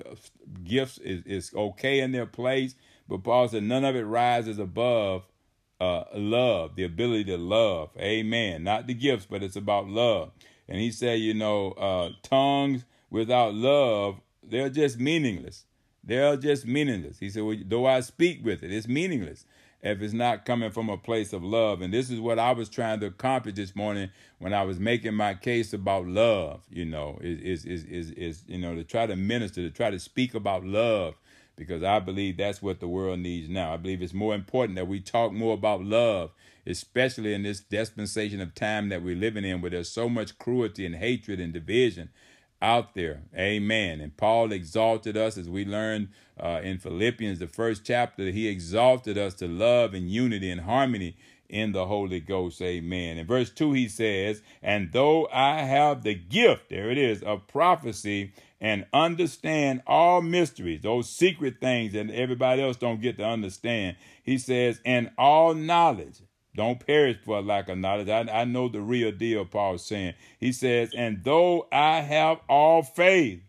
gifts 0.63 0.97
is, 0.99 1.23
is 1.25 1.53
okay 1.55 1.99
in 1.99 2.11
their 2.11 2.25
place, 2.25 2.75
but 3.07 3.23
Paul 3.23 3.47
said 3.47 3.63
none 3.63 3.85
of 3.85 3.95
it 3.95 4.03
rises 4.03 4.59
above 4.59 5.23
uh, 5.79 6.03
love, 6.13 6.75
the 6.75 6.83
ability 6.83 7.25
to 7.25 7.37
love. 7.37 7.89
Amen. 7.97 8.63
Not 8.63 8.87
the 8.87 8.93
gifts, 8.93 9.25
but 9.25 9.41
it's 9.41 9.55
about 9.55 9.87
love. 9.87 10.31
And 10.67 10.79
he 10.79 10.91
said, 10.91 11.19
you 11.19 11.33
know, 11.33 11.71
uh, 11.71 12.09
tongues 12.21 12.85
without 13.09 13.55
love, 13.55 14.21
they're 14.43 14.69
just 14.69 14.99
meaningless. 14.99 15.65
They're 16.09 16.37
just 16.37 16.65
meaningless. 16.65 17.19
He 17.19 17.29
said, 17.29 17.43
well, 17.43 17.55
though 17.63 17.85
I 17.85 17.99
speak 17.99 18.43
with 18.43 18.63
it, 18.63 18.73
it's 18.73 18.87
meaningless 18.87 19.45
if 19.83 20.01
it's 20.01 20.11
not 20.11 20.43
coming 20.43 20.71
from 20.71 20.89
a 20.89 20.97
place 20.97 21.33
of 21.33 21.43
love. 21.43 21.83
And 21.83 21.93
this 21.93 22.09
is 22.09 22.19
what 22.19 22.39
I 22.39 22.51
was 22.51 22.67
trying 22.67 22.99
to 23.01 23.05
accomplish 23.05 23.53
this 23.53 23.75
morning 23.75 24.09
when 24.39 24.51
I 24.51 24.63
was 24.63 24.79
making 24.79 25.13
my 25.13 25.35
case 25.35 25.71
about 25.71 26.07
love, 26.07 26.61
you 26.71 26.83
know, 26.83 27.19
is 27.21 27.63
is 27.63 27.83
is 27.83 28.09
is, 28.11 28.43
you 28.47 28.57
know, 28.57 28.73
to 28.73 28.83
try 28.83 29.05
to 29.05 29.15
minister, 29.15 29.61
to 29.61 29.69
try 29.69 29.91
to 29.91 29.99
speak 29.99 30.33
about 30.33 30.65
love, 30.65 31.13
because 31.55 31.83
I 31.83 31.99
believe 31.99 32.37
that's 32.37 32.59
what 32.59 32.79
the 32.79 32.87
world 32.87 33.19
needs 33.19 33.47
now. 33.47 33.75
I 33.75 33.77
believe 33.77 34.01
it's 34.01 34.11
more 34.11 34.33
important 34.33 34.77
that 34.77 34.87
we 34.87 34.99
talk 35.01 35.31
more 35.31 35.53
about 35.53 35.83
love, 35.83 36.31
especially 36.65 37.35
in 37.35 37.43
this 37.43 37.59
dispensation 37.59 38.41
of 38.41 38.55
time 38.55 38.89
that 38.89 39.03
we're 39.03 39.15
living 39.15 39.45
in 39.45 39.61
where 39.61 39.69
there's 39.69 39.89
so 39.89 40.09
much 40.09 40.39
cruelty 40.39 40.87
and 40.87 40.95
hatred 40.95 41.39
and 41.39 41.53
division 41.53 42.09
out 42.61 42.93
there. 42.93 43.23
Amen. 43.35 44.01
And 44.01 44.15
Paul 44.15 44.51
exalted 44.51 45.15
us 45.15 45.37
as 45.37 45.49
we 45.49 45.65
learned 45.65 46.09
uh, 46.39 46.61
in 46.63 46.77
Philippians, 46.77 47.39
the 47.39 47.47
first 47.47 47.83
chapter, 47.85 48.31
he 48.31 48.47
exalted 48.47 49.17
us 49.17 49.33
to 49.35 49.47
love 49.47 49.93
and 49.93 50.09
unity 50.09 50.49
and 50.49 50.61
harmony 50.61 51.15
in 51.49 51.71
the 51.71 51.87
Holy 51.87 52.19
Ghost. 52.19 52.61
Amen. 52.61 53.17
In 53.17 53.25
verse 53.25 53.49
2, 53.49 53.73
he 53.73 53.87
says, 53.87 54.41
And 54.61 54.91
though 54.91 55.27
I 55.33 55.61
have 55.63 56.03
the 56.03 56.13
gift, 56.13 56.69
there 56.69 56.91
it 56.91 56.97
is, 56.97 57.23
of 57.23 57.47
prophecy 57.47 58.33
and 58.61 58.85
understand 58.93 59.81
all 59.87 60.21
mysteries, 60.21 60.81
those 60.81 61.09
secret 61.09 61.59
things 61.59 61.93
that 61.93 62.09
everybody 62.11 62.61
else 62.61 62.77
don't 62.77 63.01
get 63.01 63.17
to 63.17 63.25
understand, 63.25 63.97
he 64.23 64.37
says, 64.37 64.79
and 64.85 65.11
all 65.17 65.53
knowledge 65.53 66.19
don't 66.59 66.85
perish 66.85 67.17
for 67.23 67.41
lack 67.41 67.69
of 67.69 67.77
knowledge. 67.77 68.09
I, 68.09 68.41
I 68.41 68.43
know 68.43 68.67
the 68.67 68.81
real 68.81 69.13
deal, 69.13 69.45
Paul's 69.45 69.85
saying. 69.85 70.15
He 70.37 70.51
says, 70.51 70.91
And 70.93 71.23
though 71.23 71.67
I 71.71 72.01
have 72.01 72.41
all 72.49 72.83
faith, 72.83 73.41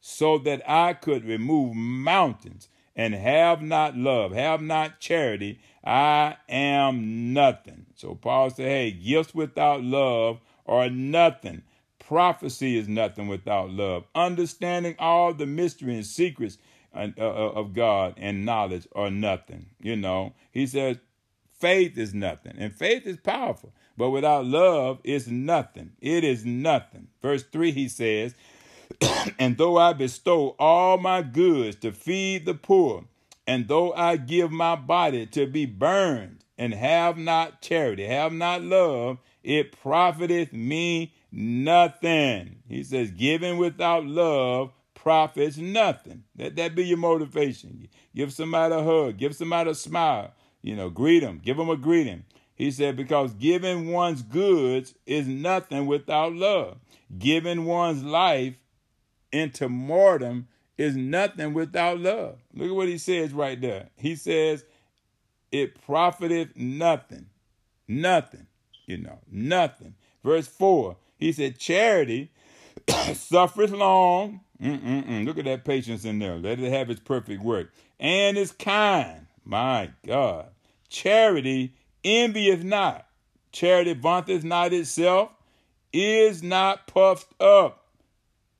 so 0.00 0.38
that 0.38 0.62
I 0.68 0.94
could 0.94 1.24
remove 1.24 1.74
mountains, 1.74 2.68
and 2.96 3.14
have 3.14 3.60
not 3.60 3.96
love, 3.96 4.32
have 4.32 4.62
not 4.62 5.00
charity, 5.00 5.58
I 5.84 6.36
am 6.48 7.32
nothing. 7.34 7.86
So 7.96 8.14
Paul 8.14 8.50
said, 8.50 8.66
Hey, 8.66 8.92
gifts 8.92 9.34
without 9.34 9.82
love 9.82 10.40
are 10.66 10.88
nothing. 10.88 11.62
Prophecy 11.98 12.78
is 12.78 12.88
nothing 12.88 13.28
without 13.28 13.70
love. 13.70 14.04
Understanding 14.14 14.94
all 14.98 15.34
the 15.34 15.46
mystery 15.46 15.94
and 15.96 16.06
secrets 16.06 16.56
uh, 16.94 17.08
uh, 17.18 17.22
of 17.22 17.74
God 17.74 18.14
and 18.16 18.46
knowledge 18.46 18.86
are 18.94 19.10
nothing. 19.10 19.66
You 19.80 19.96
know, 19.96 20.34
he 20.50 20.66
says, 20.66 20.98
faith 21.64 21.96
is 21.96 22.12
nothing. 22.12 22.56
And 22.58 22.74
faith 22.74 23.06
is 23.06 23.16
powerful. 23.16 23.72
But 23.96 24.10
without 24.10 24.44
love, 24.44 24.98
it's 25.02 25.26
nothing. 25.26 25.92
It 25.98 26.22
is 26.22 26.44
nothing. 26.44 27.08
Verse 27.22 27.42
3, 27.42 27.72
he 27.72 27.88
says, 27.88 28.34
And 29.38 29.56
though 29.56 29.78
I 29.78 29.94
bestow 29.94 30.56
all 30.58 30.98
my 30.98 31.22
goods 31.22 31.76
to 31.76 31.92
feed 31.92 32.44
the 32.44 32.52
poor, 32.52 33.04
and 33.46 33.66
though 33.66 33.94
I 33.94 34.16
give 34.18 34.52
my 34.52 34.76
body 34.76 35.24
to 35.28 35.46
be 35.46 35.64
burned, 35.64 36.44
and 36.58 36.74
have 36.74 37.16
not 37.16 37.62
charity, 37.62 38.04
have 38.04 38.32
not 38.32 38.62
love, 38.62 39.18
it 39.42 39.72
profiteth 39.72 40.52
me 40.52 41.14
nothing. 41.32 42.56
He 42.68 42.84
says, 42.84 43.10
giving 43.10 43.56
without 43.56 44.04
love 44.04 44.70
profits 44.94 45.56
nothing. 45.56 46.24
Let 46.38 46.56
that 46.56 46.74
be 46.74 46.84
your 46.84 46.98
motivation. 46.98 47.88
Give 48.14 48.32
somebody 48.32 48.74
a 48.74 48.82
hug, 48.82 49.18
give 49.18 49.34
somebody 49.34 49.70
a 49.70 49.74
smile, 49.74 50.32
you 50.64 50.74
know, 50.74 50.88
greet 50.88 51.20
them, 51.20 51.42
give 51.44 51.58
them 51.58 51.68
a 51.68 51.76
greeting. 51.76 52.24
He 52.54 52.70
said, 52.70 52.96
because 52.96 53.34
giving 53.34 53.92
one's 53.92 54.22
goods 54.22 54.94
is 55.04 55.28
nothing 55.28 55.84
without 55.84 56.32
love. 56.32 56.78
Giving 57.18 57.66
one's 57.66 58.02
life 58.02 58.54
into 59.30 59.68
mortem 59.68 60.48
is 60.78 60.96
nothing 60.96 61.52
without 61.52 62.00
love. 62.00 62.38
Look 62.54 62.70
at 62.70 62.74
what 62.74 62.88
he 62.88 62.96
says 62.96 63.34
right 63.34 63.60
there. 63.60 63.90
He 63.98 64.16
says, 64.16 64.64
it 65.52 65.82
profiteth 65.82 66.56
nothing. 66.56 67.26
Nothing. 67.86 68.46
You 68.86 68.98
know, 68.98 69.18
nothing. 69.30 69.96
Verse 70.24 70.46
4, 70.46 70.96
he 71.18 71.32
said, 71.32 71.58
charity 71.58 72.30
suffereth 73.12 73.72
long. 73.72 74.40
Mm-mm-mm. 74.62 75.26
Look 75.26 75.36
at 75.36 75.44
that 75.44 75.66
patience 75.66 76.06
in 76.06 76.20
there. 76.20 76.38
Let 76.38 76.58
it 76.58 76.72
have 76.72 76.88
its 76.88 77.00
perfect 77.00 77.42
work. 77.42 77.70
And 78.00 78.38
is 78.38 78.52
kind. 78.52 79.26
My 79.44 79.90
God. 80.06 80.53
Charity 80.94 81.74
envieth 82.04 82.62
not. 82.62 83.08
Charity 83.50 83.94
vaunteth 83.94 84.44
not 84.44 84.72
itself, 84.72 85.30
is 85.92 86.40
not 86.40 86.86
puffed 86.86 87.34
up. 87.42 87.88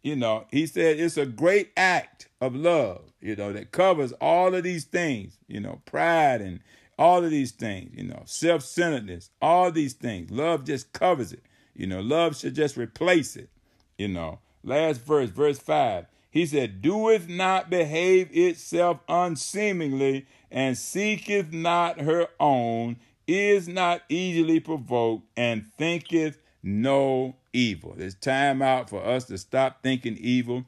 You 0.03 0.17
know, 0.17 0.47
he 0.51 0.67
said 0.67 0.99
it's 0.99 1.17
a 1.17 1.27
great 1.27 1.71
act 1.77 2.27
of 2.41 2.57
love, 2.57 3.03
you 3.21 3.37
know, 3.37 3.53
that 3.53 3.71
covers 3.71 4.11
all 4.15 4.53
of 4.53 4.65
these 4.65 4.83
things, 4.83 5.39
you 5.47 5.61
know, 5.61 5.81
pride 5.87 6.41
and 6.41 6.59
all 6.99 7.25
of 7.25 7.31
these 7.31 7.53
things, 7.53 7.97
you 7.97 8.03
know, 8.03 8.23
self 8.25 8.65
centeredness, 8.65 9.31
all 9.41 9.71
these 9.71 9.93
things. 9.93 10.33
Love 10.33 10.65
just 10.65 10.93
covers 10.93 11.33
it. 11.33 11.45
You 11.77 11.87
know, 11.87 12.01
love 12.01 12.37
should 12.37 12.57
just 12.57 12.77
replace 12.77 13.37
it. 13.37 13.49
You 13.97 14.09
know, 14.09 14.41
last 14.65 15.01
verse, 15.07 15.31
verse 15.31 15.61
5. 15.61 16.07
He 16.35 16.47
said, 16.47 16.83
Doeth 16.83 17.29
not 17.29 17.71
behave 17.71 18.29
itself 18.37 18.99
unseemingly, 19.09 20.27
and 20.55 20.79
seeketh 20.79 21.53
not 21.53 22.01
her 22.01 22.29
own, 22.39 22.97
is 23.27 23.67
not 23.67 24.03
easily 24.09 24.61
provoked, 24.61 25.27
and 25.37 25.67
thinketh 25.77 26.39
no 26.63 27.35
evil. 27.53 27.97
It's 27.99 28.15
time 28.15 28.63
out 28.63 28.89
for 28.89 29.05
us 29.05 29.25
to 29.25 29.37
stop 29.37 29.83
thinking 29.83 30.17
evil 30.17 30.65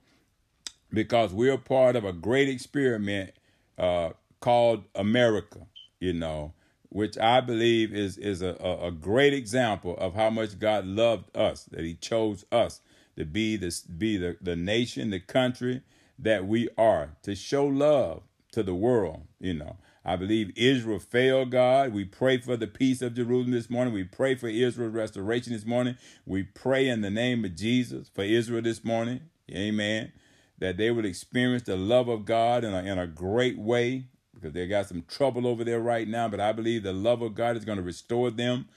because 0.92 1.32
we're 1.32 1.56
part 1.56 1.94
of 1.94 2.04
a 2.04 2.12
great 2.12 2.48
experiment 2.48 3.30
uh, 3.78 4.10
called 4.40 4.84
America, 4.96 5.60
you 6.00 6.12
know, 6.12 6.52
which 6.88 7.16
I 7.16 7.40
believe 7.40 7.94
is, 7.94 8.18
is 8.18 8.42
a, 8.42 8.56
a 8.82 8.90
great 8.90 9.34
example 9.34 9.96
of 9.98 10.14
how 10.14 10.30
much 10.30 10.58
God 10.58 10.84
loved 10.84 11.34
us, 11.36 11.64
that 11.70 11.84
He 11.84 11.94
chose 11.94 12.44
us 12.50 12.80
to 13.16 13.24
be, 13.24 13.56
the, 13.56 13.72
be 13.96 14.16
the, 14.16 14.36
the 14.40 14.56
nation, 14.56 15.10
the 15.10 15.20
country 15.20 15.82
that 16.18 16.44
we 16.44 16.68
are, 16.76 17.10
to 17.22 17.36
show 17.36 17.66
love 17.66 18.22
to 18.56 18.62
the 18.62 18.74
world, 18.74 19.20
you 19.38 19.52
know. 19.52 19.76
I 20.02 20.16
believe 20.16 20.50
Israel 20.56 20.98
failed 20.98 21.50
God. 21.50 21.92
We 21.92 22.06
pray 22.06 22.38
for 22.38 22.56
the 22.56 22.66
peace 22.66 23.02
of 23.02 23.12
Jerusalem 23.12 23.50
this 23.50 23.68
morning. 23.68 23.92
We 23.92 24.04
pray 24.04 24.34
for 24.34 24.48
Israel's 24.48 24.94
restoration 24.94 25.52
this 25.52 25.66
morning. 25.66 25.98
We 26.24 26.44
pray 26.44 26.88
in 26.88 27.02
the 27.02 27.10
name 27.10 27.44
of 27.44 27.54
Jesus 27.54 28.08
for 28.08 28.22
Israel 28.22 28.62
this 28.62 28.82
morning. 28.82 29.20
Amen. 29.50 30.12
That 30.58 30.78
they 30.78 30.90
would 30.90 31.04
experience 31.04 31.64
the 31.64 31.76
love 31.76 32.08
of 32.08 32.24
God 32.24 32.64
in 32.64 32.72
a, 32.72 32.82
in 32.82 32.98
a 32.98 33.06
great 33.06 33.58
way 33.58 34.06
because 34.34 34.54
they 34.54 34.66
got 34.66 34.86
some 34.86 35.04
trouble 35.06 35.46
over 35.46 35.62
there 35.62 35.80
right 35.80 36.08
now. 36.08 36.28
But 36.28 36.40
I 36.40 36.52
believe 36.52 36.82
the 36.82 36.94
love 36.94 37.20
of 37.20 37.34
God 37.34 37.58
is 37.58 37.66
going 37.66 37.78
to 37.78 37.84
restore 37.84 38.30
them 38.30 38.68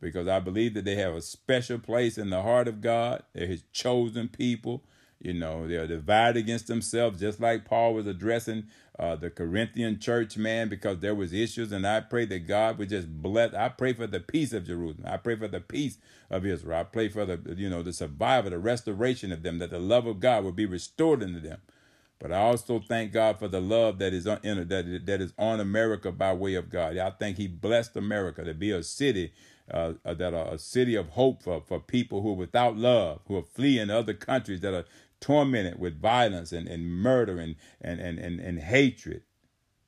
because 0.00 0.26
I 0.26 0.40
believe 0.40 0.74
that 0.74 0.84
they 0.84 0.96
have 0.96 1.14
a 1.14 1.22
special 1.22 1.78
place 1.78 2.18
in 2.18 2.30
the 2.30 2.42
heart 2.42 2.66
of 2.66 2.80
God. 2.80 3.22
They're 3.34 3.46
his 3.46 3.62
chosen 3.72 4.26
people. 4.26 4.82
You 5.20 5.34
know, 5.34 5.66
they're 5.66 5.86
divided 5.86 6.38
against 6.38 6.68
themselves, 6.68 7.20
just 7.20 7.40
like 7.40 7.64
Paul 7.64 7.94
was 7.94 8.06
addressing 8.06 8.68
uh, 8.98 9.16
the 9.16 9.30
Corinthian 9.30 10.00
church, 10.00 10.36
man, 10.36 10.68
because 10.68 10.98
there 10.98 11.14
was 11.14 11.32
issues. 11.32 11.72
And 11.72 11.86
I 11.86 12.00
pray 12.00 12.24
that 12.26 12.46
God 12.46 12.78
would 12.78 12.88
just 12.88 13.08
bless. 13.22 13.54
I 13.54 13.68
pray 13.68 13.92
for 13.92 14.06
the 14.06 14.20
peace 14.20 14.52
of 14.52 14.66
Jerusalem. 14.66 15.06
I 15.08 15.18
pray 15.18 15.36
for 15.36 15.48
the 15.48 15.60
peace 15.60 15.98
of 16.30 16.44
Israel. 16.44 16.80
I 16.80 16.84
pray 16.84 17.08
for 17.08 17.24
the, 17.24 17.54
you 17.56 17.70
know, 17.70 17.82
the 17.82 17.92
survival, 17.92 18.50
the 18.50 18.58
restoration 18.58 19.32
of 19.32 19.42
them, 19.42 19.58
that 19.58 19.70
the 19.70 19.78
love 19.78 20.06
of 20.06 20.20
God 20.20 20.44
would 20.44 20.56
be 20.56 20.66
restored 20.66 21.22
into 21.22 21.40
them. 21.40 21.60
But 22.18 22.32
I 22.32 22.38
also 22.38 22.80
thank 22.80 23.12
God 23.12 23.38
for 23.38 23.46
the 23.46 23.60
love 23.60 23.98
that 24.00 24.12
is 24.12 24.26
on 24.26 24.40
that 24.42 25.02
that 25.06 25.20
is 25.20 25.32
on 25.38 25.60
America 25.60 26.10
by 26.10 26.32
way 26.32 26.54
of 26.54 26.68
God. 26.68 26.96
I 26.96 27.10
think 27.10 27.36
He 27.36 27.46
blessed 27.46 27.96
America 27.96 28.42
to 28.42 28.54
be 28.54 28.72
a 28.72 28.82
city 28.82 29.32
uh, 29.70 29.92
that 30.04 30.34
are 30.34 30.54
a 30.54 30.58
city 30.58 30.96
of 30.96 31.10
hope 31.10 31.42
for, 31.42 31.62
for 31.66 31.78
people 31.78 32.22
who 32.22 32.30
are 32.30 32.36
without 32.36 32.76
love, 32.76 33.20
who 33.28 33.36
are 33.36 33.42
fleeing 33.42 33.90
other 33.90 34.14
countries 34.14 34.60
that 34.60 34.74
are 34.74 34.84
tormented 35.20 35.78
with 35.78 36.00
violence 36.00 36.52
and, 36.52 36.68
and 36.68 36.86
murder 36.86 37.38
and, 37.38 37.56
and, 37.80 38.00
and, 38.00 38.18
and, 38.18 38.40
and 38.40 38.60
hatred. 38.60 39.22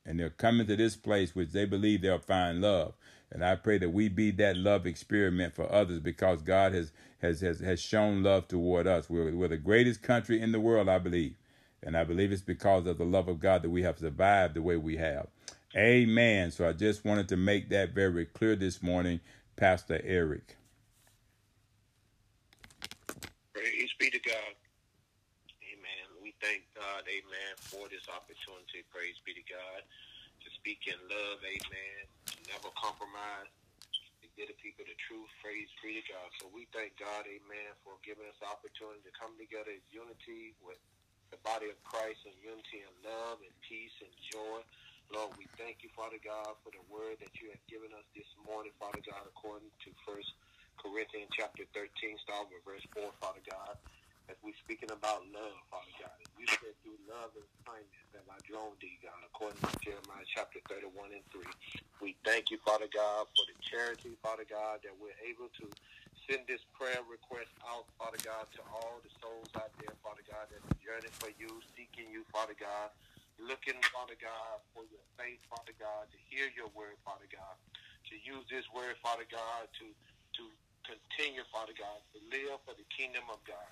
And 0.05 0.19
they're 0.19 0.29
coming 0.29 0.67
to 0.67 0.75
this 0.75 0.95
place 0.95 1.35
which 1.35 1.51
they 1.51 1.65
believe 1.65 2.01
they'll 2.01 2.19
find 2.19 2.61
love. 2.61 2.93
And 3.31 3.45
I 3.45 3.55
pray 3.55 3.77
that 3.77 3.91
we 3.91 4.09
be 4.09 4.31
that 4.31 4.57
love 4.57 4.85
experiment 4.85 5.53
for 5.53 5.71
others 5.71 5.99
because 5.99 6.41
God 6.41 6.73
has 6.73 6.91
has 7.21 7.39
has, 7.41 7.59
has 7.59 7.79
shown 7.79 8.23
love 8.23 8.47
toward 8.47 8.87
us. 8.87 9.09
We're, 9.09 9.33
we're 9.33 9.47
the 9.47 9.57
greatest 9.57 10.01
country 10.01 10.41
in 10.41 10.51
the 10.51 10.59
world, 10.59 10.89
I 10.89 10.97
believe. 10.97 11.35
And 11.83 11.95
I 11.95 12.03
believe 12.03 12.31
it's 12.31 12.41
because 12.41 12.85
of 12.87 12.97
the 12.97 13.05
love 13.05 13.27
of 13.27 13.39
God 13.39 13.61
that 13.61 13.69
we 13.69 13.83
have 13.83 13.99
survived 13.99 14.55
the 14.55 14.61
way 14.61 14.75
we 14.75 14.97
have. 14.97 15.27
Amen. 15.75 16.51
So 16.51 16.67
I 16.67 16.73
just 16.73 17.05
wanted 17.05 17.29
to 17.29 17.37
make 17.37 17.69
that 17.69 17.91
very 17.93 18.25
clear 18.25 18.55
this 18.55 18.83
morning, 18.83 19.21
Pastor 19.55 20.01
Eric. 20.03 20.57
Praise 23.53 23.89
be 23.97 24.09
to 24.09 24.19
God 24.19 24.55
thank 26.41 26.63
God, 26.81 27.05
amen, 27.05 27.53
for 27.69 27.85
this 27.93 28.09
opportunity. 28.09 28.81
Praise 28.89 29.13
be 29.21 29.37
to 29.37 29.45
God. 29.45 29.85
To 29.85 30.49
speak 30.57 30.89
in 30.89 30.97
love, 31.13 31.37
amen. 31.45 32.01
Never 32.49 32.73
compromise. 32.73 33.53
To 34.25 34.27
give 34.33 34.49
the 34.49 34.57
people 34.57 34.89
the 34.89 34.97
truth. 35.05 35.29
Praise 35.45 35.69
be 35.85 36.01
to 36.01 36.05
God. 36.09 36.33
So 36.41 36.49
we 36.49 36.65
thank 36.73 36.97
God, 36.97 37.29
amen, 37.29 37.77
for 37.85 38.01
giving 38.01 38.25
us 38.25 38.33
the 38.41 38.49
opportunity 38.49 39.05
to 39.05 39.13
come 39.13 39.37
together 39.37 39.77
in 39.77 39.85
unity 39.93 40.57
with 40.57 40.81
the 41.29 41.37
body 41.45 41.69
of 41.69 41.77
Christ 41.85 42.25
in 42.25 42.33
unity 42.41 42.81
and 42.81 42.95
love 43.05 43.37
and 43.45 43.53
peace 43.61 43.93
and 44.01 44.09
joy. 44.33 44.65
Lord, 45.13 45.37
we 45.37 45.45
thank 45.61 45.85
you, 45.85 45.93
Father 45.93 46.17
God, 46.17 46.57
for 46.65 46.73
the 46.73 46.81
word 46.89 47.21
that 47.21 47.37
you 47.37 47.53
have 47.53 47.61
given 47.69 47.93
us 47.93 48.09
this 48.17 48.27
morning, 48.41 48.73
Father 48.81 49.05
God, 49.05 49.29
according 49.29 49.69
to 49.85 49.93
First 50.01 50.33
Corinthians 50.81 51.29
chapter 51.37 51.61
13, 51.77 52.17
starting 52.25 52.49
with 52.49 52.65
verse 52.65 52.85
4, 52.97 53.05
Father 53.21 53.45
God 53.45 53.77
as 54.31 54.39
we're 54.39 54.55
speaking 54.63 54.87
about 54.95 55.27
love, 55.35 55.59
Father 55.67 55.91
God. 55.99 56.15
You 56.39 56.47
said 56.47 56.71
through 56.79 56.97
love 57.03 57.35
and 57.35 57.47
kindness 57.67 58.07
that 58.15 58.23
I 58.31 58.39
drawn 58.47 58.79
thee, 58.79 58.95
God, 59.03 59.19
according 59.27 59.59
to 59.59 59.75
Jeremiah 59.83 60.23
chapter 60.23 60.63
31 60.71 61.11
and 61.11 61.27
3. 61.35 61.43
We 61.99 62.15
thank 62.23 62.47
you, 62.47 62.57
Father 62.63 62.87
God, 62.87 63.27
for 63.35 63.43
the 63.51 63.57
charity, 63.59 64.15
Father 64.23 64.47
God, 64.47 64.87
that 64.87 64.95
we're 64.95 65.19
able 65.27 65.51
to 65.59 65.67
send 66.31 66.47
this 66.47 66.63
prayer 66.79 67.03
request 67.03 67.51
out, 67.67 67.91
Father 67.99 68.23
God, 68.23 68.47
to 68.55 68.61
all 68.71 69.03
the 69.03 69.11
souls 69.19 69.51
out 69.59 69.75
there, 69.83 69.93
Father 69.99 70.23
God, 70.23 70.47
that's 70.47 70.65
yearning 70.79 71.11
for 71.19 71.29
you, 71.35 71.59
seeking 71.75 72.07
you, 72.07 72.23
Father 72.31 72.55
God, 72.55 72.95
looking, 73.35 73.77
Father 73.91 74.15
God, 74.15 74.63
for 74.71 74.87
your 74.87 75.03
faith, 75.19 75.43
Father 75.51 75.75
God, 75.75 76.07
to 76.15 76.17
hear 76.31 76.47
your 76.55 76.71
word, 76.71 76.95
Father 77.03 77.27
God, 77.27 77.59
to 78.07 78.15
use 78.15 78.47
this 78.47 78.65
word, 78.71 78.95
Father 79.03 79.27
God, 79.27 79.67
to 79.83 79.91
to 80.39 80.43
continue, 80.87 81.43
Father 81.51 81.75
God, 81.77 81.99
to 82.15 82.19
live 82.31 82.59
for 82.65 82.73
the 82.75 82.87
kingdom 82.95 83.23
of 83.29 83.43
God. 83.45 83.69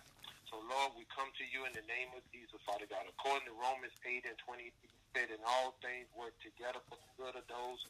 So, 0.49 0.57
Lord, 0.65 0.97
we 0.97 1.05
come 1.13 1.29
to 1.29 1.45
you 1.45 1.69
in 1.69 1.73
the 1.77 1.85
name 1.85 2.09
of 2.17 2.25
Jesus, 2.33 2.57
Father 2.65 2.89
God. 2.89 3.05
According 3.05 3.45
to 3.45 3.53
Romans 3.53 3.93
8 4.01 4.25
and 4.25 4.37
20, 4.49 4.73
said, 5.13 5.29
in 5.29 5.41
all 5.45 5.77
things 5.81 6.09
work 6.13 6.33
together 6.41 6.81
for 6.89 6.97
the 6.97 7.11
good 7.17 7.35
of 7.37 7.45
those 7.49 7.81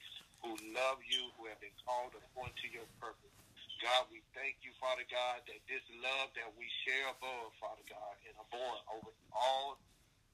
who 0.44 0.56
love 0.72 1.00
you, 1.08 1.32
who 1.36 1.48
have 1.52 1.60
been 1.60 1.76
called 1.84 2.16
according 2.16 2.56
to 2.60 2.68
your 2.72 2.88
purpose. 3.00 3.32
God, 3.80 4.12
we 4.12 4.20
thank 4.36 4.60
you, 4.60 4.76
Father 4.80 5.08
God, 5.08 5.40
that 5.48 5.60
this 5.72 5.84
love 6.04 6.32
that 6.36 6.52
we 6.60 6.68
share 6.84 7.12
above, 7.16 7.56
Father 7.64 7.84
God, 7.88 8.16
and 8.28 8.36
above 8.36 8.80
over 8.92 9.12
all 9.32 9.80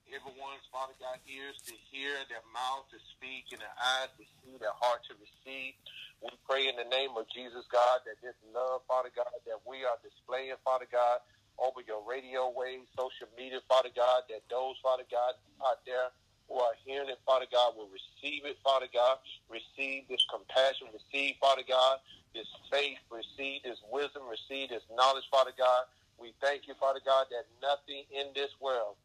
everyone's, 0.10 0.66
Father 0.74 0.98
God, 0.98 1.22
ears 1.30 1.58
to 1.70 1.74
hear, 1.94 2.14
their 2.30 2.46
mouth 2.54 2.90
to 2.90 2.98
speak, 3.18 3.54
and 3.54 3.62
their 3.62 3.78
eyes 3.78 4.10
to 4.18 4.26
see, 4.42 4.58
their 4.58 4.74
heart 4.78 5.06
to 5.10 5.18
receive. 5.18 5.78
We 6.22 6.34
pray 6.46 6.70
in 6.70 6.78
the 6.78 6.90
name 6.90 7.14
of 7.18 7.30
Jesus, 7.30 7.66
God, 7.70 8.02
that 8.06 8.18
this 8.22 8.38
love, 8.50 8.82
Father 8.90 9.14
God, 9.14 9.30
that 9.46 9.62
we 9.66 9.86
are 9.86 9.98
displaying, 10.02 10.58
Father 10.66 10.90
God, 10.90 11.22
over 11.60 11.82
your 11.86 12.04
radio 12.04 12.52
waves, 12.52 12.88
social 12.98 13.28
media, 13.38 13.60
Father 13.68 13.90
God, 13.96 14.28
that 14.30 14.44
those, 14.50 14.76
Father 14.84 15.08
God, 15.12 15.36
out 15.64 15.82
there 15.86 16.12
who 16.50 16.60
are 16.60 16.76
hearing 16.86 17.10
it, 17.10 17.20
Father 17.26 17.48
God, 17.52 17.74
will 17.76 17.90
receive 17.90 18.46
it, 18.46 18.58
Father 18.64 18.88
God, 18.94 19.18
receive 19.50 20.08
this 20.10 20.24
compassion, 20.30 20.88
receive, 20.94 21.36
Father 21.42 21.66
God, 21.68 22.00
this 22.34 22.48
faith, 22.70 23.00
receive 23.10 23.64
this 23.64 23.80
wisdom, 23.90 24.24
receive 24.30 24.70
this 24.70 24.84
knowledge, 24.94 25.26
Father 25.32 25.56
God. 25.58 25.90
We 26.20 26.34
thank 26.42 26.68
you, 26.68 26.76
Father 26.80 27.02
God, 27.04 27.28
that 27.32 27.48
nothing 27.62 28.04
in 28.12 28.32
this 28.36 28.52
world 28.62 28.96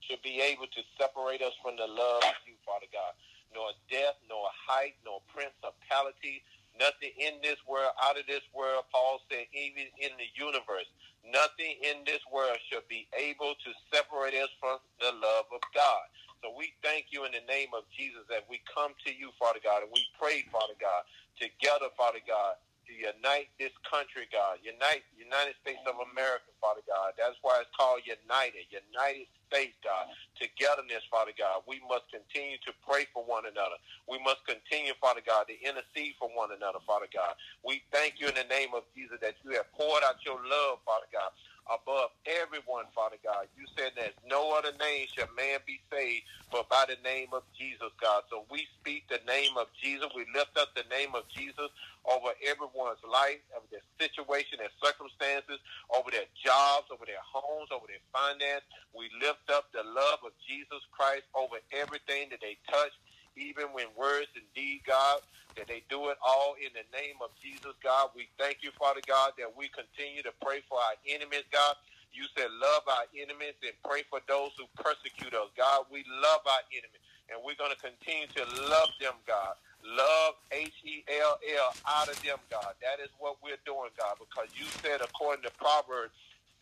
should 0.00 0.20
be 0.22 0.40
able 0.40 0.66
to 0.68 0.80
separate 1.00 1.40
us 1.40 1.54
from 1.62 1.76
the 1.76 1.86
love 1.88 2.24
of 2.24 2.36
you, 2.44 2.56
Father 2.66 2.88
God. 2.92 3.12
Nor 3.54 3.70
death, 3.88 4.18
nor 4.28 4.50
height, 4.50 4.98
nor 5.06 5.22
principality, 5.30 6.42
nothing 6.76 7.14
in 7.16 7.38
this 7.40 7.56
world, 7.68 7.94
out 8.02 8.18
of 8.18 8.26
this 8.26 8.44
world, 8.52 8.84
Paul 8.90 9.22
said, 9.30 9.46
even 9.54 9.88
in 10.02 10.10
the 10.18 10.28
universe, 10.34 10.90
nothing 11.26 11.76
in 11.82 12.04
this 12.06 12.22
world 12.32 12.58
should 12.70 12.86
be 12.88 13.08
able 13.16 13.56
to 13.56 13.70
separate 13.92 14.36
us 14.36 14.52
from 14.60 14.78
the 15.00 15.12
love 15.12 15.48
of 15.52 15.62
God. 15.74 16.04
So 16.44 16.52
we 16.52 16.76
thank 16.84 17.08
you 17.10 17.24
in 17.24 17.32
the 17.32 17.44
name 17.48 17.72
of 17.72 17.88
Jesus 17.96 18.24
that 18.28 18.44
we 18.52 18.60
come 18.68 18.92
to 19.08 19.10
you, 19.12 19.32
Father 19.40 19.60
God, 19.64 19.82
and 19.84 19.92
we 19.92 20.04
pray, 20.20 20.44
Father 20.52 20.76
God, 20.76 21.02
together, 21.40 21.88
Father 21.96 22.20
God, 22.24 22.60
to 22.86 22.94
unite 22.94 23.50
this 23.58 23.74
country, 23.88 24.28
God. 24.30 24.60
Unite 24.62 25.04
United 25.16 25.56
States 25.64 25.82
of 25.88 25.96
America, 26.12 26.50
Father 26.60 26.84
God. 26.86 27.16
That's 27.16 27.36
why 27.42 27.60
it's 27.64 27.72
called 27.76 28.04
United. 28.04 28.68
United 28.70 29.28
States, 29.48 29.76
God. 29.84 30.12
Togetherness, 30.36 31.04
Father 31.08 31.34
God. 31.36 31.64
We 31.66 31.80
must 31.88 32.08
continue 32.12 32.60
to 32.64 32.72
pray 32.84 33.08
for 33.12 33.24
one 33.24 33.48
another. 33.48 33.78
We 34.08 34.20
must 34.22 34.44
continue, 34.44 34.96
Father 35.00 35.24
God, 35.24 35.48
to 35.48 35.56
intercede 35.60 36.16
for 36.20 36.28
one 36.32 36.52
another, 36.52 36.80
Father 36.84 37.08
God. 37.12 37.36
We 37.64 37.84
thank 37.92 38.20
you 38.20 38.28
in 38.28 38.36
the 38.36 38.48
name 38.48 38.72
of 38.76 38.84
Jesus 38.92 39.18
that 39.24 39.36
you 39.44 39.56
have 39.56 39.68
poured 39.72 40.04
out 40.04 40.20
your 40.24 40.40
love, 40.40 40.84
Father 40.84 41.08
God 41.12 41.32
above 41.70 42.10
everyone, 42.26 42.86
Father 42.94 43.18
God. 43.24 43.48
You 43.56 43.66
said 43.78 43.92
that 43.96 44.14
no 44.26 44.56
other 44.58 44.72
name 44.78 45.06
shall 45.14 45.28
man 45.36 45.60
be 45.66 45.80
saved 45.92 46.24
but 46.52 46.68
by 46.70 46.86
the 46.88 46.96
name 47.02 47.28
of 47.34 47.42
Jesus, 47.58 47.90
God. 48.00 48.22
So 48.30 48.46
we 48.50 48.66
speak 48.80 49.04
the 49.10 49.20
name 49.26 49.56
of 49.58 49.68
Jesus. 49.82 50.08
We 50.14 50.26
lift 50.34 50.56
up 50.58 50.70
the 50.76 50.84
name 50.90 51.14
of 51.14 51.24
Jesus 51.34 51.70
over 52.06 52.30
everyone's 52.46 53.02
life, 53.04 53.42
over 53.56 53.66
their 53.70 53.84
situation, 54.00 54.58
their 54.58 54.72
circumstances, 54.82 55.58
over 55.94 56.10
their 56.10 56.30
jobs, 56.44 56.88
over 56.92 57.04
their 57.06 57.22
homes, 57.26 57.68
over 57.72 57.86
their 57.88 58.04
finance. 58.14 58.64
We 58.94 59.10
lift 59.20 59.50
up 59.50 59.66
the 59.74 59.82
love 59.84 60.20
of 60.24 60.32
Jesus 60.46 60.82
Christ 60.92 61.24
over 61.34 61.58
everything 61.72 62.30
that 62.30 62.40
they 62.40 62.58
touch, 62.70 62.92
even 63.36 63.72
when 63.72 63.86
words 63.96 64.28
and 64.34 64.44
deed, 64.54 64.82
God 64.86 65.20
that 65.56 65.68
they 65.70 65.82
do 65.88 66.10
it 66.10 66.18
all 66.22 66.54
in 66.58 66.70
the 66.74 66.86
name 66.94 67.18
of 67.22 67.30
Jesus, 67.38 67.74
God. 67.82 68.10
We 68.14 68.28
thank 68.38 68.62
you, 68.62 68.70
Father 68.78 69.02
God, 69.06 69.32
that 69.38 69.50
we 69.50 69.70
continue 69.70 70.22
to 70.22 70.34
pray 70.42 70.62
for 70.68 70.78
our 70.78 70.98
enemies, 71.06 71.46
God. 71.50 71.78
You 72.14 72.26
said 72.34 72.50
love 72.62 72.86
our 72.86 73.06
enemies 73.14 73.58
and 73.62 73.74
pray 73.82 74.06
for 74.06 74.22
those 74.30 74.54
who 74.58 74.70
persecute 74.78 75.34
us. 75.34 75.50
God, 75.58 75.86
we 75.90 76.06
love 76.22 76.42
our 76.46 76.64
enemies, 76.70 77.02
and 77.30 77.42
we're 77.42 77.58
going 77.58 77.74
to 77.74 77.82
continue 77.82 78.30
to 78.38 78.42
love 78.70 78.90
them, 79.02 79.18
God. 79.26 79.58
Love, 79.82 80.38
H-E-L-L, 80.50 81.68
out 81.86 82.08
of 82.08 82.16
them, 82.22 82.38
God. 82.48 82.72
That 82.80 83.02
is 83.02 83.10
what 83.18 83.36
we're 83.42 83.60
doing, 83.66 83.90
God, 83.98 84.16
because 84.16 84.48
you 84.54 84.64
said, 84.80 85.02
according 85.02 85.42
to 85.44 85.52
Proverbs 85.58 86.14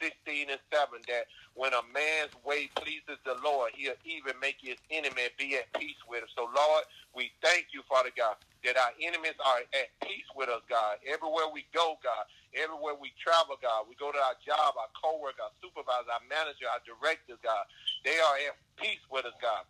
16 0.02 0.50
and 0.50 0.58
7 0.74 0.98
that 1.06 1.30
when 1.54 1.70
a 1.72 1.84
man's 1.94 2.34
way 2.42 2.66
pleases 2.74 3.22
the 3.22 3.38
Lord, 3.38 3.70
he'll 3.78 3.98
even 4.02 4.34
make 4.42 4.58
his 4.58 4.76
enemy 4.90 5.30
be 5.38 5.54
at 5.54 5.70
peace 5.78 6.00
with 6.10 6.26
him. 6.26 6.32
So, 6.34 6.50
Lord, 6.50 6.84
we 7.14 7.30
thank 7.38 7.70
you, 7.70 7.86
Father 7.86 8.10
God, 8.10 8.34
that 8.66 8.74
our 8.74 8.90
enemies 8.98 9.38
are 9.38 9.62
at 9.62 9.94
peace 10.02 10.26
with 10.34 10.50
us, 10.50 10.66
God. 10.66 10.98
Everywhere 11.06 11.46
we 11.54 11.62
go, 11.70 11.94
God, 12.02 12.26
everywhere 12.58 12.98
we 12.98 13.14
travel, 13.22 13.54
God, 13.62 13.86
we 13.86 13.94
go 13.94 14.10
to 14.10 14.18
our 14.18 14.34
job, 14.42 14.74
our 14.74 14.90
co-worker, 14.98 15.46
our 15.46 15.54
supervisor, 15.62 16.10
our 16.10 16.26
manager, 16.26 16.66
our 16.66 16.82
directors, 16.82 17.38
God, 17.46 17.62
they 18.02 18.18
are 18.18 18.36
at 18.50 18.58
peace 18.74 19.02
with 19.06 19.22
us, 19.24 19.38
God. 19.38 19.62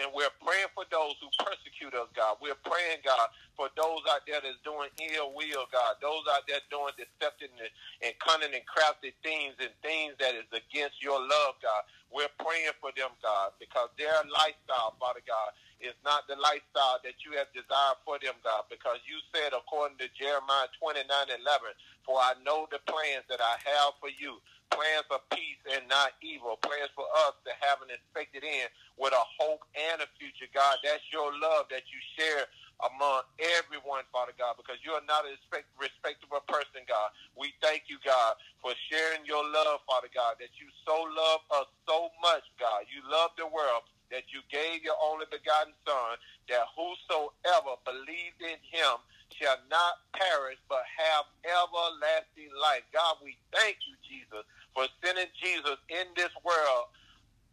And 0.00 0.10
we're 0.10 0.32
praying 0.42 0.72
for 0.74 0.84
those 0.90 1.14
who 1.22 1.30
persecute 1.38 1.94
us, 1.94 2.10
God. 2.18 2.42
We're 2.42 2.58
praying, 2.66 3.04
God, 3.06 3.30
for 3.54 3.70
those 3.78 4.02
out 4.10 4.26
there 4.26 4.42
that's 4.42 4.58
doing 4.66 4.90
ill 5.14 5.36
will, 5.36 5.70
God. 5.70 6.00
Those 6.02 6.26
out 6.34 6.48
there 6.50 6.62
doing 6.72 6.96
deceptive 6.98 7.54
and 8.02 8.14
cunning 8.18 8.52
and 8.56 8.66
crafty 8.66 9.14
things 9.22 9.54
and 9.62 9.70
things 9.86 10.18
that 10.18 10.34
is 10.34 10.48
against 10.50 10.98
your 11.04 11.20
love, 11.20 11.60
God. 11.62 11.82
We're 12.10 12.32
praying 12.42 12.74
for 12.82 12.90
them, 12.94 13.14
God, 13.22 13.54
because 13.58 13.90
their 13.98 14.14
lifestyle, 14.30 14.94
Father 14.98 15.22
God, 15.26 15.50
is 15.82 15.94
not 16.06 16.26
the 16.30 16.38
lifestyle 16.38 17.02
that 17.04 17.18
you 17.26 17.36
have 17.36 17.50
desired 17.52 18.00
for 18.06 18.16
them, 18.22 18.38
God, 18.46 18.66
because 18.70 19.02
you 19.04 19.18
said, 19.34 19.52
according 19.52 19.98
to 20.00 20.08
Jeremiah 20.16 20.70
29 20.78 21.04
11, 21.06 21.74
for 22.06 22.16
I 22.22 22.38
know 22.46 22.66
the 22.70 22.80
plans 22.86 23.26
that 23.28 23.42
I 23.42 23.56
have 23.66 23.98
for 23.98 24.08
you, 24.10 24.38
plans 24.74 25.06
for 25.06 25.22
peace 25.30 25.62
and 25.70 25.86
not 25.86 26.18
evil, 26.20 26.58
plans 26.58 26.90
for 26.98 27.06
us 27.30 27.38
to 27.46 27.52
have 27.62 27.78
an 27.86 27.94
expected 27.94 28.42
end 28.42 28.70
with 28.98 29.14
a 29.14 29.24
hope 29.38 29.62
and 29.78 30.02
a 30.02 30.08
future, 30.18 30.50
God. 30.50 30.82
That's 30.82 31.06
your 31.14 31.30
love 31.30 31.70
that 31.70 31.86
you 31.94 32.00
share 32.18 32.50
among 32.82 33.22
everyone, 33.62 34.02
Father 34.10 34.34
God, 34.34 34.58
because 34.58 34.82
you 34.82 34.92
are 34.98 35.06
not 35.06 35.22
a 35.24 35.32
respect, 35.38 35.70
respectable 35.78 36.42
person, 36.50 36.82
God. 36.90 37.14
We 37.38 37.54
thank 37.62 37.86
you, 37.86 38.02
God, 38.02 38.34
for 38.58 38.74
sharing 38.90 39.22
your 39.24 39.46
love, 39.46 39.86
Father 39.86 40.10
God, 40.10 40.42
that 40.42 40.52
you 40.58 40.66
so 40.82 41.06
love 41.06 41.42
us 41.62 41.70
so 41.86 42.10
much, 42.18 42.44
God. 42.58 42.90
You 42.90 43.00
love 43.06 43.32
the 43.38 43.46
world 43.46 43.86
that 44.10 44.26
you 44.34 44.42
gave 44.50 44.82
your 44.84 44.98
only 45.00 45.26
begotten 45.30 45.72
Son, 45.86 46.18
that 46.50 46.66
whosoever 46.74 47.78
believed 47.86 48.42
in 48.42 48.58
him 48.68 49.00
shall 49.40 49.58
not 49.70 50.00
perish 50.14 50.58
but 50.68 50.84
have 50.96 51.26
everlasting 51.44 52.50
life. 52.60 52.84
God, 52.92 53.18
we 53.22 53.36
thank 53.52 53.78
you, 53.86 53.94
Jesus, 54.06 54.44
for 54.74 54.86
sending 55.04 55.30
Jesus 55.40 55.78
in 55.90 56.06
this 56.16 56.32
world 56.44 56.86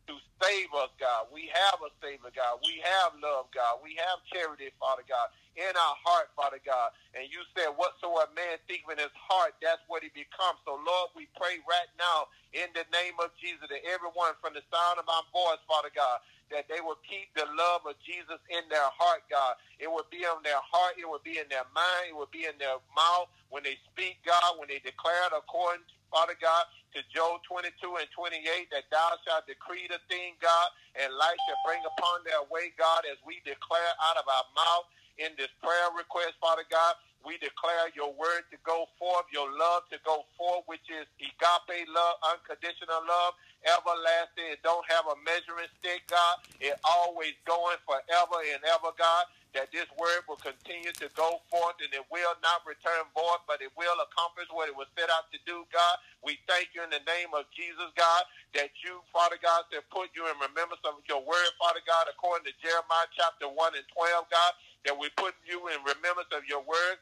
to 0.08 0.16
save 0.42 0.72
us, 0.76 0.92
God. 0.98 1.30
We 1.30 1.52
have 1.54 1.80
a 1.84 1.92
Savior, 2.02 2.34
God. 2.34 2.60
We 2.66 2.82
have 2.82 3.14
love, 3.22 3.52
God. 3.54 3.80
We 3.84 3.96
have 4.02 4.20
charity, 4.32 4.74
Father 4.82 5.06
God, 5.06 5.30
in 5.56 5.72
our 5.72 5.98
heart, 6.02 6.34
Father 6.36 6.60
God. 6.64 6.92
And 7.14 7.30
you 7.30 7.44
said, 7.54 7.72
whatsoever 7.78 8.32
man 8.34 8.58
think 8.66 8.88
in 8.90 8.98
his 8.98 9.14
heart, 9.16 9.56
that's 9.62 9.84
what 9.88 10.02
he 10.02 10.10
becomes. 10.12 10.60
So, 10.66 10.80
Lord, 10.82 11.14
we 11.16 11.30
pray 11.38 11.62
right 11.70 11.92
now 12.00 12.32
in 12.56 12.72
the 12.74 12.88
name 12.92 13.16
of 13.22 13.32
Jesus 13.40 13.68
that 13.70 13.84
everyone 13.86 14.36
from 14.42 14.58
the 14.58 14.66
sound 14.74 15.00
of 15.00 15.06
my 15.08 15.22
voice, 15.32 15.62
Father 15.70 15.94
God, 15.94 16.20
that 16.54 16.68
they 16.70 16.80
will 16.84 17.00
keep 17.08 17.32
the 17.36 17.48
love 17.56 17.88
of 17.88 17.96
Jesus 18.06 18.40
in 18.52 18.64
their 18.70 18.90
heart, 18.96 19.24
God. 19.32 19.56
It 19.80 19.90
will 19.92 20.08
be 20.12 20.24
in 20.28 20.40
their 20.44 20.62
heart. 20.62 20.96
It 21.00 21.08
will 21.08 21.24
be 21.24 21.40
in 21.40 21.48
their 21.50 21.68
mind. 21.76 22.14
It 22.14 22.18
will 22.18 22.32
be 22.32 22.46
in 22.48 22.56
their 22.60 22.80
mouth 22.96 23.32
when 23.50 23.64
they 23.64 23.80
speak, 23.92 24.22
God, 24.28 24.60
when 24.60 24.70
they 24.70 24.80
declare 24.84 25.28
it 25.32 25.36
according, 25.36 25.84
Father 26.12 26.38
God, 26.40 26.66
to 26.96 27.02
Job 27.12 27.42
22 27.48 27.74
and 28.00 28.10
28, 28.14 28.72
that 28.72 28.88
thou 28.92 29.16
shalt 29.28 29.48
decree 29.50 29.88
the 29.90 30.00
thing, 30.12 30.38
God, 30.42 30.70
and 31.00 31.12
light 31.16 31.40
shall 31.48 31.60
bring 31.68 31.82
upon 31.84 32.24
their 32.28 32.44
way, 32.52 32.72
God, 32.80 33.04
as 33.10 33.20
we 33.28 33.42
declare 33.44 33.94
out 34.08 34.18
of 34.20 34.28
our 34.28 34.48
mouth 34.56 34.88
in 35.20 35.34
this 35.38 35.52
prayer 35.62 35.90
request, 35.94 36.38
Father 36.42 36.66
God. 36.70 36.96
We 37.26 37.38
declare 37.38 37.90
your 37.94 38.14
word 38.14 38.50
to 38.52 38.58
go 38.66 38.90
forth, 38.98 39.26
your 39.34 39.50
love 39.50 39.86
to 39.94 39.98
go 40.06 40.26
forth, 40.38 40.66
which 40.66 40.86
is 40.90 41.06
agape 41.22 41.88
love, 41.90 42.16
unconditional 42.26 43.02
love, 43.06 43.38
everlasting. 43.66 44.50
It 44.54 44.62
don't 44.66 44.86
have 44.90 45.06
a 45.10 45.18
measuring 45.22 45.70
stick, 45.80 46.06
God. 46.10 46.42
It 46.60 46.78
always 46.86 47.38
going 47.46 47.78
forever 47.86 48.40
and 48.42 48.62
ever, 48.66 48.94
God 48.98 49.26
that 49.54 49.68
this 49.76 49.88
word 50.00 50.24
will 50.28 50.40
continue 50.40 50.92
to 50.96 51.12
go 51.16 51.44
forth 51.52 51.76
and 51.84 51.92
it 51.92 52.08
will 52.08 52.36
not 52.40 52.64
return 52.64 53.04
void, 53.12 53.44
but 53.48 53.60
it 53.60 53.72
will 53.76 54.00
accomplish 54.00 54.48
what 54.52 54.72
it 54.72 54.76
was 54.76 54.88
set 54.96 55.12
out 55.12 55.28
to 55.32 55.40
do, 55.44 55.68
God. 55.76 55.96
We 56.24 56.40
thank 56.48 56.72
you 56.72 56.84
in 56.84 56.92
the 56.92 57.04
name 57.04 57.36
of 57.36 57.48
Jesus, 57.52 57.92
God, 58.00 58.24
that 58.56 58.72
you, 58.84 59.04
Father 59.12 59.36
God, 59.44 59.68
said 59.68 59.84
put 59.92 60.12
you 60.16 60.28
in 60.32 60.36
remembrance 60.40 60.84
of 60.88 61.04
your 61.08 61.20
word, 61.24 61.52
Father 61.60 61.84
God, 61.84 62.08
according 62.08 62.48
to 62.48 62.56
Jeremiah 62.64 63.12
chapter 63.12 63.52
1 63.52 63.76
and 63.76 63.88
12, 63.92 64.32
God, 64.32 64.52
that 64.88 64.96
we 64.96 65.12
put 65.20 65.36
you 65.44 65.68
in 65.68 65.84
remembrance 65.84 66.32
of 66.32 66.48
your 66.48 66.64
word 66.64 66.96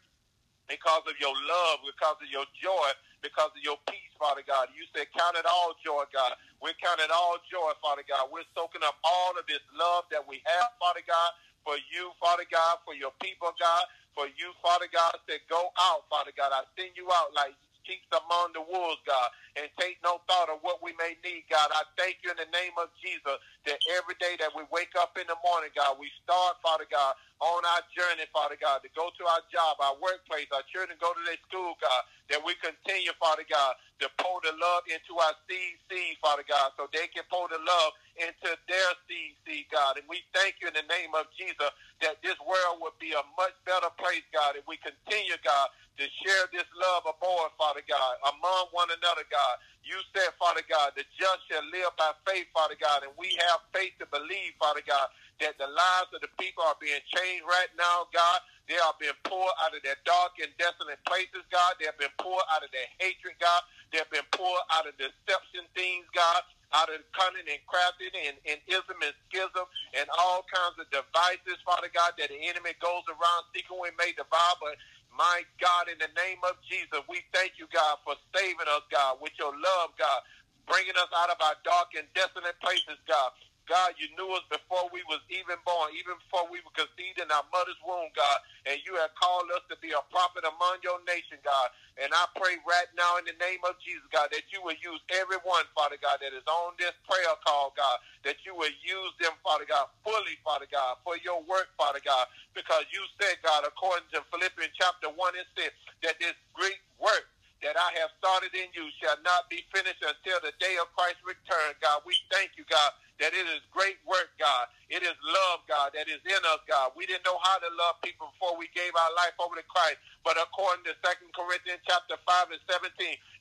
because 0.70 1.04
of 1.10 1.18
your 1.20 1.34
love, 1.34 1.84
because 1.84 2.18
of 2.22 2.30
your 2.32 2.46
joy, 2.56 2.90
because 3.26 3.52
of 3.52 3.62
your 3.66 3.82
peace, 3.90 4.14
Father 4.22 4.46
God. 4.46 4.70
You 4.78 4.86
said, 4.96 5.10
count 5.18 5.36
it 5.36 5.50
all 5.50 5.76
joy, 5.84 6.06
God. 6.14 6.38
We're 6.62 6.78
counting 6.80 7.12
all 7.12 7.42
joy, 7.50 7.74
Father 7.84 8.06
God. 8.08 8.30
We're 8.32 8.48
soaking 8.56 8.86
up 8.86 8.96
all 9.04 9.34
of 9.36 9.44
this 9.50 9.64
love 9.76 10.08
that 10.14 10.24
we 10.24 10.40
have, 10.46 10.72
Father 10.80 11.04
God, 11.04 11.32
for 11.66 11.76
you, 11.92 12.14
Father 12.22 12.48
God, 12.48 12.80
for 12.88 12.96
your 12.96 13.12
people, 13.20 13.52
God, 13.60 13.84
for 14.16 14.30
you, 14.40 14.54
Father 14.64 14.88
God, 14.94 15.18
said, 15.28 15.44
go 15.50 15.74
out, 15.80 16.08
Father 16.08 16.32
God. 16.38 16.54
I 16.54 16.64
send 16.80 16.96
you 16.96 17.10
out 17.12 17.34
like 17.36 17.56
sheep 17.86 18.04
among 18.12 18.56
the 18.56 18.64
wolves, 18.64 19.02
God, 19.08 19.30
and 19.60 19.68
take 19.80 20.00
no 20.04 20.22
thought 20.28 20.50
of 20.50 20.60
what 20.62 20.82
we 20.84 20.96
may 21.00 21.16
need, 21.24 21.46
God. 21.52 21.70
I 21.74 21.84
thank 22.00 22.24
you 22.24 22.32
in 22.32 22.40
the 22.40 22.50
name 22.52 22.76
of 22.80 22.90
Jesus 23.00 23.38
that 23.68 23.80
every 24.00 24.16
day 24.20 24.40
that 24.40 24.52
we 24.56 24.64
wake 24.72 24.96
up 25.00 25.16
in 25.20 25.28
the 25.28 25.40
morning, 25.44 25.72
God, 25.76 26.00
we 26.00 26.10
start, 26.24 26.60
Father 26.64 26.88
God, 26.90 27.16
on 27.40 27.62
our 27.64 27.84
journey, 27.96 28.28
Father 28.32 28.60
God, 28.60 28.84
to 28.84 28.90
go 28.96 29.12
to 29.16 29.24
our 29.28 29.44
job, 29.52 29.80
our 29.80 29.96
workplace, 30.00 30.48
our 30.52 30.66
children 30.72 31.00
go 31.00 31.12
to 31.16 31.24
their 31.24 31.40
school, 31.48 31.76
God, 31.80 32.04
that 32.32 32.42
we 32.44 32.56
continue, 32.60 33.12
Father 33.20 33.48
God, 33.48 33.76
to 34.04 34.08
pour 34.20 34.40
the 34.44 34.56
love 34.56 34.84
into 34.88 35.16
our 35.20 35.36
seed, 35.48 36.16
Father 36.24 36.44
God, 36.48 36.76
so 36.76 36.88
they 36.92 37.08
can 37.12 37.24
pour 37.32 37.48
the 37.48 37.60
love 37.60 37.92
into 38.20 38.52
their 38.68 38.92
seed, 39.08 39.68
God. 39.72 40.00
And 40.00 40.08
we 40.08 40.24
thank 40.36 40.60
you 40.60 40.68
in 40.68 40.76
the 40.76 40.88
name 40.88 41.16
of 41.16 41.28
Jesus 41.36 41.72
that 42.04 42.20
this 42.24 42.38
world 42.44 42.84
would 42.84 42.96
be 43.00 43.16
a 43.16 43.24
much 43.40 43.56
better 43.64 43.92
place, 44.00 44.26
God, 44.36 44.56
if 44.60 44.68
we 44.68 44.80
continue, 44.80 45.36
God, 45.44 45.68
to 46.00 46.08
share 46.24 46.46
this 46.56 46.68
love 46.80 47.04
aboard, 47.06 47.52
Father 47.60 47.84
God, 47.86 48.16
among 48.36 48.72
one 48.72 48.90
another, 48.90 49.28
God. 49.28 49.56
You 49.84 50.00
said, 50.16 50.32
Father 50.40 50.64
God, 50.66 50.96
the 50.96 51.04
just 51.20 51.44
shall 51.52 51.66
live 51.70 51.92
by 52.00 52.16
faith, 52.26 52.48
Father 52.56 52.80
God, 52.80 53.04
and 53.04 53.14
we 53.20 53.36
have 53.52 53.68
faith 53.76 53.94
to 54.00 54.08
believe, 54.10 54.56
Father 54.58 54.84
God, 54.88 55.12
that 55.44 55.60
the 55.60 55.68
lives 55.68 56.12
of 56.16 56.24
the 56.24 56.32
people 56.40 56.64
are 56.64 56.80
being 56.80 57.04
changed 57.12 57.46
right 57.48 57.72
now, 57.76 58.08
God. 58.16 58.40
They 58.72 58.80
are 58.80 58.96
being 59.02 59.18
pulled 59.28 59.52
out 59.60 59.76
of 59.76 59.82
their 59.84 60.00
dark 60.08 60.40
and 60.40 60.52
desolate 60.62 61.02
places, 61.04 61.44
God. 61.52 61.76
They 61.82 61.90
have 61.90 62.00
been 62.00 62.14
pulled 62.22 62.46
out 62.54 62.64
of 62.64 62.72
their 62.72 62.88
hatred, 63.02 63.36
God. 63.42 63.62
They 63.92 64.00
have 64.00 64.12
been 64.14 64.28
pulled 64.32 64.64
out 64.72 64.88
of 64.88 64.96
deception 64.98 65.68
things, 65.76 66.08
God 66.16 66.44
out 66.74 66.90
of 66.94 67.02
cunning 67.18 67.48
and 67.50 67.62
crafting 67.66 68.14
and, 68.14 68.38
and 68.46 68.60
ism 68.70 69.00
and 69.02 69.16
schism 69.30 69.66
and 69.98 70.06
all 70.22 70.46
kinds 70.50 70.78
of 70.78 70.86
devices, 70.94 71.58
Father 71.66 71.90
God, 71.90 72.14
that 72.22 72.30
the 72.30 72.40
enemy 72.46 72.78
goes 72.78 73.06
around 73.10 73.50
seeking 73.54 73.78
we 73.82 73.90
may 73.98 74.14
devour. 74.14 74.56
But 74.62 74.78
my 75.20 75.44
God, 75.60 75.92
in 75.92 76.00
the 76.00 76.08
name 76.16 76.40
of 76.48 76.56
Jesus, 76.64 77.04
we 77.12 77.20
thank 77.36 77.60
you, 77.60 77.68
God, 77.76 78.00
for 78.08 78.16
saving 78.32 78.72
us, 78.72 78.88
God, 78.88 79.20
with 79.20 79.36
your 79.36 79.52
love, 79.52 79.92
God, 80.00 80.24
bringing 80.64 80.96
us 80.96 81.12
out 81.12 81.28
of 81.28 81.36
our 81.44 81.60
dark 81.68 81.92
and 82.00 82.08
desolate 82.16 82.56
places, 82.64 82.96
God. 83.04 83.36
God, 83.70 83.94
you 84.02 84.10
knew 84.18 84.28
us 84.34 84.44
before 84.50 84.90
we 84.90 85.06
was 85.06 85.22
even 85.30 85.62
born, 85.64 85.94
even 85.94 86.18
before 86.18 86.50
we 86.50 86.60
were 86.66 86.74
conceived 86.74 87.22
in 87.22 87.30
our 87.30 87.46
mother's 87.54 87.78
womb, 87.86 88.10
God. 88.18 88.42
And 88.66 88.82
you 88.82 88.98
have 88.98 89.14
called 89.14 89.54
us 89.54 89.62
to 89.70 89.78
be 89.78 89.94
a 89.94 90.02
prophet 90.10 90.44
among 90.44 90.82
your 90.82 90.98
nation, 91.06 91.38
God. 91.46 91.70
And 92.02 92.10
I 92.10 92.26
pray 92.34 92.58
right 92.66 92.90
now 92.98 93.22
in 93.22 93.30
the 93.30 93.38
name 93.38 93.62
of 93.70 93.78
Jesus, 93.78 94.04
God, 94.10 94.34
that 94.34 94.50
you 94.50 94.66
will 94.66 94.78
use 94.82 95.00
everyone, 95.14 95.70
Father 95.78 96.02
God, 96.02 96.18
that 96.26 96.34
is 96.34 96.46
on 96.50 96.74
this 96.82 96.98
prayer 97.06 97.38
call, 97.46 97.78
God, 97.78 98.02
that 98.26 98.42
you 98.42 98.58
will 98.58 98.74
use 98.82 99.14
them, 99.22 99.38
Father 99.46 99.70
God, 99.70 99.94
fully, 100.02 100.42
Father 100.42 100.68
God, 100.68 100.98
for 101.06 101.22
your 101.22 101.46
work, 101.46 101.70
Father 101.78 102.02
God, 102.02 102.26
because 102.58 102.90
you 102.90 103.06
said, 103.22 103.38
God, 103.46 103.70
according 103.70 104.10
to 104.18 104.26
Philippians 104.34 104.74
chapter 104.74 105.14
1 105.14 105.38
and 105.38 105.50
6, 105.54 105.70
that 106.10 106.18
this 106.18 106.34
great 106.58 106.82
work 106.98 107.30
that 107.62 107.76
I 107.76 107.92
have 108.00 108.12
started 108.20 108.56
in 108.56 108.72
you 108.72 108.88
shall 109.04 109.20
not 109.24 109.52
be 109.52 109.64
finished 109.76 110.00
until 110.00 110.40
the 110.40 110.56
day 110.64 110.80
of 110.80 110.88
Christ's 110.96 111.24
return, 111.28 111.76
God. 111.84 112.04
We 112.08 112.16
thank 112.32 112.56
you, 112.56 112.64
God, 112.72 112.92
that 113.20 113.36
it 113.36 113.46
is 113.52 113.62
great 113.72 114.00
work, 114.08 114.32
God. 114.40 114.72
It 114.90 115.04
is 115.04 115.16
love, 115.22 115.64
God, 115.68 115.92
that 115.94 116.08
is 116.08 116.24
in 116.26 116.42
us, 116.50 116.64
God. 116.66 116.96
We 116.96 117.06
didn't 117.06 117.28
know 117.28 117.38
how 117.44 117.60
to 117.60 117.70
love 117.78 118.02
people 118.02 118.32
before 118.34 118.58
we 118.58 118.72
gave 118.74 118.96
our 118.96 119.14
life 119.16 119.36
over 119.38 119.56
to 119.60 119.66
Christ. 119.68 120.00
But 120.24 120.40
according 120.40 120.88
to 120.90 120.96
2 121.04 121.36
Corinthians 121.36 121.84
chapter 121.86 122.18
5 122.24 122.56
and 122.56 122.64
17, 122.68 122.92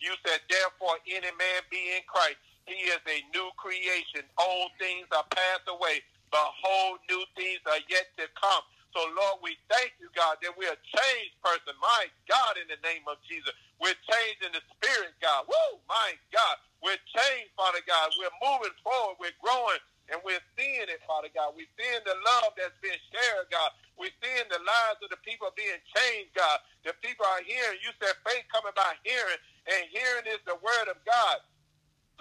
you 0.02 0.12
said, 0.26 0.42
therefore, 0.50 1.00
any 1.08 1.32
man 1.34 1.60
be 1.70 1.96
in 1.96 2.04
Christ. 2.06 2.38
He 2.68 2.76
is 2.92 3.00
a 3.08 3.24
new 3.32 3.48
creation. 3.56 4.28
Old 4.36 4.74
things 4.76 5.08
are 5.16 5.24
passed 5.32 5.66
away. 5.70 6.04
Behold, 6.28 7.00
new 7.08 7.24
things 7.32 7.64
are 7.64 7.80
yet 7.88 8.12
to 8.20 8.28
come. 8.36 8.64
So, 8.94 9.04
Lord, 9.14 9.44
we 9.44 9.56
thank 9.68 9.96
you, 10.00 10.08
God, 10.16 10.40
that 10.42 10.54
we're 10.56 10.72
a 10.72 10.82
changed 10.94 11.36
person. 11.44 11.76
My 11.80 12.08
God, 12.28 12.56
in 12.60 12.68
the 12.70 12.80
name 12.82 13.04
of 13.06 13.20
Jesus. 13.28 13.52
We're 13.78 13.98
changed 14.08 14.42
in 14.46 14.52
the 14.54 14.64
spirit, 14.74 15.14
God. 15.22 15.46
Woo, 15.46 15.78
my 15.86 16.16
God. 16.34 16.56
We're 16.82 17.00
changed, 17.12 17.52
Father 17.54 17.84
God. 17.86 18.14
We're 18.18 18.34
moving 18.42 18.74
forward. 18.82 19.20
We're 19.20 19.36
growing. 19.42 19.82
And 20.08 20.18
we're 20.24 20.42
seeing 20.56 20.88
it, 20.88 21.04
Father 21.04 21.28
God. 21.32 21.52
We're 21.52 21.70
seeing 21.76 22.02
the 22.08 22.16
love 22.16 22.56
that's 22.56 22.76
being 22.80 22.98
shared, 23.12 23.52
God. 23.52 23.70
We're 24.00 24.14
seeing 24.24 24.48
the 24.48 24.62
lives 24.62 25.00
of 25.04 25.12
the 25.12 25.20
people 25.20 25.52
being 25.52 25.78
changed, 25.92 26.32
God. 26.32 26.64
The 26.88 26.96
people 27.04 27.28
are 27.28 27.44
hearing. 27.44 27.78
You 27.84 27.92
said 28.00 28.16
faith 28.24 28.48
coming 28.48 28.72
by 28.72 28.96
hearing, 29.04 29.40
and 29.68 29.82
hearing 29.92 30.26
is 30.32 30.40
the 30.48 30.56
word 30.64 30.88
of 30.88 30.96
God. 31.04 31.38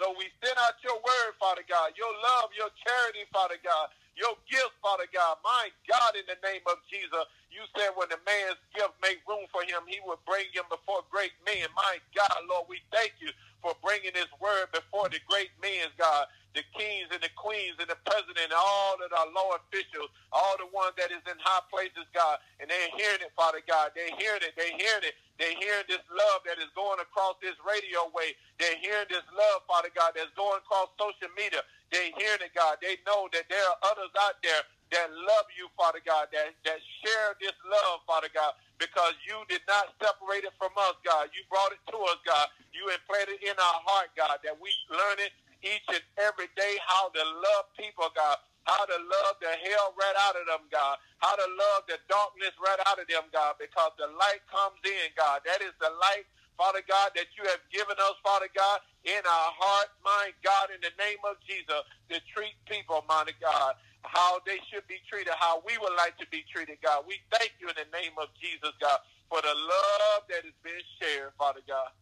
So 0.00 0.14
we 0.14 0.30
send 0.42 0.56
out 0.62 0.78
your 0.86 0.96
word, 1.02 1.32
Father 1.42 1.66
God, 1.66 1.92
your 1.98 2.10
love, 2.22 2.54
your 2.54 2.70
charity, 2.86 3.26
Father 3.34 3.58
God, 3.60 3.90
your 4.18 4.34
gift, 4.50 4.74
Father 4.82 5.06
God. 5.14 5.38
My 5.46 5.70
God, 5.86 6.18
in 6.18 6.26
the 6.26 6.38
name 6.42 6.66
of 6.66 6.82
Jesus, 6.90 7.24
you 7.54 7.62
said 7.78 7.94
when 7.94 8.10
the 8.10 8.18
man's 8.26 8.58
gift 8.74 8.98
make 8.98 9.22
room 9.30 9.46
for 9.54 9.62
him, 9.62 9.86
he 9.86 10.02
would 10.02 10.20
bring 10.26 10.50
him 10.50 10.66
before 10.66 11.06
great 11.08 11.32
men. 11.46 11.70
My 11.78 12.02
God, 12.12 12.42
Lord, 12.50 12.66
we 12.66 12.82
thank 12.90 13.16
you 13.22 13.30
for 13.62 13.78
bringing 13.80 14.12
this 14.14 14.30
word 14.42 14.74
before 14.74 15.08
the 15.08 15.22
great 15.30 15.54
men, 15.62 15.94
God 15.96 16.26
the 16.56 16.64
kings 16.72 17.08
and 17.12 17.20
the 17.20 17.32
queens 17.36 17.76
and 17.78 17.88
the 17.90 17.98
president, 18.08 18.50
and 18.50 18.56
all 18.56 18.96
of 18.98 19.10
our 19.12 19.28
low 19.30 19.54
officials, 19.60 20.08
all 20.32 20.56
the 20.56 20.68
ones 20.72 20.96
that 20.96 21.12
is 21.12 21.22
in 21.28 21.36
high 21.38 21.64
places, 21.68 22.06
God, 22.16 22.40
and 22.60 22.70
they're 22.70 22.92
hearing 22.96 23.22
it, 23.24 23.32
Father 23.36 23.60
God. 23.66 23.92
They're 23.92 24.14
hearing 24.16 24.44
it. 24.44 24.56
They're 24.56 24.76
hearing 24.76 25.06
it. 25.06 25.16
They're 25.38 25.58
hearing 25.60 25.86
this 25.86 26.02
love 26.10 26.42
that 26.48 26.58
is 26.58 26.70
going 26.74 26.98
across 26.98 27.38
this 27.38 27.54
radio 27.62 28.10
wave. 28.10 28.34
They're 28.58 28.80
hearing 28.82 29.06
this 29.06 29.26
love, 29.30 29.62
Father 29.70 29.92
God, 29.94 30.18
that's 30.18 30.32
going 30.34 30.58
across 30.58 30.90
social 30.98 31.30
media. 31.38 31.62
They're 31.92 32.12
hearing 32.18 32.44
it, 32.44 32.54
God. 32.56 32.78
They 32.82 32.98
know 33.06 33.28
that 33.32 33.46
there 33.48 33.62
are 33.64 33.78
others 33.92 34.12
out 34.20 34.38
there 34.44 34.62
that 34.92 35.08
love 35.12 35.48
you, 35.56 35.68
Father 35.78 36.00
God, 36.04 36.28
that, 36.34 36.54
that 36.66 36.80
share 37.04 37.36
this 37.40 37.56
love, 37.66 38.04
Father 38.06 38.30
God, 38.32 38.54
because 38.80 39.14
you 39.26 39.42
did 39.50 39.62
not 39.68 39.92
separate 40.00 40.44
it 40.46 40.54
from 40.58 40.72
us, 40.78 40.96
God. 41.04 41.30
You 41.34 41.42
brought 41.50 41.72
it 41.74 41.82
to 41.92 41.98
us, 42.10 42.20
God. 42.26 42.48
You 42.74 42.88
implanted 42.92 43.40
it 43.40 43.44
in 43.52 43.56
our 43.58 43.80
heart, 43.86 44.12
God, 44.16 44.40
that 44.44 44.56
we 44.58 44.70
learn 44.92 45.18
it 45.22 45.32
each 45.64 45.86
and 45.90 46.04
every 46.20 46.48
day 46.56 46.78
how 46.86 47.10
to 47.10 47.22
love 47.22 47.66
people, 47.78 48.08
God. 48.14 48.38
How 48.66 48.84
to 48.84 48.98
love 48.98 49.36
the 49.40 49.52
hell 49.64 49.94
right 49.96 50.18
out 50.28 50.36
of 50.36 50.44
them, 50.46 50.66
God. 50.72 50.98
How 51.22 51.34
to 51.36 51.46
love 51.48 51.86
the 51.88 51.98
darkness 52.10 52.52
right 52.60 52.80
out 52.86 53.00
of 53.00 53.06
them, 53.08 53.26
God. 53.32 53.56
Because 53.62 53.94
the 53.98 54.10
light 54.12 54.42
comes 54.50 54.78
in, 54.84 55.14
God. 55.16 55.42
That 55.46 55.62
is 55.64 55.72
the 55.80 55.90
light, 55.90 56.26
Father 56.58 56.82
God, 56.90 57.14
that 57.14 57.30
you 57.38 57.46
have 57.46 57.62
given 57.70 57.94
us, 58.02 58.18
Father 58.26 58.50
God, 58.50 58.82
in 59.06 59.22
our 59.22 59.50
heart, 59.54 59.94
mind, 60.02 60.34
God, 60.42 60.74
in 60.74 60.82
the 60.82 60.90
name 60.98 61.22
of 61.22 61.38
Jesus, 61.46 61.86
to 62.10 62.18
treat 62.34 62.58
people, 62.66 63.06
mighty 63.06 63.38
God, 63.38 63.78
how 64.02 64.42
they 64.42 64.58
should 64.66 64.82
be 64.90 64.98
treated, 65.06 65.32
how 65.38 65.62
we 65.62 65.78
would 65.78 65.94
like 65.94 66.18
to 66.18 66.26
be 66.34 66.42
treated, 66.50 66.82
God. 66.82 67.06
We 67.06 67.22
thank 67.30 67.54
you 67.62 67.70
in 67.70 67.78
the 67.78 67.86
name 67.94 68.18
of 68.18 68.34
Jesus, 68.42 68.74
God, 68.82 68.98
for 69.30 69.38
the 69.38 69.54
love 69.54 70.26
that 70.34 70.42
has 70.42 70.58
been 70.66 70.82
shared, 70.98 71.30
Father 71.38 71.62
God. 71.62 71.94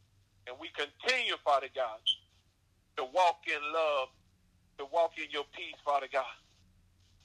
And 0.49 0.57
we 0.57 0.73
continue, 0.73 1.37
Father 1.45 1.69
God, 1.77 2.01
to 2.97 3.05
walk 3.13 3.45
in 3.45 3.61
love, 3.61 4.09
to 4.81 4.89
walk 4.89 5.21
in 5.21 5.29
your 5.29 5.45
peace, 5.53 5.77
Father 5.85 6.09
God. 6.09 6.33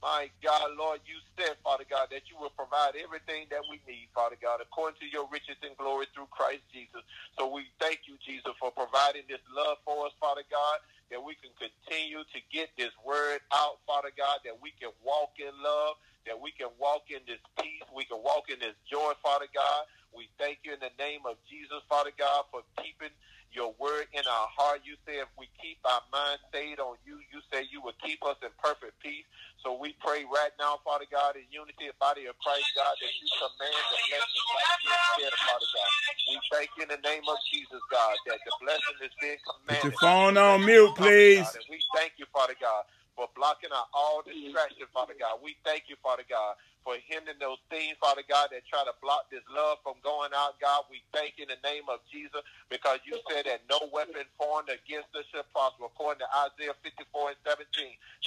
My 0.03 0.29
God, 0.45 0.77
Lord, 0.77 1.01
you 1.09 1.17
said, 1.35 1.57
Father 1.65 1.85
God, 1.89 2.07
that 2.13 2.29
you 2.29 2.37
will 2.37 2.53
provide 2.53 2.95
everything 2.95 3.49
that 3.51 3.65
we 3.67 3.81
need, 3.89 4.09
Father 4.13 4.37
God, 4.39 4.61
according 4.61 4.99
to 5.01 5.09
your 5.09 5.27
riches 5.33 5.57
and 5.65 5.75
glory 5.77 6.07
through 6.15 6.29
Christ 6.31 6.63
Jesus. 6.71 7.01
So 7.37 7.49
we 7.49 7.67
thank 7.81 8.05
you, 8.07 8.15
Jesus, 8.21 8.53
for 8.61 8.71
providing 8.71 9.27
this 9.27 9.43
love 9.51 9.81
for 9.83 10.07
us, 10.07 10.15
Father 10.21 10.45
God, 10.53 10.79
that 11.11 11.19
we 11.23 11.35
can 11.41 11.51
continue 11.59 12.23
to 12.23 12.39
get 12.53 12.71
this 12.77 12.93
word 13.03 13.41
out, 13.51 13.83
Father 13.89 14.13
God, 14.15 14.39
that 14.45 14.55
we 14.61 14.71
can 14.79 14.93
walk 15.03 15.35
in 15.41 15.51
love, 15.59 15.99
that 16.29 16.37
we 16.39 16.53
can 16.55 16.71
walk 16.79 17.09
in 17.11 17.25
this 17.27 17.41
peace, 17.59 17.83
we 17.95 18.05
can 18.05 18.23
walk 18.23 18.47
in 18.53 18.59
this 18.61 18.77
joy, 18.87 19.13
Father 19.25 19.49
God. 19.51 19.83
We 20.15 20.29
thank 20.39 20.63
you 20.63 20.73
in 20.73 20.81
the 20.83 20.93
name 20.99 21.23
of 21.25 21.37
Jesus, 21.49 21.81
Father 21.89 22.11
God, 22.17 22.45
for 22.51 22.61
keeping 22.83 23.11
your 23.51 23.75
word 23.79 24.07
in 24.15 24.23
our 24.27 24.47
heart. 24.51 24.83
You 24.83 24.95
say 25.07 25.19
if 25.19 25.31
we 25.39 25.47
keep 25.59 25.79
our 25.83 26.03
mind 26.11 26.39
stayed 26.51 26.79
on 26.79 26.95
you, 27.03 27.19
you 27.31 27.39
say 27.51 27.67
you 27.71 27.81
will 27.83 27.97
keep 28.03 28.23
us 28.23 28.39
in 28.43 28.51
perfect 28.63 28.99
peace. 29.03 29.27
So 29.63 29.75
we 29.77 29.95
pray 29.99 30.23
right 30.27 30.55
now, 30.59 30.79
Father 30.83 31.05
God, 31.11 31.35
in 31.35 31.45
unity 31.51 31.87
of 31.91 31.97
body 31.99 32.25
of 32.27 32.35
Christ, 32.39 32.67
God, 32.75 32.95
that 32.95 33.13
you 33.19 33.27
command 33.39 33.83
the 33.91 33.99
blessing 34.09 34.43
you 34.83 34.95
said, 35.19 35.33
Father 35.35 35.69
God. 35.71 35.91
We 36.31 36.35
thank 36.51 36.69
you 36.77 36.83
in 36.87 36.91
the 36.95 37.03
name 37.03 37.25
of 37.27 37.37
Jesus, 37.51 37.81
God, 37.91 38.15
that 38.27 38.39
the 38.47 38.53
blessing 38.63 38.97
is 39.03 39.13
being 39.21 39.41
commanded. 39.43 39.93
Put 39.93 40.01
your 40.01 40.11
phone 40.11 40.37
on 40.39 40.65
mute, 40.65 40.95
please. 40.95 41.45
God, 41.45 41.55
and 41.61 41.67
we 41.69 41.79
thank 41.95 42.13
you, 42.17 42.25
Father 42.33 42.57
God, 42.59 42.83
for 43.15 43.27
blocking 43.35 43.69
out 43.75 43.91
all 43.93 44.23
distraction, 44.23 44.87
Father 44.93 45.13
God. 45.19 45.39
We 45.43 45.55
thank 45.65 45.85
you, 45.91 45.95
Father 46.01 46.25
God, 46.29 46.55
for 46.83 46.97
hindering 47.05 47.37
those 47.39 47.61
things, 47.69 47.97
Father 48.01 48.25
God, 48.27 48.49
that 48.51 48.65
try 48.65 48.81
to 48.85 48.93
block 49.01 49.29
this 49.29 49.45
love 49.53 49.77
from 49.85 49.97
going 50.01 50.33
out, 50.33 50.57
God. 50.61 50.85
We 50.89 51.01
thank 51.13 51.37
you 51.37 51.45
in 51.45 51.53
the 51.53 51.61
name 51.65 51.85
of 51.89 52.01
Jesus 52.09 52.41
because 52.69 52.99
you 53.05 53.17
said 53.29 53.45
that 53.45 53.65
no 53.69 53.89
weapon 53.93 54.25
formed 54.37 54.69
against 54.69 55.11
us 55.13 55.25
shall 55.29 55.45
prosper, 55.53 55.85
according 55.89 56.25
to 56.25 56.29
Isaiah 56.49 56.75
54 56.81 57.37
and 57.37 57.39
17, 57.45 57.65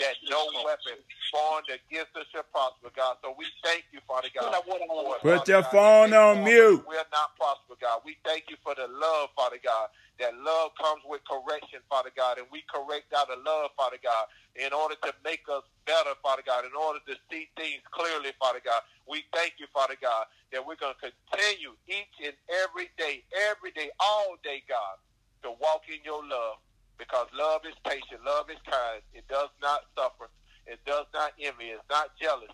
that 0.02 0.14
no 0.31 0.40
weapon 0.62 0.98
formed 1.31 1.68
against 1.70 2.14
us 2.14 2.26
shall 2.31 2.47
prosper, 2.51 2.90
God. 2.94 3.18
So 3.22 3.35
we 3.39 3.47
thank 3.62 3.89
you, 3.90 3.98
Father 4.06 4.31
God. 4.35 4.55
For, 4.62 5.18
Put 5.39 5.48
your 5.48 5.62
phone 5.64 6.12
on 6.14 6.44
mute. 6.44 6.85
We're 6.86 7.10
not 7.10 7.35
prosper, 7.39 7.74
God. 7.81 8.02
We 8.05 8.16
thank 8.22 8.47
you 8.51 8.56
for 8.62 8.74
the 8.74 8.86
love, 8.86 9.31
Father 9.35 9.59
God. 9.62 9.89
That 10.20 10.36
love 10.39 10.70
comes 10.78 11.02
with 11.09 11.26
correction, 11.26 11.82
Father 11.90 12.10
God, 12.14 12.39
and 12.39 12.47
we 12.52 12.62
correct 12.70 13.10
out 13.16 13.31
of 13.31 13.43
love, 13.43 13.70
Father 13.76 13.98
God 14.02 14.31
in 14.56 14.72
order 14.72 14.94
to 15.02 15.12
make 15.24 15.43
us 15.51 15.62
better, 15.85 16.14
Father 16.22 16.43
God, 16.47 16.64
in 16.64 16.70
order 16.78 17.01
to 17.09 17.14
see 17.31 17.48
things 17.56 17.82
clearly, 17.90 18.31
Father 18.39 18.44
God. 18.53 18.83
We 19.09 19.25
thank 19.33 19.57
you, 19.57 19.66
Father 19.73 19.97
God, 20.01 20.27
that 20.53 20.61
we're 20.61 20.77
going 20.77 20.95
to 21.01 21.09
continue 21.09 21.73
each 21.89 22.16
and 22.21 22.37
every 22.53 22.91
day, 22.99 23.25
every 23.33 23.73
day, 23.73 23.89
all 24.01 24.37
day, 24.45 24.61
God, 24.69 25.01
to 25.45 25.57
walk 25.61 25.89
in 25.89 26.05
your 26.05 26.21
love 26.21 26.61
because 26.99 27.27
love 27.33 27.62
is 27.65 27.75
patient, 27.85 28.21
love 28.25 28.51
is 28.51 28.61
kind. 28.69 29.01
It 29.12 29.25
does 29.29 29.49
not 29.61 29.89
suffer. 29.97 30.29
It 30.66 30.81
does 30.85 31.07
not 31.12 31.33
envy. 31.41 31.73
It's 31.73 31.85
not 31.89 32.12
jealous. 32.21 32.53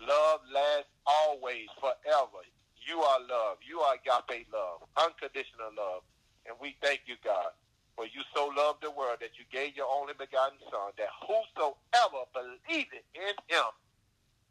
Love 0.00 0.40
lasts 0.52 0.92
always, 1.04 1.68
forever. 1.80 2.44
You 2.88 3.00
are 3.00 3.20
love. 3.20 3.60
You 3.64 3.80
are 3.80 3.96
agape 3.96 4.48
love, 4.52 4.84
unconditional 4.96 5.72
love. 5.76 6.02
And 6.48 6.56
we 6.60 6.76
thank 6.80 7.04
you, 7.06 7.16
God. 7.24 7.52
For 7.96 8.08
you 8.08 8.24
so 8.34 8.48
loved 8.56 8.80
the 8.80 8.90
world 8.90 9.20
that 9.20 9.36
you 9.36 9.44
gave 9.52 9.76
your 9.76 9.88
only 9.92 10.14
begotten 10.16 10.56
Son, 10.72 10.96
that 10.96 11.12
whosoever 11.20 12.24
believeth 12.32 13.04
in 13.12 13.36
him 13.52 13.68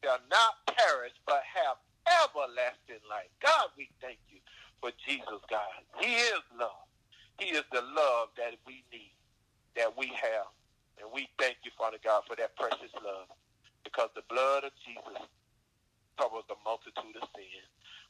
shall 0.04 0.20
not 0.30 0.54
perish, 0.68 1.14
but 1.26 1.42
have 1.46 1.78
everlasting 2.08 3.04
life. 3.10 3.30
God, 3.42 3.70
we 3.78 3.90
thank 4.02 4.20
you 4.30 4.40
for 4.82 4.92
Jesus, 5.06 5.42
God. 5.50 5.84
He 6.00 6.16
is 6.16 6.44
love. 6.58 6.88
He 7.40 7.56
is 7.56 7.64
the 7.72 7.82
love 7.82 8.30
that 8.38 8.56
we 8.68 8.84
need, 8.92 9.16
that 9.76 9.96
we 9.98 10.08
have. 10.08 10.52
And 11.00 11.08
we 11.14 11.28
thank 11.40 11.58
you, 11.64 11.72
Father 11.78 11.98
God, 12.04 12.24
for 12.28 12.36
that 12.36 12.56
precious 12.56 12.92
love. 13.04 13.32
Because 13.84 14.10
the 14.16 14.24
blood 14.30 14.64
of 14.66 14.72
Jesus 14.84 15.24
covers 16.20 16.44
the 16.50 16.60
multitude 16.66 17.16
of 17.22 17.28
sin. 17.36 17.64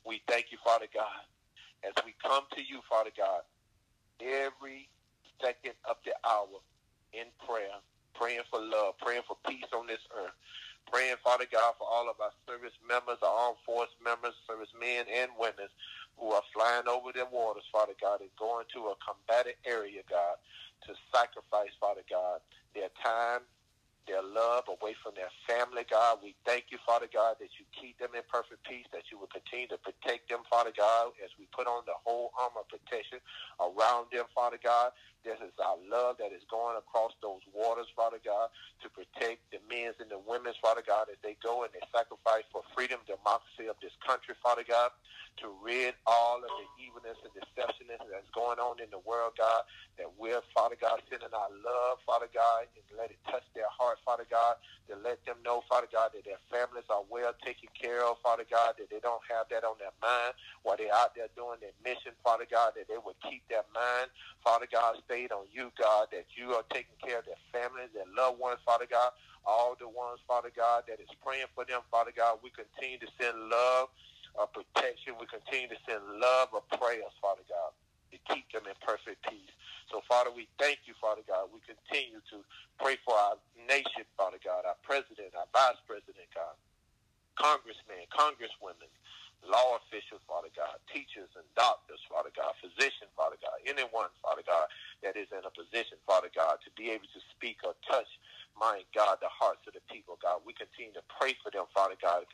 We 0.05 0.21
thank 0.27 0.51
you, 0.51 0.57
Father 0.65 0.87
God, 0.93 1.21
as 1.85 1.93
we 2.05 2.15
come 2.23 2.43
to 2.57 2.61
you, 2.61 2.81
Father 2.89 3.11
God, 3.15 3.45
every 4.21 4.89
second 5.41 5.73
of 5.89 5.97
the 6.05 6.13
hour 6.27 6.59
in 7.13 7.29
prayer, 7.45 7.77
praying 8.15 8.45
for 8.49 8.59
love, 8.59 8.97
praying 8.97 9.23
for 9.27 9.37
peace 9.47 9.69
on 9.73 9.87
this 9.87 10.01
earth, 10.17 10.33
praying, 10.91 11.17
Father 11.23 11.45
God, 11.51 11.75
for 11.77 11.87
all 11.89 12.09
of 12.09 12.19
our 12.21 12.33
service 12.47 12.75
members, 12.87 13.17
our 13.23 13.53
armed 13.53 13.61
force 13.65 13.93
members, 14.03 14.33
service 14.47 14.71
men 14.79 15.05
and 15.09 15.31
women 15.39 15.69
who 16.17 16.31
are 16.31 16.43
flying 16.53 16.87
over 16.89 17.11
their 17.13 17.29
waters, 17.29 17.63
Father 17.71 17.93
God, 18.01 18.21
and 18.21 18.29
going 18.39 18.65
to 18.73 18.91
a 18.91 18.95
combated 19.01 19.57
area, 19.65 20.01
God, 20.09 20.37
to 20.87 20.93
sacrifice, 21.13 21.71
Father 21.79 22.03
God, 22.09 22.41
their 22.75 22.89
time, 23.03 23.41
their 24.07 24.23
love 24.23 24.65
away 24.67 24.95
from 25.03 25.13
their 25.15 25.29
family, 25.45 25.85
God. 25.89 26.19
We 26.23 26.35
thank 26.45 26.73
you, 26.73 26.79
Father 26.85 27.07
God, 27.11 27.37
that 27.39 27.53
you 27.61 27.65
keep 27.69 27.99
them 27.99 28.17
in 28.17 28.23
perfect 28.27 28.65
peace, 28.65 28.87
that 28.91 29.09
you 29.11 29.19
will 29.21 29.29
continue 29.29 29.67
to 29.69 29.77
protect 29.77 30.29
them, 30.29 30.41
Father 30.49 30.73
God, 30.75 31.13
as 31.23 31.29
we 31.37 31.45
put 31.53 31.67
on 31.67 31.83
the 31.85 31.95
whole 32.03 32.31
armor 32.39 32.65
protection 32.67 33.19
around 33.61 34.09
them, 34.11 34.25
Father 34.33 34.59
God. 34.61 34.91
This 35.23 35.39
is 35.43 35.51
our 35.59 35.75
love 35.83 36.17
that 36.19 36.31
is 36.31 36.43
going 36.47 36.77
across 36.79 37.11
those 37.21 37.43
waters, 37.51 37.87
Father 37.95 38.19
God, 38.23 38.49
to 38.83 38.87
protect 38.89 39.43
the 39.51 39.59
men's 39.67 39.99
and 39.99 40.07
the 40.07 40.19
women's, 40.19 40.55
Father 40.63 40.83
God, 40.85 41.11
as 41.11 41.19
they 41.23 41.35
go 41.43 41.63
and 41.67 41.71
they 41.75 41.83
sacrifice 41.91 42.47
for 42.51 42.63
freedom, 42.75 43.03
democracy 43.03 43.67
of 43.67 43.75
this 43.83 43.93
country, 43.99 44.35
Father 44.39 44.63
God, 44.63 44.91
to 45.43 45.51
rid 45.63 45.95
all 46.07 46.39
of 46.39 46.51
the 46.51 46.67
evilness 46.83 47.19
and 47.23 47.31
deceptionness 47.35 47.99
that's 48.07 48.31
going 48.31 48.59
on 48.59 48.79
in 48.79 48.87
the 48.91 49.03
world, 49.03 49.35
God, 49.35 49.63
that 49.99 50.07
we're, 50.15 50.41
Father 50.55 50.75
God, 50.79 51.03
sending 51.11 51.31
our 51.35 51.51
love, 51.51 51.99
Father 52.07 52.31
God, 52.31 52.67
and 52.75 52.83
let 52.95 53.11
it 53.11 53.19
touch 53.27 53.43
their 53.55 53.69
heart, 53.71 53.99
Father 54.03 54.27
God, 54.27 54.55
to 54.87 54.95
let 55.03 55.23
them 55.27 55.37
know, 55.43 55.63
Father 55.67 55.87
God, 55.91 56.11
that 56.15 56.23
their 56.23 56.41
families 56.51 56.87
are 56.89 57.03
well 57.11 57.35
taken 57.43 57.69
care 57.75 58.03
of, 58.03 58.17
Father 58.23 58.47
God, 58.47 58.75
that 58.79 58.89
they 58.89 58.99
don't 59.03 59.23
have 59.31 59.47
that 59.51 59.63
on 59.63 59.75
their 59.79 59.95
mind 60.01 60.33
while 60.63 60.75
they're 60.79 60.93
out 60.95 61.15
there 61.15 61.31
doing 61.35 61.59
their 61.61 61.75
mission, 61.83 62.11
Father 62.23 62.47
God, 62.49 62.73
that 62.75 62.87
they 62.87 62.99
will 62.99 63.15
keep 63.23 63.43
their 63.47 63.67
mind, 63.75 64.11
Father 64.43 64.67
God, 64.71 64.99
stayed 65.09 65.33
on 65.33 65.49
you, 65.49 65.73
God, 65.73 66.13
that 66.13 66.29
you 66.37 66.53
are 66.53 66.61
taking 66.69 66.93
care 67.01 67.17
of 67.17 67.25
their 67.25 67.41
families, 67.49 67.89
their 67.97 68.05
loved 68.13 68.37
ones, 68.37 68.61
Father 68.61 68.85
God, 68.85 69.09
all 69.41 69.73
the 69.73 69.89
ones, 69.89 70.21
Father 70.29 70.53
God, 70.53 70.85
that 70.85 71.01
is 71.01 71.09
praying 71.25 71.49
for 71.57 71.65
them, 71.65 71.81
Father 71.89 72.13
God. 72.13 72.37
We 72.45 72.53
continue 72.53 73.01
to 73.01 73.09
send 73.17 73.33
love 73.49 73.89
of 74.37 74.53
protection. 74.53 75.17
We 75.17 75.25
continue 75.25 75.65
to 75.73 75.81
send 75.89 76.05
love 76.21 76.53
of 76.53 76.61
prayers, 76.77 77.09
Father 77.17 77.41
God, 77.49 77.73
to 78.13 78.17
keep 78.29 78.45
them 78.53 78.69
in 78.69 78.77
perfect 78.85 79.25
peace. 79.25 79.49
So, 79.89 80.05
Father, 80.05 80.29
we 80.29 80.45
thank 80.61 80.85
you, 80.85 80.93
Father 81.01 81.25
God. 81.25 81.49
We 81.49 81.57
continue 81.65 82.21
to 82.29 82.45
pray 82.77 83.01
for 83.01 83.17
our 83.17 83.41
nation, 83.65 84.05
Father 84.13 84.37
God, 84.37 84.69
our 84.69 84.77
president, 84.85 85.33
our 85.33 85.49
vice 85.49 85.81
president, 85.89 86.29
God, 86.37 86.53
congressmen, 87.33 88.05
congresswomen, 88.13 88.85
law 89.45 89.77
officials, 89.83 90.23
Father 90.25 90.49
God, 90.55 90.79
teachers 90.89 91.29
and 91.37 91.45
doctors, 91.53 92.01
Father 92.09 92.33
God, 92.33 92.55
physicians, 92.63 93.11
Father 93.13 93.37
God, 93.43 93.61
anyone, 93.69 94.09
Father 94.23 94.41
God, 94.47 94.65
that 95.05 95.13
is 95.19 95.29
in 95.29 95.45
a 95.45 95.53
position, 95.53 96.01
Father 96.09 96.31
God, 96.33 96.57
to 96.65 96.71
be 96.73 96.89
able 96.89 97.09
to 97.13 97.21
speak 97.37 97.61
or 97.67 97.77
touch, 97.85 98.09
my 98.57 98.81
God, 98.97 99.21
the 99.21 99.29
hearts 99.29 99.61
of 99.69 99.77
the 99.77 99.83
people, 99.91 100.08
continue 100.59 100.93
to 100.93 101.05
pray 101.07 101.35
for 101.43 101.51
them, 101.51 101.65
Father 101.73 101.95
God, 102.01 102.27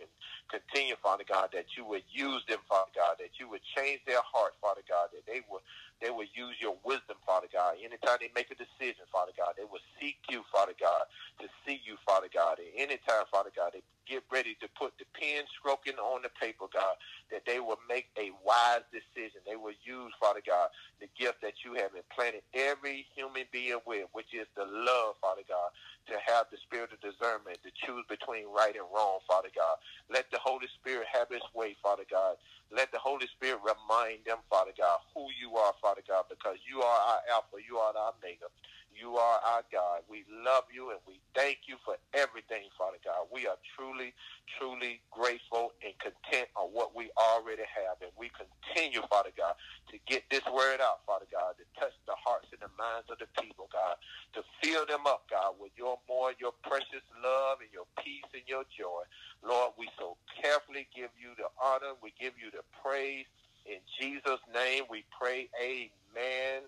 continue, 0.51 0.95
Father 1.03 1.25
God, 1.29 1.49
that 1.53 1.77
you 1.77 1.85
would 1.85 2.03
use 2.11 2.43
them, 2.49 2.59
Father 2.69 2.91
God, 2.95 3.17
that 3.19 3.39
you 3.39 3.49
would 3.49 3.61
change 3.77 4.01
their 4.07 4.21
heart, 4.25 4.53
Father 4.61 4.83
God, 4.89 5.09
that 5.13 5.25
they 5.27 5.41
would 5.49 5.61
they 6.01 6.11
will 6.11 6.27
use 6.35 6.57
your 6.59 6.75
wisdom, 6.83 7.15
Father 7.25 7.47
God. 7.53 7.75
Anytime 7.79 8.19
they 8.19 8.29
make 8.35 8.51
a 8.51 8.59
decision, 8.59 9.07
Father 9.11 9.31
God, 9.37 9.55
they 9.57 9.63
will 9.63 9.83
seek 10.01 10.17
you, 10.29 10.43
Father 10.51 10.75
God, 10.79 11.07
to 11.39 11.47
see 11.65 11.79
you, 11.87 11.95
Father 12.05 12.27
God. 12.33 12.59
And 12.59 12.67
anytime, 12.75 13.23
Father 13.31 13.51
God, 13.55 13.71
they 13.73 13.83
get 14.05 14.23
ready 14.31 14.57
to 14.61 14.67
put 14.77 14.93
the 14.99 15.05
pen 15.15 15.45
stroking 15.57 15.95
on 15.97 16.21
the 16.21 16.29
paper, 16.39 16.67
God, 16.73 16.95
that 17.31 17.43
they 17.47 17.59
will 17.61 17.79
make 17.89 18.07
a 18.19 18.31
wise 18.45 18.83
decision. 18.91 19.41
They 19.47 19.55
will 19.55 19.73
use, 19.87 20.11
Father 20.19 20.43
God, 20.45 20.69
the 20.99 21.07
gift 21.17 21.41
that 21.41 21.63
you 21.63 21.75
have 21.75 21.95
implanted 21.95 22.43
every 22.53 23.07
human 23.15 23.45
being 23.51 23.79
with, 23.87 24.07
which 24.11 24.35
is 24.35 24.47
the 24.57 24.65
love, 24.67 25.15
Father 25.21 25.47
God, 25.47 25.71
to 26.07 26.17
have 26.21 26.47
the 26.51 26.57
spirit 26.65 26.91
of 26.93 27.01
discernment, 27.01 27.59
to 27.63 27.71
choose 27.85 28.05
between 28.09 28.47
right 28.53 28.75
and 28.75 28.87
wrong, 28.93 29.19
Father 29.27 29.49
God. 29.55 29.77
Let 30.09 30.29
the 30.31 30.39
Holy 30.41 30.67
Spirit 30.79 31.07
have 31.13 31.29
its 31.31 31.45
way, 31.55 31.75
Father 31.83 32.05
God. 32.09 32.37
Let 32.73 32.91
the 32.91 32.99
Holy 32.99 33.27
Spirit 33.37 33.61
remind 33.63 34.25
them, 34.25 34.39
Father 34.49 34.73
God, 34.77 34.99
who 35.15 35.27
you 35.39 35.57
are, 35.57 35.73
Father 35.81 36.03
God, 36.07 36.25
because 36.29 36.57
you 36.67 36.81
are 36.81 36.99
our 37.13 37.21
Alpha, 37.31 37.57
you 37.61 37.77
are 37.77 37.93
our 37.95 38.13
Omega. 38.17 38.49
You 38.95 39.17
are 39.17 39.39
our 39.43 39.63
God. 39.71 40.07
We 40.09 40.25
love 40.31 40.65
you 40.73 40.91
and 40.91 40.99
we 41.07 41.21
thank 41.35 41.67
you 41.67 41.77
for 41.85 41.95
everything, 42.15 42.71
Father 42.79 42.97
God. 43.03 43.27
We 43.31 43.47
are 43.47 43.59
truly, 43.75 44.13
truly 44.57 45.01
grateful 45.11 45.73
and 45.83 45.93
content 45.99 46.49
on 46.55 46.71
what 46.73 46.95
we 46.95 47.11
already 47.19 47.67
have. 47.67 48.01
And 48.01 48.11
we 48.17 48.31
continue, 48.33 49.03
Father 49.11 49.35
God, 49.37 49.55
to 49.91 49.99
get 50.07 50.23
this 50.31 50.45
word 50.47 50.81
out, 50.81 51.03
Father 51.05 51.27
God, 51.31 51.55
to 51.59 51.65
touch 51.79 51.93
the 52.07 52.15
hearts 52.17 52.47
and 52.55 52.61
the 52.63 52.71
minds 52.79 53.11
of 53.11 53.19
the 53.19 53.29
people, 53.41 53.69
God, 53.71 53.97
to 54.39 54.41
fill 54.63 54.87
them 54.87 55.05
up, 55.07 55.27
God, 55.29 55.55
with 55.59 55.73
your 55.77 55.99
more, 56.09 56.33
your 56.39 56.53
precious 56.63 57.05
love 57.23 57.59
and 57.61 57.71
your 57.73 57.87
peace 58.01 58.27
and 58.33 58.43
your 58.47 58.65
joy. 58.73 59.03
Lord, 59.43 59.73
we 59.77 59.89
so 59.99 60.17
carefully 60.41 60.87
give 60.95 61.11
you 61.19 61.35
the 61.37 61.51
honor. 61.61 61.99
We 62.01 62.13
give 62.19 62.33
you 62.41 62.51
the 62.51 62.63
praise. 62.81 63.27
In 63.65 63.79
Jesus' 63.99 64.41
name 64.53 64.85
we 64.89 65.05
pray. 65.19 65.49
Amen. 65.61 66.63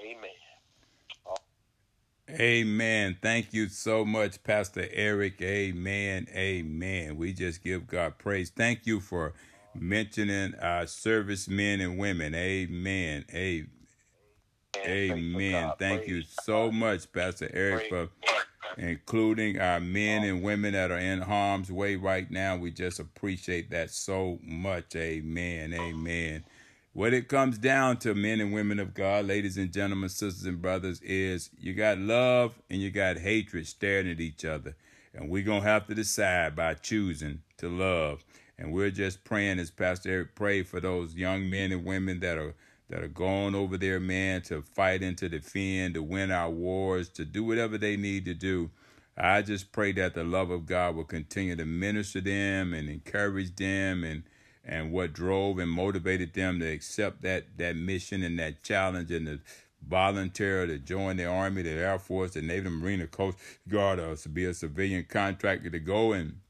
Amen. 0.00 0.57
Amen. 2.30 3.16
Thank 3.22 3.54
you 3.54 3.68
so 3.68 4.04
much, 4.04 4.42
Pastor 4.42 4.86
Eric. 4.92 5.40
Amen. 5.40 6.26
Amen. 6.34 7.16
We 7.16 7.32
just 7.32 7.62
give 7.62 7.86
God 7.86 8.18
praise. 8.18 8.50
Thank 8.50 8.86
you 8.86 9.00
for 9.00 9.32
mentioning 9.74 10.54
our 10.60 10.86
servicemen 10.86 11.80
and 11.80 11.98
women. 11.98 12.34
Amen. 12.34 13.24
Amen. 13.32 13.70
Amen. 14.86 15.72
Thank 15.78 16.06
you 16.06 16.22
so 16.22 16.70
much, 16.70 17.10
Pastor 17.12 17.50
Eric, 17.52 17.88
for 17.88 18.08
including 18.76 19.58
our 19.60 19.80
men 19.80 20.24
and 20.24 20.42
women 20.42 20.74
that 20.74 20.90
are 20.90 20.98
in 20.98 21.22
harm's 21.22 21.72
way 21.72 21.96
right 21.96 22.30
now. 22.30 22.56
We 22.56 22.70
just 22.70 23.00
appreciate 23.00 23.70
that 23.70 23.90
so 23.90 24.38
much. 24.42 24.94
Amen. 24.94 25.72
Amen. 25.72 26.44
What 26.94 27.14
it 27.14 27.28
comes 27.28 27.58
down 27.58 27.98
to, 27.98 28.14
men 28.14 28.40
and 28.40 28.52
women 28.52 28.80
of 28.80 28.94
God, 28.94 29.26
ladies 29.26 29.56
and 29.56 29.72
gentlemen, 29.72 30.08
sisters 30.08 30.46
and 30.46 30.60
brothers, 30.60 31.00
is 31.02 31.50
you 31.58 31.74
got 31.74 31.98
love 31.98 32.54
and 32.70 32.80
you 32.80 32.90
got 32.90 33.18
hatred 33.18 33.66
staring 33.66 34.10
at 34.10 34.20
each 34.20 34.44
other. 34.44 34.74
And 35.14 35.28
we're 35.28 35.44
going 35.44 35.62
to 35.62 35.68
have 35.68 35.86
to 35.86 35.94
decide 35.94 36.56
by 36.56 36.74
choosing 36.74 37.42
to 37.58 37.68
love. 37.68 38.24
And 38.58 38.72
we're 38.72 38.90
just 38.90 39.22
praying, 39.22 39.58
as 39.58 39.70
Pastor 39.70 40.10
Eric 40.10 40.34
prayed, 40.34 40.66
for 40.66 40.80
those 40.80 41.14
young 41.14 41.48
men 41.48 41.72
and 41.72 41.84
women 41.84 42.20
that 42.20 42.38
are 42.38 42.54
that 42.90 43.04
are 43.04 43.08
going 43.08 43.54
over 43.54 43.76
there, 43.76 44.00
man, 44.00 44.40
to 44.40 44.62
fight 44.62 45.02
and 45.02 45.16
to 45.18 45.28
defend, 45.28 45.92
to 45.92 46.02
win 46.02 46.30
our 46.30 46.50
wars, 46.50 47.10
to 47.10 47.24
do 47.24 47.44
whatever 47.44 47.76
they 47.76 47.98
need 47.98 48.24
to 48.24 48.32
do. 48.32 48.70
I 49.16 49.42
just 49.42 49.72
pray 49.72 49.92
that 49.92 50.14
the 50.14 50.24
love 50.24 50.50
of 50.50 50.64
God 50.64 50.96
will 50.96 51.04
continue 51.04 51.54
to 51.54 51.66
minister 51.66 52.22
them 52.22 52.72
and 52.72 52.88
encourage 52.88 53.54
them 53.56 54.04
and 54.04 54.22
and 54.68 54.92
what 54.92 55.14
drove 55.14 55.58
and 55.58 55.70
motivated 55.70 56.34
them 56.34 56.60
to 56.60 56.66
accept 56.66 57.22
that 57.22 57.56
that 57.56 57.74
mission 57.74 58.22
and 58.22 58.38
that 58.38 58.62
challenge 58.62 59.10
and 59.10 59.26
to 59.26 59.40
volunteer 59.86 60.66
to 60.66 60.78
join 60.78 61.16
the 61.16 61.24
army, 61.24 61.62
the 61.62 61.70
air 61.70 61.98
force, 61.98 62.34
the 62.34 62.42
Navy, 62.42 62.64
the 62.64 62.70
Marine, 62.70 63.00
the 63.00 63.06
Coast 63.06 63.38
Guard, 63.68 63.98
or 63.98 64.14
to 64.14 64.28
be 64.28 64.44
a 64.44 64.52
civilian 64.52 65.06
contractor 65.08 65.70
to 65.70 65.78
go 65.78 66.12
and 66.12 66.40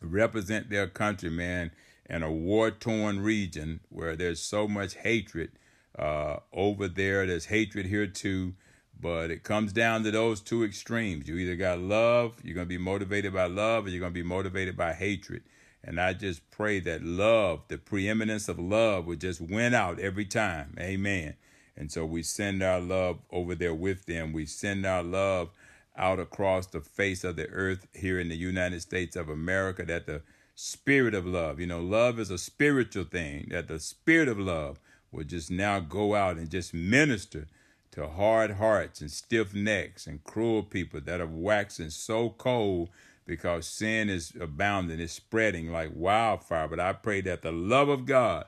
represent 0.00 0.70
their 0.70 0.86
country, 0.86 1.28
man, 1.28 1.70
in 2.08 2.22
a 2.22 2.32
war 2.32 2.70
torn 2.70 3.20
region 3.20 3.80
where 3.90 4.16
there's 4.16 4.40
so 4.40 4.66
much 4.66 4.94
hatred 4.94 5.50
uh, 5.98 6.36
over 6.52 6.88
there. 6.88 7.26
There's 7.26 7.46
hatred 7.46 7.86
here 7.86 8.06
too. 8.06 8.54
But 8.98 9.30
it 9.30 9.44
comes 9.44 9.72
down 9.72 10.02
to 10.04 10.10
those 10.10 10.42
two 10.42 10.62
extremes. 10.62 11.26
You 11.26 11.36
either 11.36 11.56
got 11.56 11.78
love, 11.78 12.36
you're 12.44 12.54
going 12.54 12.66
to 12.66 12.68
be 12.68 12.76
motivated 12.76 13.32
by 13.32 13.46
love, 13.46 13.86
or 13.86 13.88
you're 13.88 14.00
going 14.00 14.12
to 14.12 14.22
be 14.22 14.26
motivated 14.26 14.76
by 14.76 14.92
hatred. 14.92 15.42
And 15.82 16.00
I 16.00 16.12
just 16.12 16.48
pray 16.50 16.80
that 16.80 17.02
love, 17.02 17.62
the 17.68 17.78
preeminence 17.78 18.48
of 18.48 18.58
love, 18.58 19.06
would 19.06 19.20
just 19.20 19.40
win 19.40 19.74
out 19.74 19.98
every 19.98 20.26
time. 20.26 20.76
Amen. 20.78 21.34
And 21.76 21.90
so 21.90 22.04
we 22.04 22.22
send 22.22 22.62
our 22.62 22.80
love 22.80 23.18
over 23.30 23.54
there 23.54 23.74
with 23.74 24.04
them. 24.06 24.32
We 24.32 24.44
send 24.46 24.84
our 24.84 25.02
love 25.02 25.50
out 25.96 26.20
across 26.20 26.66
the 26.66 26.80
face 26.80 27.24
of 27.24 27.36
the 27.36 27.48
earth 27.48 27.86
here 27.94 28.20
in 28.20 28.28
the 28.28 28.36
United 28.36 28.82
States 28.82 29.16
of 29.16 29.28
America 29.28 29.84
that 29.86 30.06
the 30.06 30.22
spirit 30.54 31.14
of 31.14 31.26
love, 31.26 31.58
you 31.58 31.66
know, 31.66 31.80
love 31.80 32.18
is 32.20 32.30
a 32.30 32.38
spiritual 32.38 33.04
thing, 33.04 33.48
that 33.50 33.68
the 33.68 33.80
spirit 33.80 34.28
of 34.28 34.38
love 34.38 34.78
will 35.10 35.24
just 35.24 35.50
now 35.50 35.80
go 35.80 36.14
out 36.14 36.36
and 36.36 36.50
just 36.50 36.74
minister 36.74 37.46
to 37.92 38.06
hard 38.06 38.52
hearts 38.52 39.00
and 39.00 39.10
stiff 39.10 39.54
necks 39.54 40.06
and 40.06 40.22
cruel 40.22 40.62
people 40.62 41.00
that 41.00 41.20
are 41.20 41.26
waxing 41.26 41.90
so 41.90 42.30
cold 42.30 42.88
because 43.30 43.64
sin 43.64 44.08
is 44.08 44.32
abounding, 44.40 44.98
it's 44.98 45.12
spreading 45.12 45.70
like 45.70 45.92
wildfire. 45.94 46.66
But 46.66 46.80
I 46.80 46.92
pray 46.92 47.20
that 47.20 47.42
the 47.42 47.52
love 47.52 47.88
of 47.88 48.04
God 48.04 48.46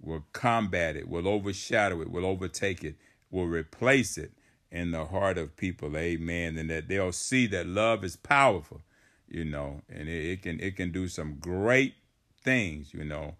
will 0.00 0.24
combat 0.32 0.94
it, 0.94 1.08
will 1.08 1.26
overshadow 1.26 2.00
it, 2.00 2.12
will 2.12 2.24
overtake 2.24 2.84
it 2.84 2.94
will 3.28 3.46
replace 3.46 4.16
it 4.16 4.30
in 4.70 4.92
the 4.92 5.06
heart 5.06 5.36
of 5.36 5.56
people. 5.56 5.96
Amen. 5.96 6.56
And 6.56 6.70
that 6.70 6.86
they'll 6.86 7.10
see 7.10 7.48
that 7.48 7.66
love 7.66 8.04
is 8.04 8.14
powerful, 8.14 8.82
you 9.26 9.44
know, 9.44 9.82
and 9.88 10.08
it, 10.08 10.24
it 10.24 10.42
can 10.42 10.60
it 10.60 10.76
can 10.76 10.92
do 10.92 11.08
some 11.08 11.38
great 11.40 11.94
things, 12.40 12.94
you 12.94 13.02
know, 13.02 13.34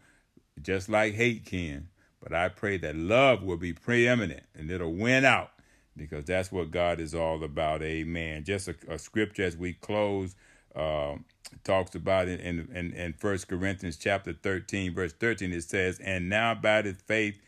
just 0.61 0.89
like 0.89 1.15
hate 1.15 1.45
can. 1.45 1.87
But 2.21 2.35
I 2.35 2.49
pray 2.49 2.79
that 2.79 2.97
love 2.97 3.45
will 3.45 3.59
be 3.59 3.75
preeminent 3.75 4.43
and 4.57 4.69
it'll 4.73 4.93
win 4.93 5.25
out 5.25 5.53
because 5.97 6.25
that's 6.25 6.51
what 6.51 6.73
God 6.73 6.99
is 6.99 7.15
all 7.15 7.45
about. 7.45 7.81
Amen. 7.81 8.43
Just 8.43 8.67
a, 8.67 8.75
a 8.89 8.99
scripture 8.99 9.45
as 9.45 9.57
we 9.57 9.75
close 9.75 10.35
uh, 10.75 11.17
talks 11.65 11.95
about 11.95 12.29
it 12.29 12.41
in, 12.41 12.69
in, 12.75 12.93
in 12.93 13.15
1 13.21 13.39
Corinthians 13.49 13.97
chapter 13.97 14.33
13, 14.33 14.95
verse 14.95 15.13
13. 15.13 15.53
It 15.53 15.65
says, 15.65 15.99
And 16.01 16.29
now 16.29 16.53
abideth 16.53 17.03
faith, 17.03 17.41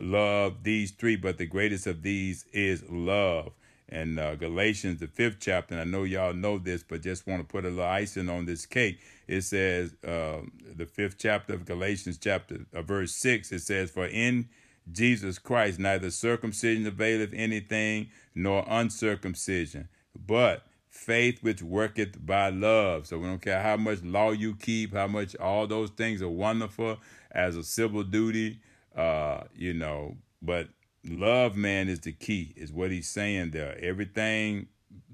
love, 0.00 0.62
these 0.62 0.90
three, 0.90 1.16
but 1.16 1.38
the 1.38 1.46
greatest 1.46 1.86
of 1.86 2.02
these 2.02 2.44
is 2.52 2.82
love. 2.88 3.52
And 3.88 4.20
uh, 4.20 4.36
Galatians, 4.36 5.00
the 5.00 5.08
fifth 5.08 5.38
chapter, 5.40 5.74
and 5.74 5.80
I 5.80 5.84
know 5.84 6.04
y'all 6.04 6.32
know 6.32 6.58
this, 6.58 6.84
but 6.84 7.02
just 7.02 7.26
want 7.26 7.40
to 7.40 7.44
put 7.50 7.64
a 7.64 7.68
little 7.68 7.84
icing 7.84 8.28
on 8.28 8.46
this 8.46 8.64
cake. 8.64 9.00
It 9.26 9.42
says, 9.42 9.94
uh, 10.06 10.42
the 10.76 10.86
fifth 10.86 11.16
chapter 11.18 11.54
of 11.54 11.64
Galatians, 11.64 12.16
chapter 12.16 12.66
uh, 12.72 12.82
verse 12.82 13.12
six, 13.12 13.50
it 13.50 13.62
says, 13.62 13.90
"For 13.90 14.06
in 14.06 14.48
Jesus 14.90 15.40
Christ 15.40 15.80
neither 15.80 16.10
circumcision 16.10 16.86
availeth 16.86 17.32
anything, 17.34 18.10
nor 18.34 18.64
uncircumcision, 18.68 19.88
but 20.14 20.62
faith 20.90 21.42
which 21.42 21.62
worketh 21.62 22.24
by 22.24 22.50
love." 22.50 23.06
So 23.06 23.18
we 23.18 23.26
don't 23.26 23.42
care 23.42 23.62
how 23.62 23.76
much 23.78 24.02
law 24.02 24.32
you 24.32 24.54
keep, 24.54 24.92
how 24.92 25.06
much 25.06 25.34
all 25.36 25.66
those 25.66 25.90
things 25.90 26.20
are 26.20 26.28
wonderful 26.28 26.98
as 27.30 27.56
a 27.56 27.64
civil 27.64 28.02
duty, 28.02 28.60
uh, 28.94 29.44
you 29.54 29.72
know, 29.72 30.16
but 30.42 30.68
love 31.04 31.56
man 31.56 31.88
is 31.88 32.00
the 32.00 32.12
key 32.12 32.52
is 32.56 32.72
what 32.72 32.90
he's 32.90 33.08
saying 33.08 33.50
there 33.52 33.76
everything 33.82 34.66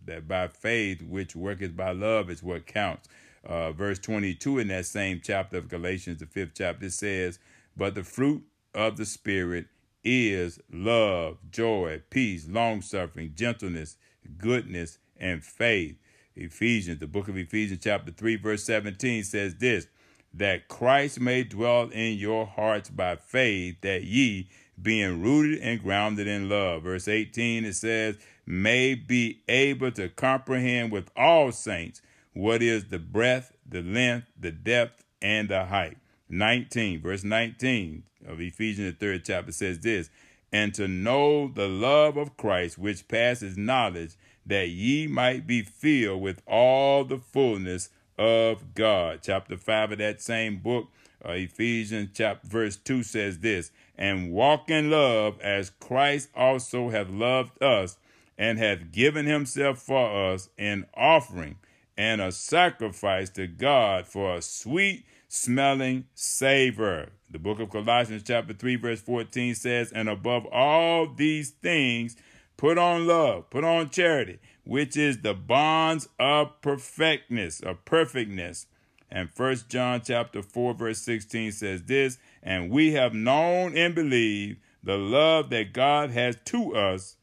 that 0.05 0.27
by 0.27 0.49
faith 0.49 1.01
which 1.03 1.37
worketh 1.37 1.77
by 1.77 1.93
love 1.93 2.29
is 2.29 2.43
what 2.43 2.67
counts 2.67 3.09
uh, 3.45 3.71
verse 3.71 3.99
22 4.01 4.59
in 4.59 4.69
that 4.69 4.85
same 4.85 5.21
chapter 5.23 5.59
of 5.59 5.69
galatians 5.69 6.19
the 6.19 6.27
fifth 6.27 6.53
chapter 6.55 6.91
says 6.91 7.39
but 7.77 7.95
the 7.95 8.03
fruit 8.03 8.43
of 8.75 8.97
the 8.97 9.05
spirit 9.05 9.67
is 10.03 10.59
love 10.73 11.39
joy 11.51 12.03
peace 12.11 12.49
long 12.49 12.83
suffering 12.83 13.33
gentleness 13.37 13.97
goodness 14.39 14.99
and 15.19 15.45
faith 15.45 15.97
ephesians 16.35 16.99
the 17.01 17.07
book 17.07 17.29
of 17.29 17.37
ephesians 17.37 17.81
chapter 17.83 18.13
3 18.13 18.37
verse 18.37 18.65
17 18.65 19.25
says 19.25 19.55
this 19.57 19.87
that 20.35 20.69
christ 20.69 21.21
may 21.21 21.43
dwell 21.45 21.89
in 21.89 22.19
your 22.19 22.47
hearts 22.47 22.91
by 22.91 23.17
faith 23.17 23.81
that 23.81 24.05
ye 24.05 24.49
being 24.81 25.23
rooted 25.23 25.61
and 25.61 25.83
grounded 25.83 26.27
in 26.27 26.49
love. 26.49 26.83
Verse 26.83 27.09
18 27.09 27.65
it 27.65 27.75
says, 27.75 28.17
may 28.45 28.95
be 28.95 29.43
able 29.49 29.91
to 29.93 30.09
comprehend 30.09 30.93
with 30.93 31.11
all 31.17 31.53
saints 31.53 32.03
what 32.33 32.63
is 32.63 32.87
the 32.87 32.99
breadth, 32.99 33.53
the 33.67 33.83
length, 33.83 34.29
the 34.39 34.53
depth, 34.53 35.05
and 35.23 35.49
the 35.49 35.65
height. 35.65 35.97
19, 36.29 37.01
verse 37.01 37.25
19 37.25 38.03
of 38.29 38.41
Ephesians, 38.41 38.93
the 38.93 38.99
third 38.99 39.25
chapter 39.25 39.53
says 39.53 39.81
this, 39.81 40.11
and 40.53 40.75
to 40.75 40.87
know 40.87 41.49
the 41.49 41.69
love 41.69 42.17
of 42.17 42.37
Christ, 42.37 42.79
which 42.79 43.09
passes 43.09 43.57
knowledge, 43.57 44.15
that 44.47 44.69
ye 44.69 45.07
might 45.07 45.47
be 45.47 45.63
filled 45.63 46.23
with 46.23 46.43
all 46.47 47.05
the 47.05 47.19
fullness 47.19 47.91
of 48.19 48.75
God. 48.75 49.21
Chapter 49.23 49.57
5 49.57 49.93
of 49.93 49.99
that 49.99 50.23
same 50.23 50.59
book, 50.59 50.89
uh, 51.25 51.33
Ephesians 51.33 52.11
chapter 52.15 52.47
verse 52.47 52.77
2 52.77 53.03
says 53.03 53.41
this, 53.41 53.71
and 53.97 54.33
walk 54.33 54.71
in 54.71 54.91
love 54.91 55.41
as 55.41 55.71
Christ 55.71 56.29
also 56.35 56.91
hath 56.91 57.09
loved 57.09 57.63
us 57.63 57.99
and 58.39 58.59
hath 58.59 58.93
given 58.93 59.27
himself 59.27 59.79
for 59.79 60.33
us 60.33 60.49
an 60.59 60.87
offering 60.95 61.57
and 61.97 62.21
a 62.21 62.31
sacrifice 62.31 63.31
to 63.31 63.47
God 63.47 64.07
for 64.07 64.37
a 64.37 64.43
sweet 64.43 65.05
smelling 65.29 66.05
savor. 66.15 67.11
The 67.31 67.39
book 67.39 67.59
of 67.59 67.71
Colossians 67.71 68.23
chapter 68.25 68.53
3 68.53 68.77
verse 68.77 69.01
14 69.01 69.55
says, 69.55 69.93
and 69.93 70.09
above 70.09 70.47
all 70.47 71.13
these 71.13 71.51
things, 71.51 72.17
put 72.57 72.79
on 72.79 73.07
love, 73.07 73.51
put 73.51 73.65
on 73.65 73.91
charity, 73.91 74.39
which 74.65 74.97
is 74.97 75.23
the 75.23 75.35
bonds 75.35 76.09
of 76.19 76.61
perfectness, 76.61 77.61
of 77.61 77.85
perfectness. 77.85 78.67
And 79.11 79.31
First 79.31 79.69
John 79.69 80.03
chapter 80.05 80.43
4 80.43 80.75
verse 80.75 80.99
16 81.01 81.53
says 81.53 81.83
this, 81.85 82.19
and 82.43 82.71
we 82.71 82.93
have 82.93 83.15
known 83.15 83.77
and 83.77 83.95
believed 83.95 84.59
the 84.83 84.97
love 84.97 85.51
that 85.51 85.73
God 85.73 86.11
has 86.11 86.37
to 86.47 86.75
us. 86.75 87.17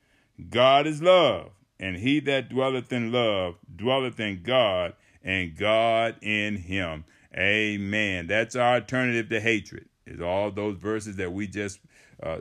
God 0.50 0.88
is 0.88 1.02
love, 1.02 1.52
and 1.80 1.98
he 1.98 2.20
that 2.22 2.50
dwelleth 2.50 2.92
in 2.92 3.12
love 3.12 3.56
dwelleth 3.76 4.20
in 4.20 4.44
God, 4.44 4.94
and 5.24 5.56
God 5.56 6.16
in 6.22 6.58
him. 6.58 7.06
Amen. 7.36 8.28
That's 8.28 8.56
our 8.56 8.76
alternative 8.76 9.30
to 9.30 9.40
hatred. 9.40 9.88
Is 10.06 10.20
all 10.20 10.52
those 10.52 10.76
verses 10.78 11.16
that 11.16 11.32
we 11.32 11.48
just 11.48 11.80
uh, 12.24 12.40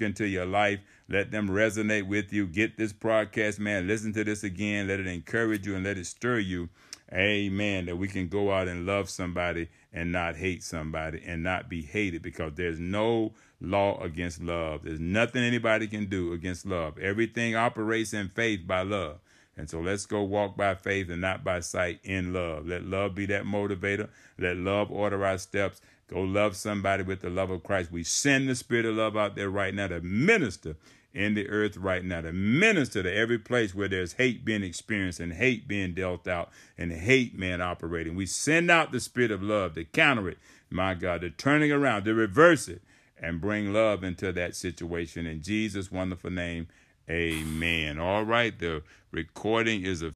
into 0.00 0.26
your 0.26 0.46
life. 0.46 0.80
Let 1.08 1.30
them 1.30 1.48
resonate 1.48 2.06
with 2.06 2.32
you. 2.32 2.46
Get 2.46 2.76
this 2.76 2.92
broadcast, 2.92 3.60
man. 3.60 3.86
Listen 3.86 4.12
to 4.14 4.24
this 4.24 4.42
again. 4.42 4.88
Let 4.88 5.00
it 5.00 5.06
encourage 5.06 5.66
you 5.66 5.74
and 5.74 5.84
let 5.84 5.98
it 5.98 6.06
stir 6.06 6.38
you 6.38 6.68
Amen. 7.12 7.86
That 7.86 7.96
we 7.96 8.08
can 8.08 8.28
go 8.28 8.52
out 8.52 8.68
and 8.68 8.86
love 8.86 9.10
somebody 9.10 9.68
and 9.92 10.10
not 10.10 10.36
hate 10.36 10.64
somebody 10.64 11.22
and 11.24 11.42
not 11.42 11.68
be 11.68 11.82
hated 11.82 12.22
because 12.22 12.54
there's 12.54 12.80
no 12.80 13.32
law 13.60 14.00
against 14.02 14.42
love. 14.42 14.82
There's 14.82 15.00
nothing 15.00 15.42
anybody 15.44 15.86
can 15.86 16.06
do 16.06 16.32
against 16.32 16.66
love. 16.66 16.98
Everything 16.98 17.54
operates 17.54 18.12
in 18.12 18.28
faith 18.28 18.66
by 18.66 18.82
love. 18.82 19.18
And 19.56 19.70
so 19.70 19.80
let's 19.80 20.06
go 20.06 20.22
walk 20.24 20.56
by 20.56 20.74
faith 20.74 21.08
and 21.10 21.20
not 21.20 21.44
by 21.44 21.60
sight 21.60 22.00
in 22.02 22.32
love. 22.32 22.66
Let 22.66 22.82
love 22.84 23.14
be 23.14 23.26
that 23.26 23.44
motivator. 23.44 24.08
Let 24.36 24.56
love 24.56 24.90
order 24.90 25.24
our 25.24 25.38
steps. 25.38 25.80
Go 26.08 26.20
love 26.20 26.56
somebody 26.56 27.02
with 27.02 27.20
the 27.20 27.30
love 27.30 27.50
of 27.50 27.62
Christ. 27.62 27.90
We 27.90 28.04
send 28.04 28.48
the 28.48 28.54
spirit 28.54 28.84
of 28.84 28.96
love 28.96 29.16
out 29.16 29.36
there 29.36 29.50
right 29.50 29.74
now 29.74 29.88
to 29.88 30.00
minister 30.00 30.76
in 31.14 31.34
the 31.34 31.48
earth 31.48 31.76
right 31.76 32.04
now 32.04 32.20
to 32.20 32.32
minister 32.32 33.02
to 33.02 33.14
every 33.14 33.38
place 33.38 33.74
where 33.74 33.88
there's 33.88 34.14
hate 34.14 34.44
being 34.44 34.64
experienced 34.64 35.20
and 35.20 35.34
hate 35.34 35.68
being 35.68 35.94
dealt 35.94 36.26
out 36.26 36.50
and 36.76 36.92
hate 36.92 37.38
man 37.38 37.62
operating. 37.62 38.16
We 38.16 38.26
send 38.26 38.70
out 38.70 38.90
the 38.90 39.00
spirit 39.00 39.30
of 39.30 39.42
love 39.42 39.74
to 39.74 39.84
counter 39.84 40.28
it, 40.28 40.38
my 40.70 40.94
God, 40.94 41.20
to 41.20 41.30
turning 41.30 41.70
around, 41.70 42.04
to 42.04 42.14
reverse 42.14 42.68
it 42.68 42.82
and 43.16 43.40
bring 43.40 43.72
love 43.72 44.02
into 44.02 44.32
that 44.32 44.56
situation. 44.56 45.24
In 45.24 45.40
Jesus' 45.40 45.92
wonderful 45.92 46.30
name, 46.30 46.66
amen. 47.08 47.98
All 47.98 48.24
right, 48.24 48.58
the 48.58 48.82
recording 49.12 49.84
is 49.84 50.02
a 50.02 50.10